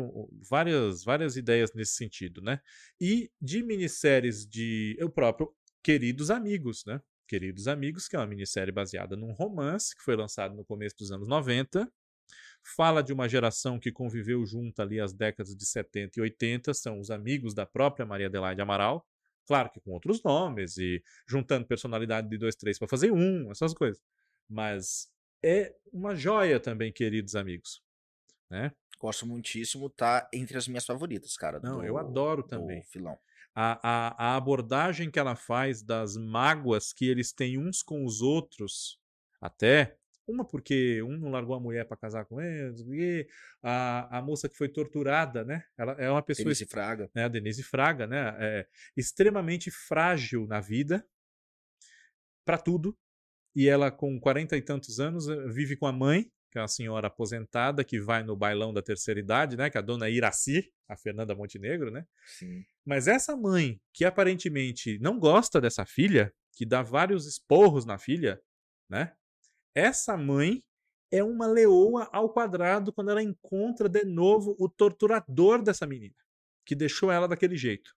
várias 0.48 1.04
várias 1.04 1.36
ideias 1.36 1.72
nesse 1.72 1.94
sentido, 1.94 2.40
né? 2.42 2.60
E 3.00 3.30
de 3.40 3.62
minisséries 3.62 4.46
de 4.46 4.96
eu 4.98 5.08
próprio 5.08 5.54
Queridos 5.82 6.30
Amigos, 6.30 6.84
né? 6.86 7.00
Queridos 7.28 7.66
Amigos, 7.66 8.06
que 8.06 8.16
é 8.16 8.18
uma 8.18 8.26
minissérie 8.26 8.72
baseada 8.72 9.16
num 9.16 9.32
romance 9.32 9.96
que 9.96 10.02
foi 10.02 10.16
lançado 10.16 10.54
no 10.54 10.64
começo 10.64 10.96
dos 10.96 11.10
anos 11.10 11.26
90. 11.26 11.90
Fala 12.76 13.02
de 13.02 13.12
uma 13.12 13.28
geração 13.28 13.78
que 13.78 13.92
conviveu 13.92 14.44
junto 14.44 14.80
ali 14.80 15.00
as 15.00 15.12
décadas 15.12 15.54
de 15.54 15.64
70 15.64 16.18
e 16.18 16.22
80, 16.22 16.74
são 16.74 16.98
os 16.98 17.10
amigos 17.10 17.54
da 17.54 17.64
própria 17.64 18.04
Maria 18.04 18.26
Adelaide 18.26 18.60
Amaral, 18.60 19.06
claro 19.46 19.70
que 19.70 19.80
com 19.80 19.92
outros 19.92 20.22
nomes 20.24 20.76
e 20.76 21.02
juntando 21.28 21.66
personalidade 21.66 22.28
de 22.28 22.36
dois, 22.36 22.56
três 22.56 22.78
para 22.78 22.88
fazer 22.88 23.12
um, 23.12 23.50
essas 23.52 23.72
coisas. 23.72 24.02
Mas 24.48 25.08
é 25.44 25.74
uma 25.92 26.16
joia 26.16 26.58
também, 26.58 26.92
queridos 26.92 27.36
amigos, 27.36 27.80
né? 28.50 28.72
Gosto 28.98 29.26
muitíssimo, 29.26 29.88
tá 29.90 30.28
entre 30.32 30.56
as 30.56 30.66
minhas 30.66 30.84
favoritas, 30.84 31.36
cara. 31.36 31.60
Não, 31.60 31.84
eu 31.84 31.98
adoro 31.98 32.42
também. 32.42 32.82
Filão 32.84 33.16
a, 33.56 33.80
a, 33.82 34.32
a 34.32 34.36
abordagem 34.36 35.10
que 35.10 35.18
ela 35.18 35.34
faz 35.34 35.82
das 35.82 36.14
mágoas 36.14 36.92
que 36.92 37.08
eles 37.08 37.32
têm 37.32 37.56
uns 37.56 37.82
com 37.82 38.04
os 38.04 38.20
outros, 38.20 39.00
até 39.40 39.96
uma 40.28 40.44
porque 40.44 41.02
um 41.02 41.16
não 41.16 41.30
largou 41.30 41.54
a 41.54 41.60
mulher 41.60 41.86
para 41.86 41.96
casar 41.96 42.26
com 42.26 42.40
ele, 42.40 42.74
e 42.90 43.28
a, 43.62 44.18
a 44.18 44.22
moça 44.22 44.48
que 44.48 44.56
foi 44.56 44.68
torturada, 44.68 45.44
né? 45.44 45.64
Ela 45.78 45.92
é 45.92 46.10
uma 46.10 46.22
pessoa. 46.22 46.44
Denise 46.44 46.66
Fraga. 46.66 47.10
Né? 47.14 47.24
A 47.24 47.28
Denise 47.28 47.62
Fraga, 47.62 48.06
né? 48.06 48.36
É 48.38 48.66
extremamente 48.96 49.70
frágil 49.70 50.46
na 50.46 50.60
vida, 50.60 51.06
para 52.44 52.58
tudo. 52.58 52.96
E 53.54 53.68
ela, 53.68 53.90
com 53.90 54.20
quarenta 54.20 54.56
e 54.56 54.60
tantos 54.60 55.00
anos, 55.00 55.28
eh, 55.28 55.48
vive 55.48 55.76
com 55.76 55.86
a 55.86 55.92
mãe, 55.92 56.30
que 56.56 56.58
é 56.58 56.62
uma 56.62 56.68
senhora 56.68 57.08
aposentada 57.08 57.84
que 57.84 58.00
vai 58.00 58.22
no 58.22 58.34
bailão 58.34 58.72
da 58.72 58.80
terceira 58.80 59.20
idade, 59.20 59.58
né? 59.58 59.68
Que 59.68 59.76
é 59.76 59.80
a 59.80 59.82
dona 59.82 60.08
Iraci, 60.08 60.72
a 60.88 60.96
Fernanda 60.96 61.34
Montenegro, 61.34 61.90
né? 61.90 62.06
Sim. 62.24 62.64
Mas 62.82 63.06
essa 63.06 63.36
mãe, 63.36 63.78
que 63.92 64.06
aparentemente 64.06 64.98
não 64.98 65.18
gosta 65.18 65.60
dessa 65.60 65.84
filha, 65.84 66.32
que 66.52 66.64
dá 66.64 66.82
vários 66.82 67.26
esporros 67.26 67.84
na 67.84 67.98
filha, 67.98 68.40
né? 68.88 69.14
Essa 69.74 70.16
mãe 70.16 70.64
é 71.10 71.22
uma 71.22 71.46
leoa 71.46 72.08
ao 72.10 72.32
quadrado 72.32 72.90
quando 72.90 73.10
ela 73.10 73.22
encontra 73.22 73.86
de 73.86 74.04
novo 74.04 74.56
o 74.58 74.66
torturador 74.66 75.62
dessa 75.62 75.86
menina, 75.86 76.16
que 76.64 76.74
deixou 76.74 77.12
ela 77.12 77.28
daquele 77.28 77.58
jeito, 77.58 77.94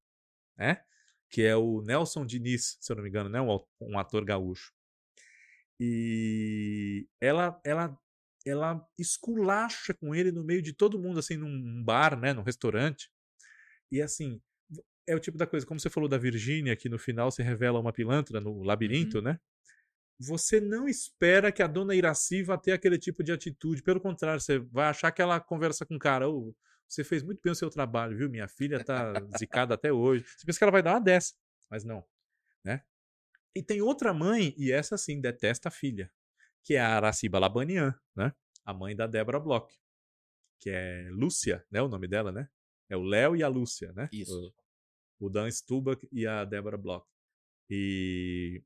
né? 0.57 0.83
Que 1.29 1.43
é 1.43 1.55
o 1.55 1.81
Nelson 1.81 2.25
Diniz, 2.25 2.77
se 2.81 2.91
eu 2.91 2.97
não 2.97 3.03
me 3.03 3.09
engano, 3.09 3.29
né? 3.29 3.39
Um, 3.39 3.57
um 3.79 3.97
ator 3.97 4.25
gaúcho. 4.25 4.73
E 5.79 7.07
ela, 7.21 7.57
ela 7.63 7.97
ela 8.49 8.85
esculacha 8.97 9.93
com 9.93 10.13
ele 10.13 10.31
no 10.31 10.43
meio 10.43 10.61
de 10.61 10.73
todo 10.73 10.99
mundo, 10.99 11.19
assim, 11.19 11.37
num 11.37 11.83
bar, 11.83 12.19
né, 12.19 12.33
num 12.33 12.43
restaurante. 12.43 13.09
E 13.91 14.01
assim, 14.01 14.41
é 15.07 15.15
o 15.15 15.19
tipo 15.19 15.37
da 15.37 15.47
coisa, 15.47 15.65
como 15.65 15.79
você 15.79 15.89
falou 15.89 16.09
da 16.09 16.17
Virgínia, 16.17 16.75
que 16.75 16.89
no 16.89 16.99
final 16.99 17.31
se 17.31 17.41
revela 17.41 17.79
uma 17.79 17.93
pilantra 17.93 18.39
no 18.39 18.63
labirinto, 18.63 19.17
uhum. 19.17 19.23
né? 19.23 19.39
Você 20.19 20.59
não 20.59 20.87
espera 20.87 21.51
que 21.51 21.63
a 21.63 21.67
dona 21.67 21.95
Iraci 21.95 22.43
vá 22.43 22.57
ter 22.57 22.73
aquele 22.73 22.97
tipo 22.97 23.23
de 23.23 23.31
atitude. 23.31 23.81
Pelo 23.81 24.01
contrário, 24.01 24.41
você 24.41 24.59
vai 24.59 24.87
achar 24.87 25.11
que 25.11 25.21
ela 25.21 25.39
conversa 25.39 25.85
com 25.85 25.95
o 25.95 25.99
cara. 25.99 26.29
Oh, 26.29 26.53
você 26.87 27.05
fez 27.05 27.23
muito 27.23 27.39
bem 27.41 27.53
o 27.53 27.55
seu 27.55 27.69
trabalho, 27.69 28.17
viu? 28.17 28.29
Minha 28.29 28.47
filha 28.47 28.83
tá 28.83 29.13
zicada 29.39 29.75
até 29.75 29.93
hoje. 29.93 30.25
Você 30.25 30.45
pensa 30.45 30.57
que 30.57 30.63
ela 30.63 30.71
vai 30.71 30.83
dar 30.83 30.95
uma 30.95 31.01
dessa, 31.01 31.33
mas 31.71 31.85
não, 31.85 32.03
né? 32.65 32.83
E 33.55 33.63
tem 33.63 33.81
outra 33.81 34.13
mãe, 34.13 34.53
e 34.57 34.71
essa 34.71 34.97
sim, 34.97 35.21
detesta 35.21 35.69
a 35.69 35.71
filha 35.71 36.11
que 36.63 36.75
é 36.75 36.79
a 36.79 36.95
Araciba 36.95 37.39
Labanian, 37.39 37.93
né? 38.15 38.33
A 38.65 38.73
mãe 38.73 38.95
da 38.95 39.07
Débora 39.07 39.39
Bloch, 39.39 39.73
que 40.59 40.69
é 40.69 41.07
Lúcia, 41.11 41.65
né? 41.71 41.81
O 41.81 41.87
nome 41.87 42.07
dela, 42.07 42.31
né? 42.31 42.47
É 42.89 42.97
o 42.97 43.03
Léo 43.03 43.35
e 43.35 43.43
a 43.43 43.47
Lúcia, 43.47 43.91
né? 43.93 44.09
Isso. 44.11 44.53
O, 45.19 45.27
o 45.27 45.29
Dan 45.29 45.49
Stubach 45.49 46.07
e 46.11 46.25
a 46.25 46.45
Débora 46.45 46.77
Bloch. 46.77 47.05
E 47.69 48.63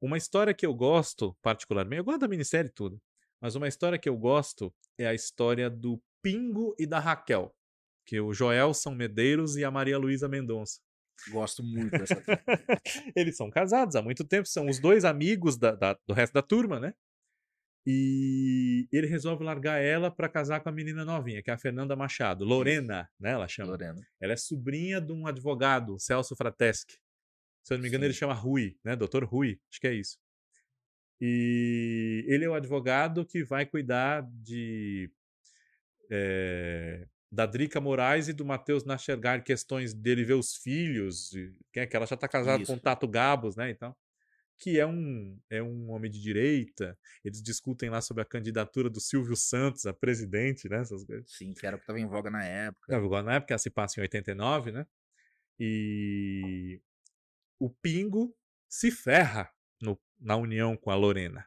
uma 0.00 0.16
história 0.16 0.52
que 0.52 0.66
eu 0.66 0.74
gosto 0.74 1.36
particularmente, 1.42 1.98
eu 1.98 2.04
gosto 2.04 2.20
da 2.20 2.28
minissérie 2.28 2.70
tudo, 2.70 3.00
mas 3.40 3.54
uma 3.54 3.68
história 3.68 3.98
que 3.98 4.08
eu 4.08 4.16
gosto 4.16 4.74
é 4.98 5.06
a 5.06 5.14
história 5.14 5.70
do 5.70 6.02
Pingo 6.22 6.74
e 6.78 6.86
da 6.86 6.98
Raquel, 6.98 7.54
que 8.04 8.16
é 8.16 8.20
o 8.20 8.32
Joel 8.32 8.74
São 8.74 8.94
Medeiros 8.94 9.56
e 9.56 9.64
a 9.64 9.70
Maria 9.70 9.98
Luísa 9.98 10.28
Mendonça. 10.28 10.80
Gosto 11.30 11.62
muito 11.62 11.90
dessa 11.90 12.14
Eles 13.16 13.36
são 13.36 13.50
casados 13.50 13.96
há 13.96 14.02
muito 14.02 14.24
tempo, 14.24 14.46
são 14.48 14.66
os 14.68 14.78
dois 14.78 15.04
amigos 15.04 15.56
da, 15.56 15.72
da, 15.72 15.98
do 16.06 16.14
resto 16.14 16.32
da 16.32 16.42
turma, 16.42 16.78
né? 16.78 16.94
E 17.88 18.88
ele 18.90 19.06
resolve 19.06 19.44
largar 19.44 19.80
ela 19.80 20.10
para 20.10 20.28
casar 20.28 20.60
com 20.60 20.68
a 20.68 20.72
menina 20.72 21.04
novinha, 21.04 21.40
que 21.40 21.50
é 21.50 21.54
a 21.54 21.58
Fernanda 21.58 21.94
Machado, 21.94 22.44
Lorena, 22.44 23.08
né? 23.18 23.30
Ela 23.30 23.46
chama. 23.46 23.70
Lorena. 23.70 24.04
Ela 24.20 24.32
é 24.32 24.36
sobrinha 24.36 25.00
de 25.00 25.12
um 25.12 25.26
advogado, 25.26 25.98
Celso 26.00 26.34
Frateschi. 26.34 26.98
Se 27.62 27.72
eu 27.72 27.78
não 27.78 27.82
me 27.82 27.88
engano, 27.88 28.02
Sim. 28.02 28.06
ele 28.06 28.14
chama 28.14 28.34
Rui, 28.34 28.76
né? 28.84 28.96
Doutor 28.96 29.24
Rui, 29.24 29.60
acho 29.70 29.80
que 29.80 29.86
é 29.86 29.94
isso. 29.94 30.18
E 31.20 32.24
ele 32.28 32.44
é 32.44 32.48
o 32.48 32.54
advogado 32.54 33.24
que 33.24 33.44
vai 33.44 33.64
cuidar 33.64 34.28
de 34.42 35.10
é, 36.10 37.06
da 37.30 37.46
Drica 37.46 37.80
Moraes 37.80 38.28
e 38.28 38.32
do 38.32 38.44
Matheus 38.44 38.84
Nachergar, 38.84 39.42
questões 39.42 39.92
dele 39.92 40.24
ver 40.24 40.34
os 40.34 40.56
filhos, 40.56 41.30
que, 41.72 41.80
é, 41.80 41.86
que 41.86 41.96
ela 41.96 42.06
já 42.06 42.14
está 42.14 42.28
casada 42.28 42.62
Isso. 42.62 42.72
com 42.72 42.78
o 42.78 42.80
Tato 42.80 43.08
Gabos, 43.08 43.56
né, 43.56 43.70
então, 43.70 43.94
que 44.58 44.78
é 44.80 44.86
um, 44.86 45.38
é 45.50 45.62
um 45.62 45.90
homem 45.90 46.10
de 46.10 46.20
direita, 46.20 46.96
eles 47.24 47.42
discutem 47.42 47.90
lá 47.90 48.00
sobre 48.00 48.22
a 48.22 48.26
candidatura 48.26 48.88
do 48.88 49.00
Silvio 49.00 49.36
Santos 49.36 49.84
a 49.86 49.92
presidente, 49.92 50.68
né, 50.68 50.80
essas 50.80 51.04
coisas. 51.04 51.30
Sim, 51.30 51.52
que 51.52 51.66
era 51.66 51.76
o 51.76 51.78
que 51.78 51.82
estava 51.82 52.00
em 52.00 52.06
voga 52.06 52.30
na 52.30 52.44
época. 52.44 52.86
Estava 52.86 53.04
em 53.04 53.08
voga 53.08 53.22
na 53.22 53.34
época, 53.34 53.52
ela 53.52 53.58
se 53.58 53.70
passa 53.70 54.00
em 54.00 54.02
89, 54.02 54.72
né, 54.72 54.86
e 55.58 56.80
o 57.58 57.70
Pingo 57.70 58.34
se 58.68 58.90
ferra 58.90 59.50
no, 59.80 60.00
na 60.18 60.36
união 60.36 60.76
com 60.76 60.90
a 60.90 60.94
Lorena. 60.94 61.46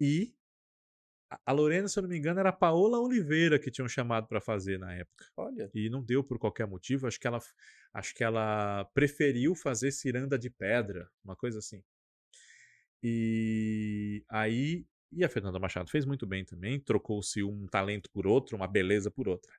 E 0.00 0.34
a 1.44 1.52
Lorena, 1.52 1.88
se 1.88 1.98
eu 1.98 2.02
não 2.02 2.10
me 2.10 2.18
engano, 2.18 2.40
era 2.40 2.50
a 2.50 2.52
Paola 2.52 2.98
Oliveira 2.98 3.58
que 3.58 3.70
tinham 3.70 3.88
chamado 3.88 4.26
para 4.26 4.40
fazer 4.40 4.78
na 4.78 4.94
época. 4.94 5.26
Olha. 5.36 5.70
E 5.74 5.88
não 5.88 6.02
deu 6.02 6.22
por 6.22 6.38
qualquer 6.38 6.66
motivo. 6.66 7.06
Acho 7.06 7.18
que 7.18 7.26
ela, 7.26 7.40
acho 7.92 8.14
que 8.14 8.24
ela 8.24 8.84
preferiu 8.94 9.54
fazer 9.54 9.90
Ciranda 9.92 10.38
de 10.38 10.50
Pedra, 10.50 11.08
uma 11.24 11.36
coisa 11.36 11.58
assim. 11.58 11.82
E 13.02 14.24
aí. 14.28 14.86
E 15.12 15.24
a 15.24 15.28
Fernanda 15.28 15.60
Machado 15.60 15.90
fez 15.90 16.04
muito 16.04 16.26
bem 16.26 16.44
também. 16.44 16.80
Trocou-se 16.80 17.42
um 17.42 17.66
talento 17.68 18.10
por 18.10 18.26
outro, 18.26 18.56
uma 18.56 18.66
beleza 18.66 19.10
por 19.10 19.28
outra. 19.28 19.52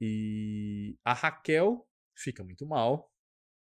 E 0.00 0.96
a 1.04 1.12
Raquel 1.12 1.86
fica 2.14 2.42
muito 2.42 2.66
mal 2.66 3.10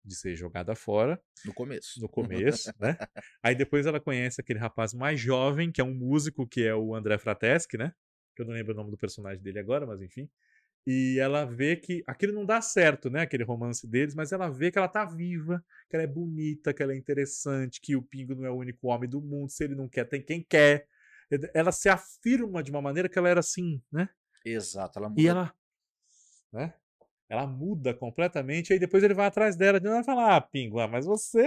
de 0.04 0.14
ser 0.14 0.34
jogada 0.34 0.74
fora. 0.74 1.20
No 1.44 1.54
começo. 1.54 2.00
No 2.00 2.08
começo, 2.10 2.72
né? 2.78 2.96
Aí 3.42 3.54
depois 3.54 3.86
ela 3.86 4.00
conhece 4.00 4.40
aquele 4.40 4.58
rapaz 4.58 4.92
mais 4.92 5.20
jovem, 5.20 5.70
que 5.70 5.80
é 5.80 5.84
um 5.84 5.94
músico, 5.94 6.46
que 6.46 6.62
é 6.62 6.74
o 6.74 6.94
André 6.94 7.18
Frateschi, 7.18 7.76
né? 7.76 7.92
Que 8.34 8.42
eu 8.42 8.46
não 8.46 8.54
lembro 8.54 8.72
o 8.72 8.76
nome 8.76 8.90
do 8.90 8.96
personagem 8.96 9.42
dele 9.42 9.58
agora, 9.58 9.86
mas 9.86 10.00
enfim. 10.00 10.28
E 10.86 11.18
ela 11.20 11.44
vê 11.44 11.76
que 11.76 12.02
aquilo 12.06 12.32
não 12.32 12.44
dá 12.44 12.60
certo, 12.60 13.08
né? 13.08 13.22
Aquele 13.22 13.44
romance 13.44 13.86
deles, 13.86 14.14
mas 14.14 14.32
ela 14.32 14.48
vê 14.48 14.70
que 14.70 14.78
ela 14.78 14.88
tá 14.88 15.04
viva, 15.04 15.64
que 15.88 15.94
ela 15.94 16.02
é 16.02 16.08
bonita, 16.08 16.74
que 16.74 16.82
ela 16.82 16.92
é 16.92 16.96
interessante, 16.96 17.80
que 17.80 17.94
o 17.94 18.02
Pingo 18.02 18.34
não 18.34 18.44
é 18.44 18.50
o 18.50 18.56
único 18.56 18.88
homem 18.88 19.08
do 19.08 19.20
mundo, 19.20 19.50
se 19.50 19.62
ele 19.62 19.76
não 19.76 19.88
quer, 19.88 20.04
tem 20.04 20.20
quem 20.20 20.42
quer. 20.42 20.88
Ela 21.54 21.70
se 21.70 21.88
afirma 21.88 22.62
de 22.62 22.70
uma 22.70 22.82
maneira 22.82 23.08
que 23.08 23.16
ela 23.16 23.28
era 23.28 23.40
assim, 23.40 23.80
né? 23.92 24.08
Exato, 24.44 24.98
ela 24.98 25.08
muda. 25.08 25.20
E 25.20 25.26
ela, 25.26 25.54
né? 26.52 26.74
Ela 27.28 27.46
muda 27.46 27.94
completamente, 27.94 28.72
aí 28.72 28.78
depois 28.78 29.02
ele 29.02 29.14
vai 29.14 29.26
atrás 29.26 29.56
dela 29.56 29.78
e 29.78 30.04
fala: 30.04 30.36
Ah, 30.36 30.40
Pingua, 30.40 30.86
mas 30.86 31.06
você. 31.06 31.44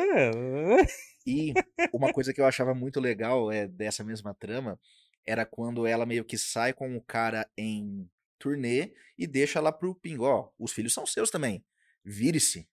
E 1.28 1.54
uma 1.92 2.14
coisa 2.14 2.32
que 2.32 2.40
eu 2.40 2.46
achava 2.46 2.76
muito 2.76 3.00
legal 3.00 3.52
é 3.52 3.68
dessa 3.68 4.04
mesma 4.04 4.34
trama 4.34 4.80
era 5.26 5.46
quando 5.46 5.88
ela 5.88 6.06
meio 6.06 6.24
que 6.24 6.38
sai 6.38 6.72
com 6.72 6.96
o 6.96 7.02
cara 7.02 7.50
em 7.58 8.08
turnê 8.38 8.94
e 9.18 9.26
deixa 9.26 9.60
lá 9.60 9.72
pro 9.72 9.96
Pingo, 9.96 10.26
ó, 10.26 10.50
os 10.60 10.72
filhos 10.72 10.94
são 10.94 11.06
seus 11.06 11.32
também. 11.32 11.66
Vire-se. 12.04 12.68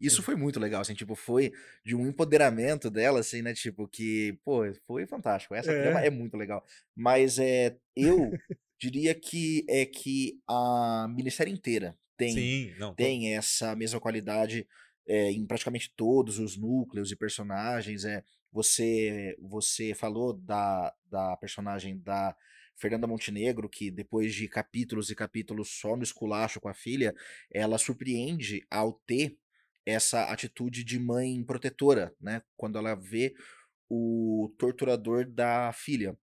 Isso 0.00 0.22
foi 0.22 0.36
muito 0.36 0.60
legal, 0.60 0.82
assim, 0.82 0.94
tipo, 0.94 1.14
foi 1.14 1.52
de 1.82 1.96
um 1.96 2.06
empoderamento 2.06 2.90
dela, 2.90 3.20
assim, 3.20 3.40
né, 3.40 3.54
tipo, 3.54 3.88
que, 3.88 4.38
pô, 4.44 4.62
foi 4.86 5.06
fantástico. 5.06 5.54
Essa 5.54 5.72
é. 5.72 5.82
trama 5.82 6.00
é 6.00 6.10
muito 6.10 6.36
legal. 6.36 6.62
Mas 6.94 7.38
é, 7.38 7.76
eu 7.96 8.30
diria 8.78 9.14
que 9.14 9.64
é 9.68 9.86
que 9.86 10.38
a 10.46 11.08
minissérie 11.08 11.52
inteira 11.52 11.96
tem, 12.16 12.32
Sim, 12.32 12.74
não, 12.78 12.94
tem 12.94 13.20
tô... 13.20 13.38
essa 13.38 13.76
mesma 13.76 14.00
qualidade 14.00 14.66
é, 15.06 15.30
em 15.30 15.46
praticamente 15.46 15.92
todos 15.96 16.38
os 16.38 16.56
núcleos 16.56 17.12
e 17.12 17.16
personagens. 17.16 18.04
É, 18.04 18.22
você, 18.52 19.36
você 19.40 19.94
falou 19.94 20.32
da, 20.32 20.94
da 21.10 21.36
personagem 21.36 21.98
da 21.98 22.34
Fernanda 22.76 23.06
Montenegro, 23.06 23.68
que 23.68 23.90
depois 23.90 24.34
de 24.34 24.48
capítulos 24.48 25.10
e 25.10 25.14
capítulos 25.14 25.70
só 25.70 25.96
no 25.96 26.02
esculacho 26.02 26.60
com 26.60 26.68
a 26.68 26.74
filha, 26.74 27.14
ela 27.50 27.78
surpreende 27.78 28.66
ao 28.70 28.92
ter 29.06 29.38
essa 29.84 30.24
atitude 30.24 30.82
de 30.82 30.98
mãe 30.98 31.42
protetora, 31.44 32.14
né? 32.20 32.42
Quando 32.56 32.76
ela 32.76 32.94
vê 32.94 33.34
o 33.88 34.52
torturador 34.58 35.24
da 35.30 35.72
filha. 35.72 36.18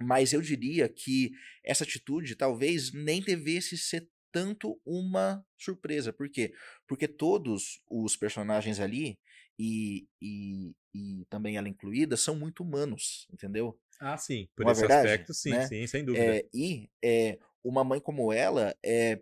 Mas 0.00 0.32
eu 0.32 0.40
diria 0.40 0.88
que 0.88 1.32
essa 1.64 1.84
atitude 1.84 2.36
talvez 2.36 2.92
nem 2.92 3.22
devesse 3.22 3.76
ser 3.76 4.08
tanto 4.32 4.80
uma 4.84 5.44
surpresa. 5.58 6.12
Por 6.12 6.28
quê? 6.30 6.52
Porque 6.86 7.08
todos 7.08 7.80
os 7.88 8.16
personagens 8.16 8.80
ali, 8.80 9.18
e, 9.58 10.06
e, 10.20 10.74
e 10.94 11.24
também 11.28 11.56
ela 11.56 11.68
incluída, 11.68 12.16
são 12.16 12.34
muito 12.34 12.62
humanos, 12.62 13.26
entendeu? 13.32 13.78
Ah, 14.00 14.16
sim. 14.16 14.48
Por 14.56 14.64
uma 14.64 14.72
esse 14.72 14.80
verdade, 14.80 15.08
aspecto, 15.08 15.34
sim, 15.34 15.50
né? 15.50 15.66
sim, 15.66 15.86
sem 15.86 16.04
dúvida. 16.04 16.32
É, 16.32 16.46
e 16.54 16.90
é, 17.04 17.38
uma 17.62 17.84
mãe 17.84 18.00
como 18.00 18.32
ela 18.32 18.74
é, 18.82 19.20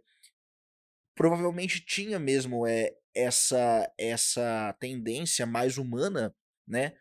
provavelmente 1.15 1.85
tinha 1.85 2.19
mesmo 2.19 2.67
é, 2.67 2.95
essa, 3.15 3.93
essa 3.99 4.73
tendência 4.79 5.45
mais 5.45 5.77
humana, 5.77 6.35
né? 6.67 6.93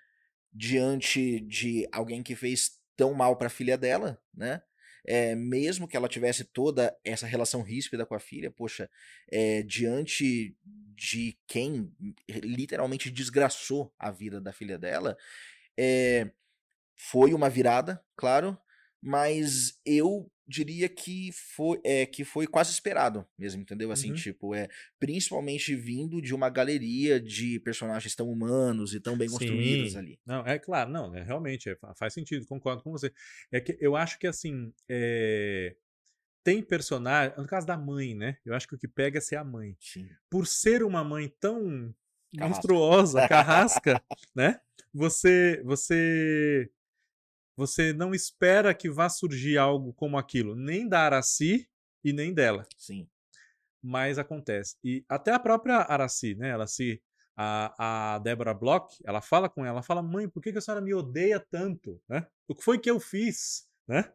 Diante 0.52 1.40
de 1.42 1.88
alguém 1.92 2.24
que 2.24 2.36
fez 2.36 2.80
tão 2.96 3.14
mal 3.14 3.38
para 3.38 3.46
a 3.46 3.52
filha 3.52 3.78
dela, 3.78 4.20
né? 4.34 4.62
É, 5.08 5.34
mesmo 5.36 5.88
que 5.88 5.96
ela 5.96 6.10
tivesse 6.10 6.44
toda 6.44 6.96
essa 7.04 7.26
relação 7.26 7.62
ríspida 7.62 8.06
com 8.06 8.14
a 8.14 8.20
filha, 8.20 8.52
poxa, 8.52 8.90
é, 9.32 9.64
diante 9.64 10.56
de 10.96 11.38
quem 11.48 11.92
literalmente 12.28 13.10
desgraçou 13.10 13.94
a 13.98 14.12
vida 14.12 14.42
da 14.42 14.52
filha 14.52 14.78
dela, 14.78 15.18
é, 15.78 16.30
foi 16.96 17.34
uma 17.34 17.50
virada, 17.50 18.04
claro, 18.18 18.58
mas 19.02 19.80
eu 19.86 20.30
diria 20.48 20.88
que 20.88 21.32
foi, 21.34 21.80
é, 21.84 22.06
que 22.06 22.24
foi 22.24 22.48
quase 22.48 22.72
esperado 22.72 23.28
mesmo, 23.38 23.62
entendeu? 23.62 23.92
Assim, 23.92 24.12
uhum. 24.12 24.16
tipo, 24.16 24.56
é 24.56 24.70
principalmente 25.00 25.76
vindo 25.76 26.22
de 26.22 26.34
uma 26.34 26.50
galeria 26.50 27.20
de 27.20 27.60
personagens 27.60 28.16
tão 28.16 28.30
humanos 28.30 28.94
e 28.94 29.00
tão 29.00 29.18
bem 29.18 29.28
Sim. 29.28 29.38
construídos 29.38 29.96
ali. 29.96 30.20
Não, 30.26 30.46
é 30.46 30.58
claro, 30.58 30.90
não, 30.90 31.14
é, 31.14 31.22
realmente 31.24 31.70
é, 31.70 31.78
faz 31.96 32.14
sentido, 32.14 32.48
concordo 32.48 32.82
com 32.82 32.92
você. 32.92 33.12
É 33.52 33.60
que 33.60 33.78
eu 33.82 33.96
acho 33.96 34.18
que 34.18 34.28
assim, 34.28 34.74
é, 34.88 35.76
tem 36.44 36.62
personagem, 36.62 37.38
no 37.38 37.46
caso 37.46 37.68
da 37.68 37.78
mãe, 37.78 38.16
né? 38.16 38.38
Eu 38.46 38.56
acho 38.56 38.68
que 38.68 38.76
o 38.76 38.80
que 38.80 38.88
pega 38.88 39.18
é 39.18 39.22
ser 39.22 39.36
a 39.36 39.44
mãe. 39.44 39.76
Sim. 39.82 40.08
Por 40.30 40.48
ser 40.48 40.82
uma 40.82 41.04
mãe 41.04 41.28
tão 41.42 41.94
carrasca. 42.34 42.48
monstruosa, 42.48 43.28
carrasca, 43.28 44.02
né? 44.34 44.62
Você, 44.94 45.62
você 45.66 46.72
você 47.58 47.92
não 47.92 48.14
espera 48.14 48.74
que 48.74 48.88
vá 48.88 49.10
surgir 49.10 49.58
algo 49.58 49.92
como 49.94 50.16
aquilo, 50.16 50.56
nem 50.56 50.88
da 50.88 51.00
Araci 51.02 51.68
e 52.04 52.14
nem 52.14 52.32
dela. 52.32 52.68
Sim. 52.78 53.10
Mas 53.82 54.20
acontece. 54.20 54.76
E 54.84 55.04
até 55.10 55.34
a 55.34 55.40
própria 55.40 55.78
Araci, 55.78 56.36
né? 56.36 56.50
Ela 56.50 56.68
se. 56.68 57.02
A, 57.40 58.16
a 58.16 58.18
Deborah 58.18 58.56
Bloch, 58.56 58.96
ela 59.06 59.22
fala 59.22 59.48
com 59.48 59.64
ela, 59.64 59.76
ela 59.76 59.84
fala, 59.84 60.02
mãe, 60.02 60.28
por 60.28 60.42
que, 60.42 60.52
que 60.52 60.58
a 60.58 60.62
senhora 60.62 60.82
me 60.82 60.92
odeia 60.92 61.40
tanto? 61.40 62.02
Né? 62.10 62.26
O 62.48 62.56
que 62.56 62.64
foi 62.64 62.80
que 62.80 62.90
eu 62.90 63.00
fiz? 63.00 63.68
Né? 63.88 64.12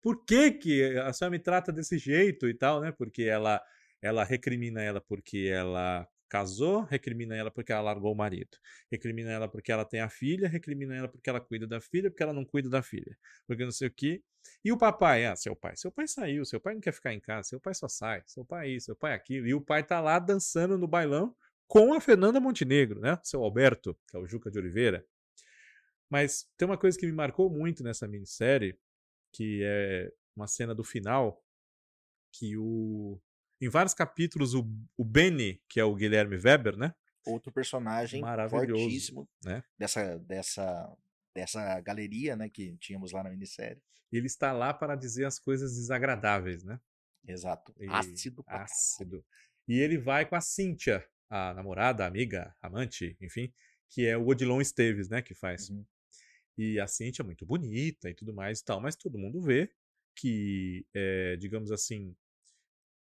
Por 0.00 0.24
que, 0.24 0.52
que 0.52 0.96
a 0.98 1.12
senhora 1.12 1.32
me 1.32 1.40
trata 1.40 1.72
desse 1.72 1.98
jeito 1.98 2.48
e 2.48 2.54
tal, 2.54 2.80
né? 2.80 2.92
Porque 2.92 3.24
ela, 3.24 3.60
ela 4.00 4.22
recrimina 4.22 4.80
ela 4.80 5.00
porque 5.00 5.50
ela 5.52 6.06
casou, 6.30 6.82
recrimina 6.82 7.36
ela 7.36 7.50
porque 7.50 7.72
ela 7.72 7.82
largou 7.82 8.12
o 8.12 8.16
marido. 8.16 8.56
Recrimina 8.90 9.30
ela 9.30 9.48
porque 9.48 9.72
ela 9.72 9.84
tem 9.84 10.00
a 10.00 10.08
filha, 10.08 10.48
recrimina 10.48 10.94
ela 10.94 11.08
porque 11.08 11.28
ela 11.28 11.40
cuida 11.40 11.66
da 11.66 11.80
filha, 11.80 12.08
porque 12.08 12.22
ela 12.22 12.32
não 12.32 12.44
cuida 12.44 12.70
da 12.70 12.82
filha. 12.82 13.18
Porque 13.46 13.64
não 13.64 13.72
sei 13.72 13.88
o 13.88 13.90
quê. 13.90 14.22
E 14.64 14.72
o 14.72 14.78
papai, 14.78 15.26
ah, 15.26 15.34
seu 15.34 15.56
pai. 15.56 15.76
Seu 15.76 15.90
pai 15.90 16.06
saiu, 16.06 16.44
seu 16.44 16.60
pai 16.60 16.74
não 16.74 16.80
quer 16.80 16.92
ficar 16.92 17.12
em 17.12 17.20
casa, 17.20 17.48
seu 17.48 17.60
pai 17.60 17.74
só 17.74 17.88
sai, 17.88 18.22
seu 18.26 18.44
pai 18.44 18.70
isso, 18.70 18.86
seu 18.86 18.96
pai 18.96 19.12
aquilo. 19.12 19.46
E 19.46 19.54
o 19.54 19.60
pai 19.60 19.84
tá 19.84 20.00
lá 20.00 20.18
dançando 20.18 20.78
no 20.78 20.86
bailão 20.86 21.34
com 21.66 21.92
a 21.92 22.00
Fernanda 22.00 22.40
Montenegro, 22.40 23.00
né? 23.00 23.18
Seu 23.22 23.42
Alberto, 23.42 23.98
que 24.08 24.16
é 24.16 24.20
o 24.20 24.26
Juca 24.26 24.50
de 24.50 24.58
Oliveira. 24.58 25.04
Mas 26.08 26.48
tem 26.56 26.66
uma 26.66 26.78
coisa 26.78 26.98
que 26.98 27.06
me 27.06 27.12
marcou 27.12 27.50
muito 27.50 27.82
nessa 27.82 28.06
minissérie, 28.08 28.78
que 29.32 29.62
é 29.64 30.12
uma 30.34 30.46
cena 30.46 30.74
do 30.74 30.84
final, 30.84 31.44
que 32.32 32.56
o 32.56 33.20
em 33.60 33.68
vários 33.68 33.94
capítulos, 33.94 34.54
o, 34.54 34.66
o 34.96 35.04
Benny, 35.04 35.62
que 35.68 35.78
é 35.78 35.84
o 35.84 35.94
Guilherme 35.94 36.36
Weber, 36.36 36.76
né? 36.76 36.94
Outro 37.26 37.52
personagem 37.52 38.22
fortíssimo 38.48 39.28
né? 39.44 39.62
dessa, 39.78 40.18
dessa, 40.20 40.96
dessa 41.34 41.80
galeria 41.80 42.34
né, 42.34 42.48
que 42.48 42.76
tínhamos 42.78 43.12
lá 43.12 43.22
na 43.22 43.30
minissérie. 43.30 43.82
Ele 44.10 44.26
está 44.26 44.52
lá 44.52 44.72
para 44.72 44.96
dizer 44.96 45.26
as 45.26 45.38
coisas 45.38 45.76
desagradáveis, 45.76 46.64
né? 46.64 46.80
Exato. 47.26 47.74
E... 47.78 47.86
Ácido. 47.88 48.42
Ácido. 48.46 49.24
E 49.68 49.78
ele 49.78 49.98
vai 49.98 50.26
com 50.26 50.34
a 50.34 50.40
Cíntia, 50.40 51.06
a 51.28 51.52
namorada, 51.52 52.04
a 52.04 52.06
amiga, 52.06 52.56
amante, 52.60 53.16
enfim, 53.20 53.52
que 53.88 54.06
é 54.06 54.16
o 54.16 54.26
Odilon 54.26 54.60
Esteves, 54.60 55.08
né, 55.08 55.20
que 55.20 55.34
faz. 55.34 55.68
Uhum. 55.68 55.84
E 56.56 56.80
a 56.80 56.86
Cíntia 56.86 57.22
é 57.22 57.24
muito 57.24 57.44
bonita 57.44 58.08
e 58.08 58.14
tudo 58.14 58.34
mais 58.34 58.60
e 58.60 58.64
tal, 58.64 58.80
mas 58.80 58.96
todo 58.96 59.18
mundo 59.18 59.40
vê 59.40 59.70
que, 60.16 60.86
é, 60.94 61.36
digamos 61.36 61.70
assim, 61.70 62.16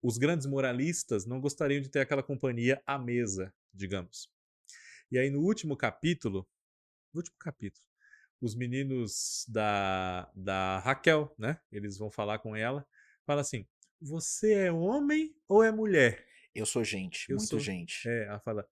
os 0.06 0.20
grandes 0.20 0.46
moralistas 0.46 1.26
não 1.26 1.42
gostariam 1.42 1.82
de 1.82 1.90
ter 1.90 2.00
aquela 2.00 2.22
companhia 2.22 2.80
à 2.86 2.98
mesa, 3.00 3.52
digamos. 3.74 4.30
E 5.12 5.18
aí 5.18 5.32
no 5.32 5.42
último 5.42 5.76
capítulo, 5.76 6.48
no 7.12 7.20
último 7.22 7.36
capítulo, 7.40 7.84
os 8.40 8.54
meninos 8.54 9.46
da, 9.48 10.30
da 10.36 10.78
Raquel, 10.80 11.34
né? 11.40 11.60
Eles 11.72 11.98
vão 11.98 12.12
falar 12.12 12.38
com 12.38 12.56
ela, 12.56 12.86
fala 13.26 13.42
assim: 13.42 13.66
"Você 14.00 14.54
é 14.54 14.72
homem 14.72 15.36
ou 15.48 15.64
é 15.64 15.72
mulher?" 15.72 16.28
Eu 16.54 16.68
sou 16.68 16.84
gente, 16.84 17.28
eu 17.32 17.38
muito 17.38 17.50
sou, 17.50 17.60
gente. 17.60 18.08
É, 18.08 18.26
ela 18.26 18.40
fala: 18.40 18.70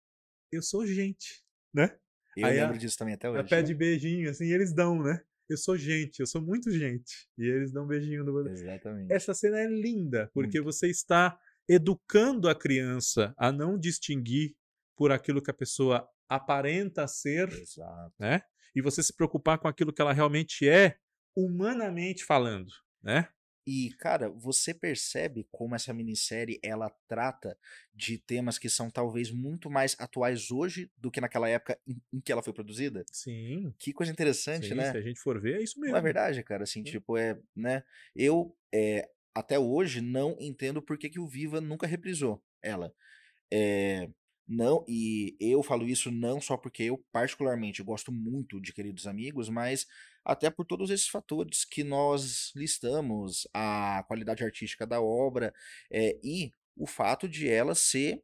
"Eu 0.51 0.61
sou 0.61 0.85
gente", 0.85 1.43
né? 1.73 1.97
Eu 2.37 2.45
aí 2.45 2.59
lembro 2.59 2.75
a, 2.75 2.79
disso 2.79 2.97
também 2.97 3.15
até 3.15 3.27
hoje. 3.27 3.39
Ela 3.39 3.49
pede 3.49 3.73
beijinho 3.73 4.29
assim, 4.29 4.45
e 4.45 4.53
eles 4.53 4.71
dão, 4.71 5.01
né? 5.01 5.23
Eu 5.49 5.57
sou 5.57 5.77
gente, 5.77 6.19
eu 6.19 6.27
sou 6.27 6.41
muito 6.41 6.71
gente. 6.71 7.27
E 7.37 7.45
eles 7.45 7.71
dão 7.71 7.83
um 7.83 7.87
beijinho 7.87 8.23
no 8.23 8.47
Exatamente. 8.49 9.11
Essa 9.11 9.33
cena 9.33 9.59
é 9.59 9.67
linda, 9.67 10.29
porque 10.33 10.59
muito. 10.59 10.73
você 10.73 10.89
está 10.89 11.37
educando 11.67 12.49
a 12.49 12.55
criança 12.55 13.33
a 13.37 13.51
não 13.51 13.77
distinguir 13.77 14.55
por 14.95 15.11
aquilo 15.11 15.41
que 15.41 15.51
a 15.51 15.53
pessoa 15.53 16.07
aparenta 16.27 17.07
ser, 17.07 17.49
Exato. 17.49 18.13
né? 18.19 18.41
E 18.75 18.81
você 18.81 19.03
se 19.03 19.15
preocupar 19.15 19.59
com 19.59 19.67
aquilo 19.67 19.93
que 19.93 20.01
ela 20.01 20.13
realmente 20.13 20.67
é, 20.67 20.97
humanamente 21.35 22.25
falando, 22.25 22.71
né? 23.01 23.29
E, 23.65 23.91
cara, 23.97 24.29
você 24.29 24.73
percebe 24.73 25.47
como 25.51 25.73
essa 25.75 25.93
minissérie 25.93 26.59
ela 26.61 26.89
trata 27.07 27.57
de 27.93 28.17
temas 28.17 28.57
que 28.57 28.69
são 28.69 28.89
talvez 28.89 29.31
muito 29.31 29.69
mais 29.69 29.95
atuais 29.99 30.51
hoje 30.51 30.91
do 30.97 31.09
que 31.09 31.21
naquela 31.21 31.47
época 31.47 31.79
em, 31.87 32.01
em 32.11 32.19
que 32.19 32.31
ela 32.31 32.43
foi 32.43 32.51
produzida? 32.51 33.05
Sim. 33.11 33.73
Que 33.79 33.93
coisa 33.93 34.11
interessante, 34.11 34.67
Sim, 34.67 34.75
né? 34.75 34.91
Se 34.91 34.97
a 34.97 35.01
gente 35.01 35.19
for 35.19 35.39
ver, 35.39 35.59
é 35.59 35.63
isso 35.63 35.79
mesmo. 35.79 35.93
Não 35.93 35.99
é 35.99 36.03
verdade, 36.03 36.43
cara. 36.43 36.63
Assim, 36.63 36.83
Sim. 36.83 36.91
tipo, 36.91 37.17
é, 37.17 37.39
né? 37.55 37.83
Eu, 38.15 38.55
é, 38.73 39.09
até 39.33 39.57
hoje, 39.57 40.01
não 40.01 40.35
entendo 40.39 40.81
por 40.81 40.97
que, 40.97 41.09
que 41.09 41.19
o 41.19 41.27
Viva 41.27 41.61
nunca 41.61 41.87
reprisou 41.87 42.43
ela. 42.61 42.93
É, 43.51 44.09
não, 44.47 44.83
e 44.87 45.37
eu 45.39 45.63
falo 45.63 45.87
isso 45.87 46.11
não 46.11 46.41
só 46.41 46.57
porque 46.57 46.83
eu, 46.83 46.97
particularmente, 47.11 47.81
gosto 47.81 48.11
muito 48.11 48.59
de 48.59 48.73
Queridos 48.73 49.07
Amigos, 49.07 49.47
mas 49.47 49.87
até 50.25 50.49
por 50.49 50.65
todos 50.65 50.89
esses 50.89 51.07
fatores 51.07 51.65
que 51.65 51.83
nós 51.83 52.51
listamos, 52.55 53.47
a 53.53 54.03
qualidade 54.07 54.43
artística 54.43 54.85
da 54.85 55.01
obra 55.01 55.53
é, 55.91 56.17
e 56.23 56.53
o 56.75 56.87
fato 56.87 57.27
de 57.27 57.47
ela 57.47 57.75
ser 57.75 58.21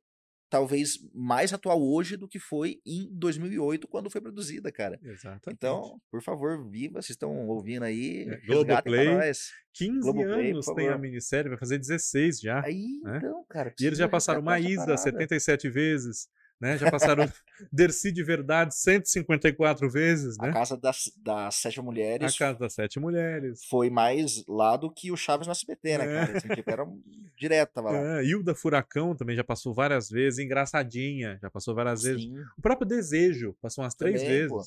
talvez 0.49 0.97
mais 1.13 1.53
atual 1.53 1.81
hoje 1.81 2.17
do 2.17 2.27
que 2.27 2.39
foi 2.39 2.81
em 2.85 3.07
2008, 3.11 3.87
quando 3.87 4.09
foi 4.09 4.19
produzida, 4.19 4.71
cara. 4.71 4.99
Exatamente. 5.03 5.55
Então, 5.55 6.01
por 6.09 6.21
favor, 6.23 6.67
viva, 6.69 7.01
vocês 7.01 7.11
estão 7.11 7.47
ouvindo 7.47 7.83
aí, 7.83 8.27
É, 8.27 8.37
Globoplay, 8.47 9.05
pra 9.05 9.27
nós. 9.27 9.51
15 9.73 9.99
Globoplay, 9.99 10.51
anos 10.51 10.65
tem 10.65 10.89
a 10.89 10.97
minissérie, 10.97 11.49
vai 11.49 11.57
fazer 11.57 11.77
16 11.77 12.39
já. 12.39 12.65
Aí, 12.65 12.99
né? 13.03 13.17
então, 13.17 13.45
cara. 13.47 13.73
E 13.79 13.85
eles 13.85 13.99
já 13.99 14.09
passaram 14.09 14.41
Maísa 14.41 14.81
parada. 14.81 14.97
77 14.97 15.69
vezes, 15.69 16.27
né? 16.59 16.77
Já 16.77 16.91
passaram 16.91 17.25
Dercy 17.71 18.11
de 18.11 18.23
Verdade 18.23 18.75
154 18.75 19.89
vezes, 19.89 20.37
A 20.39 20.47
né? 20.47 20.53
Casa 20.53 20.75
das, 20.77 21.11
das 21.23 21.55
Sete 21.55 21.79
A 21.79 21.83
Mulheres 21.83 22.37
Casa 22.37 22.59
das 22.59 22.73
Sete 22.73 22.99
Mulheres. 22.99 23.63
foi 23.69 23.89
mais 23.89 24.43
lá 24.47 24.75
do 24.77 24.91
que 24.91 25.11
o 25.11 25.17
Chaves 25.17 25.47
no 25.47 25.51
SBT, 25.51 25.97
né, 25.97 26.03
É. 26.05 26.25
cara? 26.25 26.37
Assim, 26.37 26.47
tipo, 26.49 26.69
era 26.71 26.83
um- 26.83 27.01
direto, 27.37 27.71
tava 27.73 27.91
lá. 27.91 28.19
É, 28.19 28.25
Hilda 28.25 28.53
Furacão 28.53 29.15
também 29.15 29.35
já 29.35 29.43
passou 29.43 29.73
várias 29.73 30.09
vezes. 30.09 30.39
Engraçadinha, 30.39 31.39
já 31.41 31.49
passou 31.49 31.73
várias 31.73 32.03
vezes. 32.03 32.23
Sim. 32.23 32.37
O 32.57 32.61
próprio 32.61 32.87
Desejo 32.87 33.55
passou 33.61 33.83
umas 33.83 33.95
três 33.95 34.21
Também, 34.21 34.35
vezes. 34.37 34.49
pô. 34.51 34.61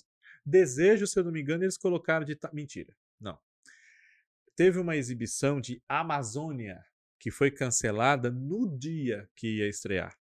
Desejo, 0.44 1.06
se 1.06 1.18
eu 1.18 1.24
não 1.24 1.30
me 1.32 1.40
engano, 1.40 1.62
eles 1.64 1.76
colocaram 1.76 2.24
de. 2.24 2.34
ta- 2.34 2.50
Mentira. 2.52 2.92
Não. 3.20 3.38
Teve 4.56 4.78
uma 4.78 4.96
exibição 4.96 5.60
de 5.60 5.80
Amazônia 5.88 6.78
que 7.18 7.30
foi 7.30 7.50
cancelada 7.50 8.30
no 8.30 8.76
dia 8.76 9.28
que 9.36 9.58
ia 9.58 9.68
estrear. 9.68 10.14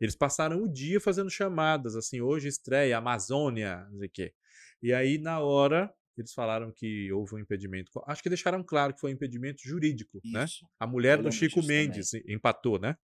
Eles 0.00 0.14
passaram 0.14 0.62
o 0.62 0.68
dia 0.70 1.00
fazendo 1.00 1.30
chamadas, 1.30 1.96
assim, 1.96 2.20
hoje 2.20 2.48
estreia 2.48 2.98
Amazônia, 2.98 3.86
não 3.90 3.98
sei 3.98 4.08
o 4.08 4.10
quê. 4.10 4.34
E 4.82 4.92
aí, 4.92 5.18
na 5.18 5.40
hora, 5.40 5.92
eles 6.16 6.32
falaram 6.32 6.72
que 6.72 7.10
houve 7.12 7.34
um 7.34 7.38
impedimento. 7.38 7.90
Acho 8.06 8.22
que 8.22 8.28
deixaram 8.28 8.62
claro 8.62 8.94
que 8.94 9.00
foi 9.00 9.10
um 9.10 9.14
impedimento 9.14 9.62
jurídico, 9.62 10.20
né? 10.24 10.44
Isso. 10.44 10.66
A 10.78 10.86
mulher 10.86 11.22
do 11.22 11.30
Chico 11.32 11.62
Mendes 11.62 12.14
empatou, 12.26 12.78
né? 12.78 12.96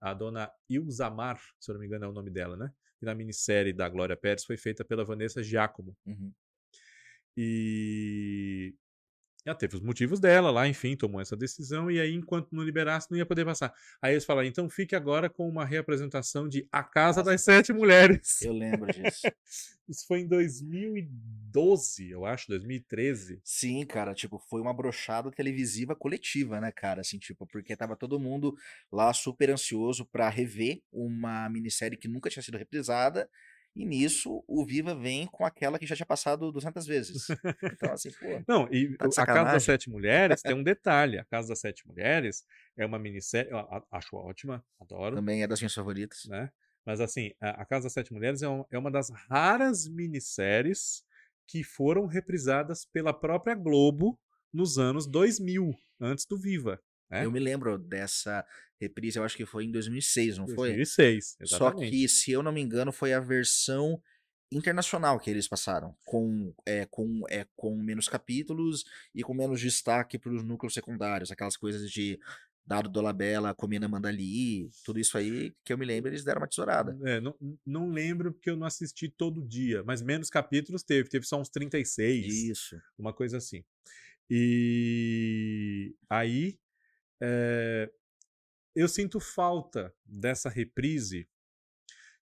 A 0.00 0.12
dona 0.12 0.50
Ilzamar, 0.68 1.40
se 1.58 1.70
eu 1.70 1.74
não 1.74 1.80
me 1.80 1.86
engano 1.86 2.04
é 2.04 2.08
o 2.08 2.12
nome 2.12 2.30
dela, 2.30 2.56
né? 2.56 2.70
Que 2.98 3.06
na 3.06 3.14
minissérie 3.14 3.72
da 3.72 3.88
Glória 3.88 4.16
Pérez 4.16 4.44
foi 4.44 4.56
feita 4.56 4.84
pela 4.84 5.04
Vanessa 5.04 5.42
Giacomo. 5.42 5.96
Uhum. 6.06 6.32
E 7.36 8.74
ela 9.46 9.56
teve 9.56 9.76
os 9.76 9.82
motivos 9.82 10.18
dela 10.18 10.50
lá, 10.50 10.66
enfim, 10.66 10.96
tomou 10.96 11.20
essa 11.20 11.36
decisão. 11.36 11.90
E 11.90 12.00
aí, 12.00 12.12
enquanto 12.12 12.52
não 12.52 12.62
liberasse, 12.62 13.10
não 13.10 13.16
ia 13.16 13.24
poder 13.24 13.44
passar. 13.44 13.72
Aí 14.02 14.12
eles 14.14 14.24
falaram: 14.24 14.48
então 14.48 14.68
fique 14.68 14.96
agora 14.96 15.30
com 15.30 15.48
uma 15.48 15.64
reapresentação 15.64 16.48
de 16.48 16.68
A 16.72 16.82
Casa 16.82 17.22
das 17.22 17.42
Sete 17.42 17.72
Mulheres. 17.72 18.42
Eu 18.42 18.52
lembro 18.52 18.92
disso. 18.92 19.22
Isso 19.88 20.04
foi 20.08 20.20
em 20.20 20.26
2012, 20.26 22.10
eu 22.10 22.26
acho, 22.26 22.48
2013. 22.48 23.40
Sim, 23.44 23.86
cara, 23.86 24.14
tipo, 24.14 24.36
foi 24.36 24.60
uma 24.60 24.74
brochada 24.74 25.30
televisiva 25.30 25.94
coletiva, 25.94 26.60
né, 26.60 26.72
cara? 26.72 27.02
Assim, 27.02 27.18
tipo, 27.18 27.46
porque 27.46 27.76
tava 27.76 27.94
todo 27.94 28.18
mundo 28.18 28.56
lá 28.90 29.12
super 29.12 29.48
ansioso 29.50 30.04
pra 30.04 30.28
rever 30.28 30.82
uma 30.90 31.48
minissérie 31.48 31.96
que 31.96 32.08
nunca 32.08 32.28
tinha 32.28 32.42
sido 32.42 32.58
reprisada. 32.58 33.30
E 33.76 33.84
nisso, 33.84 34.42
o 34.48 34.64
Viva 34.64 34.94
vem 34.94 35.26
com 35.26 35.44
aquela 35.44 35.78
que 35.78 35.86
já 35.86 35.94
tinha 35.94 36.06
passado 36.06 36.50
200 36.50 36.86
vezes. 36.86 37.26
Então, 37.62 37.92
assim, 37.92 38.10
pô. 38.12 38.42
Não, 38.48 38.66
e 38.72 38.96
Tá 38.96 39.06
A 39.22 39.26
Casa 39.26 39.52
das. 39.52 39.62
Sete 39.64 39.90
Mulheres 39.90 40.40
tem 40.40 40.54
um 40.54 40.62
detalhe. 40.62 41.18
A 41.18 41.24
Casa 41.26 41.48
das 41.48 41.60
Sete 41.60 41.86
Mulheres 41.86 42.42
é 42.76 42.86
uma 42.86 42.98
minissérie, 42.98 43.50
acho 43.92 44.16
ótima, 44.16 44.64
adoro, 44.80 45.16
Também 45.16 45.42
é 45.42 45.46
das 45.46 45.60
minhas 45.60 45.74
favoritas. 45.74 46.24
né? 46.26 46.50
Mas 46.86 47.00
assim, 47.02 47.32
a, 47.40 47.62
a 47.62 47.64
Casa 47.66 47.84
das 47.84 47.92
Sete 47.92 48.12
Mulheres 48.14 48.40
é, 48.42 48.48
um- 48.48 48.64
é 48.70 48.78
uma 48.78 48.90
das 48.90 49.10
raras 49.28 49.86
minisséries 49.86 51.04
que 51.46 51.62
foram 51.62 52.06
reprisadas 52.06 52.84
pela 52.86 53.12
própria 53.12 53.54
Globo 53.54 54.18
nos 54.52 54.78
anos 54.78 55.06
2000, 55.06 55.70
antes 56.00 56.24
do 56.26 56.38
Viva, 56.38 56.80
né? 57.10 57.24
Eu 57.26 57.30
me 57.30 57.38
lembro 57.38 57.76
dessa 57.78 58.44
reprise, 58.80 59.18
eu 59.18 59.24
acho 59.24 59.36
que 59.36 59.46
foi 59.46 59.64
em 59.64 59.70
2006, 59.70 60.38
não 60.38 60.46
foi? 60.46 60.68
2006, 60.68 61.36
Só 61.44 61.70
que, 61.70 62.08
se 62.08 62.32
eu 62.32 62.42
não 62.42 62.52
me 62.52 62.60
engano, 62.60 62.92
foi 62.92 63.12
a 63.12 63.20
versão 63.20 64.00
internacional 64.52 65.18
que 65.18 65.30
eles 65.30 65.48
passaram, 65.48 65.96
com, 66.04 66.54
é, 66.64 66.86
com, 66.86 67.22
é, 67.28 67.46
com 67.56 67.76
menos 67.76 68.08
capítulos 68.08 68.84
e 69.14 69.22
com 69.22 69.34
menos 69.34 69.60
destaque 69.60 70.18
para 70.18 70.32
os 70.32 70.44
núcleos 70.44 70.74
secundários, 70.74 71.32
aquelas 71.32 71.56
coisas 71.56 71.90
de 71.90 72.18
Dado 72.64 72.88
Dolabella, 72.88 73.54
Comina 73.54 73.88
Mandali, 73.88 74.70
tudo 74.84 75.00
isso 75.00 75.16
aí, 75.16 75.52
que 75.64 75.72
eu 75.72 75.78
me 75.78 75.84
lembro, 75.84 76.10
eles 76.10 76.24
deram 76.24 76.40
uma 76.40 76.48
tesourada. 76.48 76.96
É, 77.04 77.20
não, 77.20 77.34
não 77.64 77.90
lembro 77.90 78.32
porque 78.32 78.50
eu 78.50 78.56
não 78.56 78.66
assisti 78.66 79.08
todo 79.08 79.42
dia, 79.42 79.82
mas 79.84 80.02
menos 80.02 80.28
capítulos 80.28 80.82
teve, 80.82 81.08
teve 81.08 81.26
só 81.26 81.40
uns 81.40 81.48
36. 81.48 82.26
Isso. 82.26 82.80
uma 82.98 83.12
coisa 83.12 83.38
assim. 83.38 83.64
E 84.28 85.94
aí 86.10 86.58
eh, 87.20 87.90
eu 88.76 88.86
sinto 88.86 89.18
falta 89.18 89.92
dessa 90.04 90.50
reprise 90.50 91.26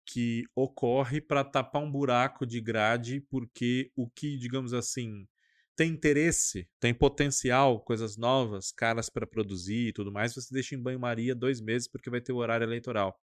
que 0.06 0.44
ocorre 0.54 1.22
para 1.22 1.44
tapar 1.44 1.82
um 1.82 1.90
buraco 1.90 2.46
de 2.46 2.60
grade, 2.60 3.22
porque 3.30 3.90
o 3.96 4.10
que, 4.10 4.38
digamos 4.38 4.74
assim, 4.74 5.26
tem 5.76 5.92
interesse, 5.92 6.70
tem 6.82 6.94
potencial, 6.94 7.80
coisas 7.80 8.18
novas, 8.18 8.74
caras 8.74 9.10
para 9.10 9.26
produzir 9.26 9.88
e 9.88 9.94
tudo 9.94 10.12
mais, 10.12 10.36
você 10.36 10.54
deixa 10.54 10.76
em 10.76 10.82
banho-maria 10.82 11.34
dois 11.34 11.62
meses 11.62 11.88
porque 11.88 12.10
vai 12.10 12.20
ter 12.20 12.34
o 12.34 12.38
horário 12.38 12.66
eleitoral. 12.66 13.18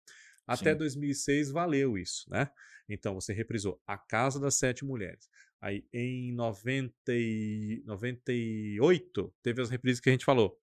Até 0.45 0.72
Sim. 0.72 0.77
2006 0.77 1.52
valeu 1.52 1.98
isso, 1.98 2.30
né? 2.30 2.49
Então 2.88 3.15
você 3.15 3.34
reprisou 3.34 3.81
A 3.85 3.98
Casa 3.98 4.39
das 4.39 4.56
Sete 4.56 4.85
Mulheres. 4.85 5.27
Aí 5.60 5.85
em 5.91 6.31
90 6.34 6.94
e 7.10 7.81
98 7.85 9.34
teve 9.41 9.61
as 9.61 9.72
reprises 9.72 9.99
que 9.99 10.10
a 10.10 10.11
gente 10.11 10.23
falou. 10.23 10.57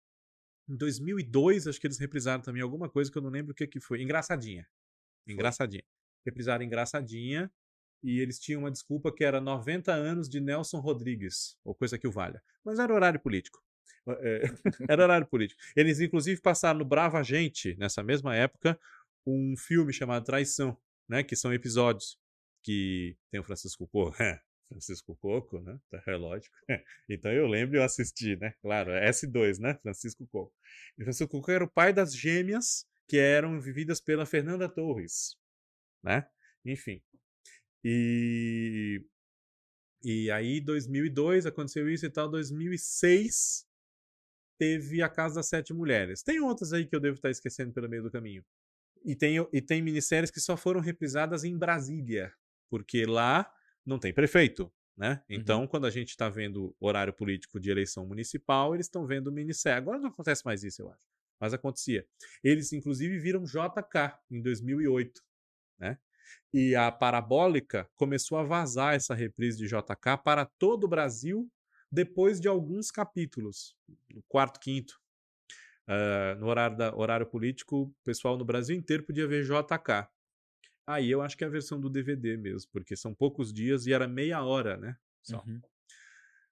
Em 0.69 0.75
2002 0.75 1.67
acho 1.67 1.79
que 1.79 1.87
eles 1.87 1.99
reprisaram 1.99 2.41
também 2.41 2.61
alguma 2.61 2.89
coisa 2.89 3.11
que 3.11 3.17
eu 3.17 3.21
não 3.21 3.29
lembro 3.29 3.51
o 3.51 3.55
que 3.55 3.67
que 3.67 3.79
foi. 3.79 4.01
Engraçadinha. 4.01 4.67
Engraçadinha. 5.27 5.83
Reprisaram 6.25 6.63
Engraçadinha 6.63 7.51
e 8.03 8.19
eles 8.19 8.39
tinham 8.39 8.61
uma 8.61 8.71
desculpa 8.71 9.13
que 9.13 9.23
era 9.23 9.39
90 9.39 9.93
anos 9.93 10.27
de 10.27 10.39
Nelson 10.39 10.79
Rodrigues, 10.79 11.57
ou 11.63 11.75
coisa 11.75 11.97
que 11.97 12.07
o 12.07 12.11
valha. 12.11 12.41
Mas 12.63 12.79
era 12.79 12.93
horário 12.93 13.19
político. 13.19 13.63
É, 14.07 14.41
era 14.89 15.03
horário 15.03 15.27
político. 15.27 15.61
Eles 15.75 15.99
inclusive 15.99 16.41
passaram 16.41 16.79
no 16.79 16.85
Brava 16.85 17.21
Gente, 17.23 17.75
nessa 17.77 18.03
mesma 18.03 18.35
época, 18.35 18.79
um 19.25 19.55
filme 19.55 19.93
chamado 19.93 20.25
Traição, 20.25 20.77
né? 21.07 21.23
Que 21.23 21.35
são 21.35 21.53
episódios 21.53 22.17
que 22.63 23.15
tem 23.29 23.39
o 23.39 23.43
Francisco 23.43 23.87
Coco, 23.87 24.15
Francisco 24.71 25.15
Coco, 25.17 25.59
né? 25.59 25.77
É 26.07 26.15
lógico. 26.15 26.55
Então 27.09 27.31
eu 27.31 27.45
lembro 27.45 27.75
e 27.75 27.79
eu 27.79 27.83
assisti, 27.83 28.37
né? 28.37 28.53
Claro, 28.61 28.91
é 28.91 29.09
S2, 29.09 29.59
né? 29.59 29.77
Francisco 29.81 30.25
Coco. 30.27 30.53
E 30.97 31.03
Francisco 31.03 31.29
Coco 31.29 31.51
era 31.51 31.63
o 31.63 31.69
pai 31.69 31.91
das 31.91 32.15
gêmeas 32.15 32.85
que 33.07 33.17
eram 33.17 33.59
vividas 33.59 33.99
pela 33.99 34.25
Fernanda 34.25 34.69
Torres, 34.69 35.35
né? 36.01 36.25
Enfim. 36.65 37.01
E 37.83 39.03
e 40.03 40.31
aí 40.31 40.59
2002 40.61 41.45
aconteceu 41.45 41.87
isso 41.87 42.05
e 42.05 42.09
tal, 42.09 42.29
2006 42.29 43.67
teve 44.57 45.01
a 45.01 45.09
Casa 45.09 45.35
das 45.35 45.47
Sete 45.47 45.73
Mulheres. 45.73 46.23
Tem 46.23 46.39
outras 46.39 46.71
aí 46.71 46.85
que 46.85 46.95
eu 46.95 46.99
devo 46.99 47.15
estar 47.15 47.29
esquecendo 47.29 47.73
pelo 47.73 47.89
meio 47.89 48.03
do 48.03 48.11
caminho. 48.11 48.43
E 49.03 49.15
tem, 49.15 49.35
e 49.51 49.61
tem 49.61 49.81
minisséries 49.81 50.31
que 50.31 50.39
só 50.39 50.55
foram 50.55 50.79
reprisadas 50.79 51.43
em 51.43 51.57
Brasília, 51.57 52.31
porque 52.69 53.05
lá 53.05 53.51
não 53.85 53.99
tem 53.99 54.13
prefeito, 54.13 54.71
né? 54.97 55.23
Então, 55.29 55.65
quando 55.67 55.85
a 55.85 55.89
gente 55.89 56.09
está 56.09 56.29
vendo 56.29 56.75
horário 56.79 57.13
político 57.13 57.59
de 57.59 57.71
eleição 57.71 58.05
municipal, 58.05 58.73
eles 58.73 58.85
estão 58.85 59.05
vendo 59.05 59.31
minissérie. 59.31 59.77
Agora 59.77 59.99
não 59.99 60.09
acontece 60.09 60.45
mais 60.45 60.63
isso, 60.63 60.81
eu 60.81 60.89
acho. 60.89 61.01
Mas 61.39 61.53
acontecia. 61.53 62.05
Eles, 62.43 62.71
inclusive, 62.71 63.17
viram 63.17 63.43
JK 63.43 64.15
em 64.29 64.41
2008, 64.41 65.21
né? 65.79 65.97
E 66.53 66.75
a 66.75 66.91
Parabólica 66.91 67.89
começou 67.95 68.37
a 68.37 68.43
vazar 68.43 68.93
essa 68.93 69.15
reprise 69.15 69.57
de 69.57 69.67
JK 69.67 70.17
para 70.23 70.45
todo 70.45 70.83
o 70.83 70.87
Brasil 70.87 71.49
depois 71.91 72.39
de 72.39 72.47
alguns 72.47 72.89
capítulos, 72.89 73.75
no 74.13 74.23
quarto, 74.27 74.59
quinto. 74.59 74.99
Uh, 75.87 76.39
no 76.39 76.47
horário, 76.47 76.77
da, 76.77 76.95
horário 76.95 77.25
político, 77.25 77.83
o 77.83 77.95
pessoal 78.03 78.37
no 78.37 78.45
Brasil 78.45 78.75
inteiro 78.75 79.03
podia 79.03 79.27
ver 79.27 79.43
JK. 79.43 80.07
Aí 80.85 81.09
eu 81.09 81.21
acho 81.21 81.37
que 81.37 81.43
é 81.43 81.47
a 81.47 81.51
versão 81.51 81.79
do 81.79 81.89
DVD 81.89 82.37
mesmo, 82.37 82.69
porque 82.71 82.95
são 82.95 83.13
poucos 83.13 83.53
dias 83.53 83.85
e 83.85 83.93
era 83.93 84.07
meia 84.07 84.43
hora, 84.43 84.77
né? 84.77 84.95
Só. 85.21 85.43
Uhum. 85.45 85.61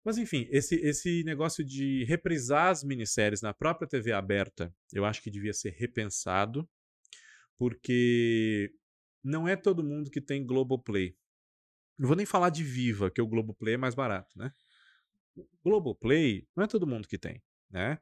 Mas 0.03 0.17
enfim, 0.17 0.47
esse, 0.49 0.75
esse 0.75 1.23
negócio 1.23 1.63
de 1.63 2.03
reprisar 2.05 2.69
as 2.69 2.83
minisséries 2.83 3.41
na 3.41 3.53
própria 3.53 3.87
TV 3.87 4.11
aberta, 4.11 4.73
eu 4.93 5.03
acho 5.03 5.21
que 5.21 5.29
devia 5.29 5.53
ser 5.53 5.71
repensado, 5.71 6.67
porque 7.57 8.73
não 9.23 9.47
é 9.47 9.55
todo 9.55 9.83
mundo 9.83 10.09
que 10.09 10.21
tem 10.21 10.45
Globoplay. 10.45 11.15
Não 11.97 12.07
vou 12.07 12.15
nem 12.15 12.25
falar 12.25 12.49
de 12.49 12.63
Viva, 12.63 13.11
que 13.11 13.21
o 13.21 13.27
Globoplay 13.27 13.73
é 13.73 13.77
mais 13.77 13.93
barato, 13.93 14.37
né? 14.37 14.51
Globoplay 15.63 16.47
não 16.55 16.63
é 16.63 16.67
todo 16.67 16.87
mundo 16.87 17.07
que 17.07 17.17
tem, 17.17 17.41
né? 17.69 17.99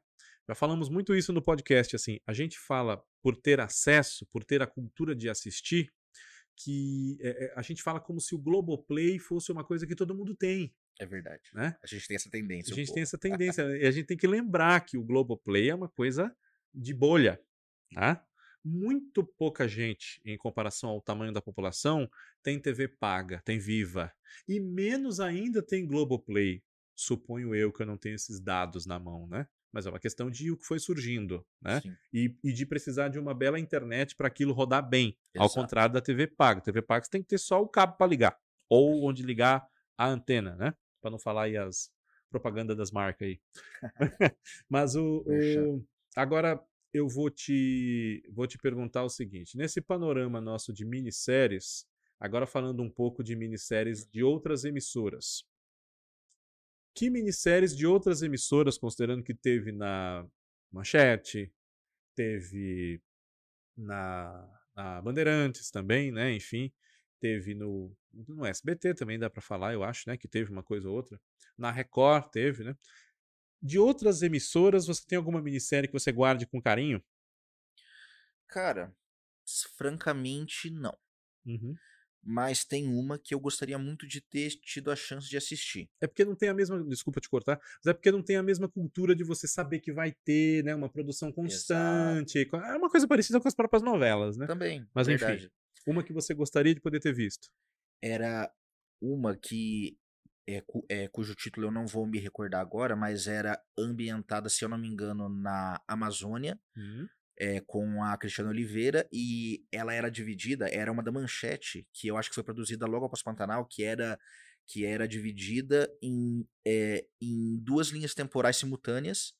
Já 0.48 0.54
falamos 0.54 0.88
muito 0.88 1.14
isso 1.14 1.32
no 1.32 1.42
podcast, 1.42 1.94
assim, 1.94 2.18
a 2.26 2.32
gente 2.32 2.58
fala 2.58 3.02
por 3.20 3.36
ter 3.36 3.60
acesso, 3.60 4.26
por 4.32 4.44
ter 4.44 4.62
a 4.62 4.66
cultura 4.66 5.14
de 5.14 5.28
assistir, 5.28 5.92
que 6.64 7.18
é, 7.20 7.52
a 7.56 7.62
gente 7.62 7.82
fala 7.82 8.00
como 8.00 8.20
se 8.20 8.34
o 8.34 8.38
Globoplay 8.38 9.18
fosse 9.18 9.52
uma 9.52 9.64
coisa 9.64 9.86
que 9.86 9.94
todo 9.94 10.14
mundo 10.14 10.34
tem, 10.34 10.74
É 10.98 11.06
verdade. 11.06 11.50
né? 11.54 11.76
A 11.82 11.86
gente 11.86 12.06
tem 12.08 12.16
essa 12.16 12.30
tendência. 12.30 12.72
A 12.72 12.74
um 12.74 12.76
gente 12.76 12.86
tem 12.86 12.94
pouco. 12.94 13.02
essa 13.02 13.18
tendência. 13.18 13.62
e 13.78 13.86
a 13.86 13.90
gente 13.90 14.06
tem 14.06 14.16
que 14.16 14.26
lembrar 14.26 14.80
que 14.84 14.98
o 14.98 15.04
Globoplay 15.04 15.70
é 15.70 15.74
uma 15.74 15.88
coisa 15.88 16.34
de 16.74 16.92
bolha. 16.92 17.40
Tá? 17.94 18.22
muito 18.64 19.24
pouca 19.24 19.66
gente, 19.66 20.20
em 20.24 20.36
comparação 20.36 20.90
ao 20.90 21.00
tamanho 21.00 21.32
da 21.32 21.40
população, 21.40 22.08
tem 22.42 22.60
TV 22.60 22.88
paga, 22.88 23.40
tem 23.44 23.58
Viva. 23.58 24.12
E 24.46 24.60
menos 24.60 25.20
ainda 25.20 25.62
tem 25.62 25.86
Globoplay. 25.86 26.62
Suponho 26.94 27.54
eu 27.54 27.72
que 27.72 27.82
eu 27.82 27.86
não 27.86 27.96
tenho 27.96 28.16
esses 28.16 28.40
dados 28.40 28.84
na 28.84 28.98
mão, 28.98 29.26
né? 29.26 29.46
Mas 29.72 29.86
é 29.86 29.90
uma 29.90 30.00
questão 30.00 30.30
de 30.30 30.50
o 30.50 30.56
que 30.56 30.64
foi 30.64 30.78
surgindo, 30.78 31.44
né? 31.60 31.80
E, 32.12 32.34
e, 32.42 32.52
de 32.52 32.64
precisar 32.64 33.08
de 33.08 33.18
uma 33.18 33.34
bela 33.34 33.60
internet 33.60 34.16
para 34.16 34.26
aquilo 34.26 34.52
rodar 34.52 34.86
bem. 34.88 35.16
Exato. 35.34 35.42
Ao 35.42 35.50
contrário 35.50 35.92
da 35.92 36.00
TV 36.00 36.26
paga. 36.26 36.60
TV 36.60 36.80
paga 36.80 37.04
você 37.04 37.10
tem 37.10 37.22
que 37.22 37.28
ter 37.28 37.38
só 37.38 37.60
o 37.60 37.68
cabo 37.68 37.96
para 37.96 38.06
ligar. 38.06 38.38
Ou 38.68 39.04
onde 39.04 39.22
ligar 39.22 39.66
a 39.96 40.08
antena, 40.08 40.56
né? 40.56 40.74
Para 41.00 41.10
não 41.10 41.18
falar 41.18 41.44
aí 41.44 41.56
as 41.56 41.90
propagandas 42.30 42.76
das 42.76 42.90
marcas 42.90 43.28
aí. 43.28 43.40
Mas 44.68 44.96
o, 44.96 45.22
o, 45.26 45.84
Agora, 46.18 46.60
eu 46.92 47.08
vou 47.08 47.30
te, 47.30 48.24
vou 48.32 48.46
te 48.46 48.58
perguntar 48.58 49.04
o 49.04 49.08
seguinte: 49.08 49.56
nesse 49.56 49.80
panorama 49.80 50.40
nosso 50.40 50.72
de 50.72 50.84
minisséries, 50.84 51.86
agora 52.18 52.46
falando 52.46 52.82
um 52.82 52.90
pouco 52.90 53.22
de 53.22 53.36
minisséries 53.36 54.04
de 54.04 54.22
outras 54.22 54.64
emissoras. 54.64 55.44
Que 56.94 57.10
minisséries 57.10 57.76
de 57.76 57.86
outras 57.86 58.22
emissoras, 58.22 58.78
considerando 58.78 59.22
que 59.22 59.34
teve 59.34 59.72
na 59.72 60.26
Manchete, 60.72 61.52
teve 62.14 63.00
na, 63.76 64.60
na 64.74 65.00
Bandeirantes 65.00 65.70
também, 65.70 66.10
né? 66.10 66.32
Enfim, 66.32 66.72
teve 67.20 67.54
no, 67.54 67.96
no 68.12 68.44
SBT 68.44 68.94
também 68.94 69.18
dá 69.18 69.30
para 69.30 69.42
falar, 69.42 69.72
eu 69.72 69.84
acho, 69.84 70.08
né? 70.08 70.16
Que 70.16 70.28
teve 70.28 70.50
uma 70.50 70.62
coisa 70.62 70.88
ou 70.88 70.96
outra. 70.96 71.20
Na 71.56 71.70
Record 71.70 72.30
teve, 72.30 72.64
né? 72.64 72.76
De 73.60 73.78
outras 73.78 74.22
emissoras, 74.22 74.86
você 74.86 75.04
tem 75.06 75.16
alguma 75.16 75.42
minissérie 75.42 75.88
que 75.88 75.92
você 75.92 76.12
guarde 76.12 76.46
com 76.46 76.60
carinho? 76.60 77.02
Cara, 78.46 78.94
francamente, 79.76 80.70
não. 80.70 80.96
Uhum. 81.44 81.74
Mas 82.30 82.62
tem 82.62 82.86
uma 82.86 83.18
que 83.18 83.32
eu 83.32 83.40
gostaria 83.40 83.78
muito 83.78 84.06
de 84.06 84.20
ter 84.20 84.50
tido 84.50 84.90
a 84.90 84.96
chance 84.96 85.26
de 85.26 85.36
assistir. 85.38 85.88
É 85.98 86.06
porque 86.06 86.26
não 86.26 86.36
tem 86.36 86.50
a 86.50 86.54
mesma. 86.54 86.84
Desculpa 86.84 87.22
te 87.22 87.28
cortar, 87.28 87.58
mas 87.82 87.86
é 87.90 87.94
porque 87.94 88.12
não 88.12 88.22
tem 88.22 88.36
a 88.36 88.42
mesma 88.42 88.68
cultura 88.68 89.16
de 89.16 89.24
você 89.24 89.48
saber 89.48 89.80
que 89.80 89.90
vai 89.90 90.12
ter, 90.26 90.62
né? 90.62 90.74
Uma 90.74 90.90
produção 90.90 91.32
constante. 91.32 92.36
Exato. 92.36 92.56
É 92.66 92.76
uma 92.76 92.90
coisa 92.90 93.08
parecida 93.08 93.40
com 93.40 93.48
as 93.48 93.54
próprias 93.54 93.82
novelas, 93.82 94.36
né? 94.36 94.46
Também. 94.46 94.86
Mas 94.94 95.06
verdade. 95.06 95.46
enfim. 95.46 95.52
Uma 95.86 96.04
que 96.04 96.12
você 96.12 96.34
gostaria 96.34 96.74
de 96.74 96.82
poder 96.82 97.00
ter 97.00 97.14
visto. 97.14 97.48
Era 98.02 98.52
uma 99.00 99.34
que 99.34 99.96
é, 100.46 100.62
é, 100.90 101.08
cujo 101.08 101.34
título 101.34 101.68
eu 101.68 101.70
não 101.70 101.86
vou 101.86 102.06
me 102.06 102.18
recordar 102.18 102.60
agora, 102.60 102.94
mas 102.94 103.26
era 103.26 103.58
ambientada, 103.78 104.50
se 104.50 104.66
eu 104.66 104.68
não 104.68 104.76
me 104.76 104.86
engano, 104.86 105.30
na 105.30 105.80
Amazônia, 105.88 106.60
uhum. 106.76 107.08
É, 107.38 107.60
com 107.60 108.02
a 108.02 108.16
Cristiana 108.16 108.50
Oliveira, 108.50 109.08
e 109.12 109.64
ela 109.72 109.94
era 109.94 110.10
dividida, 110.10 110.68
era 110.68 110.90
uma 110.90 111.02
da 111.02 111.12
Manchete, 111.12 111.86
que 111.92 112.08
eu 112.08 112.16
acho 112.16 112.28
que 112.28 112.34
foi 112.34 112.44
produzida 112.44 112.86
logo 112.86 113.06
após 113.06 113.22
Pantanal, 113.22 113.66
que 113.66 113.84
era 113.84 114.18
que 114.70 114.84
era 114.84 115.08
dividida 115.08 115.90
em, 116.02 116.46
é, 116.66 117.02
em 117.22 117.58
duas 117.62 117.88
linhas 117.88 118.12
temporais 118.12 118.58
simultâneas, 118.58 119.32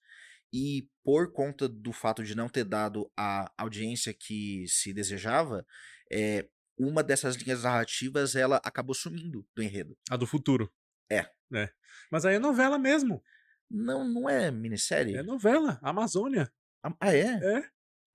e 0.50 0.88
por 1.04 1.32
conta 1.32 1.68
do 1.68 1.92
fato 1.92 2.24
de 2.24 2.34
não 2.34 2.48
ter 2.48 2.64
dado 2.64 3.10
a 3.14 3.52
audiência 3.58 4.14
que 4.14 4.64
se 4.66 4.90
desejava, 4.92 5.66
é, 6.10 6.48
uma 6.78 7.02
dessas 7.02 7.36
linhas 7.36 7.64
narrativas 7.64 8.34
ela 8.34 8.56
acabou 8.64 8.94
sumindo 8.94 9.46
do 9.54 9.62
enredo. 9.62 9.98
A 10.08 10.16
do 10.16 10.26
futuro. 10.26 10.72
É. 11.10 11.28
É. 11.54 11.70
Mas 12.10 12.24
aí 12.24 12.36
é 12.36 12.38
novela 12.38 12.78
mesmo. 12.78 13.22
Não, 13.70 14.08
não 14.08 14.30
é 14.30 14.50
minissérie? 14.50 15.16
É 15.16 15.22
novela, 15.22 15.78
Amazônia. 15.82 16.50
Ah, 16.82 17.14
é? 17.14 17.58
É. 17.58 17.70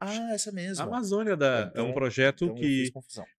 Ah, 0.09 0.33
essa 0.33 0.51
mesmo. 0.51 0.83
Amazônia 0.83 1.35
da, 1.35 1.69
então, 1.69 1.81
é 1.81 1.85
um 1.85 1.89
então, 1.89 1.93
projeto 1.93 2.45
então 2.45 2.55
que. 2.55 2.91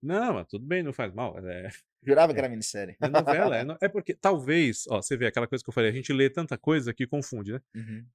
Não, 0.03 0.35
mas 0.35 0.47
tudo 0.47 0.65
bem, 0.65 0.82
não 0.82 0.93
faz 0.93 1.12
mal. 1.12 1.39
É... 1.39 1.69
Jurava 2.03 2.32
que 2.32 2.39
era 2.39 2.49
minissérie. 2.49 2.97
É 3.01 3.09
novela. 3.09 3.57
é, 3.57 3.65
no... 3.65 3.77
é, 3.81 3.89
porque 3.89 4.15
talvez, 4.15 4.85
ó, 4.89 5.01
você 5.01 5.16
vê 5.16 5.27
aquela 5.27 5.47
coisa 5.47 5.62
que 5.62 5.69
eu 5.69 5.74
falei, 5.74 5.91
a 5.91 5.95
gente 5.95 6.12
lê 6.12 6.28
tanta 6.28 6.59
coisa 6.59 6.93
que 6.93 7.07
confunde, 7.07 7.53
né? 7.53 7.61
Uhum. 7.74 8.07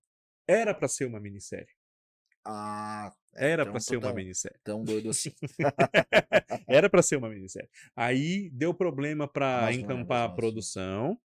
Era 0.48 0.74
para 0.74 0.88
ser 0.88 1.06
uma 1.06 1.20
minissérie. 1.20 1.74
Ah, 2.46 3.14
era 3.36 3.64
então, 3.64 3.74
para 3.74 3.80
ser 3.80 3.98
uma 3.98 4.14
minissérie. 4.14 4.58
Tão 4.64 4.84
doido 4.84 5.10
assim. 5.10 5.32
era 6.68 6.90
para 6.90 7.02
ser 7.02 7.18
uma 7.18 7.30
minissérie. 7.30 7.70
Aí 7.96 8.50
deu 8.52 8.74
problema 8.74 9.28
para 9.28 9.72
encampar 9.74 10.24
a 10.24 10.34
produção. 10.34 11.20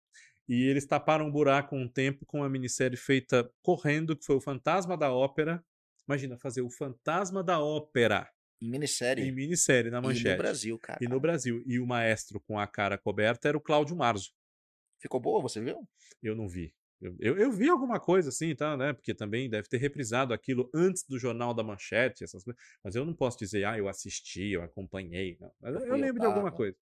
E 0.49 0.65
eles 0.65 0.85
taparam 0.85 1.27
um 1.27 1.31
buraco 1.31 1.77
um 1.77 1.87
tempo 1.87 2.27
com 2.27 2.39
uma 2.39 2.49
minissérie 2.49 2.97
feita 2.97 3.49
correndo, 3.63 4.17
que 4.17 4.25
foi 4.25 4.35
o 4.35 4.41
Fantasma 4.41 4.97
da 4.97 5.13
Ópera. 5.13 5.63
Imagina, 6.09 6.37
fazer 6.39 6.63
o 6.63 6.71
Fantasma 6.71 7.43
da 7.43 7.61
Ópera. 7.61 8.29
Em 8.61 8.71
minissérie? 8.71 9.25
Em 9.25 9.33
minissérie, 9.33 9.91
na 9.91 10.01
manchete. 10.03 10.29
E 10.29 10.31
no 10.33 10.39
Brasil, 10.39 10.79
cara. 10.79 10.99
E 11.03 11.09
no 11.09 11.21
Brasil. 11.21 11.63
E 11.67 11.79
o 11.79 11.87
maestro 11.87 12.41
com 12.41 12.59
a 12.59 12.67
cara 12.67 12.99
coberta 12.99 13.49
era 13.49 13.57
o 13.57 13.61
Cláudio 13.61 13.97
Marzo. 13.97 14.31
Ficou 15.01 15.19
boa, 15.19 15.41
você 15.41 15.61
viu? 15.61 15.89
Eu 16.23 16.37
não 16.37 16.47
vi. 16.47 16.75
Eu, 17.01 17.17
eu, 17.19 17.39
eu, 17.39 17.51
vi 17.51 17.71
alguma 17.71 17.99
coisa 17.99 18.29
assim, 18.29 18.55
tá, 18.55 18.77
né? 18.77 18.93
Porque 18.93 19.15
também 19.15 19.49
deve 19.49 19.67
ter 19.67 19.79
reprisado 19.79 20.35
aquilo 20.35 20.71
antes 20.75 21.03
do 21.09 21.19
Jornal 21.19 21.55
da 21.55 21.63
Manchete, 21.63 22.23
essas 22.23 22.45
coisas. 22.45 22.63
Mas 22.85 22.95
eu 22.95 23.07
não 23.07 23.15
posso 23.15 23.39
dizer, 23.39 23.65
ah, 23.65 23.79
eu 23.79 23.89
assisti, 23.89 24.51
eu 24.51 24.63
acompanhei. 24.63 25.39
Não. 25.41 25.51
Mas 25.59 25.75
eu, 25.77 25.87
eu 25.87 25.97
lembro 25.97 26.21
de 26.21 26.27
alguma 26.27 26.53
coisa. 26.53 26.77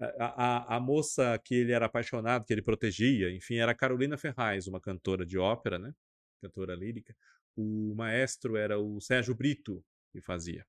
A, 0.00 0.24
a, 0.26 0.76
a, 0.76 0.80
moça 0.80 1.38
que 1.44 1.54
ele 1.54 1.72
era 1.72 1.86
apaixonado, 1.86 2.46
que 2.46 2.52
ele 2.52 2.62
protegia, 2.62 3.30
enfim, 3.30 3.56
era 3.56 3.74
Carolina 3.74 4.16
Ferraz, 4.16 4.66
uma 4.66 4.80
cantora 4.80 5.24
de 5.24 5.38
ópera, 5.38 5.78
né? 5.78 5.92
Cantora 6.40 6.74
lírica. 6.74 7.14
O 7.56 7.94
maestro 7.94 8.56
era 8.56 8.78
o 8.78 9.00
Sérgio 9.00 9.34
Brito, 9.34 9.84
que 10.10 10.20
fazia. 10.20 10.66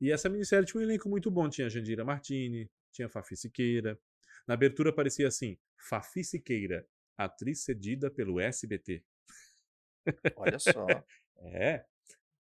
E 0.00 0.10
essa 0.10 0.28
minissérie 0.28 0.66
tinha 0.66 0.80
um 0.80 0.84
elenco 0.84 1.08
muito 1.08 1.30
bom. 1.30 1.48
Tinha 1.48 1.70
Jandira 1.70 2.04
Martini, 2.04 2.70
tinha 2.90 3.08
Fafi 3.08 3.36
Siqueira. 3.36 3.98
Na 4.46 4.54
abertura 4.54 4.90
aparecia 4.90 5.28
assim: 5.28 5.56
Fafi 5.76 6.24
Siqueira, 6.24 6.86
atriz 7.16 7.64
cedida 7.64 8.10
pelo 8.10 8.40
SBT. 8.40 9.04
Olha 10.36 10.58
só. 10.58 10.86
é. 11.38 11.84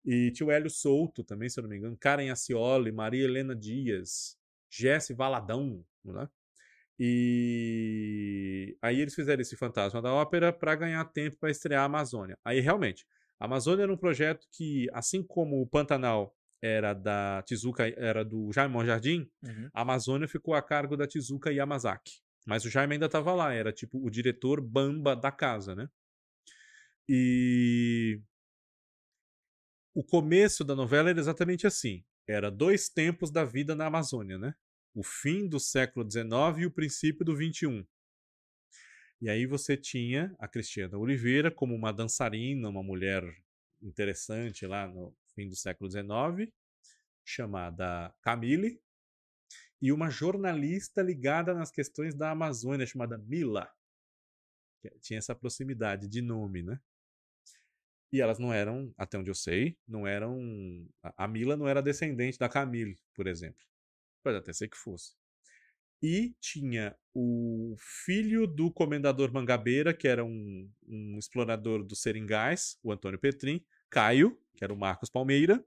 E 0.05 0.31
tinha 0.31 0.47
o 0.47 0.51
Hélio 0.51 0.71
Souto 0.71 1.25
também, 1.25 1.49
se 1.49 1.59
eu 1.59 1.63
não 1.63 1.71
me 1.71 1.77
engano. 1.77 1.97
Karen 1.97 2.31
Acioli, 2.31 2.93
Maria 2.93 3.25
Helena 3.25 3.57
Dias. 3.57 4.39
Jesse 4.71 5.15
Valadão, 5.15 5.85
né? 6.05 6.29
E 6.99 8.77
aí 8.81 9.01
eles 9.01 9.15
fizeram 9.15 9.43
esse 9.43 9.57
Fantasma 9.57 10.01
da 10.01 10.13
Ópera 10.13 10.53
para 10.53 10.75
ganhar 10.75 11.05
tempo 11.07 11.37
para 11.39 11.51
estrear 11.51 11.83
a 11.83 11.87
Amazônia. 11.87 12.39
Aí 12.45 12.61
realmente, 12.61 13.07
a 13.39 13.45
Amazônia 13.45 13.85
era 13.85 13.93
um 13.93 13.97
projeto 13.97 14.47
que, 14.53 14.89
assim 14.93 15.23
como 15.23 15.61
o 15.61 15.67
Pantanal 15.67 16.35
era 16.63 16.95
da 16.95 17.43
Tizuka, 17.43 17.89
era 17.97 18.25
do 18.25 18.51
Jaime 18.53 18.85
Jardim, 18.85 19.31
uhum. 19.43 19.71
a 19.73 19.83
Amazônia 19.83 20.27
ficou 20.27 20.55
a 20.55 20.63
cargo 20.63 20.97
da 20.97 21.07
Tizuka 21.07 21.53
Yamazaki. 21.53 22.21
Mas 22.47 22.65
o 22.65 22.71
Jaime 22.71 22.95
ainda 22.95 23.07
estava 23.07 23.35
lá, 23.35 23.53
era 23.53 23.73
tipo 23.73 24.05
o 24.05 24.11
diretor 24.11 24.61
bamba 24.61 25.15
da 25.15 25.31
casa, 25.31 25.75
né? 25.75 25.89
E 27.09 28.21
o 29.95 30.03
começo 30.03 30.65
da 30.65 30.75
novela 30.75 31.11
era 31.11 31.19
exatamente 31.19 31.67
assim 31.67 32.05
era 32.29 32.51
dois 32.51 32.89
tempos 32.89 33.31
da 33.31 33.45
vida 33.45 33.75
na 33.75 33.87
Amazônia, 33.87 34.39
né? 34.39 34.55
O 34.95 35.03
fim 35.03 35.47
do 35.49 35.61
século 35.61 36.11
XIX 36.11 36.59
e 36.59 36.67
o 36.67 36.71
princípio 36.71 37.25
do 37.25 37.37
XXI. 37.37 37.87
E 39.21 39.31
aí 39.31 39.47
você 39.47 39.77
tinha 39.77 40.35
a 40.39 40.47
Cristiana 40.47 40.99
Oliveira 40.99 41.51
como 41.51 41.75
uma 41.75 41.93
dançarina, 41.93 42.69
uma 42.69 42.83
mulher 42.83 43.23
interessante 43.81 44.67
lá 44.67 44.87
no 44.87 45.17
fim 45.35 45.49
do 45.49 45.57
século 45.57 45.91
XIX, 45.91 46.53
chamada 47.25 48.15
Camille, 48.21 48.81
e 49.81 49.91
uma 49.93 50.11
jornalista 50.11 51.03
ligada 51.03 51.55
nas 51.55 51.71
questões 51.71 52.15
da 52.15 52.31
Amazônia, 52.31 52.87
chamada 52.87 53.19
Mila. 53.19 53.71
Tinha 55.01 55.19
essa 55.19 55.35
proximidade 55.35 56.09
de 56.09 56.21
nome, 56.21 56.63
né? 56.63 56.81
E 58.13 58.21
elas 58.21 58.39
não 58.39 58.53
eram, 58.53 58.95
até 58.97 59.19
onde 59.19 59.31
eu 59.31 59.35
sei, 59.35 59.77
não 59.87 60.07
eram. 60.07 60.89
A 61.03 61.27
Mila 61.27 61.57
não 61.57 61.67
era 61.67 61.83
descendente 61.83 62.39
da 62.39 62.49
Camille, 62.49 62.99
por 63.15 63.27
exemplo. 63.27 63.65
Pode 64.23 64.37
até 64.37 64.53
ser 64.53 64.69
que 64.69 64.77
fosse. 64.77 65.15
E 66.03 66.35
tinha 66.41 66.97
o 67.15 67.75
filho 67.79 68.47
do 68.47 68.71
comendador 68.71 69.33
Mangabeira, 69.33 69.95
que 69.95 70.07
era 70.07 70.25
um, 70.25 70.71
um 70.87 71.19
explorador 71.19 71.83
dos 71.83 72.01
seringais, 72.01 72.79
o 72.83 72.93
Antônio 72.93 73.19
Petrin, 73.19 73.65
Caio, 73.89 74.39
que 74.55 74.63
era 74.63 74.73
o 74.73 74.77
Marcos 74.77 75.09
Palmeira, 75.09 75.65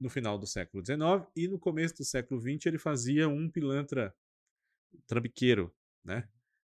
no 0.00 0.10
final 0.10 0.36
do 0.36 0.46
século 0.46 0.84
XIX, 0.84 1.30
e 1.36 1.46
no 1.46 1.58
começo 1.58 1.96
do 1.96 2.04
século 2.04 2.40
XX 2.40 2.66
ele 2.66 2.78
fazia 2.78 3.28
um 3.28 3.48
pilantra 3.48 4.14
trambiqueiro, 5.06 5.72
né? 6.04 6.28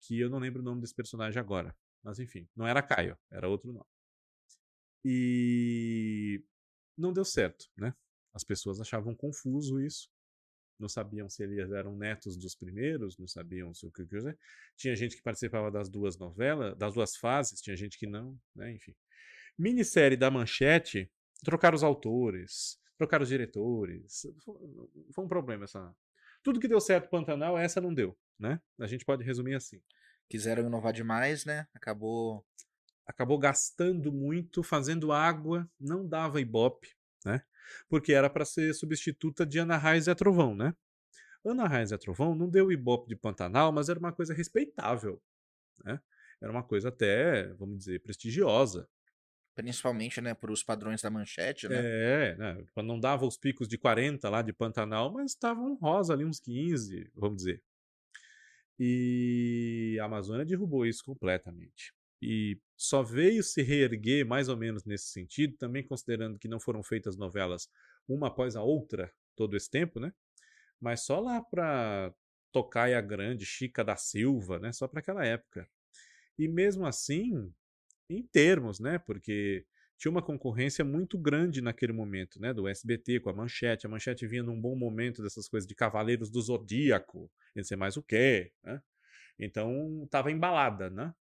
Que 0.00 0.18
eu 0.18 0.28
não 0.28 0.38
lembro 0.38 0.60
o 0.60 0.64
nome 0.64 0.80
desse 0.80 0.94
personagem 0.94 1.38
agora. 1.38 1.76
Mas 2.02 2.18
enfim, 2.18 2.48
não 2.56 2.66
era 2.66 2.82
Caio, 2.82 3.16
era 3.30 3.48
outro 3.48 3.72
nome. 3.72 3.86
E 5.04 6.44
não 6.96 7.12
deu 7.12 7.24
certo, 7.24 7.70
né? 7.76 7.94
As 8.34 8.42
pessoas 8.42 8.80
achavam 8.80 9.14
confuso 9.14 9.80
isso. 9.80 10.10
Não 10.82 10.88
sabiam 10.88 11.28
se 11.28 11.44
eles 11.44 11.70
eram 11.70 11.94
netos 11.96 12.36
dos 12.36 12.56
primeiros, 12.56 13.16
não 13.16 13.28
sabiam 13.28 13.72
se 13.72 13.86
o 13.86 13.90
que 13.92 14.04
dizer. 14.04 14.36
Tinha 14.76 14.96
gente 14.96 15.14
que 15.14 15.22
participava 15.22 15.70
das 15.70 15.88
duas 15.88 16.18
novelas, 16.18 16.76
das 16.76 16.94
duas 16.94 17.16
fases, 17.16 17.60
tinha 17.60 17.76
gente 17.76 17.96
que 17.96 18.04
não, 18.04 18.36
né? 18.52 18.72
Enfim. 18.72 18.92
Minissérie 19.56 20.16
da 20.16 20.28
Manchete, 20.28 21.08
trocaram 21.44 21.76
os 21.76 21.84
autores, 21.84 22.80
trocaram 22.98 23.22
os 23.22 23.28
diretores. 23.28 24.26
Foi 25.12 25.24
um 25.24 25.28
problema 25.28 25.64
essa. 25.64 25.94
Tudo 26.42 26.58
que 26.58 26.66
deu 26.66 26.80
certo 26.80 27.08
Pantanal, 27.08 27.56
essa 27.56 27.80
não 27.80 27.94
deu, 27.94 28.18
né? 28.36 28.60
A 28.80 28.88
gente 28.88 29.04
pode 29.04 29.22
resumir 29.22 29.54
assim. 29.54 29.80
Quiseram 30.28 30.66
inovar 30.66 30.92
demais, 30.92 31.44
né? 31.44 31.68
Acabou. 31.72 32.44
Acabou 33.06 33.38
gastando 33.38 34.12
muito, 34.12 34.64
fazendo 34.64 35.12
água, 35.12 35.70
não 35.78 36.08
dava 36.08 36.40
ibope, 36.40 36.96
né? 37.24 37.42
Porque 37.88 38.12
era 38.12 38.28
para 38.28 38.44
ser 38.44 38.74
substituta 38.74 39.46
de 39.46 39.58
Ana 39.58 39.76
Raiz 39.76 40.06
e 40.06 40.10
a 40.10 40.14
Trovão, 40.14 40.54
né? 40.54 40.74
Ana 41.44 41.66
Raiz 41.66 41.90
e 41.90 41.94
a 41.94 41.98
Trovão 41.98 42.34
não 42.34 42.48
deu 42.48 42.70
ibope 42.70 43.08
de 43.08 43.16
Pantanal, 43.16 43.72
mas 43.72 43.88
era 43.88 43.98
uma 43.98 44.12
coisa 44.12 44.32
respeitável, 44.32 45.20
né? 45.84 46.00
Era 46.40 46.50
uma 46.50 46.62
coisa 46.62 46.88
até, 46.88 47.52
vamos 47.54 47.78
dizer, 47.78 48.00
prestigiosa. 48.02 48.88
Principalmente, 49.54 50.20
né, 50.20 50.34
para 50.34 50.50
os 50.50 50.62
padrões 50.62 51.02
da 51.02 51.10
manchete, 51.10 51.68
né? 51.68 51.76
É, 51.78 52.36
né? 52.36 52.64
Não 52.76 52.98
dava 52.98 53.26
os 53.26 53.36
picos 53.36 53.68
de 53.68 53.76
40 53.76 54.28
lá 54.30 54.40
de 54.40 54.52
Pantanal, 54.52 55.12
mas 55.12 55.32
estavam 55.32 55.74
rosa 55.74 56.14
ali 56.14 56.24
uns 56.24 56.40
15, 56.40 57.10
vamos 57.14 57.36
dizer. 57.36 57.62
E 58.78 59.98
a 60.00 60.06
Amazônia 60.06 60.44
derrubou 60.44 60.86
isso 60.86 61.04
completamente. 61.04 61.94
E 62.22 62.60
só 62.76 63.02
veio 63.02 63.42
se 63.42 63.62
reerguer 63.62 64.24
mais 64.24 64.48
ou 64.48 64.56
menos 64.56 64.84
nesse 64.84 65.06
sentido, 65.06 65.56
também 65.56 65.82
considerando 65.84 66.38
que 66.38 66.46
não 66.46 66.60
foram 66.60 66.82
feitas 66.82 67.16
novelas 67.16 67.68
uma 68.08 68.28
após 68.28 68.54
a 68.54 68.62
outra 68.62 69.12
todo 69.34 69.56
esse 69.56 69.68
tempo, 69.68 69.98
né? 69.98 70.12
Mas 70.80 71.04
só 71.04 71.18
lá 71.18 71.40
para 71.42 72.14
Tocaia 72.52 73.00
Grande, 73.00 73.44
Chica 73.44 73.84
da 73.84 73.96
Silva, 73.96 74.60
né? 74.60 74.72
Só 74.72 74.86
para 74.86 75.00
aquela 75.00 75.24
época. 75.26 75.68
E 76.38 76.46
mesmo 76.46 76.86
assim, 76.86 77.52
em 78.08 78.22
termos, 78.22 78.78
né? 78.78 78.98
Porque 78.98 79.66
tinha 79.98 80.10
uma 80.10 80.22
concorrência 80.22 80.84
muito 80.84 81.18
grande 81.18 81.60
naquele 81.60 81.92
momento, 81.92 82.40
né? 82.40 82.52
Do 82.52 82.68
SBT 82.68 83.20
com 83.20 83.30
a 83.30 83.32
Manchete. 83.32 83.86
A 83.86 83.90
Manchete 83.90 84.26
vinha 84.26 84.42
num 84.42 84.60
bom 84.60 84.76
momento 84.76 85.22
dessas 85.22 85.48
coisas 85.48 85.66
de 85.66 85.74
Cavaleiros 85.74 86.30
do 86.30 86.40
Zodíaco, 86.40 87.30
não 87.54 87.64
sei 87.64 87.76
mais 87.76 87.96
o 87.96 88.02
quê, 88.02 88.52
né? 88.62 88.80
Então, 89.38 90.02
estava 90.04 90.30
embalada, 90.30 90.90
né? 90.90 91.14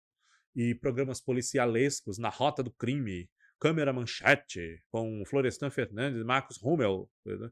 E 0.55 0.75
programas 0.75 1.21
policialescos 1.21 2.19
na 2.19 2.29
Rota 2.29 2.63
do 2.63 2.71
Crime, 2.71 3.31
Câmera 3.61 3.93
Manchete, 3.93 4.83
com 4.91 5.25
Florestan 5.27 5.71
Fernandes, 5.71 6.23
Marcos 6.25 6.57
Rummel, 6.59 7.09
né? 7.25 7.51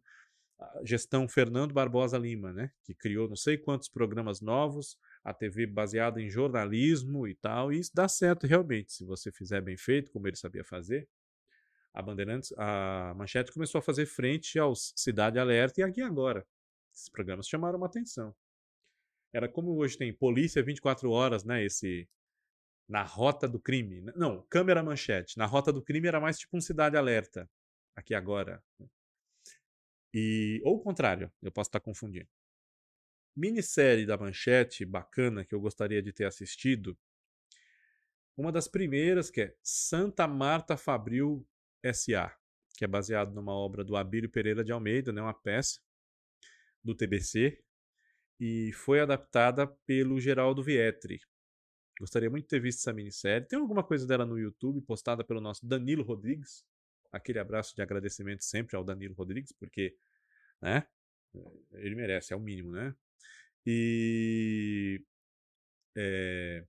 gestão 0.85 1.29
Fernando 1.29 1.73
Barbosa 1.75 2.17
Lima, 2.17 2.53
né? 2.53 2.71
Que 2.83 2.95
criou 2.95 3.29
não 3.29 3.37
sei 3.37 3.59
quantos 3.59 3.89
programas 3.89 4.41
novos, 4.41 4.99
a 5.23 5.35
TV 5.35 5.67
baseada 5.67 6.21
em 6.21 6.31
jornalismo 6.31 7.27
e 7.27 7.35
tal, 7.35 7.73
e 7.73 7.79
isso 7.79 7.91
dá 7.95 8.09
certo 8.09 8.47
realmente, 8.47 8.93
se 8.93 9.05
você 9.05 9.31
fizer 9.31 9.61
bem 9.61 9.77
feito, 9.77 10.11
como 10.11 10.27
ele 10.27 10.37
sabia 10.37 10.65
fazer. 10.65 11.09
A 11.93 12.03
Bandeirantes, 12.03 12.53
a 12.57 13.15
Manchete 13.17 13.53
começou 13.53 13.79
a 13.79 13.83
fazer 13.83 14.07
frente 14.07 14.59
aos 14.59 14.93
Cidade 14.97 15.39
Alerta 15.39 15.81
e 15.81 15.85
aqui 15.85 16.03
agora. 16.03 16.47
Esses 16.93 17.09
programas 17.09 17.49
chamaram 17.49 17.79
uma 17.79 17.87
atenção. 17.87 18.35
Era 19.33 19.49
como 19.49 19.77
hoje 19.77 19.99
tem 19.99 20.13
Polícia 20.13 20.63
24 20.63 21.11
horas, 21.11 21.45
né, 21.45 21.65
esse 21.65 22.09
na 22.89 23.03
rota 23.03 23.49
do 23.49 23.61
crime. 23.61 24.01
Não, 24.15 24.43
câmera 24.49 24.83
manchete. 24.83 25.39
Na 25.39 25.47
rota 25.47 25.73
do 25.73 25.83
crime 25.83 26.09
era 26.09 26.21
mais 26.21 26.39
tipo 26.39 26.57
um 26.57 26.61
Cidade 26.61 26.97
Alerta. 26.97 27.49
Aqui 27.95 28.15
agora. 28.15 28.63
E 30.15 30.61
ou 30.65 30.77
o 30.77 30.81
contrário, 30.81 31.31
eu 31.43 31.53
posso 31.53 31.69
estar 31.69 31.81
confundindo 31.81 32.29
minissérie 33.37 34.07
da 34.07 34.17
Manchete 34.17 34.85
bacana 34.87 35.45
que 35.45 35.55
eu 35.55 35.61
gostaria 35.61 36.03
de 36.03 36.13
ter 36.13 36.25
assistido. 36.25 36.99
Uma 38.37 38.51
das 38.51 38.67
primeiras 38.67 39.31
que 39.31 39.43
é 39.43 39.55
Santa 39.63 40.27
Marta 40.27 40.77
Fabril 40.77 41.47
S.A., 41.83 42.35
que 42.77 42.85
é 42.85 42.89
baseado 42.89 43.35
numa 43.35 43.53
obra 43.53 43.85
do 43.85 43.97
Abílio 43.97 44.31
Pereira 44.31 44.65
de 44.65 44.73
Almeida, 44.73 45.13
né, 45.13 45.21
uma 45.21 45.35
peça 45.35 45.81
do 46.83 46.95
TBC, 46.95 47.63
e 48.41 48.73
foi 48.73 49.01
adaptada 49.01 49.67
pelo 49.87 50.21
Geraldo 50.21 50.63
Vietri. 50.63 51.21
Gostaria 51.99 52.29
muito 52.29 52.45
de 52.45 52.49
ter 52.51 52.61
visto 52.61 52.81
essa 52.81 52.93
minissérie. 52.93 53.47
Tem 53.47 53.59
alguma 53.59 53.83
coisa 53.83 54.07
dela 54.07 54.27
no 54.27 54.39
YouTube, 54.39 54.81
postada 54.83 55.25
pelo 55.25 55.41
nosso 55.41 55.67
Danilo 55.67 56.03
Rodrigues. 56.03 56.65
Aquele 57.11 57.39
abraço 57.39 57.75
de 57.75 57.83
agradecimento 57.83 58.45
sempre 58.45 58.77
ao 58.77 58.85
Danilo 58.85 59.15
Rodrigues, 59.15 59.53
porque, 59.53 59.97
né, 60.61 60.87
ele 61.73 61.95
merece, 61.95 62.33
é 62.33 62.37
o 62.37 62.41
mínimo, 62.41 62.73
né? 62.73 62.95
E. 63.65 65.03
É, 65.97 66.67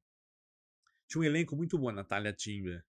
tinha 1.07 1.21
um 1.21 1.25
elenco 1.25 1.55
muito 1.55 1.77
bom: 1.77 1.91
Natália 1.91 2.33
Timber, 2.33 2.83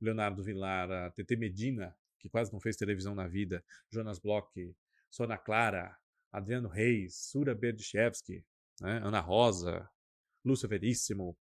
Leonardo 0.00 0.42
Vilar, 0.42 0.90
a 0.90 1.10
TT 1.10 1.36
Medina, 1.36 1.96
que 2.18 2.28
quase 2.28 2.52
não 2.52 2.60
fez 2.60 2.76
televisão 2.76 3.14
na 3.14 3.26
vida, 3.26 3.64
Jonas 3.90 4.18
Bloch, 4.18 4.48
Sona 5.10 5.36
Clara, 5.36 5.96
Adriano 6.32 6.68
Reis, 6.68 7.16
Sura 7.16 7.54
Berdichevski, 7.54 8.44
né, 8.80 9.00
Ana 9.04 9.20
Rosa, 9.20 9.88
Lúcia 10.44 10.68
Veríssimo, 10.68 11.36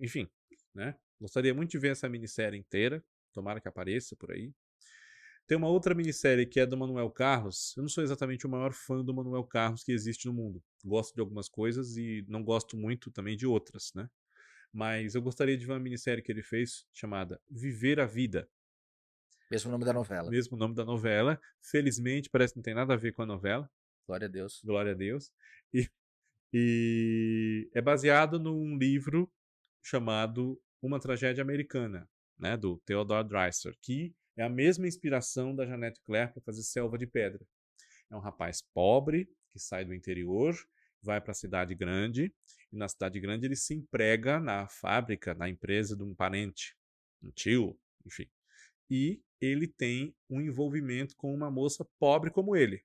enfim. 0.00 0.28
Né? 0.74 0.94
Gostaria 1.20 1.54
muito 1.54 1.70
de 1.70 1.78
ver 1.78 1.92
essa 1.92 2.08
minissérie 2.08 2.58
inteira. 2.58 3.04
Tomara 3.32 3.60
que 3.60 3.68
apareça 3.68 4.16
por 4.16 4.32
aí. 4.32 4.52
Tem 5.46 5.56
uma 5.56 5.68
outra 5.68 5.94
minissérie 5.94 6.44
que 6.44 6.60
é 6.60 6.66
do 6.66 6.76
Manuel 6.76 7.10
Carlos. 7.10 7.74
Eu 7.76 7.82
não 7.82 7.88
sou 7.88 8.04
exatamente 8.04 8.46
o 8.46 8.50
maior 8.50 8.72
fã 8.72 9.02
do 9.02 9.14
Manuel 9.14 9.44
Carlos 9.44 9.82
que 9.82 9.92
existe 9.92 10.26
no 10.26 10.34
mundo. 10.34 10.62
Gosto 10.84 11.14
de 11.14 11.20
algumas 11.20 11.48
coisas 11.48 11.96
e 11.96 12.24
não 12.28 12.44
gosto 12.44 12.76
muito 12.76 13.10
também 13.10 13.34
de 13.34 13.46
outras, 13.46 13.90
né? 13.94 14.10
Mas 14.70 15.14
eu 15.14 15.22
gostaria 15.22 15.56
de 15.56 15.64
ver 15.64 15.72
uma 15.72 15.80
minissérie 15.80 16.22
que 16.22 16.30
ele 16.30 16.42
fez 16.42 16.86
chamada 16.92 17.40
Viver 17.50 17.98
a 17.98 18.04
Vida. 18.04 18.46
Mesmo 19.50 19.70
nome 19.70 19.86
da 19.86 19.92
novela. 19.94 20.30
Mesmo 20.30 20.56
nome 20.58 20.74
da 20.74 20.84
novela. 20.84 21.40
Felizmente, 21.62 22.28
parece 22.28 22.52
que 22.52 22.58
não 22.58 22.62
tem 22.62 22.74
nada 22.74 22.92
a 22.92 22.96
ver 22.96 23.12
com 23.12 23.22
a 23.22 23.26
novela. 23.26 23.70
Glória 24.06 24.26
a 24.26 24.30
Deus. 24.30 24.60
Glória 24.62 24.92
a 24.92 24.94
Deus. 24.94 25.32
E, 25.72 25.88
e 26.52 27.70
é 27.72 27.80
baseado 27.80 28.38
num 28.38 28.76
livro 28.76 29.30
chamado 29.88 30.60
Uma 30.82 31.00
Tragédia 31.00 31.42
Americana, 31.42 32.06
né, 32.38 32.56
do 32.56 32.78
Theodore 32.84 33.26
Dreiser, 33.26 33.74
que 33.80 34.14
é 34.36 34.42
a 34.42 34.48
mesma 34.48 34.86
inspiração 34.86 35.54
da 35.56 35.64
Janete 35.64 36.00
Claire 36.04 36.30
para 36.30 36.42
fazer 36.42 36.62
Selva 36.62 36.98
de 36.98 37.06
Pedra. 37.06 37.44
É 38.10 38.14
um 38.14 38.20
rapaz 38.20 38.62
pobre 38.74 39.28
que 39.50 39.58
sai 39.58 39.86
do 39.86 39.94
interior, 39.94 40.54
vai 41.02 41.20
para 41.20 41.30
a 41.30 41.34
cidade 41.34 41.74
grande, 41.74 42.32
e 42.70 42.76
na 42.76 42.86
cidade 42.86 43.18
grande 43.18 43.46
ele 43.46 43.56
se 43.56 43.74
emprega 43.74 44.38
na 44.38 44.68
fábrica, 44.68 45.34
na 45.34 45.48
empresa 45.48 45.96
de 45.96 46.02
um 46.02 46.14
parente, 46.14 46.76
um 47.22 47.30
tio, 47.30 47.78
enfim. 48.04 48.28
E 48.90 49.22
ele 49.40 49.66
tem 49.66 50.14
um 50.28 50.40
envolvimento 50.40 51.16
com 51.16 51.34
uma 51.34 51.50
moça 51.50 51.86
pobre 51.98 52.30
como 52.30 52.54
ele. 52.54 52.84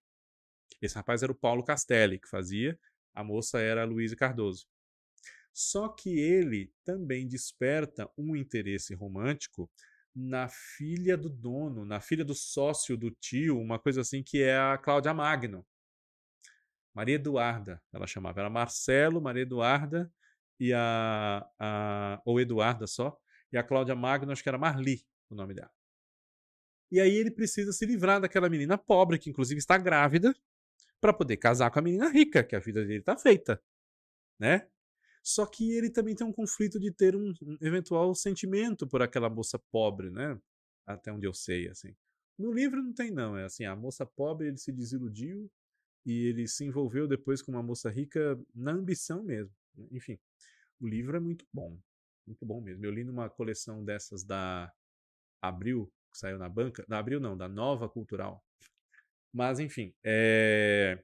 Esse 0.81 0.95
rapaz 0.95 1.21
era 1.21 1.31
o 1.31 1.35
Paulo 1.35 1.65
Castelli, 1.65 2.17
que 2.17 2.29
fazia, 2.29 2.79
a 3.13 3.23
moça 3.25 3.59
era 3.59 3.81
a 3.81 3.85
Luísa 3.85 4.15
Cardoso. 4.15 4.65
Só 5.53 5.87
que 5.87 6.19
ele 6.19 6.73
também 6.83 7.27
desperta 7.27 8.09
um 8.17 8.35
interesse 8.35 8.95
romântico 8.95 9.69
na 10.15 10.47
filha 10.47 11.15
do 11.15 11.29
dono, 11.29 11.85
na 11.85 11.99
filha 11.99 12.25
do 12.25 12.35
sócio 12.35 12.97
do 12.97 13.11
tio, 13.11 13.59
uma 13.59 13.79
coisa 13.79 14.01
assim 14.01 14.23
que 14.23 14.41
é 14.41 14.57
a 14.57 14.77
Cláudia 14.77 15.13
Magno. 15.13 15.65
Maria 16.93 17.15
Eduarda, 17.15 17.81
ela 17.91 18.05
chamava. 18.05 18.39
Era 18.39 18.49
Marcelo, 18.49 19.21
Maria 19.21 19.43
Eduarda 19.43 20.11
e 20.59 20.71
a, 20.73 21.47
a 21.59 22.21
ou 22.25 22.39
Eduarda 22.39 22.85
só, 22.85 23.17
e 23.51 23.57
a 23.57 23.63
Cláudia 23.63 23.95
Magno, 23.95 24.31
acho 24.31 24.43
que 24.43 24.49
era 24.49 24.57
Marli, 24.57 25.03
o 25.29 25.35
nome 25.35 25.53
dela. 25.53 25.71
E 26.91 26.99
aí 26.99 27.15
ele 27.15 27.31
precisa 27.31 27.71
se 27.73 27.85
livrar 27.85 28.21
daquela 28.21 28.49
menina 28.49 28.77
pobre, 28.77 29.17
que 29.17 29.29
inclusive 29.29 29.57
está 29.57 29.77
grávida, 29.77 30.33
para 31.01 31.11
poder 31.11 31.37
casar 31.37 31.71
com 31.71 31.79
a 31.79 31.81
menina 31.81 32.07
rica, 32.09 32.43
que 32.43 32.55
a 32.55 32.59
vida 32.59 32.81
dele 32.85 32.99
está 32.99 33.17
feita, 33.17 33.61
né? 34.39 34.67
Só 35.23 35.45
que 35.45 35.71
ele 35.71 35.89
também 35.89 36.13
tem 36.13 36.27
um 36.27 36.33
conflito 36.33 36.77
de 36.77 36.91
ter 36.91 37.15
um, 37.15 37.33
um 37.41 37.57
eventual 37.61 38.13
sentimento 38.13 38.85
por 38.85 39.01
aquela 39.01 39.29
moça 39.29 39.57
pobre, 39.71 40.09
né? 40.11 40.37
Até 40.85 41.13
onde 41.13 41.25
eu 41.25 41.33
sei, 41.33 41.69
assim. 41.69 41.95
No 42.37 42.51
livro 42.51 42.83
não 42.83 42.93
tem 42.93 43.09
não, 43.09 43.37
é 43.37 43.45
assim, 43.45 43.63
a 43.63 43.75
moça 43.75 44.05
pobre 44.05 44.47
ele 44.47 44.57
se 44.57 44.71
desiludiu 44.71 45.49
e 46.05 46.25
ele 46.25 46.47
se 46.47 46.65
envolveu 46.65 47.07
depois 47.07 47.41
com 47.41 47.51
uma 47.51 47.63
moça 47.63 47.89
rica 47.89 48.37
na 48.53 48.71
ambição 48.71 49.23
mesmo. 49.23 49.55
Né? 49.75 49.87
Enfim, 49.91 50.19
o 50.81 50.87
livro 50.87 51.15
é 51.15 51.19
muito 51.19 51.45
bom, 51.53 51.79
muito 52.27 52.45
bom 52.45 52.59
mesmo. 52.59 52.85
Eu 52.85 52.91
li 52.91 53.03
numa 53.03 53.29
coleção 53.29 53.85
dessas 53.85 54.23
da 54.23 54.73
Abril, 55.41 55.89
que 56.11 56.17
saiu 56.17 56.37
na 56.37 56.49
banca, 56.49 56.83
da 56.87 56.99
Abril 56.99 57.19
não, 57.19 57.37
da 57.37 57.47
Nova 57.47 57.87
Cultural. 57.87 58.43
Mas 59.31 59.59
enfim, 59.59 59.93
é 60.03 61.01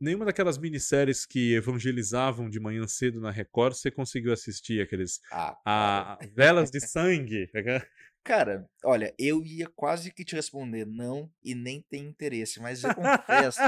nenhuma 0.00 0.24
daquelas 0.24 0.58
minisséries 0.58 1.24
que 1.24 1.54
evangelizavam 1.54 2.48
de 2.48 2.60
manhã 2.60 2.86
cedo 2.86 3.20
na 3.20 3.30
Record 3.30 3.74
você 3.74 3.90
conseguiu 3.90 4.32
assistir 4.32 4.80
aqueles 4.80 5.20
ah, 5.30 5.58
a, 5.64 6.18
velas 6.34 6.70
de 6.70 6.80
sangue? 6.80 7.50
Cara 8.24 8.68
olha 8.84 9.14
eu 9.18 9.42
ia 9.44 9.68
quase 9.68 10.12
que 10.12 10.24
te 10.24 10.34
responder 10.34 10.84
não 10.84 11.30
e 11.42 11.54
nem 11.54 11.80
tem 11.82 12.04
interesse 12.04 12.60
mas 12.60 12.82
eu 12.82 12.94
confesso 12.94 13.60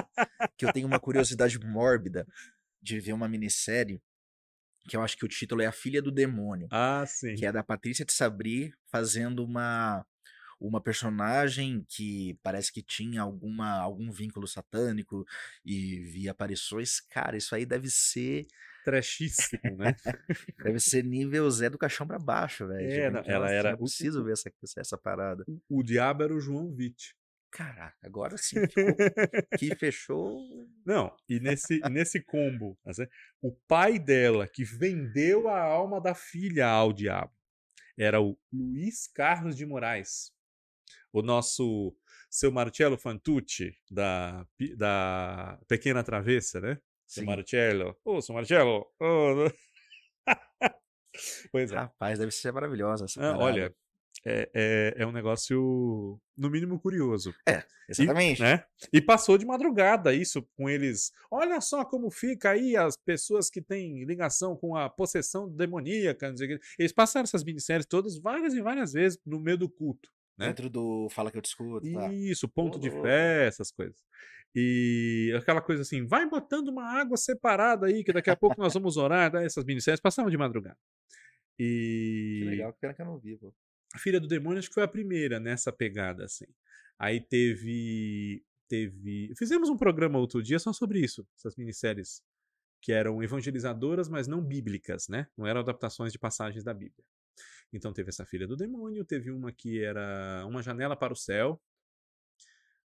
que 0.56 0.66
eu 0.66 0.72
tenho 0.72 0.86
uma 0.86 0.98
curiosidade 0.98 1.58
mórbida 1.60 2.26
de 2.82 2.98
ver 2.98 3.12
uma 3.12 3.28
minissérie 3.28 4.00
que 4.88 4.96
eu 4.96 5.02
acho 5.02 5.16
que 5.16 5.24
o 5.24 5.28
título 5.28 5.62
é 5.62 5.66
A 5.66 5.72
Filha 5.72 6.02
do 6.02 6.10
Demônio 6.10 6.66
ah 6.72 7.04
sim. 7.06 7.36
que 7.36 7.46
é 7.46 7.52
da 7.52 7.62
Patrícia 7.62 8.04
de 8.04 8.12
Sabri 8.12 8.74
fazendo 8.90 9.44
uma 9.44 10.04
uma 10.60 10.80
personagem 10.80 11.84
que 11.88 12.38
parece 12.42 12.72
que 12.72 12.82
tinha 12.82 13.22
alguma, 13.22 13.78
algum 13.78 14.10
vínculo 14.10 14.46
satânico 14.46 15.24
e 15.64 16.00
via 16.00 16.32
aparições, 16.32 17.00
cara, 17.00 17.36
isso 17.36 17.54
aí 17.54 17.64
deve 17.64 17.88
ser. 17.90 18.46
Trashíssimo, 18.84 19.76
né? 19.76 19.94
deve 20.64 20.80
ser 20.80 21.04
nível 21.04 21.50
Zé 21.50 21.68
do 21.68 21.76
caixão 21.78 22.06
pra 22.06 22.18
baixo, 22.18 22.66
velho. 22.66 22.90
É, 22.90 23.10
não, 23.10 23.22
ela 23.26 23.50
era- 23.50 23.70
Eu 23.72 23.78
preciso 23.78 24.24
ver 24.24 24.32
essa, 24.32 24.50
essa 24.78 24.96
parada. 24.98 25.44
O 25.68 25.82
diabo 25.82 26.22
era 26.22 26.34
o 26.34 26.40
João 26.40 26.68
Witt. 26.74 27.14
Caraca, 27.50 27.96
agora 28.02 28.36
sim 28.36 28.60
ficou, 28.66 28.94
que 29.58 29.74
fechou. 29.74 30.38
Não, 30.84 31.14
e 31.26 31.40
nesse, 31.40 31.80
nesse 31.90 32.20
combo, 32.20 32.78
assim, 32.84 33.06
o 33.40 33.50
pai 33.66 33.98
dela, 33.98 34.46
que 34.46 34.64
vendeu 34.64 35.48
a 35.48 35.58
alma 35.58 35.98
da 35.98 36.14
filha 36.14 36.66
ao 36.66 36.92
diabo, 36.92 37.32
era 37.96 38.20
o 38.20 38.38
Luiz 38.52 39.08
Carlos 39.08 39.56
de 39.56 39.64
Moraes, 39.64 40.30
o 41.18 41.22
nosso 41.22 41.94
seu 42.30 42.52
Marcello 42.52 42.98
Fantucci, 42.98 43.74
da, 43.90 44.46
da 44.76 45.58
Pequena 45.66 46.02
Travessa, 46.02 46.60
né? 46.60 46.78
Seu. 47.06 47.24
Marcello. 47.24 47.96
Ô, 48.04 48.20
seu 48.20 48.34
Marcello! 48.34 48.86
ô, 49.00 49.50
pois 51.50 51.72
é. 51.72 51.76
Rapaz, 51.76 52.18
deve 52.18 52.30
ser 52.30 52.52
maravilhosa 52.52 53.06
essa 53.06 53.20
Ah, 53.22 53.38
olha, 53.38 53.74
é, 54.26 54.50
é, 54.52 54.94
é 54.98 55.06
um 55.06 55.12
negócio, 55.12 56.20
no 56.36 56.50
mínimo, 56.50 56.78
curioso. 56.78 57.34
Exatamente. 57.88 58.40
E, 58.40 58.42
né? 58.42 58.64
e 58.92 59.00
passou 59.00 59.38
de 59.38 59.46
madrugada 59.46 60.12
isso 60.12 60.42
com 60.54 60.68
eles. 60.68 61.10
Olha 61.30 61.60
só 61.62 61.84
como 61.84 62.10
fica 62.10 62.50
aí 62.50 62.76
as 62.76 62.96
pessoas 62.96 63.48
que 63.48 63.62
têm 63.62 64.04
ligação 64.04 64.54
com 64.54 64.76
a 64.76 64.90
possessão 64.90 65.48
demoníaca. 65.48 66.34
Eles 66.78 66.92
passaram 66.92 67.24
essas 67.24 67.42
minisséries 67.42 67.86
todas 67.86 68.18
várias 68.18 68.52
e 68.52 68.60
várias 68.60 68.92
vezes 68.92 69.18
no 69.24 69.40
meio 69.40 69.56
do 69.56 69.70
culto. 69.70 70.10
Né? 70.38 70.46
Dentro 70.48 70.70
do 70.70 71.08
Fala 71.10 71.30
Que 71.30 71.38
Eu 71.38 71.42
Te 71.42 71.46
Escuto, 71.48 71.90
tá? 71.92 72.12
Isso, 72.12 72.48
ponto 72.48 72.78
de 72.78 72.88
louco. 72.88 73.02
fé, 73.04 73.46
essas 73.46 73.70
coisas. 73.70 73.96
E 74.54 75.32
aquela 75.36 75.60
coisa 75.60 75.82
assim, 75.82 76.06
vai 76.06 76.28
botando 76.28 76.68
uma 76.68 76.84
água 76.84 77.16
separada 77.16 77.86
aí, 77.86 78.02
que 78.04 78.12
daqui 78.12 78.30
a 78.30 78.36
pouco 78.36 78.60
nós 78.60 78.72
vamos 78.74 78.96
orar. 78.96 79.32
né? 79.32 79.44
Essas 79.44 79.64
minisséries 79.64 80.00
passavam 80.00 80.30
de 80.30 80.36
madrugada. 80.38 80.78
E 81.58 82.38
Que 82.42 82.50
legal, 82.50 82.72
que 82.72 82.78
pena 82.80 82.94
que 82.94 83.02
eu 83.02 83.06
não 83.06 83.18
vi, 83.18 83.36
pô. 83.36 83.52
a 83.94 83.98
Filha 83.98 84.20
do 84.20 84.26
Demônio 84.28 84.58
acho 84.58 84.68
que 84.68 84.74
foi 84.74 84.84
a 84.84 84.88
primeira 84.88 85.40
nessa 85.40 85.72
pegada, 85.72 86.24
assim. 86.24 86.46
Aí 86.98 87.20
teve. 87.20 88.42
teve. 88.68 89.32
Fizemos 89.36 89.68
um 89.68 89.76
programa 89.76 90.18
outro 90.18 90.42
dia 90.42 90.58
só 90.58 90.72
sobre 90.72 91.00
isso, 91.00 91.26
essas 91.36 91.56
minisséries 91.56 92.22
que 92.80 92.92
eram 92.92 93.20
evangelizadoras, 93.22 94.08
mas 94.08 94.28
não 94.28 94.40
bíblicas, 94.40 95.08
né? 95.08 95.26
Não 95.36 95.46
eram 95.46 95.60
adaptações 95.60 96.12
de 96.12 96.18
passagens 96.18 96.62
da 96.62 96.72
Bíblia. 96.72 97.04
Então 97.72 97.92
teve 97.92 98.08
essa 98.08 98.24
Filha 98.24 98.46
do 98.46 98.56
Demônio, 98.56 99.04
teve 99.04 99.30
uma 99.30 99.52
que 99.52 99.82
era 99.82 100.44
Uma 100.46 100.62
Janela 100.62 100.96
para 100.96 101.12
o 101.12 101.16
Céu. 101.16 101.60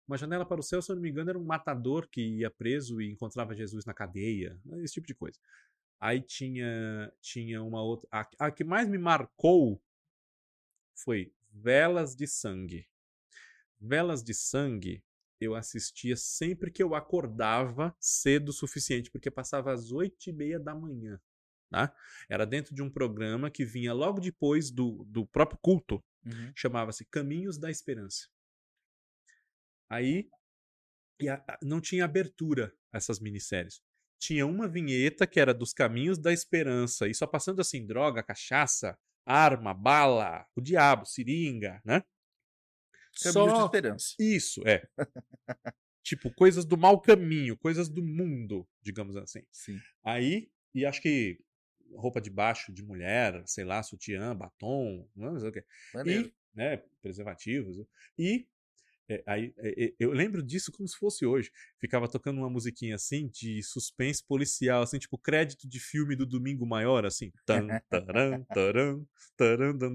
Uma 0.07 0.17
Janela 0.17 0.45
para 0.45 0.59
o 0.59 0.63
Céu, 0.63 0.81
se 0.81 0.91
eu 0.91 0.95
não 0.95 1.01
me 1.01 1.09
engano, 1.09 1.29
era 1.29 1.39
um 1.39 1.45
matador 1.45 2.07
que 2.09 2.21
ia 2.21 2.51
preso 2.51 3.01
e 3.01 3.09
encontrava 3.09 3.55
Jesus 3.55 3.85
na 3.85 3.93
cadeia, 3.93 4.59
esse 4.77 4.95
tipo 4.95 5.07
de 5.07 5.15
coisa. 5.15 5.39
Aí 5.99 6.21
tinha, 6.21 7.13
tinha 7.21 7.63
uma 7.63 7.81
outra. 7.81 8.07
A, 8.11 8.27
a 8.39 8.51
que 8.51 8.65
mais 8.65 8.89
me 8.89 8.97
marcou 8.97 9.81
foi 10.93 11.33
Velas 11.49 12.15
de 12.15 12.27
Sangue. 12.27 12.85
Velas 13.79 14.21
de 14.21 14.33
Sangue 14.33 15.01
eu 15.39 15.55
assistia 15.55 16.15
sempre 16.15 16.71
que 16.71 16.81
eu 16.81 16.95
acordava 16.95 17.95
cedo 17.99 18.49
o 18.49 18.53
suficiente, 18.53 19.11
porque 19.11 19.29
passava 19.29 19.71
às 19.71 19.91
oito 19.91 20.29
e 20.29 20.33
meia 20.33 20.59
da 20.59 20.73
manhã. 20.73 21.19
Tá? 21.73 21.91
Era 22.29 22.45
dentro 22.45 22.75
de 22.75 22.83
um 22.83 22.89
programa 22.89 23.49
que 23.49 23.65
vinha 23.65 23.91
logo 23.93 24.19
depois 24.21 24.69
do, 24.69 25.03
do 25.09 25.25
próprio 25.25 25.59
culto, 25.59 26.03
Uhum. 26.23 26.51
chamava-se 26.55 27.03
Caminhos 27.05 27.57
da 27.57 27.71
Esperança. 27.71 28.27
Aí 29.89 30.29
a- 31.29 31.57
não 31.63 31.81
tinha 31.81 32.05
abertura 32.05 32.71
essas 32.93 33.19
minisséries. 33.19 33.81
Tinha 34.19 34.45
uma 34.45 34.67
vinheta 34.67 35.25
que 35.27 35.39
era 35.39 35.53
dos 35.53 35.73
Caminhos 35.73 36.17
da 36.19 36.31
Esperança, 36.31 37.07
e 37.07 37.13
só 37.15 37.25
passando 37.27 37.59
assim, 37.59 37.85
droga, 37.85 38.21
cachaça, 38.23 38.97
arma, 39.25 39.73
bala, 39.73 40.45
o 40.55 40.61
diabo, 40.61 41.05
seringa, 41.05 41.81
né? 41.83 42.03
Caminhos 43.21 43.51
de 43.53 43.57
Só 43.59 43.65
Esperança. 43.65 44.15
isso, 44.19 44.61
é. 44.67 44.87
tipo, 46.03 46.31
coisas 46.33 46.65
do 46.65 46.77
mau 46.77 47.01
caminho, 47.01 47.57
coisas 47.57 47.89
do 47.89 48.03
mundo, 48.03 48.67
digamos 48.81 49.15
assim. 49.17 49.41
Sim. 49.51 49.79
Aí, 50.03 50.49
e 50.73 50.85
acho 50.85 51.01
que 51.01 51.39
roupa 51.95 52.21
de 52.21 52.29
baixo 52.29 52.71
de 52.71 52.83
mulher, 52.83 53.41
sei 53.45 53.63
lá, 53.63 53.81
sutiã, 53.83 54.35
batom, 54.35 55.07
não 55.15 55.39
sei 55.39 55.49
o 55.49 55.51
quê. 55.51 55.65
E, 56.05 56.33
né, 56.55 56.77
preservativos. 57.01 57.77
E 58.17 58.47
é, 59.09 59.21
aí, 59.27 59.53
é, 59.57 59.93
eu 59.99 60.11
lembro 60.11 60.41
disso 60.41 60.71
como 60.71 60.87
se 60.87 60.97
fosse 60.97 61.25
hoje. 61.25 61.51
Ficava 61.79 62.07
tocando 62.07 62.39
uma 62.39 62.49
musiquinha 62.49 62.95
assim 62.95 63.27
de 63.27 63.61
suspense 63.61 64.23
policial, 64.25 64.81
assim, 64.81 64.97
tipo 64.97 65.17
crédito 65.17 65.67
de 65.67 65.79
filme 65.79 66.15
do 66.15 66.25
Domingo 66.25 66.65
Maior, 66.65 67.05
assim. 67.05 67.31
Tan, 67.45 67.67
taran, 67.89 68.43
taran, 68.45 69.05
taran. 69.37 69.85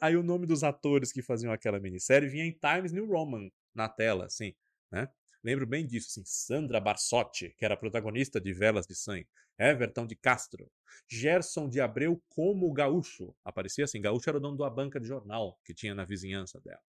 Aí 0.00 0.16
o 0.16 0.22
nome 0.22 0.46
dos 0.46 0.62
atores 0.62 1.10
que 1.10 1.22
faziam 1.22 1.52
aquela 1.52 1.80
minissérie 1.80 2.28
vinha 2.28 2.44
em 2.44 2.52
Times 2.52 2.92
New 2.92 3.06
Roman 3.06 3.50
na 3.74 3.88
tela, 3.88 4.26
assim, 4.26 4.54
né? 4.90 5.08
Lembro 5.42 5.66
bem 5.66 5.86
disso, 5.86 6.08
assim, 6.10 6.22
Sandra 6.24 6.80
Barsotti, 6.80 7.54
que 7.56 7.64
era 7.64 7.74
a 7.74 7.76
protagonista 7.76 8.40
de 8.40 8.52
Velas 8.52 8.86
de 8.86 8.94
Sangue, 8.94 9.28
Everton 9.58 10.06
de 10.06 10.16
Castro, 10.16 10.70
Gerson 11.08 11.68
de 11.68 11.80
Abreu 11.80 12.22
como 12.28 12.72
gaúcho. 12.72 13.34
Aparecia 13.44 13.84
assim, 13.84 14.00
gaúcho 14.00 14.28
era 14.28 14.38
o 14.38 14.40
dono 14.40 14.56
da 14.56 14.68
banca 14.68 15.00
de 15.00 15.06
jornal 15.06 15.58
que 15.64 15.74
tinha 15.74 15.94
na 15.94 16.04
vizinhança 16.04 16.60
dela. 16.60 16.82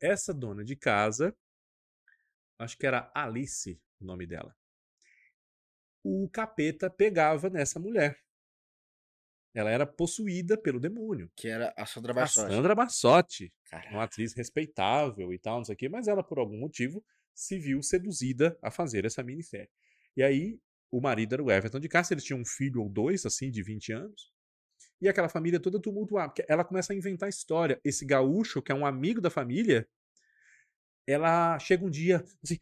Essa 0.00 0.34
dona 0.34 0.64
de 0.64 0.74
casa, 0.74 1.36
acho 2.58 2.76
que 2.76 2.86
era 2.86 3.10
Alice 3.14 3.80
o 4.00 4.04
nome 4.04 4.26
dela. 4.26 4.54
O 6.02 6.28
capeta 6.28 6.90
pegava 6.90 7.48
nessa 7.48 7.78
mulher. 7.78 8.18
Ela 9.54 9.70
era 9.70 9.86
possuída 9.86 10.56
pelo 10.56 10.80
demônio. 10.80 11.30
Que 11.36 11.48
era 11.48 11.72
a 11.76 11.86
Sandra 11.86 12.12
A 12.12 12.14
Barsotti. 12.14 12.52
Sandra 12.52 12.74
Bassotti, 12.74 13.54
Caraca. 13.66 13.90
uma 13.90 14.04
atriz 14.04 14.34
respeitável 14.34 15.32
e 15.32 15.38
tal, 15.38 15.58
não 15.58 15.64
sei 15.64 15.74
o 15.74 15.78
quê, 15.78 15.88
mas 15.88 16.08
ela, 16.08 16.24
por 16.24 16.38
algum 16.38 16.58
motivo, 16.58 17.04
se 17.34 17.58
viu 17.58 17.82
seduzida 17.82 18.58
a 18.62 18.70
fazer 18.70 19.04
essa 19.04 19.22
minissérie. 19.22 19.70
E 20.16 20.22
aí, 20.22 20.58
o 20.90 21.00
marido 21.00 21.34
era 21.34 21.42
o 21.42 21.50
Everton 21.50 21.80
de 21.80 21.88
Castro, 21.88 22.14
eles 22.14 22.24
tinham 22.24 22.40
um 22.40 22.44
filho 22.44 22.82
ou 22.82 22.88
dois, 22.88 23.24
assim, 23.24 23.50
de 23.50 23.62
20 23.62 23.92
anos, 23.92 24.32
e 25.00 25.08
aquela 25.08 25.28
família 25.28 25.58
toda 25.58 25.80
tumultuada, 25.80 26.28
porque 26.28 26.44
ela 26.48 26.64
começa 26.64 26.92
a 26.92 26.96
inventar 26.96 27.28
história. 27.28 27.80
Esse 27.84 28.04
gaúcho, 28.04 28.62
que 28.62 28.70
é 28.70 28.74
um 28.74 28.86
amigo 28.86 29.20
da 29.20 29.30
família, 29.30 29.88
ela 31.06 31.58
chega 31.58 31.84
um 31.84 31.90
dia, 31.90 32.24
assim, 32.42 32.58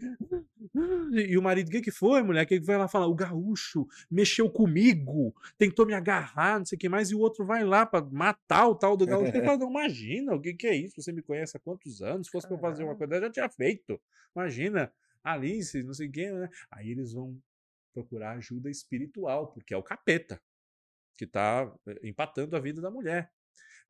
e 1.12 1.36
o 1.36 1.42
marido, 1.42 1.68
o 1.68 1.70
que, 1.70 1.80
que 1.80 1.90
foi, 1.90 2.22
mulher? 2.22 2.44
O 2.44 2.46
que, 2.46 2.60
que 2.60 2.66
foi? 2.66 2.76
Ela 2.76 2.86
fala, 2.86 3.06
o 3.06 3.14
gaúcho 3.14 3.86
mexeu 4.10 4.48
comigo, 4.48 5.34
tentou 5.58 5.84
me 5.84 5.94
agarrar, 5.94 6.58
não 6.58 6.66
sei 6.66 6.76
o 6.76 6.78
que 6.78 6.88
mais, 6.88 7.10
e 7.10 7.14
o 7.14 7.18
outro 7.18 7.44
vai 7.44 7.64
lá 7.64 7.84
pra 7.84 8.00
matar 8.00 8.68
o 8.68 8.74
tal 8.74 8.96
do 8.96 9.04
gaúcho. 9.04 9.36
Ele 9.36 9.42
fala, 9.44 9.58
não, 9.58 9.70
imagina, 9.70 10.34
o 10.34 10.40
que, 10.40 10.54
que 10.54 10.66
é 10.66 10.76
isso? 10.76 11.00
Você 11.02 11.12
me 11.12 11.22
conhece 11.22 11.56
há 11.56 11.60
quantos 11.60 12.00
anos? 12.00 12.28
Se 12.28 12.30
fosse 12.30 12.50
eu 12.50 12.58
fazer 12.58 12.84
uma 12.84 12.96
coisa, 12.96 13.16
eu 13.16 13.22
já 13.22 13.30
tinha 13.30 13.48
feito. 13.48 14.00
Imagina, 14.34 14.92
Alice, 15.24 15.82
não 15.82 15.92
sei 15.92 16.08
o 16.08 16.12
que, 16.12 16.30
né? 16.30 16.48
Aí 16.70 16.90
eles 16.90 17.12
vão 17.12 17.36
procurar 17.92 18.36
ajuda 18.36 18.70
espiritual, 18.70 19.48
porque 19.48 19.74
é 19.74 19.76
o 19.76 19.82
capeta 19.82 20.40
que 21.18 21.26
tá 21.26 21.70
eh, 21.86 22.00
empatando 22.04 22.56
a 22.56 22.60
vida 22.60 22.80
da 22.80 22.90
mulher. 22.90 23.30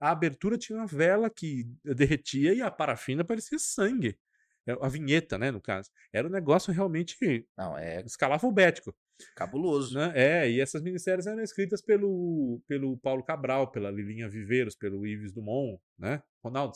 A 0.01 0.11
abertura 0.11 0.57
tinha 0.57 0.79
uma 0.79 0.87
vela 0.87 1.29
que 1.29 1.71
derretia 1.85 2.55
e 2.55 2.63
a 2.63 2.71
parafina 2.71 3.23
parecia 3.23 3.59
sangue. 3.59 4.19
É, 4.67 4.73
A 4.81 4.89
vinheta, 4.89 5.39
né, 5.39 5.51
no 5.51 5.61
caso. 5.61 5.91
Era 6.13 6.27
um 6.27 6.31
negócio 6.31 6.73
realmente 6.73 7.17
Não, 7.57 7.77
é 7.77 8.03
escalafobético. 8.03 8.95
cabuloso. 9.35 9.95
Né? 9.99 10.13
É, 10.15 10.51
e 10.51 10.61
essas 10.61 10.83
minissérias 10.83 11.27
eram 11.27 11.43
escritas 11.43 11.83
pelo, 11.83 12.61
pelo 12.67 12.97
Paulo 12.99 13.23
Cabral, 13.23 13.71
pela 13.71 13.91
Lilinha 13.91 14.29
Viveiros, 14.29 14.75
pelo 14.75 15.07
Ives 15.07 15.33
Dumont, 15.33 15.81
né? 15.99 16.23
Ronaldo 16.43 16.75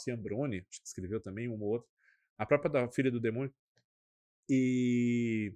que 0.63 0.67
escreveu 0.85 1.21
também 1.21 1.49
um 1.49 1.61
ou 1.61 1.69
outro. 1.73 1.89
A 2.39 2.45
própria 2.45 2.71
da 2.71 2.89
Filha 2.91 3.11
do 3.11 3.21
Demônio. 3.21 3.53
E 4.49 5.55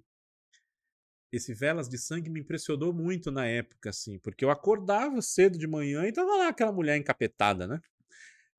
esse 1.31 1.53
Velas 1.53 1.87
de 1.87 1.97
Sangue 1.97 2.29
me 2.29 2.39
impressionou 2.39 2.91
muito 2.91 3.29
na 3.31 3.45
época, 3.45 3.89
assim, 3.89 4.17
porque 4.19 4.43
eu 4.43 4.49
acordava 4.49 5.21
cedo 5.21 5.57
de 5.57 5.67
manhã 5.67 6.07
e 6.07 6.11
tava 6.11 6.35
lá 6.37 6.47
aquela 6.47 6.71
mulher 6.71 6.97
encapetada, 6.97 7.67
né? 7.67 7.79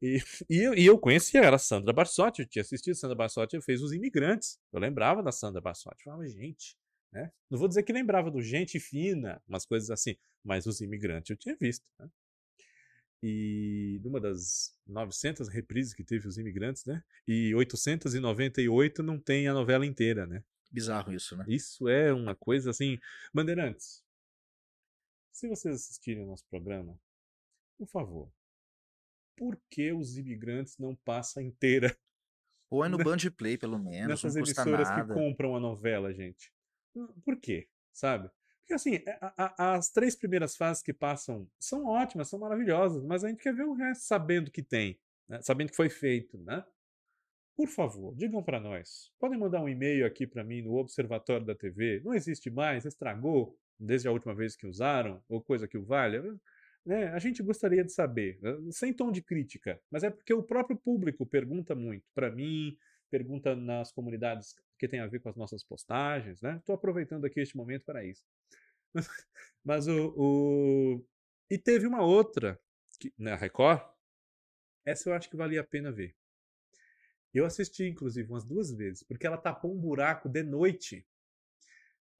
E, 0.01 0.18
e, 0.48 0.59
eu, 0.59 0.74
e 0.74 0.86
eu 0.86 0.98
conhecia 0.98 1.40
ela, 1.40 1.59
Sandra 1.59 1.93
Barsotti, 1.93 2.43
eu 2.43 2.48
tinha 2.48 2.62
assistido 2.62 2.94
Sandra 2.94 3.16
Barsotti, 3.16 3.60
fez 3.60 3.82
Os 3.82 3.93
Imigrantes. 3.93 4.59
Eu 4.72 4.81
lembrava 4.81 5.22
da 5.22 5.32
Sandra 5.32 5.60
Barsotti. 5.60 6.06
Eu 6.06 6.12
falava, 6.12 6.27
gente, 6.27 6.77
né? 7.12 7.32
Não 7.51 7.59
vou 7.59 7.68
dizer 7.68 7.82
que 7.82 7.93
lembrava 7.93 8.31
do 8.31 8.40
Gente 8.40 8.78
Fina, 8.78 9.43
umas 9.48 9.66
coisas 9.66 9.90
assim, 9.90 10.16
mas 10.44 10.66
Os 10.66 10.81
Imigrantes 10.81 11.31
eu 11.31 11.36
tinha 11.36 11.56
visto, 11.56 11.85
né? 11.98 12.09
E 13.22 14.01
numa 14.02 14.18
das 14.18 14.74
900 14.86 15.48
reprises 15.48 15.93
que 15.93 16.02
teve 16.02 16.27
Os 16.27 16.39
Imigrantes, 16.39 16.85
né? 16.86 17.02
E 17.28 17.55
898 17.55 19.02
não 19.02 19.18
tem 19.18 19.47
a 19.47 19.52
novela 19.52 19.85
inteira, 19.85 20.27
né? 20.27 20.43
Bizarro 20.70 21.12
isso, 21.12 21.36
né? 21.36 21.44
Isso 21.48 21.89
é 21.89 22.12
uma 22.12 22.35
coisa 22.35 22.70
assim. 22.70 22.98
Bandeirantes, 23.35 24.02
se 25.32 25.48
vocês 25.48 25.74
assistirem 25.74 26.22
ao 26.22 26.28
nosso 26.28 26.47
programa, 26.48 26.98
por 27.77 27.89
favor, 27.89 28.31
por 29.41 29.59
que 29.71 29.91
os 29.91 30.19
imigrantes 30.19 30.77
não 30.77 30.95
passam 30.95 31.43
inteira 31.43 31.97
Ou 32.71 32.85
é 32.85 32.91
no 32.91 32.99
Band 33.03 33.17
Play, 33.35 33.57
pelo 33.57 33.79
menos, 33.79 34.23
nessas 34.23 34.37
emissoras 34.37 34.87
nada. 34.91 35.15
que 35.15 35.19
compram 35.19 35.57
a 35.57 35.61
novela, 35.61 36.12
gente? 36.12 36.53
Por 37.25 37.41
quê? 37.41 37.67
Sabe? 37.91 38.31
Porque 38.61 38.75
assim, 38.75 38.97
é, 38.97 39.19
a- 39.19 39.55
a- 39.59 39.75
as 39.77 39.91
três 39.91 40.15
primeiras 40.15 40.57
fases 40.59 40.83
que 40.83 40.93
passam 40.93 41.49
são 41.59 41.87
ótimas, 41.87 42.29
são 42.29 42.39
maravilhosas, 42.39 43.03
mas 43.03 43.25
a 43.25 43.29
gente 43.29 43.43
quer 43.43 43.55
ver 43.55 43.65
o 43.65 43.73
resto 43.73 44.05
sabendo 44.05 44.51
que 44.51 44.62
tem, 44.62 45.01
né? 45.27 45.41
sabendo 45.41 45.71
que 45.71 45.77
foi 45.77 45.89
feito, 45.89 46.37
né? 46.37 46.62
Por 47.57 47.69
favor, 47.69 48.15
digam 48.15 48.43
para 48.43 48.61
nós. 48.61 49.11
Podem 49.19 49.39
mandar 49.39 49.62
um 49.62 49.69
e-mail 49.69 50.05
aqui 50.05 50.27
para 50.27 50.45
mim 50.45 50.61
no 50.61 50.75
Observatório 50.75 51.47
da 51.47 51.55
TV. 51.55 52.01
Não 52.05 52.12
existe 52.12 52.51
mais, 52.51 52.85
estragou 52.85 53.59
desde 53.79 54.07
a 54.07 54.12
última 54.12 54.35
vez 54.35 54.55
que 54.55 54.67
usaram, 54.67 55.23
ou 55.29 55.41
coisa 55.43 55.67
que 55.67 55.79
o 55.79 55.85
valha. 55.85 56.23
Né? 56.85 57.09
A 57.09 57.19
gente 57.19 57.43
gostaria 57.43 57.85
de 57.85 57.93
saber, 57.93 58.40
sem 58.73 58.93
tom 58.93 59.12
de 59.12 59.23
crítica, 59.23 59.81
mas 59.90 60.02
é 60.02 60.11
porque 60.11 60.32
o 60.32 60.43
próprio 60.43 60.77
público 60.77 61.27
pergunta 61.27 61.74
muito 61.74 62.05
para 62.15 62.31
mim, 62.31 62.77
pergunta 63.11 63.55
nas 63.55 63.93
comunidades 63.93 64.55
que 64.78 64.89
tem 64.89 65.01
a 65.01 65.07
ver 65.07 65.20
com 65.20 65.28
as 65.28 65.36
nossas 65.36 65.62
postagens, 65.62 66.40
né? 66.40 66.57
Estou 66.57 66.74
aproveitando 66.74 67.27
aqui 67.27 67.40
este 67.40 67.57
momento 67.57 67.85
para 67.85 68.05
isso. 68.05 68.24
Mas 69.65 69.86
o, 69.89 70.15
o- 70.16 71.07
E 71.51 71.59
teve 71.59 71.86
uma 71.86 72.02
outra, 72.02 72.59
que, 73.01 73.12
na 73.19 73.36
Record, 73.36 73.82
essa 74.85 75.09
eu 75.09 75.15
acho 75.15 75.31
que 75.31 75.36
valia 75.39 75.62
a 75.62 75.65
pena 75.65 75.90
ver. 75.90 76.15
Eu 77.35 77.44
assisti, 77.44 77.85
inclusive, 77.89 78.28
umas 78.31 78.44
duas 78.44 78.70
vezes, 78.73 79.02
porque 79.02 79.27
ela 79.27 79.36
tapou 79.36 79.73
um 79.74 79.78
buraco 79.81 80.28
de 80.28 80.43
noite 80.43 81.05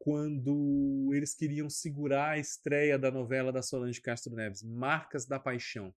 quando 0.01 1.11
eles 1.13 1.35
queriam 1.35 1.69
segurar 1.69 2.31
a 2.31 2.39
estreia 2.39 2.99
da 2.99 3.11
novela 3.11 3.53
da 3.53 3.61
Solange 3.61 4.01
Castro 4.01 4.35
Neves, 4.35 4.63
Marcas 4.63 5.27
da 5.27 5.39
Paixão, 5.39 5.95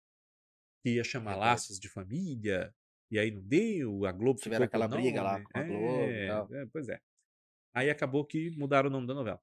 que 0.83 0.95
ia 0.95 1.03
chamar 1.05 1.31
Recordo. 1.31 1.47
Laços 1.49 1.79
de 1.79 1.87
Família, 1.87 2.73
e 3.09 3.17
aí 3.17 3.31
não 3.31 3.41
deu, 3.41 4.05
a 4.05 4.11
Globo 4.11 4.41
Tiveram 4.41 4.65
ficou 4.65 4.65
aquela 4.65 4.87
briga 4.89 5.21
lá 5.21 5.41
com 5.41 5.57
a 5.57 5.63
Globo 5.63 6.03
e 6.03 6.13
É, 6.15 6.27
tal. 6.27 6.53
é, 6.53 6.65
pois 6.65 6.89
é. 6.89 6.99
Aí 7.73 7.89
acabou 7.89 8.25
que 8.25 8.51
mudaram 8.57 8.89
o 8.89 8.91
nome 8.91 9.07
da 9.07 9.13
novela. 9.13 9.39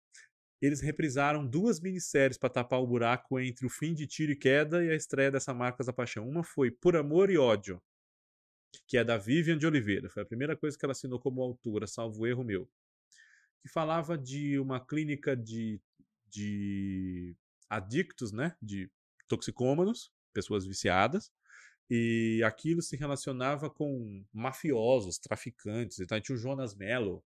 Eles 0.62 0.82
reprisaram 0.82 1.46
duas 1.46 1.80
minisséries 1.80 2.36
para 2.36 2.50
tapar 2.50 2.80
o 2.80 2.86
buraco 2.86 3.40
entre 3.40 3.64
o 3.64 3.70
fim 3.70 3.94
de 3.94 4.06
Tiro 4.06 4.32
e 4.32 4.36
Queda 4.36 4.84
e 4.84 4.90
a 4.90 4.94
estreia 4.94 5.30
dessa 5.30 5.54
Marcas 5.54 5.86
da 5.86 5.92
Paixão. 5.92 6.28
Uma 6.28 6.44
foi 6.44 6.70
Por 6.70 6.96
Amor 6.96 7.30
e 7.30 7.38
Ódio, 7.38 7.82
que 8.86 8.98
é 8.98 9.02
da 9.02 9.16
Vivian 9.16 9.56
de 9.56 9.66
Oliveira. 9.66 10.10
Foi 10.10 10.22
a 10.22 10.26
primeira 10.26 10.54
coisa 10.54 10.76
que 10.78 10.84
ela 10.84 10.92
assinou 10.92 11.18
como 11.18 11.40
autora, 11.40 11.86
salvo 11.86 12.26
erro 12.26 12.44
meu. 12.44 12.68
Que 13.62 13.68
falava 13.68 14.16
de 14.16 14.58
uma 14.58 14.80
clínica 14.84 15.36
de, 15.36 15.80
de 16.28 17.36
adictos, 17.68 18.32
né? 18.32 18.56
De 18.60 18.90
toxicômanos, 19.28 20.10
pessoas 20.32 20.66
viciadas. 20.66 21.30
E 21.90 22.40
aquilo 22.44 22.80
se 22.80 22.96
relacionava 22.96 23.68
com 23.68 24.24
mafiosos, 24.32 25.18
traficantes. 25.18 25.98
Então 25.98 26.20
tinha 26.20 26.36
o 26.36 26.38
Jonas 26.38 26.74
Mello, 26.74 27.22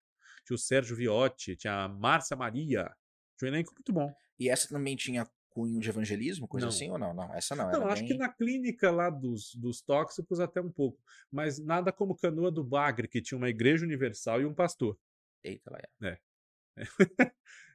tinha 0.46 0.54
o 0.54 0.58
Sérgio 0.58 0.96
Viotti, 0.96 1.56
tinha 1.56 1.84
a 1.84 1.88
Márcia 1.88 2.36
Maria. 2.36 2.90
Tinha 3.38 3.50
um 3.50 3.54
elenco 3.54 3.72
muito 3.74 3.92
bom. 3.92 4.12
E 4.38 4.48
essa 4.48 4.68
também 4.68 4.96
tinha 4.96 5.26
cunho 5.50 5.78
de 5.80 5.88
evangelismo, 5.88 6.48
coisa 6.48 6.66
Não. 6.66 6.72
assim, 6.72 6.90
ou 6.90 6.98
não? 6.98 7.12
Não, 7.12 7.34
essa 7.34 7.54
não. 7.54 7.70
Não, 7.70 7.86
acho 7.88 8.02
que 8.02 8.10
bem- 8.10 8.18
na 8.18 8.28
clínica 8.32 8.90
lá 8.90 9.10
dos, 9.10 9.54
dos 9.54 9.82
tóxicos 9.82 10.40
até 10.40 10.60
um 10.60 10.70
pouco. 10.70 10.98
Mas 11.30 11.58
nada 11.58 11.92
como 11.92 12.16
Canoa 12.16 12.50
do 12.50 12.64
Bagre, 12.64 13.06
que 13.06 13.20
tinha 13.20 13.36
uma 13.36 13.50
igreja 13.50 13.84
universal 13.84 14.40
e 14.40 14.46
um 14.46 14.54
pastor. 14.54 14.98
Eita, 15.44 15.70
lá 15.70 15.78
é. 16.08 16.18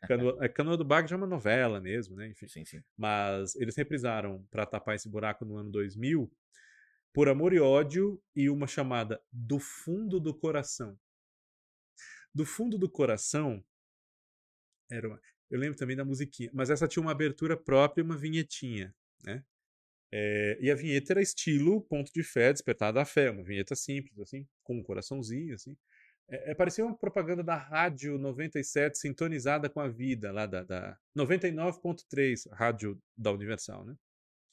Canoa, 0.07 0.37
é, 0.41 0.49
Canoa 0.49 0.77
do 0.77 0.85
Bagre 0.85 1.09
já 1.09 1.15
é 1.15 1.17
uma 1.17 1.27
novela 1.27 1.79
mesmo, 1.79 2.15
né? 2.15 2.27
Enfim. 2.27 2.47
Sim, 2.47 2.65
sim. 2.65 2.83
Mas 2.95 3.55
eles 3.55 3.75
reprisaram 3.75 4.43
para 4.49 4.65
tapar 4.65 4.95
esse 4.95 5.09
buraco 5.09 5.45
no 5.45 5.57
ano 5.57 5.71
2000 5.71 6.31
Por 7.13 7.29
Amor 7.29 7.53
e 7.53 7.59
Ódio 7.59 8.21
e 8.35 8.49
uma 8.49 8.67
chamada 8.67 9.21
Do 9.31 9.59
Fundo 9.59 10.19
do 10.19 10.33
Coração. 10.33 10.97
Do 12.33 12.45
Fundo 12.45 12.77
do 12.77 12.89
Coração 12.89 13.63
era 14.89 15.07
uma... 15.07 15.21
Eu 15.49 15.59
lembro 15.59 15.77
também 15.77 15.95
da 15.95 16.03
musiquinha, 16.03 16.49
mas 16.53 16.69
essa 16.69 16.87
tinha 16.87 17.01
uma 17.01 17.11
abertura 17.11 17.55
própria 17.55 18.01
e 18.01 18.05
uma 18.05 18.17
vinhetinha, 18.17 18.93
né? 19.23 19.43
É, 20.11 20.57
e 20.61 20.71
a 20.71 20.75
vinheta 20.75 21.13
era 21.13 21.21
estilo 21.21 21.81
Ponto 21.81 22.11
de 22.13 22.23
Fé, 22.23 22.53
Despertar 22.53 22.93
da 22.93 23.05
Fé, 23.05 23.29
uma 23.29 23.43
vinheta 23.43 23.75
simples, 23.75 24.17
assim, 24.19 24.47
com 24.63 24.77
um 24.77 24.83
coraçãozinho, 24.83 25.53
assim. 25.55 25.77
É, 26.29 26.51
é, 26.51 26.55
parecia 26.55 26.85
uma 26.85 26.97
propaganda 26.97 27.41
da 27.43 27.55
Rádio 27.55 28.17
97 28.17 28.97
sintonizada 28.97 29.69
com 29.69 29.79
a 29.79 29.87
vida, 29.87 30.29
lá 30.31 30.45
da, 30.45 30.63
da 30.63 30.99
99.3, 31.17 32.49
rádio 32.51 33.01
da 33.15 33.31
Universal, 33.31 33.85
né? 33.85 33.95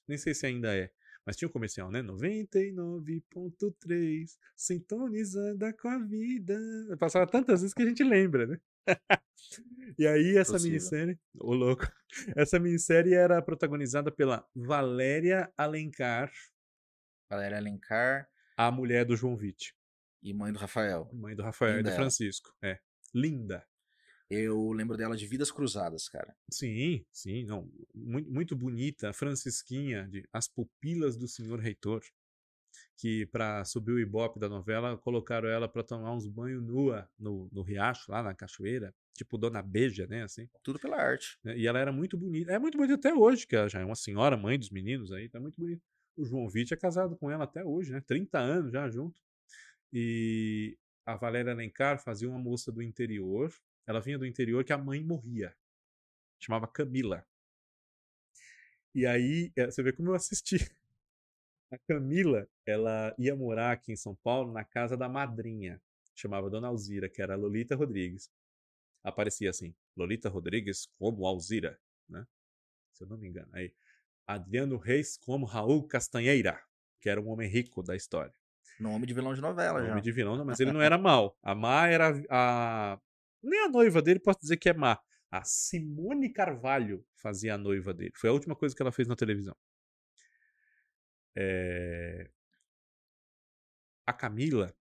Nem 0.07 0.17
sei 0.17 0.33
se 0.35 0.47
ainda 0.47 0.73
é. 0.77 0.93
Mas 1.27 1.37
tinha 1.37 1.49
um 1.49 1.53
comercial, 1.53 1.91
né? 1.91 2.01
99.3, 2.03 4.39
sintonizada 4.55 5.73
com 5.73 5.89
a 5.89 5.99
vida. 5.99 6.57
Passava 6.99 7.27
tantas 7.27 7.63
vezes 7.63 7.75
que 7.75 7.83
a 7.83 7.87
gente 7.87 8.05
lembra, 8.05 8.47
né? 8.47 8.61
e 9.99 10.07
aí 10.07 10.37
essa 10.37 10.53
Possível. 10.53 10.73
minissérie, 10.73 11.19
ô 11.41 11.55
louco, 11.55 11.91
essa 12.37 12.61
minissérie 12.61 13.15
era 13.15 13.41
protagonizada 13.41 14.13
pela 14.13 14.47
Valéria 14.55 15.51
Alencar, 15.57 16.31
Valéria 17.31 17.57
Alencar 17.57 18.29
a 18.57 18.71
mulher 18.71 19.05
do 19.05 19.17
João 19.17 19.37
Vitti, 19.37 19.75
e 20.25 20.33
mãe 20.33 20.53
do 20.53 20.59
Rafael. 20.59 21.09
mãe 21.13 21.37
do 21.37 21.43
Rafael 21.43 21.75
e 21.75 21.77
Linda 21.77 21.91
do 21.91 21.93
ela. 21.93 22.01
Francisco. 22.03 22.53
É, 22.63 22.81
linda. 23.15 23.65
Eu 24.31 24.73
lembro 24.73 24.97
dela 24.97 25.15
de 25.17 25.27
Vidas 25.27 25.53
Cruzadas, 25.53 26.09
cara. 26.09 26.35
Sim, 26.51 27.05
sim, 27.13 27.45
não, 27.45 27.71
muito, 27.95 28.31
muito 28.33 28.57
bonita, 28.57 29.11
a 29.11 29.13
Francisquinha, 29.13 30.09
de 30.09 30.27
As 30.33 30.49
Pupilas 30.49 31.17
do 31.17 31.29
Senhor 31.29 31.61
Reitor, 31.61 32.03
que 32.97 33.27
para 33.27 33.65
subir 33.67 33.93
o 33.93 34.01
ibope 34.01 34.41
da 34.41 34.49
novela, 34.49 34.97
colocaram 34.97 35.49
ela 35.49 35.69
para 35.69 35.83
tomar 35.85 36.13
uns 36.15 36.27
banhos 36.27 36.63
nua 36.63 37.09
no, 37.19 37.49
no 37.53 37.63
riacho, 37.63 38.11
lá 38.11 38.23
na 38.23 38.35
cachoeira, 38.35 38.95
tipo 39.13 39.37
Dona 39.37 39.63
Beija, 39.63 40.07
né, 40.07 40.23
assim, 40.23 40.49
Tudo 40.63 40.79
pela 40.79 40.97
arte. 40.97 41.39
né, 41.45 41.57
e 41.57 41.67
ela 41.67 41.79
era 41.79 41.93
muito 41.93 42.17
bonita, 42.17 42.51
é 42.51 42.59
muito 42.59 42.79
bonita 42.79 42.95
até 42.95 43.15
hoje, 43.15 43.47
que 43.47 43.55
ela 43.55 43.69
já 43.69 43.81
é 43.81 43.85
uma 43.85 43.95
senhora, 43.95 44.37
mãe 44.37 44.59
dos 44.59 44.71
meninos 44.71 45.13
aí, 45.13 45.29
tá 45.29 45.39
muito 45.39 45.61
bonita. 45.61 45.83
O 46.17 46.25
João 46.25 46.49
Vitti 46.49 46.73
é 46.73 46.77
casado 46.77 47.17
com 47.17 47.31
ela 47.31 47.45
até 47.45 47.63
hoje, 47.63 47.93
né, 47.93 48.01
30 48.01 48.39
anos 48.39 48.73
já 48.73 48.89
junto, 48.89 49.21
e 49.95 50.77
a 51.07 51.15
Valéria 51.15 51.53
Alencar 51.53 52.03
fazia 52.03 52.29
uma 52.29 52.39
moça 52.39 52.73
do 52.73 52.83
interior, 52.83 53.55
ela 53.87 54.01
vinha 54.01 54.19
do 54.19 54.27
interior 54.27 54.65
que 54.65 54.73
a 54.73 54.79
mãe 54.79 55.05
morria, 55.05 55.57
chamava 56.41 56.67
Camila. 56.67 57.25
E 58.93 59.07
aí, 59.07 59.53
eh, 59.57 59.67
você 59.71 59.83
vê 59.85 59.93
como 59.93 60.11
eu 60.11 60.15
assisti. 60.15 60.57
A 61.71 61.79
Camila, 61.79 62.49
ela 62.65 63.15
ia 63.19 63.35
morar 63.35 63.73
aqui 63.73 63.93
em 63.93 63.97
São 63.97 64.15
Paulo 64.17 64.53
na 64.53 64.65
casa 64.65 64.97
da 64.97 65.09
madrinha, 65.09 65.83
chamava 66.15 66.49
Dona 66.49 66.69
Alzira, 66.69 67.09
que 67.09 67.21
era 67.21 67.35
Lolita 67.35 67.75
Rodrigues. 67.75 68.31
Aparecia 69.03 69.51
assim, 69.51 69.75
Lolita 69.97 70.29
Rodrigues 70.29 70.87
como 70.99 71.27
Alzira, 71.27 71.81
né? 72.09 72.27
Se 72.93 73.05
eu 73.05 73.09
não 73.09 73.17
me 73.17 73.29
engano. 73.29 73.49
Aí, 73.53 73.73
Adriano 74.27 74.77
Reis 74.77 75.17
como 75.17 75.47
Raul 75.47 75.87
Castanheira, 75.87 76.63
que 77.01 77.09
era 77.09 77.21
um 77.21 77.29
homem 77.29 77.49
rico 77.49 77.83
da 77.83 77.97
história. 77.97 78.35
Nome 78.79 79.07
de 79.07 79.15
vilão 79.15 79.35
de 79.35 79.41
novela 79.41 79.83
já. 79.83 79.89
Nome 79.91 80.01
de 80.01 80.13
vilão, 80.13 80.37
não, 80.37 80.45
mas 80.45 80.61
ele 80.61 80.73
não 80.73 80.81
era 80.83 80.99
mal. 80.99 81.37
A 81.43 81.55
má 81.55 81.87
era 81.89 82.13
a. 82.31 82.99
Nem 83.43 83.65
a 83.65 83.69
noiva 83.69 84.01
dele, 84.01 84.19
posso 84.19 84.41
dizer 84.41 84.57
que 84.57 84.69
é 84.69 84.75
má. 84.75 84.99
A 85.31 85.45
Simone 85.45 86.33
Carvalho 86.33 87.05
fazia 87.17 87.55
a 87.55 87.59
noiva 87.59 87.93
dele. 87.93 88.13
Foi 88.15 88.31
a 88.31 88.33
última 88.33 88.55
coisa 88.55 88.75
que 88.75 88.83
ela 88.83 88.93
fez 88.93 89.09
na 89.09 89.17
televisão. 89.17 89.57
É, 91.37 92.31
A 94.07 94.13
Camila, 94.13 94.75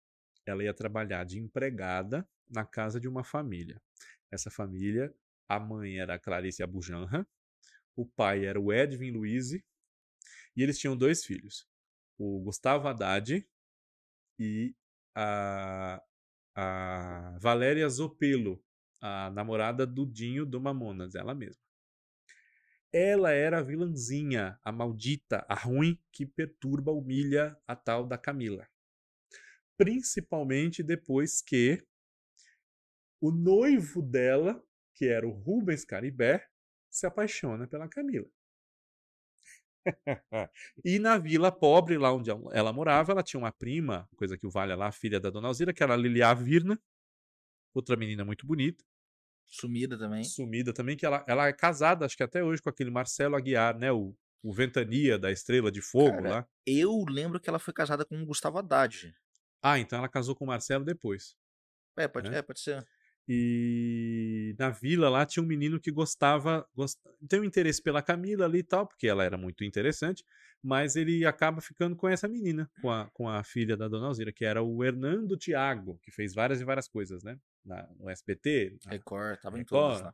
ela 0.46 0.64
ia 0.64 0.74
trabalhar 0.74 1.24
de 1.24 1.40
empregada 1.40 2.28
na 2.50 2.66
casa 2.66 3.00
de 3.00 3.08
uma 3.08 3.24
família. 3.24 3.80
Essa 4.32 4.50
família, 4.50 5.14
a 5.48 5.60
mãe 5.60 6.00
era 6.00 6.16
a 6.16 6.20
Clarice 6.20 6.64
Abujanra, 6.64 7.28
o 7.96 8.06
pai 8.06 8.46
era 8.46 8.60
o 8.60 8.74
Edwin 8.74 9.12
Luiz, 9.12 9.52
e 9.54 9.62
eles 10.56 10.80
tinham 10.80 10.98
dois 10.98 11.24
filhos, 11.24 11.68
o 12.18 12.40
Gustavo 12.42 12.88
Haddad 12.88 13.48
e 14.40 14.76
a, 15.16 16.02
a 16.56 17.38
Valéria 17.40 17.88
Zopelo, 17.90 18.64
a 19.02 19.30
namorada 19.32 19.86
do 19.86 20.06
Dinho 20.06 20.46
do 20.46 20.60
Mamonas, 20.60 21.16
ela 21.16 21.34
mesma. 21.34 21.62
Ela 22.94 23.32
era 23.32 23.60
a 23.60 23.64
vilãzinha, 23.64 24.60
a 24.64 24.72
maldita, 24.72 25.46
a 25.48 25.56
ruim 25.56 25.98
que 26.12 26.26
perturba, 26.26 26.92
humilha 26.92 27.58
a 27.66 27.76
tal 27.76 28.06
da 28.06 28.18
Camila. 28.18 28.68
Principalmente 29.78 30.84
depois 30.84 31.42
que 31.42 31.84
o 33.22 33.32
noivo 33.32 34.02
dela, 34.02 34.62
que 34.94 35.06
era 35.06 35.26
o 35.26 35.32
Rubens 35.32 35.86
Caribé, 35.86 36.46
se 36.90 37.06
apaixona 37.06 37.66
pela 37.66 37.88
Camila. 37.88 38.28
E 40.86 41.00
na 41.00 41.18
vila 41.18 41.52
pobre, 41.52 41.98
lá 41.98 42.14
onde 42.14 42.30
ela 42.30 42.72
morava, 42.74 43.12
ela 43.12 43.24
tinha 43.24 43.40
uma 43.40 43.52
prima, 43.52 44.08
coisa 44.16 44.38
que 44.38 44.46
o 44.46 44.50
Vale 44.50 44.76
lá, 44.76 44.92
filha 44.92 45.20
da 45.20 45.30
Dona 45.30 45.48
Alzira, 45.48 45.74
que 45.74 45.82
era 45.84 45.94
a 45.94 45.98
Lilia 45.98 46.34
Virna, 46.34 46.80
outra 47.74 47.96
menina 47.96 48.24
muito 48.24 48.46
bonita, 48.46 48.84
Sumida 49.48 49.98
também. 49.98 50.24
sumida 50.24 50.74
também, 50.74 50.96
que 50.96 51.06
ela, 51.06 51.26
ela 51.28 51.48
é 51.48 51.54
casada, 51.54 52.06
acho 52.06 52.16
que 52.16 52.24
até 52.24 52.44
hoje, 52.44 52.62
com 52.62 52.70
aquele 52.70 52.90
Marcelo 52.90 53.36
Aguiar, 53.36 53.78
né? 53.78 53.92
O, 53.92 54.16
o 54.42 54.54
Ventania 54.54 55.20
da 55.20 55.30
Estrela 55.32 55.72
de 55.72 55.82
Fogo 55.82 56.16
Cara, 56.18 56.30
lá. 56.30 56.48
Eu 56.66 57.04
lembro 57.08 57.40
que 57.40 57.50
ela 57.50 57.60
foi 57.60 57.74
casada 57.74 58.06
com 58.06 58.22
o 58.22 58.26
Gustavo 58.26 58.58
Haddad. 58.58 59.14
Ah, 59.62 59.78
então 59.78 60.00
ela 60.00 60.08
casou 60.08 60.36
com 60.36 60.46
o 60.46 60.48
Marcelo 60.48 60.86
depois. 60.86 61.36
É, 61.98 62.08
pode, 62.08 62.30
É? 62.30 62.38
é, 62.38 62.42
pode 62.42 62.62
ser. 62.62 62.88
E 63.28 64.56
na 64.58 64.70
vila 64.70 65.10
lá 65.10 65.26
tinha 65.26 65.44
um 65.44 65.48
menino 65.48 65.80
que 65.80 65.92
gostava, 65.92 66.68
gost... 66.76 67.00
tem 67.30 67.40
um 67.40 67.44
interesse 67.44 67.82
pela 67.82 68.02
Camila 68.02 68.46
ali 68.46 68.60
e 68.60 68.64
tal, 68.64 68.88
porque 68.88 69.08
ela 69.08 69.24
era 69.24 69.38
muito 69.38 69.64
interessante, 69.64 70.24
mas 70.62 70.96
ele 70.96 71.26
acaba 71.26 71.62
ficando 71.62 71.96
com 71.96 72.08
essa 72.10 72.28
menina, 72.28 72.70
com 72.82 72.90
a, 72.92 73.10
com 73.12 73.30
a 73.30 73.44
filha 73.44 73.78
da 73.78 73.88
Dona 73.88 74.08
Alzira, 74.08 74.32
que 74.32 74.44
era 74.44 74.62
o 74.62 74.84
Hernando 74.84 75.38
Thiago, 75.38 76.00
que 76.04 76.12
fez 76.12 76.34
várias 76.34 76.62
e 76.62 76.66
várias 76.66 76.88
coisas, 76.88 77.24
né? 77.24 77.38
Na- 77.64 77.88
no 77.98 78.10
SBT. 78.10 78.78
na- 78.86 78.92
Record, 78.92 79.40
tava 79.40 79.60
em 79.60 79.64
todas 79.64 80.02
lá. 80.02 80.14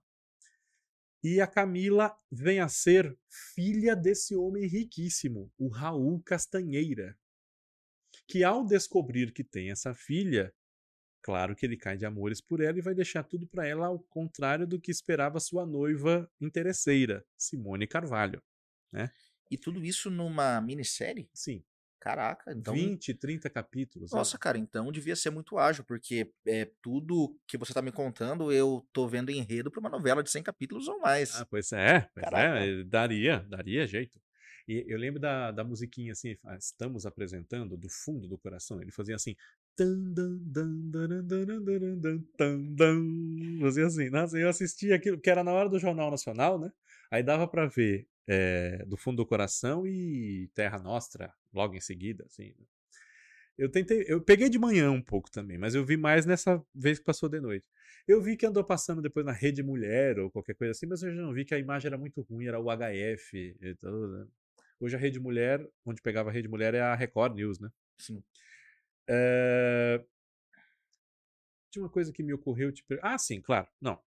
E 1.23 1.41
a 1.41 1.47
Camila 1.47 2.15
vem 2.31 2.59
a 2.59 2.69
ser 2.69 3.17
filha 3.55 3.95
desse 3.95 4.35
homem 4.35 4.67
riquíssimo, 4.67 5.51
o 5.57 5.67
Raul 5.67 6.21
Castanheira, 6.23 7.17
que 8.27 8.43
ao 8.43 8.65
descobrir 8.65 9.31
que 9.31 9.43
tem 9.43 9.71
essa 9.71 9.93
filha, 9.93 10.53
claro 11.21 11.55
que 11.55 11.65
ele 11.65 11.77
cai 11.77 11.97
de 11.97 12.05
amores 12.05 12.41
por 12.41 12.61
ela 12.61 12.77
e 12.77 12.81
vai 12.81 12.93
deixar 12.93 13.23
tudo 13.23 13.47
para 13.47 13.67
ela 13.67 13.87
ao 13.87 13.99
contrário 13.99 14.67
do 14.67 14.79
que 14.79 14.91
esperava 14.91 15.39
sua 15.39 15.65
noiva 15.65 16.29
interesseira, 16.39 17.25
Simone 17.37 17.87
Carvalho. 17.87 18.41
E 19.49 19.57
tudo 19.57 19.83
isso 19.83 20.09
numa 20.09 20.59
minissérie? 20.61 21.29
Sim, 21.33 21.63
Caraca, 21.99 22.53
então. 22.53 22.73
20, 22.73 23.13
30 23.15 23.49
capítulos. 23.49 24.13
é. 24.13 24.15
Nossa, 24.15 24.37
cara, 24.37 24.57
então 24.57 24.91
devia 24.91 25.15
ser 25.15 25.29
muito 25.29 25.57
ágil, 25.57 25.83
porque 25.83 26.31
é, 26.45 26.69
tudo 26.81 27.37
que 27.47 27.57
você 27.57 27.73
tá 27.73 27.81
me 27.81 27.91
contando, 27.91 28.51
eu 28.51 28.87
tô 28.93 29.07
vendo 29.07 29.31
enredo 29.31 29.71
pra 29.71 29.79
uma 29.79 29.89
novela 29.89 30.23
de 30.23 30.29
100 30.29 30.43
capítulos 30.43 30.87
ou 30.87 30.99
mais. 30.99 31.35
Ah, 31.35 31.45
pois 31.45 31.71
é, 31.71 32.07
pois 32.13 32.25
é, 32.31 32.83
daria, 32.83 33.39
daria 33.49 33.87
jeito. 33.87 34.21
E 34.67 34.85
eu 34.87 34.97
lembro 34.97 35.19
da, 35.19 35.51
da 35.51 35.63
musiquinha 35.63 36.11
assim, 36.11 36.37
ah, 36.45 36.55
estamos 36.57 37.05
apresentando 37.05 37.75
do 37.75 37.89
fundo 37.89 38.27
do 38.27 38.37
coração. 38.37 38.81
Ele 38.81 38.91
fazia 38.91 39.15
assim. 39.15 39.35
Fazia 43.61 43.85
assim. 43.87 44.09
Eu 44.39 44.49
assistia 44.49 44.95
aquilo, 44.95 45.19
que 45.19 45.29
era 45.29 45.43
na 45.43 45.51
hora 45.51 45.69
do 45.69 45.79
Jornal 45.79 46.09
Nacional, 46.11 46.59
né? 46.59 46.71
Aí 47.11 47.23
dava 47.23 47.47
pra 47.47 47.65
ver 47.67 48.07
é, 48.27 48.83
do 48.85 48.97
fundo 48.97 49.17
do 49.17 49.25
coração 49.25 49.85
e 49.87 50.49
Terra 50.53 50.79
Nostra 50.79 51.33
logo 51.53 51.75
em 51.75 51.81
seguida, 51.81 52.25
assim. 52.25 52.53
né? 52.57 52.65
Eu 53.57 53.69
tentei, 53.69 54.05
eu 54.07 54.21
peguei 54.21 54.49
de 54.49 54.59
manhã 54.59 54.91
um 54.91 55.01
pouco 55.01 55.31
também, 55.31 55.57
mas 55.57 55.73
eu 55.73 55.83
vi 55.83 55.97
mais 55.97 56.25
nessa 56.27 56.63
vez 56.75 56.99
que 56.99 57.05
passou 57.05 57.27
de 57.27 57.39
noite. 57.39 57.65
Eu 58.07 58.21
vi 58.21 58.37
que 58.37 58.45
andou 58.45 58.63
passando 58.63 59.01
depois 59.01 59.25
na 59.25 59.31
Rede 59.31 59.63
Mulher 59.63 60.19
ou 60.19 60.29
qualquer 60.29 60.53
coisa 60.53 60.71
assim, 60.71 60.85
mas 60.85 61.01
eu 61.01 61.13
já 61.13 61.21
não 61.21 61.33
vi 61.33 61.43
que 61.43 61.55
a 61.55 61.59
imagem 61.59 61.87
era 61.87 61.97
muito 61.97 62.21
ruim, 62.21 62.45
era 62.45 62.59
o 62.59 62.69
HF 62.69 63.57
né? 63.59 64.27
Hoje 64.79 64.95
a 64.95 64.99
Rede 64.99 65.19
Mulher, 65.19 65.67
onde 65.83 66.01
pegava 66.03 66.29
a 66.29 66.33
Rede 66.33 66.47
Mulher 66.47 66.75
é 66.75 66.81
a 66.81 66.93
Record 66.93 67.35
News, 67.35 67.59
né? 67.59 67.69
Sim. 67.97 68.21
É... 69.07 70.03
Tinha 71.71 71.83
uma 71.83 71.89
coisa 71.89 72.11
que 72.11 72.23
me 72.23 72.33
ocorreu. 72.33 72.71
Te... 72.71 72.83
Ah, 73.01 73.17
sim, 73.17 73.41
claro. 73.41 73.67
Não. 73.81 73.99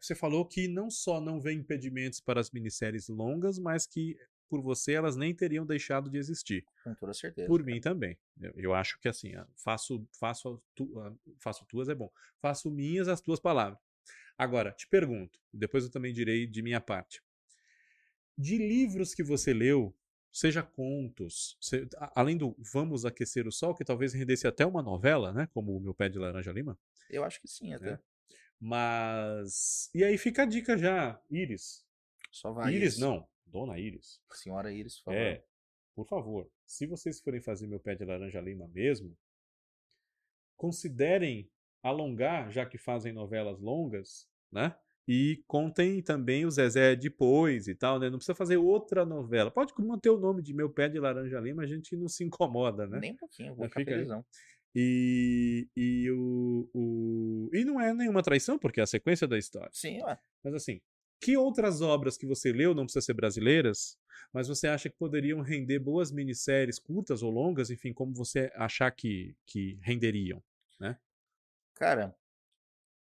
Você 0.00 0.14
falou 0.14 0.46
que 0.46 0.66
não 0.66 0.90
só 0.90 1.20
não 1.20 1.40
vê 1.40 1.52
impedimentos 1.52 2.20
para 2.20 2.40
as 2.40 2.50
minisséries 2.50 3.08
longas, 3.08 3.58
mas 3.58 3.86
que 3.86 4.16
por 4.48 4.62
você 4.62 4.94
elas 4.94 5.16
nem 5.16 5.34
teriam 5.34 5.64
deixado 5.64 6.10
de 6.10 6.18
existir. 6.18 6.64
Com 6.82 6.94
toda 6.94 7.14
certeza. 7.14 7.46
Por 7.46 7.62
mim 7.62 7.80
também. 7.80 8.18
Eu, 8.40 8.52
eu 8.56 8.74
acho 8.74 8.98
que 9.00 9.08
assim, 9.08 9.34
ah, 9.34 9.46
faço, 9.56 10.06
faço, 10.18 10.60
tu- 10.74 10.98
ah, 11.00 11.14
faço 11.38 11.64
tuas 11.66 11.88
é 11.88 11.94
bom. 11.94 12.10
Faço 12.40 12.70
minhas 12.70 13.08
as 13.08 13.20
tuas 13.20 13.38
palavras. 13.38 13.78
Agora, 14.36 14.72
te 14.72 14.88
pergunto, 14.88 15.38
depois 15.52 15.84
eu 15.84 15.90
também 15.90 16.12
direi 16.12 16.46
de 16.46 16.62
minha 16.62 16.80
parte. 16.80 17.22
De 18.36 18.56
livros 18.56 19.14
que 19.14 19.22
você 19.22 19.52
leu, 19.52 19.94
seja 20.32 20.62
contos, 20.62 21.56
se- 21.60 21.88
além 22.14 22.36
do 22.36 22.54
Vamos 22.72 23.04
Aquecer 23.04 23.46
o 23.46 23.52
Sol, 23.52 23.74
que 23.74 23.84
talvez 23.84 24.12
rendesse 24.12 24.46
até 24.46 24.64
uma 24.64 24.82
novela, 24.82 25.32
né? 25.32 25.48
Como 25.52 25.76
o 25.76 25.80
Meu 25.80 25.94
Pé 25.94 26.08
de 26.08 26.18
Laranja 26.18 26.52
Lima. 26.52 26.78
Eu 27.08 27.24
acho 27.24 27.40
que 27.40 27.48
sim, 27.48 27.72
até. 27.74 27.90
É. 27.92 28.00
Mas. 28.60 29.90
E 29.94 30.04
aí 30.04 30.16
fica 30.18 30.42
a 30.42 30.46
dica 30.46 30.76
já, 30.78 31.20
Iris. 31.30 31.84
Só 32.30 32.52
vai. 32.52 32.72
Iris, 32.74 32.98
não, 32.98 33.26
Dona 33.46 33.78
Iris. 33.78 34.20
Senhora 34.32 34.72
Iris, 34.72 34.98
por 34.98 35.04
favor. 35.12 35.18
É, 35.20 35.44
por 35.94 36.06
favor, 36.06 36.50
se 36.66 36.86
vocês 36.86 37.20
forem 37.20 37.40
fazer 37.40 37.66
meu 37.66 37.80
pé 37.80 37.94
de 37.94 38.04
laranja 38.04 38.40
lima 38.40 38.68
mesmo, 38.68 39.16
considerem 40.56 41.50
alongar, 41.82 42.50
já 42.50 42.66
que 42.66 42.78
fazem 42.78 43.12
novelas 43.12 43.58
longas, 43.60 44.28
né? 44.52 44.76
E 45.12 45.42
contem 45.48 46.00
também 46.00 46.46
o 46.46 46.50
Zezé 46.52 46.94
depois 46.94 47.66
e 47.66 47.74
tal, 47.74 47.98
né? 47.98 48.08
Não 48.08 48.16
precisa 48.16 48.32
fazer 48.32 48.58
outra 48.58 49.04
novela. 49.04 49.50
Pode 49.50 49.72
manter 49.80 50.08
o 50.08 50.16
nome 50.16 50.40
de 50.40 50.54
meu 50.54 50.70
pé 50.70 50.88
de 50.88 51.00
laranja 51.00 51.40
lima, 51.40 51.64
a 51.64 51.66
gente 51.66 51.96
não 51.96 52.06
se 52.06 52.22
incomoda, 52.22 52.86
né? 52.86 53.00
Nem 53.00 53.12
um 53.14 53.16
pouquinho, 53.16 53.52
vou 53.56 53.68
ficar 53.68 53.84
felizão. 53.84 54.24
E, 54.72 55.68
e, 55.76 56.08
o, 56.12 56.70
o, 56.72 57.50
e 57.52 57.64
não 57.64 57.80
é 57.80 57.92
nenhuma 57.92 58.22
traição, 58.22 58.56
porque 58.56 58.78
é 58.78 58.84
a 58.84 58.86
sequência 58.86 59.26
da 59.26 59.36
história. 59.36 59.70
Sim, 59.72 60.00
ué. 60.04 60.16
Mas 60.44 60.54
assim, 60.54 60.80
que 61.20 61.36
outras 61.36 61.80
obras 61.80 62.16
que 62.16 62.24
você 62.24 62.52
leu, 62.52 62.72
não 62.72 62.84
precisa 62.84 63.06
ser 63.06 63.14
brasileiras, 63.14 63.98
mas 64.32 64.46
você 64.46 64.68
acha 64.68 64.88
que 64.88 64.96
poderiam 64.96 65.40
render 65.40 65.80
boas 65.80 66.12
minisséries 66.12 66.78
curtas 66.78 67.20
ou 67.20 67.32
longas, 67.32 67.68
enfim, 67.68 67.92
como 67.92 68.14
você 68.14 68.52
achar 68.54 68.92
que, 68.92 69.34
que 69.44 69.76
renderiam? 69.82 70.40
Cara, 71.74 72.14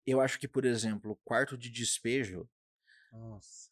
eu 0.07 0.21
acho 0.21 0.39
que, 0.39 0.49
por 0.49 0.65
exemplo, 0.65 1.17
Quarto 1.25 1.57
de 1.57 1.71
Despejo, 1.71 2.49
Nossa. 3.13 3.71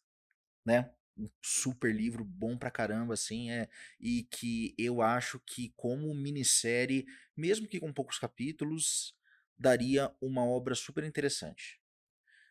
né? 0.65 0.93
Um 1.17 1.29
super 1.41 1.95
livro 1.95 2.25
bom 2.25 2.57
pra 2.57 2.69
caramba, 2.69 3.13
assim, 3.13 3.49
é. 3.49 3.69
E 3.99 4.23
que 4.23 4.75
eu 4.77 5.01
acho 5.01 5.39
que, 5.39 5.73
como 5.77 6.13
minissérie, 6.13 7.05
mesmo 7.37 7.67
que 7.67 7.79
com 7.79 7.93
poucos 7.93 8.19
capítulos, 8.19 9.15
daria 9.57 10.13
uma 10.19 10.45
obra 10.45 10.75
super 10.75 11.05
interessante. 11.05 11.81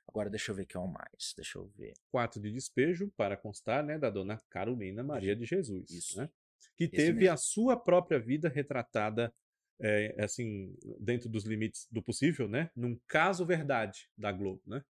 Agora, 0.09 0.31
deixa 0.31 0.51
eu 0.53 0.55
ver 0.55 0.65
que 0.65 0.77
é 0.77 0.81
o 0.81 0.87
mais. 0.87 1.35
Deixa 1.37 1.59
eu 1.59 1.67
ver. 1.77 1.93
Quarto 2.11 2.41
de 2.41 2.51
despejo, 2.51 3.11
para 3.17 3.37
constar, 3.37 3.85
né, 3.85 3.99
da 3.99 4.11
dona 4.11 4.39
Carolina 4.49 5.03
Maria 5.03 5.35
de 5.37 5.45
Jesus. 5.45 5.91
Isso. 5.91 6.19
Né? 6.19 6.31
Que 6.77 6.85
Esse 6.85 6.97
teve 6.97 7.21
mesmo. 7.21 7.35
a 7.35 7.37
sua 7.37 7.77
própria 7.77 8.19
vida 8.19 8.49
retratada, 8.49 9.35
é, 9.81 10.15
assim, 10.23 10.77
dentro 11.01 11.29
dos 11.29 11.45
limites 11.45 11.87
do 11.91 12.03
possível, 12.03 12.49
né? 12.49 12.71
Num 12.77 12.99
caso 13.07 13.45
verdade 13.45 14.09
da 14.17 14.31
Globo, 14.33 14.63
né? 14.67 14.85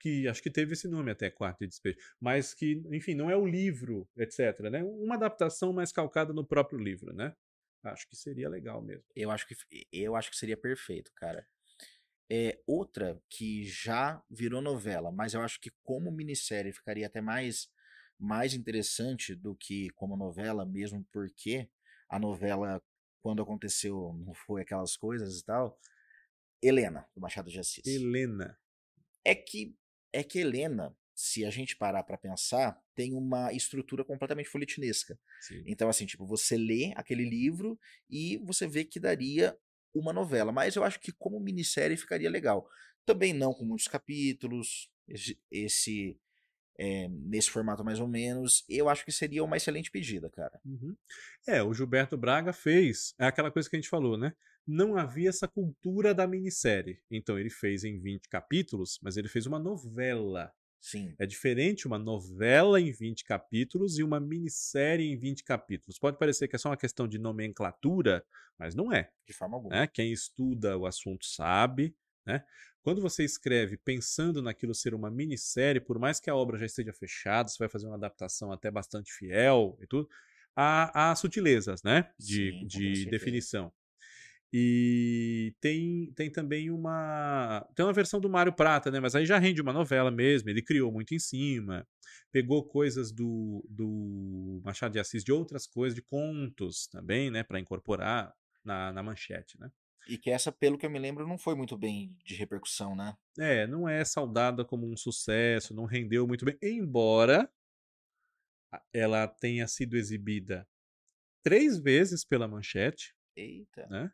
Que 0.00 0.28
acho 0.28 0.42
que 0.42 0.50
teve 0.50 0.74
esse 0.74 0.86
nome 0.86 1.10
até, 1.10 1.28
Quarto 1.30 1.60
de 1.60 1.68
Despejo. 1.68 1.98
Mas 2.20 2.54
que, 2.54 2.82
enfim, 2.92 3.14
não 3.14 3.30
é 3.30 3.36
o 3.36 3.46
livro, 3.46 4.08
etc. 4.16 4.60
Né? 4.70 4.82
Uma 4.82 5.16
adaptação 5.16 5.72
mais 5.72 5.90
calcada 5.90 6.32
no 6.32 6.46
próprio 6.46 6.78
livro, 6.78 7.12
né? 7.12 7.34
Acho 7.82 8.08
que 8.08 8.16
seria 8.16 8.48
legal 8.48 8.82
mesmo. 8.82 9.04
Eu 9.14 9.30
acho 9.30 9.46
que, 9.46 9.56
eu 9.92 10.14
acho 10.14 10.30
que 10.30 10.36
seria 10.36 10.56
perfeito, 10.56 11.10
cara. 11.14 11.46
É 12.30 12.60
outra 12.66 13.20
que 13.28 13.64
já 13.64 14.22
virou 14.30 14.60
novela, 14.60 15.10
mas 15.10 15.34
eu 15.34 15.40
acho 15.40 15.60
que 15.60 15.70
como 15.82 16.12
minissérie 16.12 16.72
ficaria 16.72 17.06
até 17.06 17.20
mais 17.20 17.68
mais 18.18 18.52
interessante 18.52 19.34
do 19.34 19.54
que 19.54 19.90
como 19.90 20.16
novela, 20.16 20.66
mesmo 20.66 21.06
porque 21.12 21.70
a 22.08 22.18
novela 22.18 22.82
quando 23.22 23.42
aconteceu 23.42 24.14
não 24.24 24.34
foi 24.34 24.62
aquelas 24.62 24.96
coisas 24.96 25.40
e 25.40 25.44
tal. 25.44 25.78
Helena, 26.62 27.06
do 27.14 27.20
Machado 27.20 27.50
de 27.50 27.58
Assis. 27.58 27.86
Helena. 27.86 28.58
É 29.24 29.34
que 29.34 29.76
é 30.12 30.22
que 30.22 30.38
Helena, 30.38 30.96
se 31.14 31.44
a 31.44 31.50
gente 31.50 31.76
parar 31.76 32.02
pra 32.02 32.16
pensar, 32.16 32.80
tem 32.94 33.14
uma 33.14 33.52
estrutura 33.52 34.04
completamente 34.04 34.48
folhetinesca. 34.48 35.18
Sim. 35.40 35.62
Então, 35.66 35.88
assim, 35.88 36.06
tipo, 36.06 36.26
você 36.26 36.56
lê 36.56 36.92
aquele 36.96 37.28
livro 37.28 37.78
e 38.08 38.38
você 38.38 38.66
vê 38.66 38.84
que 38.84 38.98
daria 38.98 39.56
uma 39.94 40.12
novela. 40.12 40.50
Mas 40.50 40.76
eu 40.76 40.84
acho 40.84 40.98
que 40.98 41.12
como 41.12 41.38
minissérie 41.40 41.96
ficaria 41.96 42.30
legal. 42.30 42.68
Também 43.04 43.32
não 43.32 43.52
com 43.52 43.64
muitos 43.64 43.86
capítulos, 43.86 44.90
esse, 45.06 45.40
esse, 45.50 46.18
é, 46.78 47.08
nesse 47.08 47.50
formato 47.50 47.84
mais 47.84 47.98
ou 47.98 48.06
menos. 48.06 48.64
Eu 48.68 48.88
acho 48.88 49.04
que 49.04 49.10
seria 49.12 49.42
uma 49.42 49.56
excelente 49.56 49.90
pedida, 49.90 50.30
cara. 50.30 50.60
Uhum. 50.64 50.96
É, 51.46 51.62
o 51.62 51.74
Gilberto 51.74 52.16
Braga 52.16 52.52
fez. 52.52 53.14
É 53.18 53.26
aquela 53.26 53.50
coisa 53.50 53.68
que 53.68 53.76
a 53.76 53.78
gente 53.80 53.88
falou, 53.88 54.16
né? 54.16 54.32
Não 54.66 54.96
havia 54.96 55.30
essa 55.30 55.48
cultura 55.48 56.14
da 56.14 56.26
minissérie. 56.26 57.00
Então 57.10 57.38
ele 57.38 57.50
fez 57.50 57.84
em 57.84 57.98
20 57.98 58.28
capítulos, 58.28 58.98
mas 59.02 59.16
ele 59.16 59.28
fez 59.28 59.46
uma 59.46 59.58
novela. 59.58 60.52
Sim. 60.80 61.12
É 61.18 61.26
diferente 61.26 61.86
uma 61.86 61.98
novela 61.98 62.80
em 62.80 62.92
20 62.92 63.24
capítulos 63.24 63.98
e 63.98 64.04
uma 64.04 64.20
minissérie 64.20 65.10
em 65.10 65.16
20 65.18 65.42
capítulos. 65.42 65.98
Pode 65.98 66.18
parecer 66.18 66.46
que 66.46 66.54
é 66.54 66.58
só 66.58 66.68
uma 66.68 66.76
questão 66.76 67.08
de 67.08 67.18
nomenclatura, 67.18 68.24
mas 68.56 68.74
não 68.76 68.92
é. 68.92 69.10
De 69.26 69.32
forma 69.32 69.56
alguma. 69.56 69.74
né? 69.74 69.86
Quem 69.88 70.12
estuda 70.12 70.78
o 70.78 70.86
assunto 70.86 71.26
sabe. 71.26 71.96
Né? 72.28 72.44
Quando 72.82 73.00
você 73.00 73.24
escreve 73.24 73.78
pensando 73.78 74.42
naquilo 74.42 74.74
ser 74.74 74.92
uma 74.92 75.10
minissérie, 75.10 75.80
por 75.80 75.98
mais 75.98 76.20
que 76.20 76.28
a 76.28 76.36
obra 76.36 76.58
já 76.58 76.66
esteja 76.66 76.92
fechada, 76.92 77.48
você 77.48 77.56
vai 77.58 77.70
fazer 77.70 77.86
uma 77.86 77.96
adaptação 77.96 78.52
até 78.52 78.70
bastante 78.70 79.10
fiel 79.10 79.78
e 79.80 79.86
tudo, 79.86 80.06
há, 80.54 81.10
há 81.10 81.16
sutilezas 81.16 81.82
né? 81.82 82.10
de, 82.18 82.50
Sim, 82.50 82.66
de 82.66 83.06
definição. 83.06 83.72
E 84.52 85.54
tem, 85.60 86.12
tem 86.14 86.30
também 86.30 86.70
uma. 86.70 87.66
Tem 87.74 87.84
uma 87.84 87.92
versão 87.92 88.18
do 88.18 88.30
Mário 88.30 88.52
Prata, 88.52 88.90
né? 88.90 88.98
Mas 88.98 89.14
aí 89.14 89.26
já 89.26 89.38
rende 89.38 89.60
uma 89.60 89.74
novela 89.74 90.10
mesmo, 90.10 90.48
ele 90.48 90.62
criou 90.62 90.90
muito 90.90 91.14
em 91.14 91.18
cima. 91.18 91.86
pegou 92.30 92.62
coisas 92.64 93.10
do, 93.12 93.64
do 93.68 94.60
Machado 94.64 94.92
de 94.92 94.98
Assis, 94.98 95.24
de 95.24 95.32
outras 95.32 95.66
coisas, 95.66 95.94
de 95.94 96.02
contos 96.02 96.86
também, 96.86 97.30
né, 97.30 97.42
para 97.42 97.60
incorporar 97.60 98.34
na, 98.64 98.92
na 98.92 99.02
manchete, 99.02 99.58
né? 99.60 99.70
E 100.08 100.16
que 100.16 100.30
essa, 100.30 100.50
pelo 100.50 100.78
que 100.78 100.86
eu 100.86 100.90
me 100.90 100.98
lembro, 100.98 101.26
não 101.26 101.36
foi 101.36 101.54
muito 101.54 101.76
bem 101.76 102.16
de 102.24 102.34
repercussão, 102.34 102.96
né? 102.96 103.16
É, 103.38 103.66
não 103.66 103.88
é 103.88 104.02
saudada 104.04 104.64
como 104.64 104.90
um 104.90 104.96
sucesso, 104.96 105.74
não 105.74 105.84
rendeu 105.84 106.26
muito 106.26 106.46
bem, 106.46 106.56
embora 106.62 107.50
ela 108.92 109.26
tenha 109.26 109.66
sido 109.68 109.96
exibida 109.96 110.66
três 111.42 111.78
vezes 111.78 112.24
pela 112.24 112.48
manchete. 112.48 113.14
Eita. 113.36 113.86
Né? 113.88 114.10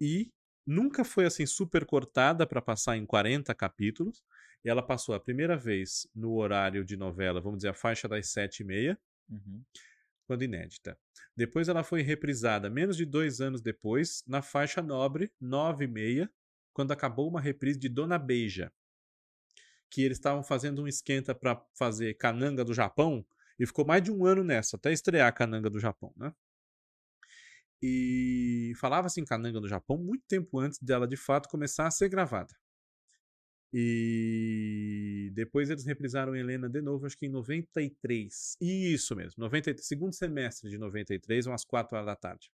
E 0.00 0.32
nunca 0.66 1.04
foi 1.04 1.24
assim 1.24 1.46
super 1.46 1.84
cortada 1.84 2.46
para 2.46 2.62
passar 2.62 2.96
em 2.96 3.06
40 3.06 3.54
capítulos. 3.54 4.22
E 4.64 4.68
ela 4.68 4.82
passou 4.82 5.14
a 5.14 5.20
primeira 5.20 5.56
vez 5.56 6.06
no 6.14 6.34
horário 6.34 6.84
de 6.84 6.96
novela, 6.96 7.40
vamos 7.40 7.58
dizer, 7.58 7.68
a 7.68 7.74
faixa 7.74 8.06
das 8.06 8.30
sete 8.30 8.60
e 8.60 8.64
meia, 8.64 8.98
uhum. 9.28 9.64
Quando 10.30 10.44
inédita. 10.44 10.96
Depois 11.36 11.68
ela 11.68 11.82
foi 11.82 12.02
reprisada 12.02 12.70
menos 12.70 12.96
de 12.96 13.04
dois 13.04 13.40
anos 13.40 13.60
depois, 13.60 14.22
na 14.28 14.40
faixa 14.40 14.80
nobre, 14.80 15.32
nove 15.40 15.86
e 15.86 15.88
meia, 15.88 16.30
quando 16.72 16.92
acabou 16.92 17.28
uma 17.28 17.40
reprise 17.40 17.76
de 17.76 17.88
Dona 17.88 18.16
Beija. 18.16 18.72
Que 19.90 20.02
eles 20.02 20.18
estavam 20.18 20.44
fazendo 20.44 20.84
um 20.84 20.86
esquenta 20.86 21.34
para 21.34 21.60
fazer 21.76 22.14
Cananga 22.14 22.64
do 22.64 22.72
Japão, 22.72 23.26
e 23.58 23.66
ficou 23.66 23.84
mais 23.84 24.04
de 24.04 24.12
um 24.12 24.24
ano 24.24 24.44
nessa, 24.44 24.76
até 24.76 24.92
estrear 24.92 25.34
Cananga 25.34 25.68
do 25.68 25.80
Japão, 25.80 26.14
né? 26.16 26.32
E 27.82 28.72
falava-se 28.76 29.20
em 29.20 29.24
Cananga 29.24 29.60
do 29.60 29.68
Japão 29.68 29.98
muito 29.98 30.22
tempo 30.28 30.60
antes 30.60 30.78
dela 30.78 31.08
de 31.08 31.16
fato 31.16 31.48
começar 31.48 31.88
a 31.88 31.90
ser 31.90 32.08
gravada. 32.08 32.54
E 33.72 35.30
depois 35.32 35.70
eles 35.70 35.84
reprisaram 35.84 36.34
Helena 36.34 36.68
de 36.68 36.82
novo, 36.82 37.06
acho 37.06 37.16
que 37.16 37.26
em 37.26 37.28
93. 37.28 38.56
Isso 38.60 39.14
mesmo, 39.14 39.34
90, 39.38 39.76
segundo 39.78 40.12
semestre 40.12 40.68
de 40.68 40.76
93, 40.76 41.46
umas 41.46 41.64
4 41.64 41.94
horas 41.94 42.06
da 42.06 42.16
tarde. 42.16 42.50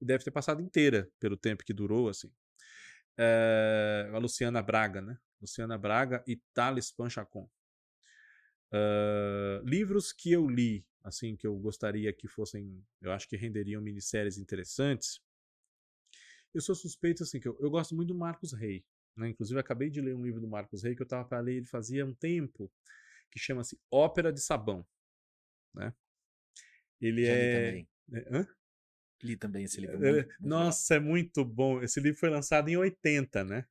E 0.00 0.04
deve 0.04 0.24
ter 0.24 0.32
passado 0.32 0.60
inteira 0.60 1.08
pelo 1.20 1.36
tempo 1.36 1.64
que 1.64 1.72
durou, 1.72 2.08
assim. 2.08 2.32
É, 3.16 4.10
a 4.12 4.18
Luciana 4.18 4.60
Braga, 4.60 5.00
né? 5.00 5.16
Luciana 5.40 5.78
Braga 5.78 6.24
e 6.26 6.40
Thales 6.52 6.90
Panchacon. 6.90 7.48
Uh, 8.72 9.62
livros 9.64 10.12
que 10.12 10.32
eu 10.32 10.48
li, 10.48 10.84
assim, 11.04 11.36
que 11.36 11.46
eu 11.46 11.56
gostaria 11.56 12.12
que 12.12 12.26
fossem, 12.26 12.84
eu 13.00 13.12
acho 13.12 13.28
que 13.28 13.36
renderiam 13.36 13.80
minisséries 13.80 14.36
interessantes. 14.36 15.20
Eu 16.52 16.60
sou 16.60 16.74
suspeito, 16.74 17.22
assim, 17.22 17.38
que 17.38 17.46
eu, 17.46 17.56
eu 17.60 17.70
gosto 17.70 17.94
muito 17.94 18.08
do 18.08 18.18
Marcos 18.18 18.52
Rey. 18.52 18.84
Né? 19.16 19.28
Inclusive, 19.28 19.58
acabei 19.58 19.90
de 19.90 20.00
ler 20.00 20.14
um 20.14 20.24
livro 20.24 20.40
do 20.40 20.48
Marcos 20.48 20.82
Rey 20.82 20.94
que 20.94 21.02
eu 21.02 21.04
estava 21.04 21.24
para 21.24 21.40
ler 21.40 21.56
ele 21.56 21.66
fazia 21.66 22.04
um 22.04 22.14
tempo, 22.14 22.70
que 23.30 23.38
chama-se 23.38 23.78
Ópera 23.90 24.32
de 24.32 24.40
Sabão. 24.40 24.86
Né? 25.74 25.92
Ele 27.00 27.24
Já 27.24 27.32
é. 27.32 27.36
Li 27.36 27.66
também. 27.66 27.88
É, 28.12 28.36
hã? 28.36 28.48
Li 29.22 29.36
também 29.36 29.64
esse 29.64 29.80
livro. 29.80 29.96
É, 29.96 30.12
muito, 30.12 30.26
muito 30.26 30.36
nossa, 30.40 30.94
legal. 30.94 31.06
é 31.06 31.10
muito 31.10 31.44
bom. 31.44 31.82
Esse 31.82 32.00
livro 32.00 32.18
foi 32.18 32.30
lançado 32.30 32.68
em 32.68 32.76
80, 32.76 33.44
né? 33.44 33.66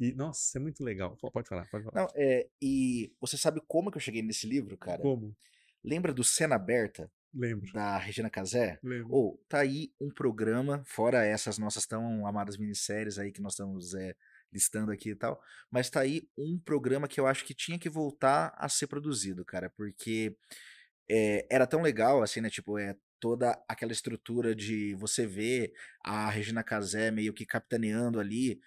E, 0.00 0.12
nossa, 0.12 0.58
é 0.58 0.60
muito 0.60 0.82
legal. 0.82 1.16
Pode 1.16 1.48
falar, 1.48 1.68
pode 1.70 1.84
falar. 1.84 2.02
Não, 2.02 2.08
é, 2.16 2.48
e 2.60 3.12
você 3.20 3.38
sabe 3.38 3.62
como 3.66 3.90
que 3.90 3.96
eu 3.96 4.02
cheguei 4.02 4.22
nesse 4.22 4.46
livro, 4.46 4.76
cara? 4.76 5.00
Como? 5.00 5.36
Lembra 5.82 6.12
do 6.12 6.24
Cena 6.24 6.56
Aberta? 6.56 7.10
Lembro. 7.32 7.72
Da 7.72 7.98
Regina 7.98 8.30
Casé? 8.30 8.78
Lembro. 8.82 9.12
Ou, 9.12 9.34
oh, 9.34 9.44
tá 9.48 9.60
aí 9.60 9.92
um 10.00 10.10
programa, 10.10 10.82
fora 10.86 11.24
essas 11.24 11.58
nossas 11.58 11.86
tão 11.86 12.26
amadas 12.26 12.56
minisséries 12.56 13.18
aí 13.18 13.32
que 13.32 13.42
nós 13.42 13.52
estamos 13.52 13.94
é, 13.94 14.14
listando 14.54 14.92
aqui 14.92 15.10
e 15.10 15.16
tal, 15.16 15.42
mas 15.70 15.90
tá 15.90 16.00
aí 16.00 16.28
um 16.38 16.58
programa 16.58 17.08
que 17.08 17.18
eu 17.18 17.26
acho 17.26 17.44
que 17.44 17.52
tinha 17.52 17.78
que 17.78 17.88
voltar 17.88 18.54
a 18.56 18.68
ser 18.68 18.86
produzido, 18.86 19.44
cara, 19.44 19.68
porque 19.76 20.36
é, 21.10 21.46
era 21.50 21.66
tão 21.66 21.82
legal, 21.82 22.22
assim, 22.22 22.40
né, 22.40 22.48
tipo, 22.48 22.78
é 22.78 22.96
toda 23.18 23.60
aquela 23.68 23.92
estrutura 23.92 24.54
de 24.54 24.94
você 24.94 25.26
ver 25.26 25.72
a 26.04 26.30
Regina 26.30 26.62
Casé 26.62 27.10
meio 27.10 27.32
que 27.32 27.44
capitaneando 27.44 28.20
ali 28.20 28.60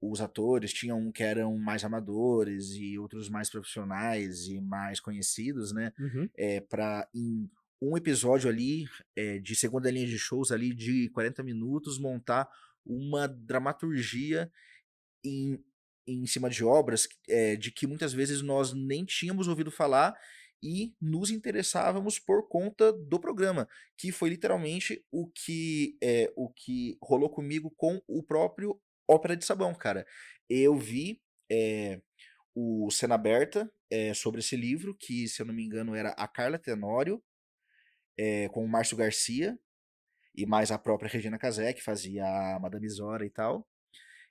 os 0.00 0.20
atores, 0.20 0.72
tinham 0.72 0.98
um 0.98 1.12
que 1.12 1.22
eram 1.22 1.56
mais 1.58 1.84
amadores 1.84 2.70
e 2.72 2.98
outros 2.98 3.28
mais 3.28 3.50
profissionais 3.50 4.46
e 4.46 4.60
mais 4.60 5.00
conhecidos, 5.00 5.72
né, 5.72 5.92
uhum. 5.98 6.28
é, 6.36 6.60
pra 6.60 7.06
em 7.14 7.50
um 7.80 7.94
episódio 7.94 8.48
ali 8.48 8.86
é, 9.14 9.38
de 9.38 9.54
segunda 9.54 9.90
linha 9.90 10.06
de 10.06 10.18
shows 10.18 10.50
ali 10.50 10.74
de 10.74 11.10
40 11.10 11.42
minutos 11.42 11.98
montar 11.98 12.48
uma 12.86 13.26
dramaturgia 13.26 14.50
em, 15.26 15.64
em 16.06 16.26
cima 16.26 16.48
de 16.48 16.64
obras 16.64 17.08
é, 17.28 17.56
de 17.56 17.70
que 17.70 17.86
muitas 17.86 18.12
vezes 18.12 18.42
nós 18.42 18.72
nem 18.72 19.04
tínhamos 19.04 19.48
ouvido 19.48 19.70
falar 19.70 20.14
e 20.62 20.94
nos 21.00 21.30
interessávamos 21.30 22.18
por 22.18 22.48
conta 22.48 22.92
do 22.92 23.20
programa, 23.20 23.68
que 23.96 24.10
foi 24.10 24.30
literalmente 24.30 25.04
o 25.10 25.28
que 25.28 25.96
é, 26.02 26.32
o 26.34 26.48
que 26.50 26.96
rolou 27.02 27.28
comigo 27.28 27.70
com 27.76 28.00
o 28.06 28.22
próprio 28.22 28.80
Ópera 29.08 29.36
de 29.36 29.44
Sabão, 29.44 29.74
cara. 29.74 30.06
Eu 30.48 30.76
vi 30.76 31.20
é, 31.50 32.00
o 32.54 32.90
Cena 32.90 33.14
Aberta 33.14 33.70
é, 33.90 34.14
sobre 34.14 34.40
esse 34.40 34.56
livro, 34.56 34.96
que, 34.98 35.28
se 35.28 35.40
eu 35.40 35.46
não 35.46 35.54
me 35.54 35.64
engano, 35.64 35.94
era 35.94 36.10
a 36.10 36.26
Carla 36.26 36.58
Tenório, 36.58 37.22
com 38.50 38.64
o 38.64 38.68
Márcio 38.68 38.96
Garcia, 38.96 39.58
e 40.34 40.46
mais 40.46 40.70
a 40.70 40.78
própria 40.78 41.08
Regina 41.08 41.38
Casé, 41.38 41.72
que 41.74 41.82
fazia 41.82 42.24
a 42.24 42.58
Madame 42.58 42.88
Zora 42.88 43.26
e 43.26 43.30
tal. 43.30 43.68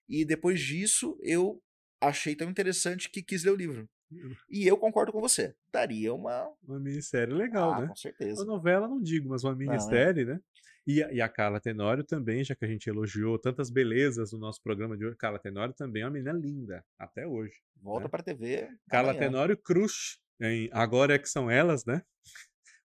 E 0.07 0.23
depois 0.23 0.59
disso, 0.59 1.17
eu 1.21 1.61
achei 2.01 2.35
tão 2.35 2.49
interessante 2.49 3.09
que 3.09 3.23
quis 3.23 3.43
ler 3.43 3.51
o 3.51 3.55
livro. 3.55 3.89
Hum. 4.11 4.35
E 4.49 4.67
eu 4.67 4.77
concordo 4.77 5.11
com 5.11 5.19
você. 5.19 5.55
Daria 5.71 6.13
uma. 6.13 6.51
Uma 6.63 6.79
minissérie 6.79 7.33
legal, 7.33 7.73
ah, 7.73 7.81
né? 7.81 7.87
Com 7.87 7.95
certeza. 7.95 8.43
Uma 8.43 8.53
novela, 8.53 8.87
não 8.87 9.01
digo, 9.01 9.29
mas 9.29 9.43
uma 9.43 9.55
minissérie, 9.55 10.25
não, 10.25 10.33
é. 10.33 10.35
né? 10.35 10.41
E 10.87 11.03
a, 11.03 11.11
e 11.11 11.19
a 11.19 11.27
Carla 11.27 11.59
Tenório 11.59 12.03
também, 12.03 12.43
já 12.43 12.53
que 12.53 12.63
a 12.63 12.67
gente 12.67 12.87
elogiou 12.87 13.39
tantas 13.39 13.71
belezas 13.71 14.31
no 14.31 14.37
nosso 14.37 14.61
programa 14.61 14.95
de 14.95 15.05
hoje. 15.05 15.17
Carla 15.17 15.39
Tenório 15.39 15.73
também 15.73 16.03
é 16.03 16.05
uma 16.05 16.11
menina 16.11 16.31
linda, 16.31 16.85
até 16.99 17.25
hoje. 17.25 17.55
Volta 17.81 18.03
né? 18.03 18.09
pra 18.09 18.21
TV. 18.21 18.69
Carla 18.87 19.11
amanhã. 19.11 19.27
Tenório 19.27 19.57
Cruz. 19.57 20.19
Em 20.39 20.69
Agora 20.71 21.15
é 21.15 21.19
que 21.19 21.29
são 21.29 21.49
elas, 21.49 21.85
né? 21.85 22.03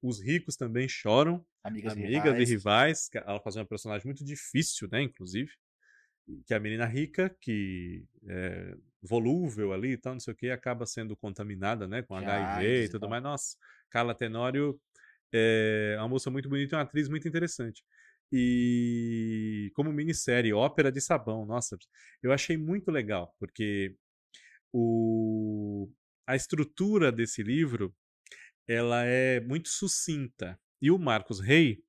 Os 0.00 0.22
ricos 0.22 0.56
também 0.56 0.88
choram. 0.88 1.44
Amigas, 1.62 1.92
Amigas 1.92 2.24
rivais. 2.24 2.40
e 2.40 2.52
rivais. 2.52 3.10
Ela 3.12 3.40
fazia 3.40 3.60
uma 3.60 3.68
personagem 3.68 4.06
muito 4.06 4.24
difícil, 4.24 4.88
né? 4.90 5.02
Inclusive 5.02 5.50
que 6.46 6.54
a 6.54 6.60
menina 6.60 6.86
rica, 6.86 7.34
que 7.40 8.04
é 8.26 8.76
volúvel 9.02 9.72
ali 9.72 9.92
e 9.92 9.96
tal, 9.96 10.14
não 10.14 10.20
sei 10.20 10.34
o 10.34 10.36
que, 10.36 10.50
acaba 10.50 10.86
sendo 10.86 11.16
contaminada, 11.16 11.86
né, 11.86 12.02
com 12.02 12.14
HIV 12.14 12.84
e 12.84 12.88
tudo 12.88 13.08
mais. 13.08 13.22
Nossa, 13.22 13.56
Carla 13.90 14.14
Tenório 14.14 14.78
é 15.32 15.96
uma 15.98 16.08
moça 16.08 16.30
muito 16.30 16.48
bonita 16.48 16.74
e 16.74 16.76
uma 16.76 16.82
atriz 16.82 17.08
muito 17.08 17.26
interessante. 17.26 17.82
E 18.32 19.72
como 19.74 19.92
minissérie, 19.92 20.52
Ópera 20.52 20.92
de 20.92 21.00
Sabão, 21.00 21.44
nossa, 21.44 21.76
eu 22.22 22.32
achei 22.32 22.56
muito 22.56 22.90
legal, 22.90 23.34
porque 23.38 23.96
o, 24.72 25.90
a 26.26 26.36
estrutura 26.36 27.10
desse 27.10 27.42
livro, 27.42 27.94
ela 28.68 29.04
é 29.04 29.40
muito 29.40 29.68
sucinta. 29.68 30.58
E 30.80 30.90
o 30.90 30.98
Marcos 30.98 31.40
Rey, 31.40 31.82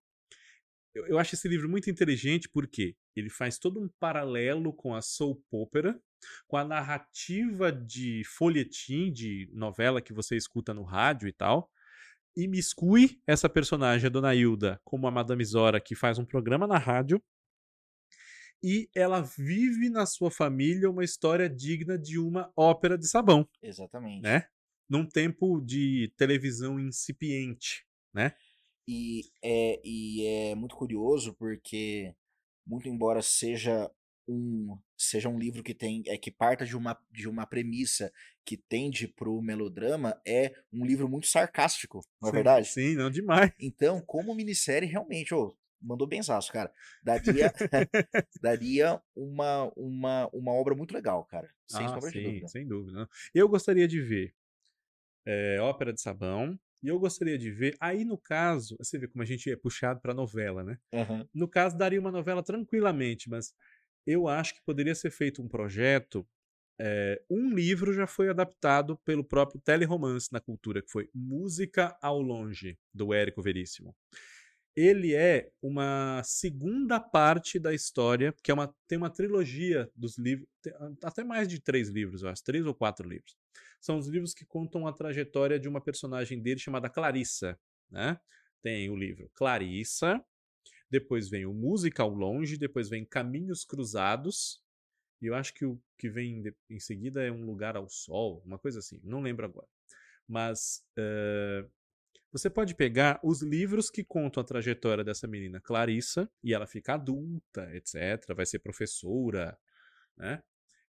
eu, 0.96 1.06
eu 1.08 1.20
acho 1.20 1.36
esse 1.36 1.48
livro 1.48 1.70
muito 1.70 1.90
inteligente 1.90 2.50
porque 2.50 2.96
ele 3.16 3.30
faz 3.30 3.58
todo 3.58 3.82
um 3.82 3.90
paralelo 4.00 4.74
com 4.74 4.96
a 4.96 5.02
soap 5.02 5.40
opera, 5.52 6.00
com 6.48 6.58
a 6.58 6.64
narrativa 6.64 7.72
de 7.72 8.24
folhetim, 8.26 9.12
de 9.12 9.50
novela 9.54 10.02
que 10.02 10.14
você 10.14 10.36
escuta 10.36 10.74
no 10.74 10.84
rádio 10.84 11.28
e 11.28 11.34
tal, 11.34 11.70
e 12.36 12.48
miscui 12.48 13.22
essa 13.28 13.50
personagem, 13.50 14.08
a 14.08 14.10
Dona 14.10 14.34
Hilda, 14.34 14.80
como 14.84 15.08
a 15.08 15.12
Madame 15.12 15.44
Zora, 15.44 15.82
que 15.82 15.96
faz 15.96 16.18
um 16.18 16.26
programa 16.26 16.66
na 16.66 16.78
rádio, 16.78 17.22
e 18.64 18.90
ela 18.96 19.22
vive 19.22 19.90
na 19.90 20.06
sua 20.06 20.30
família 20.30 20.90
uma 20.90 21.04
história 21.04 21.50
digna 21.50 21.98
de 21.98 22.20
uma 22.20 22.52
ópera 22.56 22.98
de 22.98 23.08
sabão. 23.08 23.48
Exatamente. 23.62 24.22
Né? 24.22 24.46
Num 24.88 25.06
tempo 25.06 25.60
de 25.62 26.14
televisão 26.16 26.80
incipiente, 26.80 27.86
né? 28.14 28.34
E 28.88 29.32
é, 29.42 29.82
e 29.84 30.26
é 30.26 30.56
muito 30.56 30.76
curioso 30.76 31.34
porque 31.36 32.14
muito 32.66 32.88
embora 32.88 33.22
seja 33.22 33.90
um 34.28 34.78
seja 34.98 35.30
um 35.30 35.40
livro 35.40 35.64
que 35.64 35.74
tem 35.74 36.04
é 36.08 36.18
que 36.18 36.32
parta 36.32 36.66
de 36.66 36.78
uma 36.78 36.98
de 37.12 37.28
uma 37.28 37.46
premissa 37.46 38.12
que 38.46 38.56
tende 38.56 39.08
pro 39.08 39.42
melodrama 39.42 40.20
é 40.26 40.54
um 40.72 40.86
livro 40.86 41.10
muito 41.10 41.28
sarcástico 41.28 42.02
não 42.22 42.30
é 42.30 42.32
sim, 42.32 42.36
verdade? 42.36 42.68
sim 42.68 42.96
não 42.96 43.10
demais. 43.10 43.52
Então 43.60 44.02
como 44.02 44.36
minissérie 44.36 44.88
realmente 44.88 45.34
oh, 45.34 45.56
mandou 45.82 46.08
benzaço 46.08 46.52
cara. 46.52 46.72
Daria 47.04 47.52
daria 48.42 49.02
uma 49.16 49.72
uma 49.76 50.30
uma 50.32 50.54
obra 50.54 50.76
muito 50.76 50.94
legal 50.94 51.26
cara 51.26 51.50
sem 51.68 51.86
ah, 51.86 51.90
sombra 51.90 52.12
sim, 52.12 52.20
de 52.20 52.24
dúvida. 52.24 52.48
sem 52.48 52.68
dúvida 52.68 53.10
eu 53.34 53.50
gostaria 53.50 53.88
de 53.88 54.02
ver 54.02 54.34
é, 55.26 55.60
ópera 55.62 55.94
de 55.94 56.02
sabão 56.02 56.60
e 56.84 56.88
eu 56.88 57.00
gostaria 57.00 57.38
de 57.38 57.52
ver, 57.52 57.76
aí 57.80 58.04
no 58.04 58.18
caso, 58.18 58.76
você 58.78 58.98
vê 58.98 59.08
como 59.08 59.22
a 59.22 59.26
gente 59.26 59.50
é 59.52 59.56
puxado 59.56 60.02
para 60.02 60.14
novela, 60.14 60.64
né? 60.64 60.78
Uhum. 60.94 61.28
No 61.34 61.48
caso, 61.48 61.78
daria 61.78 62.00
uma 62.00 62.12
novela 62.12 62.44
tranquilamente, 62.44 63.30
mas 63.30 63.54
eu 64.06 64.28
acho 64.28 64.56
que 64.56 64.62
poderia 64.66 64.96
ser 64.96 65.12
feito 65.12 65.42
um 65.42 65.48
projeto 65.48 66.28
é, 66.84 67.22
um 67.30 67.54
livro 67.54 67.94
já 67.94 68.08
foi 68.08 68.28
adaptado 68.28 68.98
pelo 69.06 69.24
próprio 69.24 69.62
teleromance 69.62 70.30
na 70.32 70.40
cultura, 70.40 70.82
que 70.82 70.90
foi 70.90 71.08
Música 71.14 71.96
ao 72.02 72.20
Longe, 72.20 72.76
do 72.92 73.14
Érico 73.14 73.40
Veríssimo. 73.40 73.96
Ele 74.76 75.14
é 75.14 75.52
uma 75.62 76.22
segunda 76.24 77.00
parte 77.00 77.60
da 77.60 77.74
história, 77.74 78.34
que 78.42 78.52
é 78.52 78.54
uma, 78.54 78.74
tem 78.88 78.98
uma 78.98 79.10
trilogia 79.10 79.90
dos 79.96 80.18
livros, 80.18 80.48
até 81.04 81.24
mais 81.24 81.48
de 81.48 81.60
três 81.60 81.90
livros, 81.90 82.24
eu 82.24 82.30
acho, 82.30 82.44
três 82.44 82.66
ou 82.66 82.74
quatro 82.74 83.08
livros. 83.08 83.36
São 83.82 83.98
os 83.98 84.08
livros 84.08 84.34
que 84.34 84.46
contam 84.46 84.88
a 84.88 84.94
trajetória 84.94 85.60
de 85.60 85.68
uma 85.68 85.82
personagem 85.82 86.42
dele 86.42 86.60
chamada 86.60 86.90
Clarissa. 86.90 87.60
Né? 87.90 88.18
Tem 88.62 88.90
o 88.90 88.96
livro 88.96 89.30
Clarissa, 89.34 90.24
depois 90.90 91.30
vem 91.30 91.46
o 91.46 91.54
Música 91.54 92.04
ao 92.04 92.14
Longe, 92.14 92.58
depois 92.58 92.90
vem 92.90 93.06
Caminhos 93.06 93.66
Cruzados, 93.66 94.62
e 95.22 95.28
eu 95.28 95.36
acho 95.36 95.54
que 95.54 95.66
o 95.66 95.80
que 95.98 96.10
vem 96.10 96.44
em 96.70 96.80
seguida 96.80 97.22
é 97.22 97.32
Um 97.32 97.46
Lugar 97.46 97.76
ao 97.78 97.88
Sol, 97.88 98.42
uma 98.46 98.58
coisa 98.58 98.80
assim, 98.80 99.00
não 99.04 99.22
lembro 99.22 99.46
agora. 99.46 99.68
Mas 100.28 100.84
uh, 100.98 101.70
você 102.32 102.50
pode 102.50 102.76
pegar 102.76 103.20
os 103.24 103.42
livros 103.42 103.90
que 103.90 104.04
contam 104.04 104.42
a 104.42 104.46
trajetória 104.46 105.04
dessa 105.04 105.28
menina 105.28 105.60
Clarissa, 105.60 106.30
e 106.44 106.54
ela 106.54 106.66
fica 106.66 106.94
adulta, 106.94 107.70
etc., 107.76 108.34
vai 108.36 108.46
ser 108.46 108.60
professora, 108.60 109.58
né? 110.18 110.42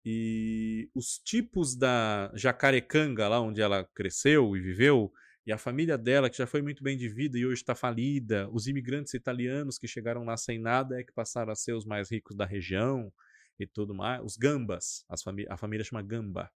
E 0.04 0.88
os 0.94 1.18
tipos 1.18 1.76
da 1.76 2.30
Jacarecanga, 2.34 3.28
lá 3.28 3.40
onde 3.40 3.60
ela 3.60 3.84
cresceu 3.92 4.56
e 4.56 4.60
viveu, 4.60 5.12
e 5.44 5.52
a 5.52 5.58
família 5.58 5.98
dela, 5.98 6.30
que 6.30 6.36
já 6.36 6.46
foi 6.46 6.62
muito 6.62 6.82
bem 6.82 6.96
de 6.96 7.08
vida 7.08 7.38
e 7.38 7.44
hoje 7.44 7.60
está 7.60 7.74
falida, 7.74 8.48
os 8.50 8.66
imigrantes 8.66 9.14
italianos 9.14 9.78
que 9.78 9.86
chegaram 9.86 10.24
lá 10.24 10.36
sem 10.36 10.58
nada 10.60 11.00
é 11.00 11.04
que 11.04 11.12
passaram 11.12 11.52
a 11.52 11.56
ser 11.56 11.72
os 11.72 11.84
mais 11.84 12.10
ricos 12.10 12.36
da 12.36 12.44
região 12.44 13.12
e 13.58 13.66
tudo 13.66 13.94
mais. 13.94 14.20
Os 14.24 14.36
gambas, 14.36 15.04
a 15.48 15.56
família 15.56 15.84
chama 15.84 16.02
gamba. 16.02 16.50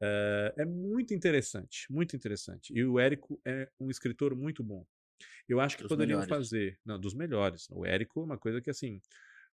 Uh, 0.00 0.60
é 0.60 0.64
muito 0.64 1.12
interessante, 1.12 1.86
muito 1.90 2.14
interessante. 2.14 2.72
E 2.72 2.84
o 2.84 2.98
Érico 2.98 3.40
é 3.44 3.68
um 3.80 3.90
escritor 3.90 4.34
muito 4.34 4.62
bom. 4.62 4.86
Eu 5.48 5.60
acho 5.60 5.76
que 5.76 5.82
dos 5.82 5.88
poderiam 5.88 6.20
melhores. 6.20 6.28
fazer, 6.28 6.78
não, 6.84 6.98
dos 6.98 7.14
melhores. 7.14 7.68
O 7.70 7.84
Érico 7.84 8.20
é 8.20 8.24
uma 8.24 8.38
coisa 8.38 8.60
que 8.60 8.70
assim, 8.70 9.00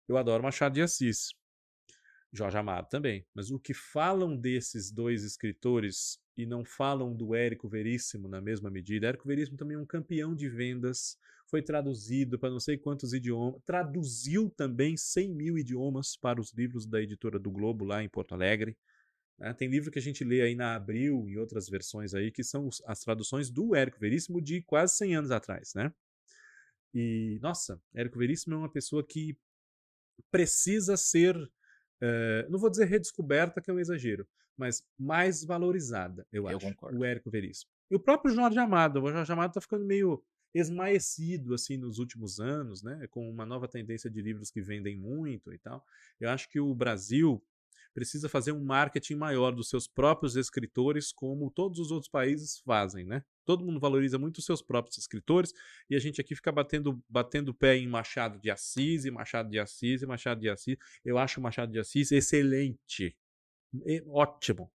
eu 0.07 0.17
adoro 0.17 0.43
Machado 0.43 0.73
de 0.73 0.81
Assis. 0.81 1.29
Jorge 2.33 2.57
Amado 2.57 2.89
também. 2.89 3.25
Mas 3.33 3.51
o 3.51 3.59
que 3.59 3.73
falam 3.73 4.35
desses 4.35 4.91
dois 4.91 5.23
escritores 5.23 6.19
e 6.35 6.45
não 6.45 6.65
falam 6.65 7.15
do 7.15 7.35
Érico 7.35 7.69
Veríssimo 7.69 8.27
na 8.27 8.41
mesma 8.41 8.71
medida. 8.71 9.07
Érico 9.07 9.27
Veríssimo 9.27 9.55
também 9.55 9.77
é 9.77 9.79
um 9.79 9.85
campeão 9.85 10.35
de 10.35 10.49
vendas, 10.49 11.15
foi 11.47 11.61
traduzido 11.61 12.39
para 12.39 12.49
não 12.49 12.59
sei 12.59 12.75
quantos 12.75 13.13
idiomas, 13.13 13.61
traduziu 13.63 14.49
também 14.49 14.97
100 14.97 15.29
mil 15.29 15.57
idiomas 15.57 16.17
para 16.17 16.41
os 16.41 16.51
livros 16.51 16.87
da 16.87 16.99
editora 16.99 17.37
do 17.37 17.51
Globo 17.51 17.85
lá 17.85 18.03
em 18.03 18.09
Porto 18.09 18.33
Alegre. 18.33 18.75
Né? 19.37 19.53
Tem 19.53 19.69
livro 19.69 19.91
que 19.91 19.99
a 19.99 20.01
gente 20.01 20.23
lê 20.23 20.41
aí 20.41 20.55
na 20.55 20.75
Abril 20.75 21.27
e 21.27 21.37
outras 21.37 21.67
versões 21.67 22.13
aí 22.13 22.31
que 22.31 22.43
são 22.43 22.69
as 22.85 22.99
traduções 22.99 23.49
do 23.49 23.75
Érico 23.75 23.99
Veríssimo 23.99 24.41
de 24.41 24.61
quase 24.61 24.95
100 24.97 25.15
anos 25.15 25.31
atrás, 25.31 25.73
né? 25.75 25.93
E, 26.93 27.39
nossa, 27.41 27.81
Érico 27.93 28.19
Veríssimo 28.19 28.53
é 28.53 28.57
uma 28.57 28.71
pessoa 28.71 29.03
que 29.05 29.35
precisa 30.31 30.95
ser, 30.95 31.35
uh, 31.35 32.49
não 32.49 32.59
vou 32.59 32.69
dizer 32.69 32.85
redescoberta, 32.85 33.59
que 33.59 33.71
é 33.71 33.73
um 33.73 33.79
exagero, 33.79 34.27
mas 34.55 34.85
mais 34.97 35.43
valorizada, 35.43 36.27
eu, 36.31 36.43
eu 36.43 36.57
acho. 36.57 36.67
Concordo. 36.67 36.99
O 36.99 37.03
Érico 37.03 37.31
Veríssimo. 37.31 37.71
E 37.89 37.95
o 37.95 37.99
próprio 37.99 38.33
Jorge 38.33 38.59
Amado. 38.59 39.01
O 39.01 39.11
Jorge 39.11 39.31
Amado 39.31 39.49
está 39.49 39.61
ficando 39.61 39.85
meio 39.85 40.23
esmaecido 40.53 41.55
assim 41.55 41.77
nos 41.77 41.97
últimos 41.97 42.39
anos, 42.39 42.83
né? 42.83 43.07
Com 43.09 43.27
uma 43.29 43.45
nova 43.45 43.67
tendência 43.67 44.09
de 44.09 44.21
livros 44.21 44.51
que 44.51 44.61
vendem 44.61 44.97
muito 44.97 45.51
e 45.51 45.57
tal. 45.57 45.83
Eu 46.19 46.29
acho 46.29 46.47
que 46.49 46.59
o 46.59 46.73
Brasil 46.75 47.43
precisa 47.93 48.27
fazer 48.27 48.51
um 48.51 48.63
marketing 48.63 49.15
maior 49.15 49.51
dos 49.51 49.69
seus 49.69 49.87
próprios 49.87 50.35
escritores, 50.35 51.11
como 51.11 51.51
todos 51.51 51.79
os 51.79 51.91
outros 51.91 52.09
países 52.09 52.59
fazem, 52.59 53.05
né? 53.05 53.23
Todo 53.45 53.65
mundo 53.65 53.79
valoriza 53.79 54.17
muito 54.17 54.37
os 54.37 54.45
seus 54.45 54.61
próprios 54.61 54.97
escritores 54.97 55.53
e 55.89 55.95
a 55.95 55.99
gente 55.99 56.19
aqui 56.19 56.35
fica 56.35 56.51
batendo 56.51 57.03
batendo 57.09 57.53
pé 57.53 57.77
em 57.77 57.87
Machado 57.87 58.39
de 58.39 58.49
Assis, 58.49 59.05
e 59.05 59.11
Machado 59.11 59.49
de 59.49 59.59
Assis, 59.59 60.01
e 60.01 60.05
Machado 60.05 60.41
de 60.41 60.49
Assis. 60.49 60.77
Eu 61.03 61.17
acho 61.17 61.39
o 61.39 61.43
Machado 61.43 61.71
de 61.71 61.79
Assis 61.79 62.11
excelente. 62.11 63.15
É 63.85 64.03
ótimo. 64.07 64.71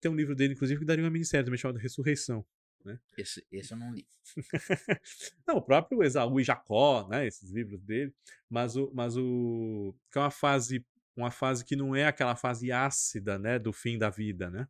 Tem 0.00 0.10
um 0.10 0.16
livro 0.16 0.34
dele, 0.34 0.54
inclusive, 0.54 0.80
que 0.80 0.86
daria 0.86 1.04
uma 1.04 1.10
minissérie 1.10 1.44
também 1.44 1.58
chamada 1.58 1.78
Ressurreição. 1.78 2.44
Né? 2.84 2.98
Esse, 3.16 3.46
esse 3.52 3.72
eu 3.72 3.78
não 3.78 3.92
li. 3.92 4.06
não, 5.46 5.56
o 5.56 5.62
próprio 5.62 6.02
Esaú 6.02 6.40
e 6.40 6.44
Jacó, 6.44 7.06
né? 7.08 7.26
Esses 7.26 7.50
livros 7.50 7.80
dele. 7.82 8.12
Mas 8.50 8.76
o. 8.76 8.90
Mas 8.92 9.16
o 9.16 9.94
que 10.10 10.18
é 10.18 10.20
uma 10.20 10.30
fase. 10.30 10.84
Uma 11.16 11.30
fase 11.30 11.64
que 11.64 11.76
não 11.76 11.94
é 11.94 12.06
aquela 12.06 12.36
fase 12.36 12.72
ácida, 12.72 13.38
né? 13.38 13.58
Do 13.58 13.72
fim 13.72 13.98
da 13.98 14.10
vida, 14.10 14.50
né? 14.50 14.66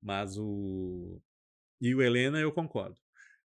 Mas 0.00 0.38
o. 0.38 1.20
E 1.80 1.94
o 1.94 2.02
Helena, 2.02 2.38
eu 2.38 2.52
concordo. 2.52 2.98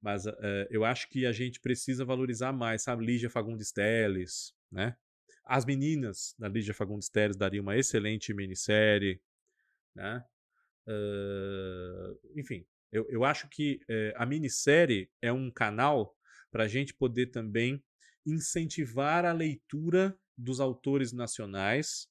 Mas 0.02 0.26
uh, 0.26 0.34
eu 0.70 0.84
acho 0.84 1.08
que 1.10 1.26
a 1.26 1.32
gente 1.32 1.60
precisa 1.60 2.04
valorizar 2.04 2.52
mais, 2.52 2.84
sabe? 2.84 3.06
Lígia 3.06 3.30
Fagundes 3.30 3.72
Teles, 3.72 4.54
né? 4.72 4.96
As 5.46 5.66
Meninas, 5.66 6.36
da 6.40 6.48
Lígia 6.48 6.74
Fagundes 6.74 7.10
Teres, 7.10 7.36
daria 7.36 7.62
uma 7.62 7.78
excelente 7.78 8.34
minissérie. 8.34 9.22
Né? 9.96 10.24
Uh, 10.88 12.40
enfim, 12.40 12.66
eu, 12.92 13.06
eu 13.10 13.24
acho 13.24 13.48
que 13.50 13.80
uh, 13.90 14.14
a 14.16 14.26
minissérie 14.26 15.10
é 15.22 15.32
um 15.32 15.52
canal 15.52 16.16
para 16.52 16.64
a 16.64 16.68
gente 16.68 16.94
poder 16.94 17.28
também 17.28 17.84
incentivar 18.26 19.26
a 19.26 19.34
leitura 19.34 20.18
dos 20.42 20.60
autores 20.60 21.12
nacionais. 21.12 22.08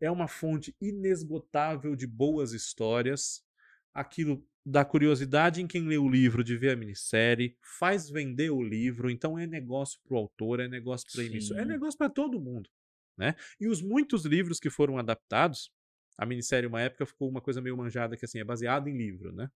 É 0.00 0.10
uma 0.10 0.28
fonte 0.28 0.74
inesgotável 0.80 1.94
de 1.94 2.06
boas 2.06 2.52
histórias. 2.52 3.42
Aquilo 3.92 4.44
da 4.66 4.84
curiosidade 4.84 5.60
em 5.60 5.66
quem 5.66 5.86
lê 5.86 5.98
o 5.98 6.08
livro 6.08 6.42
de 6.42 6.56
ver 6.56 6.70
a 6.70 6.76
minissérie, 6.76 7.56
faz 7.78 8.08
vender 8.08 8.50
o 8.50 8.62
livro, 8.62 9.10
então 9.10 9.38
é 9.38 9.46
negócio 9.46 10.00
para 10.02 10.14
o 10.14 10.18
autor, 10.18 10.60
é 10.60 10.66
negócio 10.66 11.06
para 11.12 11.22
emissor, 11.22 11.58
é 11.58 11.64
negócio 11.64 11.98
para 11.98 12.08
todo 12.08 12.40
mundo. 12.40 12.70
Né? 13.16 13.34
E 13.60 13.68
os 13.68 13.82
muitos 13.82 14.24
livros 14.24 14.58
que 14.58 14.70
foram 14.70 14.98
adaptados, 14.98 15.70
a 16.16 16.24
minissérie 16.24 16.66
uma 16.66 16.80
época 16.80 17.04
ficou 17.04 17.28
uma 17.28 17.42
coisa 17.42 17.60
meio 17.60 17.76
manjada 17.76 18.16
que 18.16 18.24
assim 18.24 18.38
é 18.38 18.44
baseado 18.44 18.88
em 18.88 18.96
livro, 18.96 19.32
né? 19.32 19.50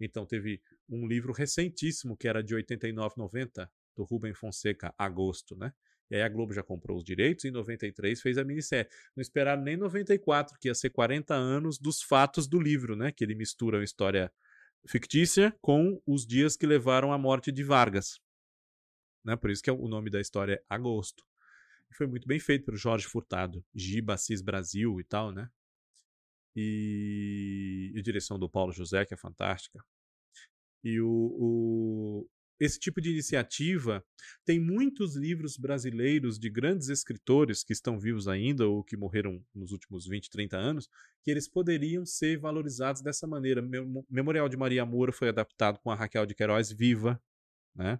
Então 0.00 0.26
teve 0.26 0.60
um 0.88 1.06
livro 1.06 1.32
recentíssimo 1.32 2.16
que 2.16 2.28
era 2.28 2.42
de 2.42 2.54
89, 2.54 3.14
90 3.16 3.70
do 3.96 4.04
Rubem 4.04 4.34
Fonseca, 4.34 4.94
Agosto, 4.98 5.56
né? 5.56 5.72
E 6.10 6.16
aí 6.16 6.22
a 6.22 6.28
Globo 6.28 6.52
já 6.52 6.62
comprou 6.62 6.98
os 6.98 7.04
direitos 7.04 7.44
e 7.44 7.48
em 7.48 7.50
93 7.50 8.20
fez 8.20 8.38
a 8.38 8.44
minissérie. 8.44 8.90
Não 9.16 9.22
esperaram 9.22 9.62
nem 9.62 9.76
94, 9.76 10.58
que 10.58 10.68
ia 10.68 10.74
ser 10.74 10.90
40 10.90 11.34
anos 11.34 11.78
dos 11.78 12.02
fatos 12.02 12.46
do 12.46 12.60
livro, 12.60 12.94
né? 12.94 13.10
Que 13.10 13.24
ele 13.24 13.34
mistura 13.34 13.80
a 13.80 13.84
história 13.84 14.30
fictícia 14.86 15.56
com 15.60 16.00
os 16.06 16.26
dias 16.26 16.56
que 16.56 16.66
levaram 16.66 17.12
à 17.12 17.18
morte 17.18 17.50
de 17.50 17.62
Vargas. 17.62 18.20
Né? 19.24 19.34
Por 19.36 19.50
isso 19.50 19.62
que 19.62 19.70
é 19.70 19.72
o 19.72 19.88
nome 19.88 20.10
da 20.10 20.20
história 20.20 20.54
é 20.54 20.64
Agosto. 20.68 21.24
E 21.90 21.94
foi 21.94 22.06
muito 22.06 22.28
bem 22.28 22.38
feito 22.38 22.64
pelo 22.64 22.76
Jorge 22.76 23.06
Furtado, 23.06 23.64
Giba 23.74 24.14
Assis 24.14 24.42
Brasil 24.42 25.00
e 25.00 25.04
tal, 25.04 25.32
né? 25.32 25.48
E, 26.56 27.92
e 27.94 28.02
direção 28.02 28.38
do 28.38 28.48
Paulo 28.48 28.72
José, 28.72 29.04
que 29.04 29.14
é 29.14 29.16
fantástica. 29.16 29.84
E 30.82 31.00
o, 31.00 31.08
o, 31.08 32.28
esse 32.58 32.78
tipo 32.78 33.00
de 33.00 33.10
iniciativa 33.10 34.04
tem 34.44 34.60
muitos 34.60 35.16
livros 35.16 35.56
brasileiros 35.56 36.38
de 36.38 36.48
grandes 36.48 36.88
escritores 36.88 37.64
que 37.64 37.72
estão 37.72 37.98
vivos 37.98 38.28
ainda 38.28 38.66
ou 38.68 38.84
que 38.84 38.96
morreram 38.96 39.44
nos 39.54 39.72
últimos 39.72 40.06
20, 40.06 40.30
30 40.30 40.56
anos, 40.56 40.88
que 41.22 41.30
eles 41.30 41.48
poderiam 41.48 42.06
ser 42.06 42.38
valorizados 42.38 43.02
dessa 43.02 43.26
maneira. 43.26 43.62
Memorial 44.08 44.48
de 44.48 44.56
Maria 44.56 44.86
Moura 44.86 45.12
foi 45.12 45.28
adaptado 45.28 45.78
com 45.80 45.90
a 45.90 45.94
Raquel 45.94 46.26
de 46.26 46.34
Queiroz 46.34 46.70
viva, 46.70 47.20
né? 47.74 47.98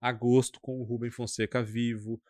Agosto 0.00 0.58
com 0.60 0.80
o 0.80 0.82
Rubem 0.82 1.10
Fonseca 1.10 1.62
vivo. 1.62 2.20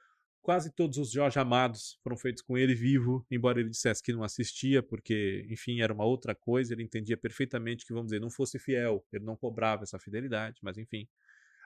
Quase 0.43 0.71
todos 0.73 0.99
os 0.99 1.11
Jorge 1.11 1.39
Amados 1.39 1.99
foram 2.03 2.17
feitos 2.17 2.43
com 2.43 2.59
ele 2.59 2.75
vivo, 2.75 3.25
embora 3.31 3.61
ele 3.61 3.71
dissesse 3.71 4.03
que 4.03 4.13
não 4.13 4.25
assistia, 4.25 4.83
porque, 4.83 5.47
enfim, 5.49 5.81
era 5.81 5.95
uma 5.95 6.05
outra 6.05 6.35
coisa, 6.35 6.75
ele 6.75 6.83
entendia 6.83 7.17
perfeitamente 7.17 7.87
que, 7.87 7.93
vamos 7.93 8.09
dizer, 8.09 8.21
não 8.21 8.29
fosse 8.29 8.59
fiel, 8.59 9.07
ele 9.13 9.25
não 9.25 9.37
cobrava 9.37 9.85
essa 9.85 9.99
fidelidade, 10.01 10.59
mas 10.61 10.77
enfim. 10.77 11.09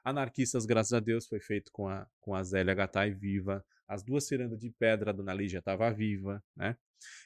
Anarquistas, 0.07 0.65
graças 0.65 0.93
a 0.93 1.01
Deus, 1.01 1.27
foi 1.27 1.41
feito 1.41 1.73
com 1.73 1.89
a, 1.89 2.07
com 2.21 2.33
a 2.33 2.41
Zélia 2.45 2.73
Gattai 2.73 3.11
viva. 3.11 3.65
As 3.89 4.05
duas 4.05 4.25
cirandas 4.25 4.61
de 4.61 4.71
pedra, 4.71 5.11
a 5.11 5.13
Dona 5.13 5.35
Lígia 5.35 5.59
estava 5.59 5.91
viva, 5.91 6.41
né? 6.55 6.77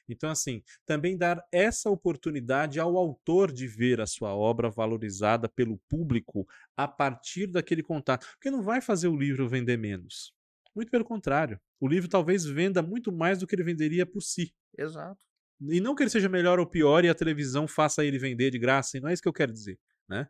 Então, 0.08 0.30
assim, 0.30 0.62
também 0.86 1.14
dar 1.14 1.46
essa 1.52 1.90
oportunidade 1.90 2.80
ao 2.80 2.96
autor 2.96 3.52
de 3.52 3.68
ver 3.68 4.00
a 4.00 4.06
sua 4.06 4.34
obra 4.34 4.70
valorizada 4.70 5.46
pelo 5.46 5.76
público 5.90 6.48
a 6.74 6.88
partir 6.88 7.46
daquele 7.48 7.82
contato. 7.82 8.26
Porque 8.32 8.50
não 8.50 8.62
vai 8.62 8.80
fazer 8.80 9.08
o 9.08 9.16
livro 9.16 9.46
vender 9.46 9.76
menos. 9.76 10.32
Muito 10.74 10.90
pelo 10.90 11.04
contrário. 11.04 11.60
O 11.78 11.86
livro 11.86 12.08
talvez 12.08 12.46
venda 12.46 12.80
muito 12.80 13.12
mais 13.12 13.38
do 13.38 13.46
que 13.46 13.54
ele 13.54 13.62
venderia 13.62 14.06
por 14.06 14.22
si. 14.22 14.54
Exato. 14.78 15.20
E 15.68 15.82
não 15.82 15.94
que 15.94 16.02
ele 16.02 16.08
seja 16.08 16.30
melhor 16.30 16.58
ou 16.58 16.66
pior 16.66 17.04
e 17.04 17.10
a 17.10 17.14
televisão 17.14 17.68
faça 17.68 18.02
ele 18.06 18.18
vender 18.18 18.50
de 18.50 18.58
graça, 18.58 18.98
não 18.98 19.10
é 19.10 19.12
isso 19.12 19.22
que 19.22 19.28
eu 19.28 19.34
quero 19.34 19.52
dizer, 19.52 19.78
né? 20.08 20.26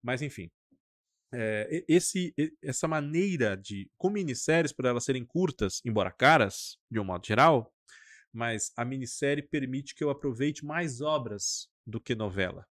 Mas 0.00 0.22
enfim, 0.22 0.48
é, 1.32 1.84
esse, 1.88 2.34
essa 2.62 2.88
maneira 2.88 3.56
de, 3.56 3.90
com 3.96 4.10
minisséries, 4.10 4.72
por 4.72 4.84
elas 4.84 5.04
serem 5.04 5.24
curtas, 5.24 5.80
embora 5.84 6.10
caras, 6.10 6.78
de 6.90 6.98
um 6.98 7.04
modo 7.04 7.26
geral, 7.26 7.72
mas 8.32 8.72
a 8.76 8.84
minissérie 8.84 9.42
permite 9.42 9.94
que 9.94 10.02
eu 10.02 10.10
aproveite 10.10 10.64
mais 10.64 11.00
obras 11.00 11.68
do 11.86 12.00
que 12.00 12.14
novela. 12.14 12.66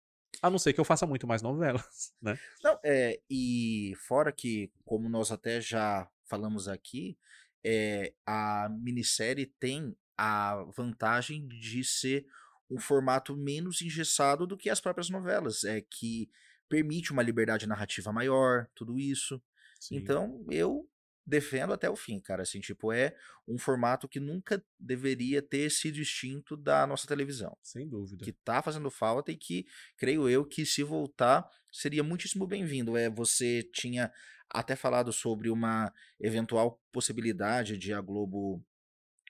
A 0.41 0.49
não 0.49 0.59
ser 0.59 0.73
que 0.73 0.79
eu 0.79 0.85
faça 0.85 1.05
muito 1.05 1.25
mais 1.25 1.41
novelas, 1.41 2.13
né? 2.21 2.37
Não, 2.63 2.79
é, 2.83 3.19
e 3.29 3.93
fora 4.07 4.31
que, 4.31 4.71
como 4.83 5.09
nós 5.09 5.31
até 5.31 5.61
já 5.61 6.09
falamos 6.25 6.67
aqui, 6.67 7.17
é, 7.63 8.13
a 8.25 8.69
minissérie 8.69 9.45
tem 9.59 9.95
a 10.17 10.63
vantagem 10.75 11.47
de 11.47 11.83
ser 11.83 12.25
um 12.69 12.79
formato 12.79 13.35
menos 13.35 13.81
engessado 13.81 14.47
do 14.47 14.57
que 14.57 14.69
as 14.69 14.81
próprias 14.81 15.09
novelas, 15.09 15.63
é 15.63 15.81
que 15.81 16.29
permite 16.69 17.11
uma 17.11 17.23
liberdade 17.23 17.67
narrativa 17.67 18.11
maior, 18.11 18.67
tudo 18.75 18.99
isso. 18.99 19.41
Sim. 19.79 19.97
Então, 19.97 20.45
eu 20.49 20.87
defendo 21.25 21.73
até 21.73 21.89
o 21.89 21.95
fim, 21.95 22.19
cara. 22.19 22.43
Assim, 22.43 22.59
tipo, 22.59 22.91
é 22.91 23.15
um 23.47 23.57
formato 23.57 24.07
que 24.07 24.19
nunca 24.19 24.63
deveria 24.79 25.41
ter 25.41 25.69
sido 25.71 25.97
extinto 25.99 26.55
da 26.55 26.85
nossa 26.85 27.07
televisão. 27.07 27.57
Sem 27.63 27.87
dúvida. 27.87 28.23
Que 28.23 28.31
tá 28.31 28.61
fazendo 28.61 28.91
falta 28.91 29.31
e 29.31 29.35
que, 29.35 29.65
creio 29.97 30.29
eu, 30.29 30.45
que 30.45 30.65
se 30.65 30.83
voltar, 30.83 31.49
seria 31.71 32.03
muitíssimo 32.03 32.45
bem-vindo. 32.45 32.95
É, 32.95 33.09
você 33.09 33.63
tinha 33.73 34.11
até 34.49 34.75
falado 34.75 35.11
sobre 35.11 35.49
uma 35.49 35.91
eventual 36.19 36.79
possibilidade 36.91 37.77
de 37.77 37.91
a 37.91 37.99
Globo 37.99 38.63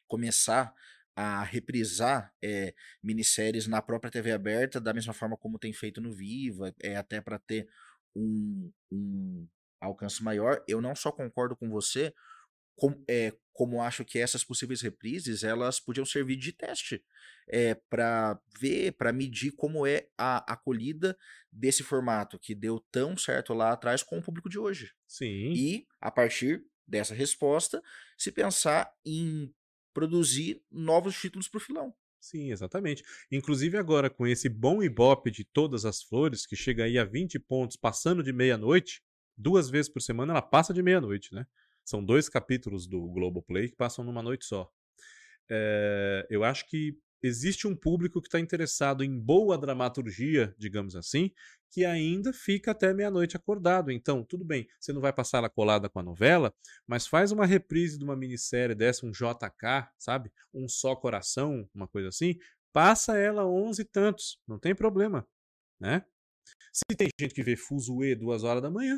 começar 0.08 0.74
a 1.16 1.44
reprisar 1.44 2.34
é, 2.44 2.74
minisséries 3.02 3.68
na 3.68 3.82
própria 3.82 4.12
TV 4.12 4.32
aberta, 4.32 4.82
da 4.82 4.94
mesma 4.94 5.14
forma 5.14 5.38
como 5.38 5.58
tem 5.58 5.72
feito 5.72 6.02
no 6.02 6.12
Viva, 6.12 6.74
é 6.82 6.98
até 6.98 7.22
para 7.22 7.40
ter 7.40 7.68
um, 8.16 8.72
um 8.92 9.48
alcance 9.80 10.22
maior. 10.22 10.64
Eu 10.68 10.82
não 10.82 10.96
só 10.96 11.12
concordo 11.12 11.56
com 11.56 11.70
você, 11.70 12.14
com, 12.76 13.02
é, 13.08 13.34
como 13.54 13.82
acho 13.82 14.04
que 14.04 14.20
essas 14.20 14.44
possíveis 14.44 14.82
reprises 14.82 15.44
elas 15.44 15.80
podiam 15.80 16.06
servir 16.06 16.36
de 16.36 16.52
teste 16.52 17.02
é, 17.48 17.76
para 17.90 18.38
ver, 18.60 18.92
para 18.94 19.14
medir 19.14 19.52
como 19.52 19.88
é 19.88 20.08
a 20.18 20.38
acolhida 20.52 21.18
desse 21.50 21.84
formato 21.84 22.38
que 22.38 22.54
deu 22.54 22.84
tão 22.92 23.16
certo 23.16 23.54
lá 23.54 23.72
atrás 23.72 24.04
com 24.04 24.18
o 24.18 24.22
público 24.22 24.50
de 24.50 24.60
hoje. 24.60 24.92
Sim. 25.08 25.54
E 25.54 25.88
a 26.02 26.12
partir 26.12 26.66
dessa 26.86 27.14
resposta, 27.14 27.82
se 28.18 28.32
pensar 28.32 28.92
em 29.06 29.54
produzir 29.96 30.62
novos 30.70 31.16
títulos 31.16 31.48
para 31.48 31.58
o 31.58 31.62
filão. 31.62 31.96
Sim, 32.20 32.52
exatamente. 32.52 33.04
Inclusive 33.32 33.78
agora 33.78 34.10
com 34.10 34.28
esse 34.28 34.50
bom 34.50 34.84
ibope 34.84 35.32
de 35.32 35.46
todas 35.46 35.86
as 35.86 36.04
flores, 36.04 36.46
que 36.46 36.56
chega 36.56 36.84
aí 36.84 37.00
a 37.00 37.06
20 37.06 37.40
pontos, 37.40 37.78
passando 37.78 38.22
de 38.22 38.34
meia-noite, 38.34 39.02
duas 39.38 39.70
vezes 39.70 39.90
por 39.90 40.02
semana 40.02 40.34
ela 40.34 40.42
passa 40.42 40.74
de 40.74 40.84
meia-noite, 40.84 41.34
né? 41.34 41.48
São 41.84 42.04
dois 42.04 42.28
capítulos 42.28 42.88
do 42.88 43.00
Globoplay 43.08 43.70
que 43.70 43.76
passam 43.76 44.04
numa 44.04 44.22
noite 44.22 44.44
só. 44.46 44.70
É, 45.50 46.28
eu 46.30 46.44
acho 46.44 46.68
que 46.68 46.98
existe 47.22 47.68
um 47.68 47.76
público 47.76 48.22
que 48.22 48.28
está 48.28 48.40
interessado 48.40 49.04
em 49.04 49.18
boa 49.18 49.58
dramaturgia, 49.58 50.54
digamos 50.58 50.96
assim, 50.96 51.32
que 51.76 51.84
ainda 51.84 52.32
fica 52.32 52.72
até 52.72 52.94
meia-noite 52.94 53.36
acordado. 53.36 53.92
Então, 53.92 54.24
tudo 54.24 54.46
bem, 54.46 54.66
você 54.80 54.94
não 54.94 55.02
vai 55.02 55.12
passar 55.12 55.40
ela 55.40 55.50
colada 55.50 55.90
com 55.90 56.00
a 56.00 56.04
novela, 56.04 56.56
mas 56.88 57.06
faz 57.06 57.34
uma 57.34 57.46
reprise 57.46 57.98
de 57.98 58.06
uma 58.06 58.16
minissérie 58.16 58.74
dessa, 58.74 59.06
um 59.06 59.12
JK, 59.12 59.90
sabe? 60.00 60.32
Um 60.54 60.70
só 60.70 60.96
coração, 60.96 61.70
uma 61.76 61.86
coisa 61.86 62.08
assim. 62.08 62.40
Passa 62.72 63.18
ela 63.18 63.46
onze 63.46 63.82
e 63.82 63.86
tantos, 63.86 64.40
não 64.48 64.58
tem 64.58 64.74
problema, 64.74 65.28
né? 65.78 66.06
Se 66.72 66.96
tem 66.96 67.10
gente 67.20 67.36
que 67.36 67.44
vê 67.44 67.58
Fuzue 67.58 68.16
duas 68.16 68.46
horas 68.46 68.62
da 68.62 68.72
manhã, 68.72 68.98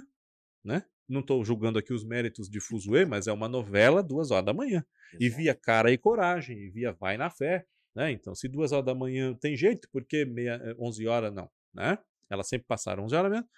né? 0.64 0.84
Não 1.10 1.22
estou 1.22 1.44
julgando 1.44 1.80
aqui 1.80 1.92
os 1.92 2.04
méritos 2.04 2.48
de 2.48 2.60
Fuzue, 2.60 3.08
mas 3.08 3.26
é 3.26 3.34
uma 3.34 3.50
novela 3.50 4.04
duas 4.04 4.30
horas 4.30 4.46
da 4.46 4.54
manhã. 4.54 4.86
Exato. 5.14 5.24
E 5.24 5.30
via 5.30 5.56
Cara 5.56 5.92
e 5.92 5.98
Coragem, 5.98 6.60
e 6.60 6.70
via 6.70 6.92
Vai 6.92 7.18
na 7.18 7.32
Fé, 7.32 7.66
né? 7.96 8.12
Então, 8.12 8.36
se 8.36 8.48
duas 8.48 8.72
horas 8.72 8.86
da 8.86 8.94
manhã 8.94 9.34
tem 9.34 9.58
jeito, 9.58 9.90
por 9.92 10.06
que 10.06 10.26
meia, 10.26 10.76
11 10.78 11.04
eh, 11.04 11.10
horas 11.10 11.34
não, 11.34 11.50
né? 11.74 11.98
Elas 12.30 12.48
sempre 12.48 12.68
passaram 12.68 13.04
11 13.04 13.16
horas 13.16 13.32
mesmo. 13.32 13.50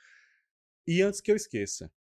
E 0.87 1.01
antes 1.01 1.21
que 1.21 1.31
eu 1.31 1.35
esqueça, 1.35 1.91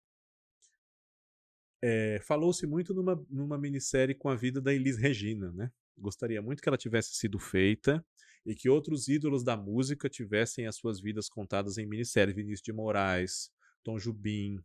é, 1.83 2.21
falou-se 2.25 2.67
muito 2.67 2.93
numa, 2.95 3.25
numa 3.31 3.59
minissérie 3.59 4.15
com 4.15 4.29
a 4.29 4.35
vida 4.35 4.61
da 4.61 4.73
Elis 4.75 4.97
Regina, 4.97 5.53
né? 5.53 5.71
Gostaria 5.97 6.41
muito 6.41 6.63
que 6.63 6.69
ela 6.69 6.79
tivesse 6.79 7.15
sido 7.15 7.39
feita 7.39 8.05
e 8.47 8.55
que 8.55 8.69
outros 8.69 9.09
ídolos 9.09 9.45
da 9.45 9.57
música 9.57 10.09
tivessem 10.09 10.67
as 10.67 10.77
suas 10.77 11.01
vidas 11.01 11.29
contadas 11.29 11.77
em 11.77 11.87
minissérie. 11.87 12.33
Vinícius 12.35 12.63
de 12.63 12.73
Moraes, 12.73 13.51
Tom 13.83 13.99
Jubim, 13.99 14.59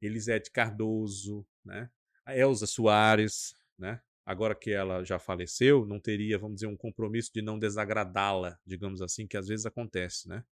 Elisete 0.00 0.50
Cardoso, 0.50 1.46
né? 1.64 1.90
A 2.24 2.36
Elza 2.36 2.66
Soares, 2.66 3.54
né? 3.78 4.00
Agora 4.24 4.54
que 4.54 4.70
ela 4.70 5.04
já 5.04 5.18
faleceu, 5.18 5.86
não 5.86 6.00
teria, 6.00 6.38
vamos 6.38 6.56
dizer, 6.56 6.66
um 6.66 6.76
compromisso 6.76 7.30
de 7.32 7.40
não 7.40 7.58
desagradá-la, 7.58 8.58
digamos 8.66 9.00
assim, 9.00 9.26
que 9.26 9.36
às 9.36 9.46
vezes 9.46 9.66
acontece, 9.66 10.28
né? 10.28 10.44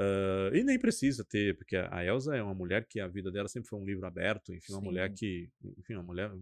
Uh, 0.00 0.54
e 0.54 0.64
nem 0.64 0.78
precisa 0.78 1.22
ter, 1.22 1.54
porque 1.58 1.76
a 1.76 2.02
Elsa 2.02 2.34
é 2.34 2.42
uma 2.42 2.54
mulher 2.54 2.86
que 2.86 3.00
a 3.00 3.06
vida 3.06 3.30
dela 3.30 3.48
sempre 3.48 3.68
foi 3.68 3.78
um 3.78 3.84
livro 3.84 4.06
aberto, 4.06 4.54
enfim, 4.54 4.72
uma 4.72 4.80
Sim. 4.80 4.86
mulher 4.86 5.12
que, 5.12 5.50
enfim, 5.76 5.94
uma 5.94 6.02
mulher 6.02 6.32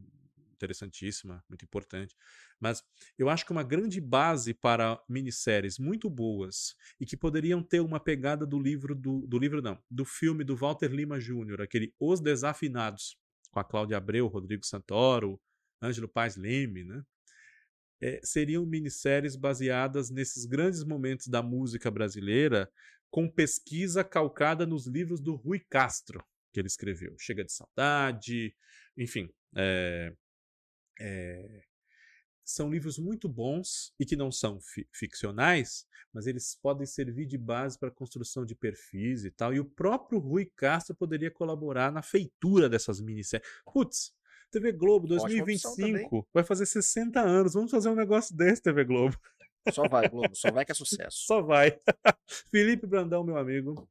interessantíssima, 0.52 1.43
muito 1.48 1.64
importante. 1.64 2.14
Mas 2.60 2.85
eu 3.18 3.28
acho 3.28 3.44
que 3.44 3.51
uma 3.51 3.64
grande 3.64 4.01
base 4.01 4.55
para 4.55 5.02
minisséries 5.09 5.76
muito 5.76 6.09
boas 6.09 6.76
e 7.01 7.06
que 7.06 7.16
poderiam 7.16 7.60
ter 7.60 7.80
uma 7.80 7.98
pegada 7.98 8.47
do 8.47 8.60
livro 8.60 8.94
do, 8.94 9.26
do 9.26 9.39
livro 9.39 9.60
não, 9.60 9.76
do 9.90 10.05
filme 10.05 10.44
do 10.44 10.56
Walter 10.56 10.93
Lima 10.93 11.18
Jr., 11.18 11.62
aquele 11.62 11.93
Os 11.98 12.20
Desafinados, 12.20 13.16
com 13.51 13.59
a 13.59 13.64
Cláudia 13.64 13.97
Abreu, 13.97 14.28
Rodrigo 14.28 14.64
Santoro, 14.64 15.40
Ângelo 15.82 16.09
Paz 16.09 16.36
Leme, 16.36 16.85
né? 16.85 17.02
É, 18.01 18.20
seriam 18.22 18.64
minisséries 18.64 19.35
baseadas 19.35 20.09
nesses 20.09 20.44
grandes 20.44 20.85
momentos 20.85 21.26
da 21.26 21.43
música 21.43 21.90
brasileira, 21.90 22.70
com 23.10 23.28
pesquisa 23.28 24.05
calcada 24.05 24.66
nos 24.66 24.86
livros 24.86 25.20
do 25.20 25.35
Rui 25.35 25.60
Castro, 25.60 26.22
que 26.52 26.60
ele 26.60 26.66
escreveu. 26.66 27.14
Chega 27.18 27.44
de 27.44 27.52
Saudade, 27.52 28.55
enfim. 28.97 29.28
É, 29.56 30.12
é, 31.01 31.62
são 32.44 32.70
livros 32.70 32.98
muito 32.98 33.28
bons 33.28 33.93
e 34.01 34.06
que 34.06 34.16
não 34.16 34.32
são 34.32 34.59
fi 34.60 34.89
ficcionais, 34.93 35.86
mas 36.12 36.26
eles 36.26 36.59
podem 36.62 36.86
servir 36.86 37.26
de 37.26 37.36
base 37.36 37.78
para 37.78 37.90
a 37.90 37.94
construção 37.94 38.44
de 38.44 38.55
perfis 38.55 39.24
e 39.24 39.30
tal. 39.30 39.52
E 39.52 39.60
o 39.60 39.64
próprio 39.64 40.18
Rui 40.18 40.51
Castro 40.56 40.97
poderia 40.97 41.30
colaborar 41.30 41.93
na 41.93 42.02
feitura 42.02 42.68
dessas 42.68 43.01
minisséries. 43.01 43.47
Putz, 43.70 44.14
TV 44.51 44.72
Globo 44.72 45.06
2025 45.06 46.26
vai 46.32 46.43
fazer 46.43 46.64
60 46.64 47.20
anos. 47.20 47.52
Vamos 47.52 47.70
fazer 47.70 47.90
um 47.90 47.94
negócio 47.94 48.35
desse, 48.35 48.62
TV 48.62 48.82
Globo. 48.85 49.18
Só 49.73 49.89
vai, 49.89 50.09
Globo, 50.09 50.35
só 50.35 50.51
vai 50.51 50.65
que 50.65 50.73
é 50.73 50.74
sucesso. 50.74 51.19
Só 51.27 51.43
vai. 51.43 51.78
Felipe 52.51 52.86
Brandão, 52.86 53.24
meu 53.24 53.36
amigo. 53.36 53.89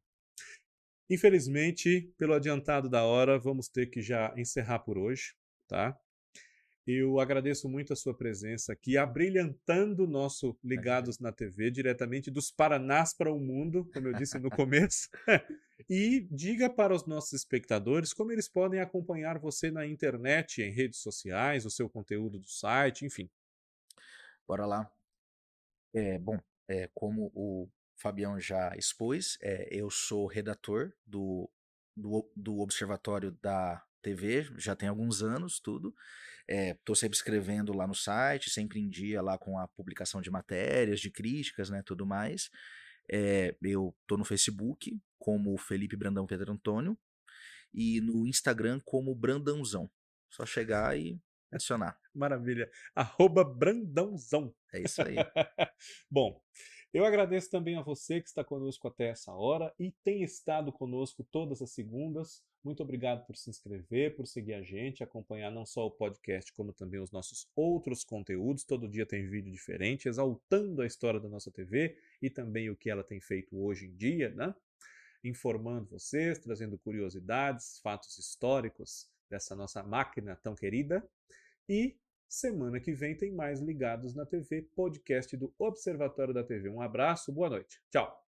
Infelizmente, 1.10 2.14
pelo 2.18 2.34
adiantado 2.34 2.90
da 2.90 3.04
hora, 3.04 3.40
vamos 3.40 3.70
ter 3.70 3.88
que 3.88 4.02
já 4.02 4.34
encerrar 4.36 4.80
por 4.80 4.98
hoje, 4.98 5.34
tá? 5.68 5.98
Eu 6.86 7.20
agradeço 7.20 7.68
muito 7.68 7.92
a 7.92 7.98
sua 7.98 8.16
presença 8.16 8.72
aqui, 8.72 8.98
abrilhantando 8.98 10.06
o 10.06 10.08
nosso 10.08 10.58
Ligados 10.64 11.20
na 11.20 11.34
TV, 11.34 11.70
diretamente 11.70 12.32
dos 12.32 12.50
Paranás 12.50 13.14
para 13.14 13.30
o 13.30 13.40
mundo, 13.40 13.90
como 13.94 14.08
eu 14.08 14.14
disse 14.14 14.40
no 14.40 14.50
começo. 14.50 15.10
e 15.90 16.26
diga 16.32 16.70
para 16.70 16.96
os 16.96 17.06
nossos 17.06 17.34
espectadores 17.34 18.14
como 18.14 18.32
eles 18.32 18.48
podem 18.48 18.80
acompanhar 18.80 19.38
você 19.38 19.70
na 19.70 19.86
internet, 19.86 20.62
em 20.62 20.72
redes 20.72 21.02
sociais, 21.02 21.66
o 21.66 21.70
seu 21.70 21.90
conteúdo 21.90 22.40
do 22.40 22.50
site, 22.50 23.06
enfim. 23.06 23.30
Bora 24.48 24.66
lá. 24.66 24.97
É, 25.98 26.20
bom, 26.20 26.40
é, 26.68 26.88
como 26.94 27.32
o 27.34 27.68
Fabião 27.96 28.40
já 28.40 28.72
expôs, 28.78 29.36
é, 29.42 29.68
eu 29.72 29.90
sou 29.90 30.28
redator 30.28 30.94
do, 31.08 31.50
do, 31.96 32.32
do 32.36 32.60
Observatório 32.60 33.32
da 33.42 33.84
TV, 34.04 34.48
já 34.60 34.76
tem 34.76 34.88
alguns 34.88 35.24
anos, 35.24 35.60
tudo. 35.60 35.96
Estou 36.48 36.96
sempre 36.96 37.18
escrevendo 37.18 37.76
lá 37.76 37.88
no 37.88 37.96
site, 37.96 38.52
sempre 38.52 38.80
em 38.80 38.88
dia 38.88 39.24
lá 39.24 39.40
com 39.40 39.58
a 39.58 39.68
publicação 39.70 40.22
de 40.22 40.30
matérias, 40.30 41.00
de 41.00 41.10
críticas, 41.10 41.72
né, 41.72 41.82
tudo 41.84 42.06
mais. 42.06 42.52
Eu 43.62 43.94
estou 44.04 44.20
no 44.20 44.24
Facebook 44.24 45.02
como 45.18 45.58
Felipe 45.58 45.98
Brandão 45.98 46.28
Pedro 46.28 46.54
Antônio 46.54 46.96
e 47.74 48.00
no 48.02 48.28
Instagram 48.28 48.80
como 48.86 49.16
Brandãozão. 49.16 49.90
Só 50.30 50.46
chegar 50.46 50.98
e 50.98 51.20
adicionar. 51.52 52.00
Maravilha. 52.14 52.70
Arroba 52.96 53.44
Brandãozão. 53.44 54.54
É 54.74 54.82
isso 54.82 55.02
aí. 55.02 55.16
Bom, 56.10 56.42
eu 56.94 57.06
agradeço 57.06 57.50
também 57.50 57.76
a 57.76 57.82
você 57.82 58.22
que 58.22 58.28
está 58.28 58.44
conosco 58.44 58.88
até 58.88 59.10
essa 59.10 59.34
hora 59.34 59.74
e 59.78 59.92
tem 60.04 60.24
estado 60.24 60.72
conosco 60.72 61.24
todas 61.24 61.62
as 61.62 61.72
segundas. 61.72 62.42
Muito 62.64 62.82
obrigado 62.82 63.26
por 63.26 63.36
se 63.36 63.50
inscrever, 63.50 64.16
por 64.16 64.26
seguir 64.26 64.54
a 64.54 64.62
gente, 64.62 65.04
acompanhar 65.04 65.52
não 65.52 65.66
só 65.66 65.86
o 65.86 65.92
podcast, 65.92 66.52
como 66.54 66.74
também 66.74 67.00
os 67.00 67.12
nossos 67.12 67.48
outros 67.56 68.04
conteúdos. 68.04 68.64
Todo 68.64 68.90
dia 68.90 69.06
tem 69.06 69.28
vídeo 69.28 69.52
diferente, 69.52 70.08
exaltando 70.08 70.82
a 70.82 70.86
história 70.86 71.20
da 71.20 71.30
nossa 71.30 71.52
TV 71.52 71.98
e 72.22 72.30
também 72.30 72.70
o 72.70 72.76
que 72.76 72.90
ela 72.90 73.04
tem 73.04 73.22
feito 73.22 73.58
hoje 73.58 73.86
em 73.86 73.96
dia, 73.96 74.32
né? 74.32 74.56
Informando 75.24 75.90
vocês, 75.90 76.40
trazendo 76.40 76.78
curiosidades, 76.78 77.80
fatos 77.80 78.18
históricos 78.18 79.10
dessa 79.30 79.56
nossa 79.56 79.84
máquina 79.84 80.36
tão 80.36 80.56
querida. 80.56 81.08
E 81.68 81.98
Semana 82.30 82.80
que 82.80 82.94
vem 82.94 83.16
tem 83.16 83.32
mais 83.32 83.62
Ligados 83.62 84.14
na 84.14 84.26
TV, 84.26 84.62
podcast 84.76 85.36
do 85.38 85.54
Observatório 85.58 86.34
da 86.34 86.44
TV. 86.44 86.68
Um 86.68 86.82
abraço, 86.82 87.32
boa 87.32 87.50
noite. 87.50 87.82
Tchau. 87.90 88.27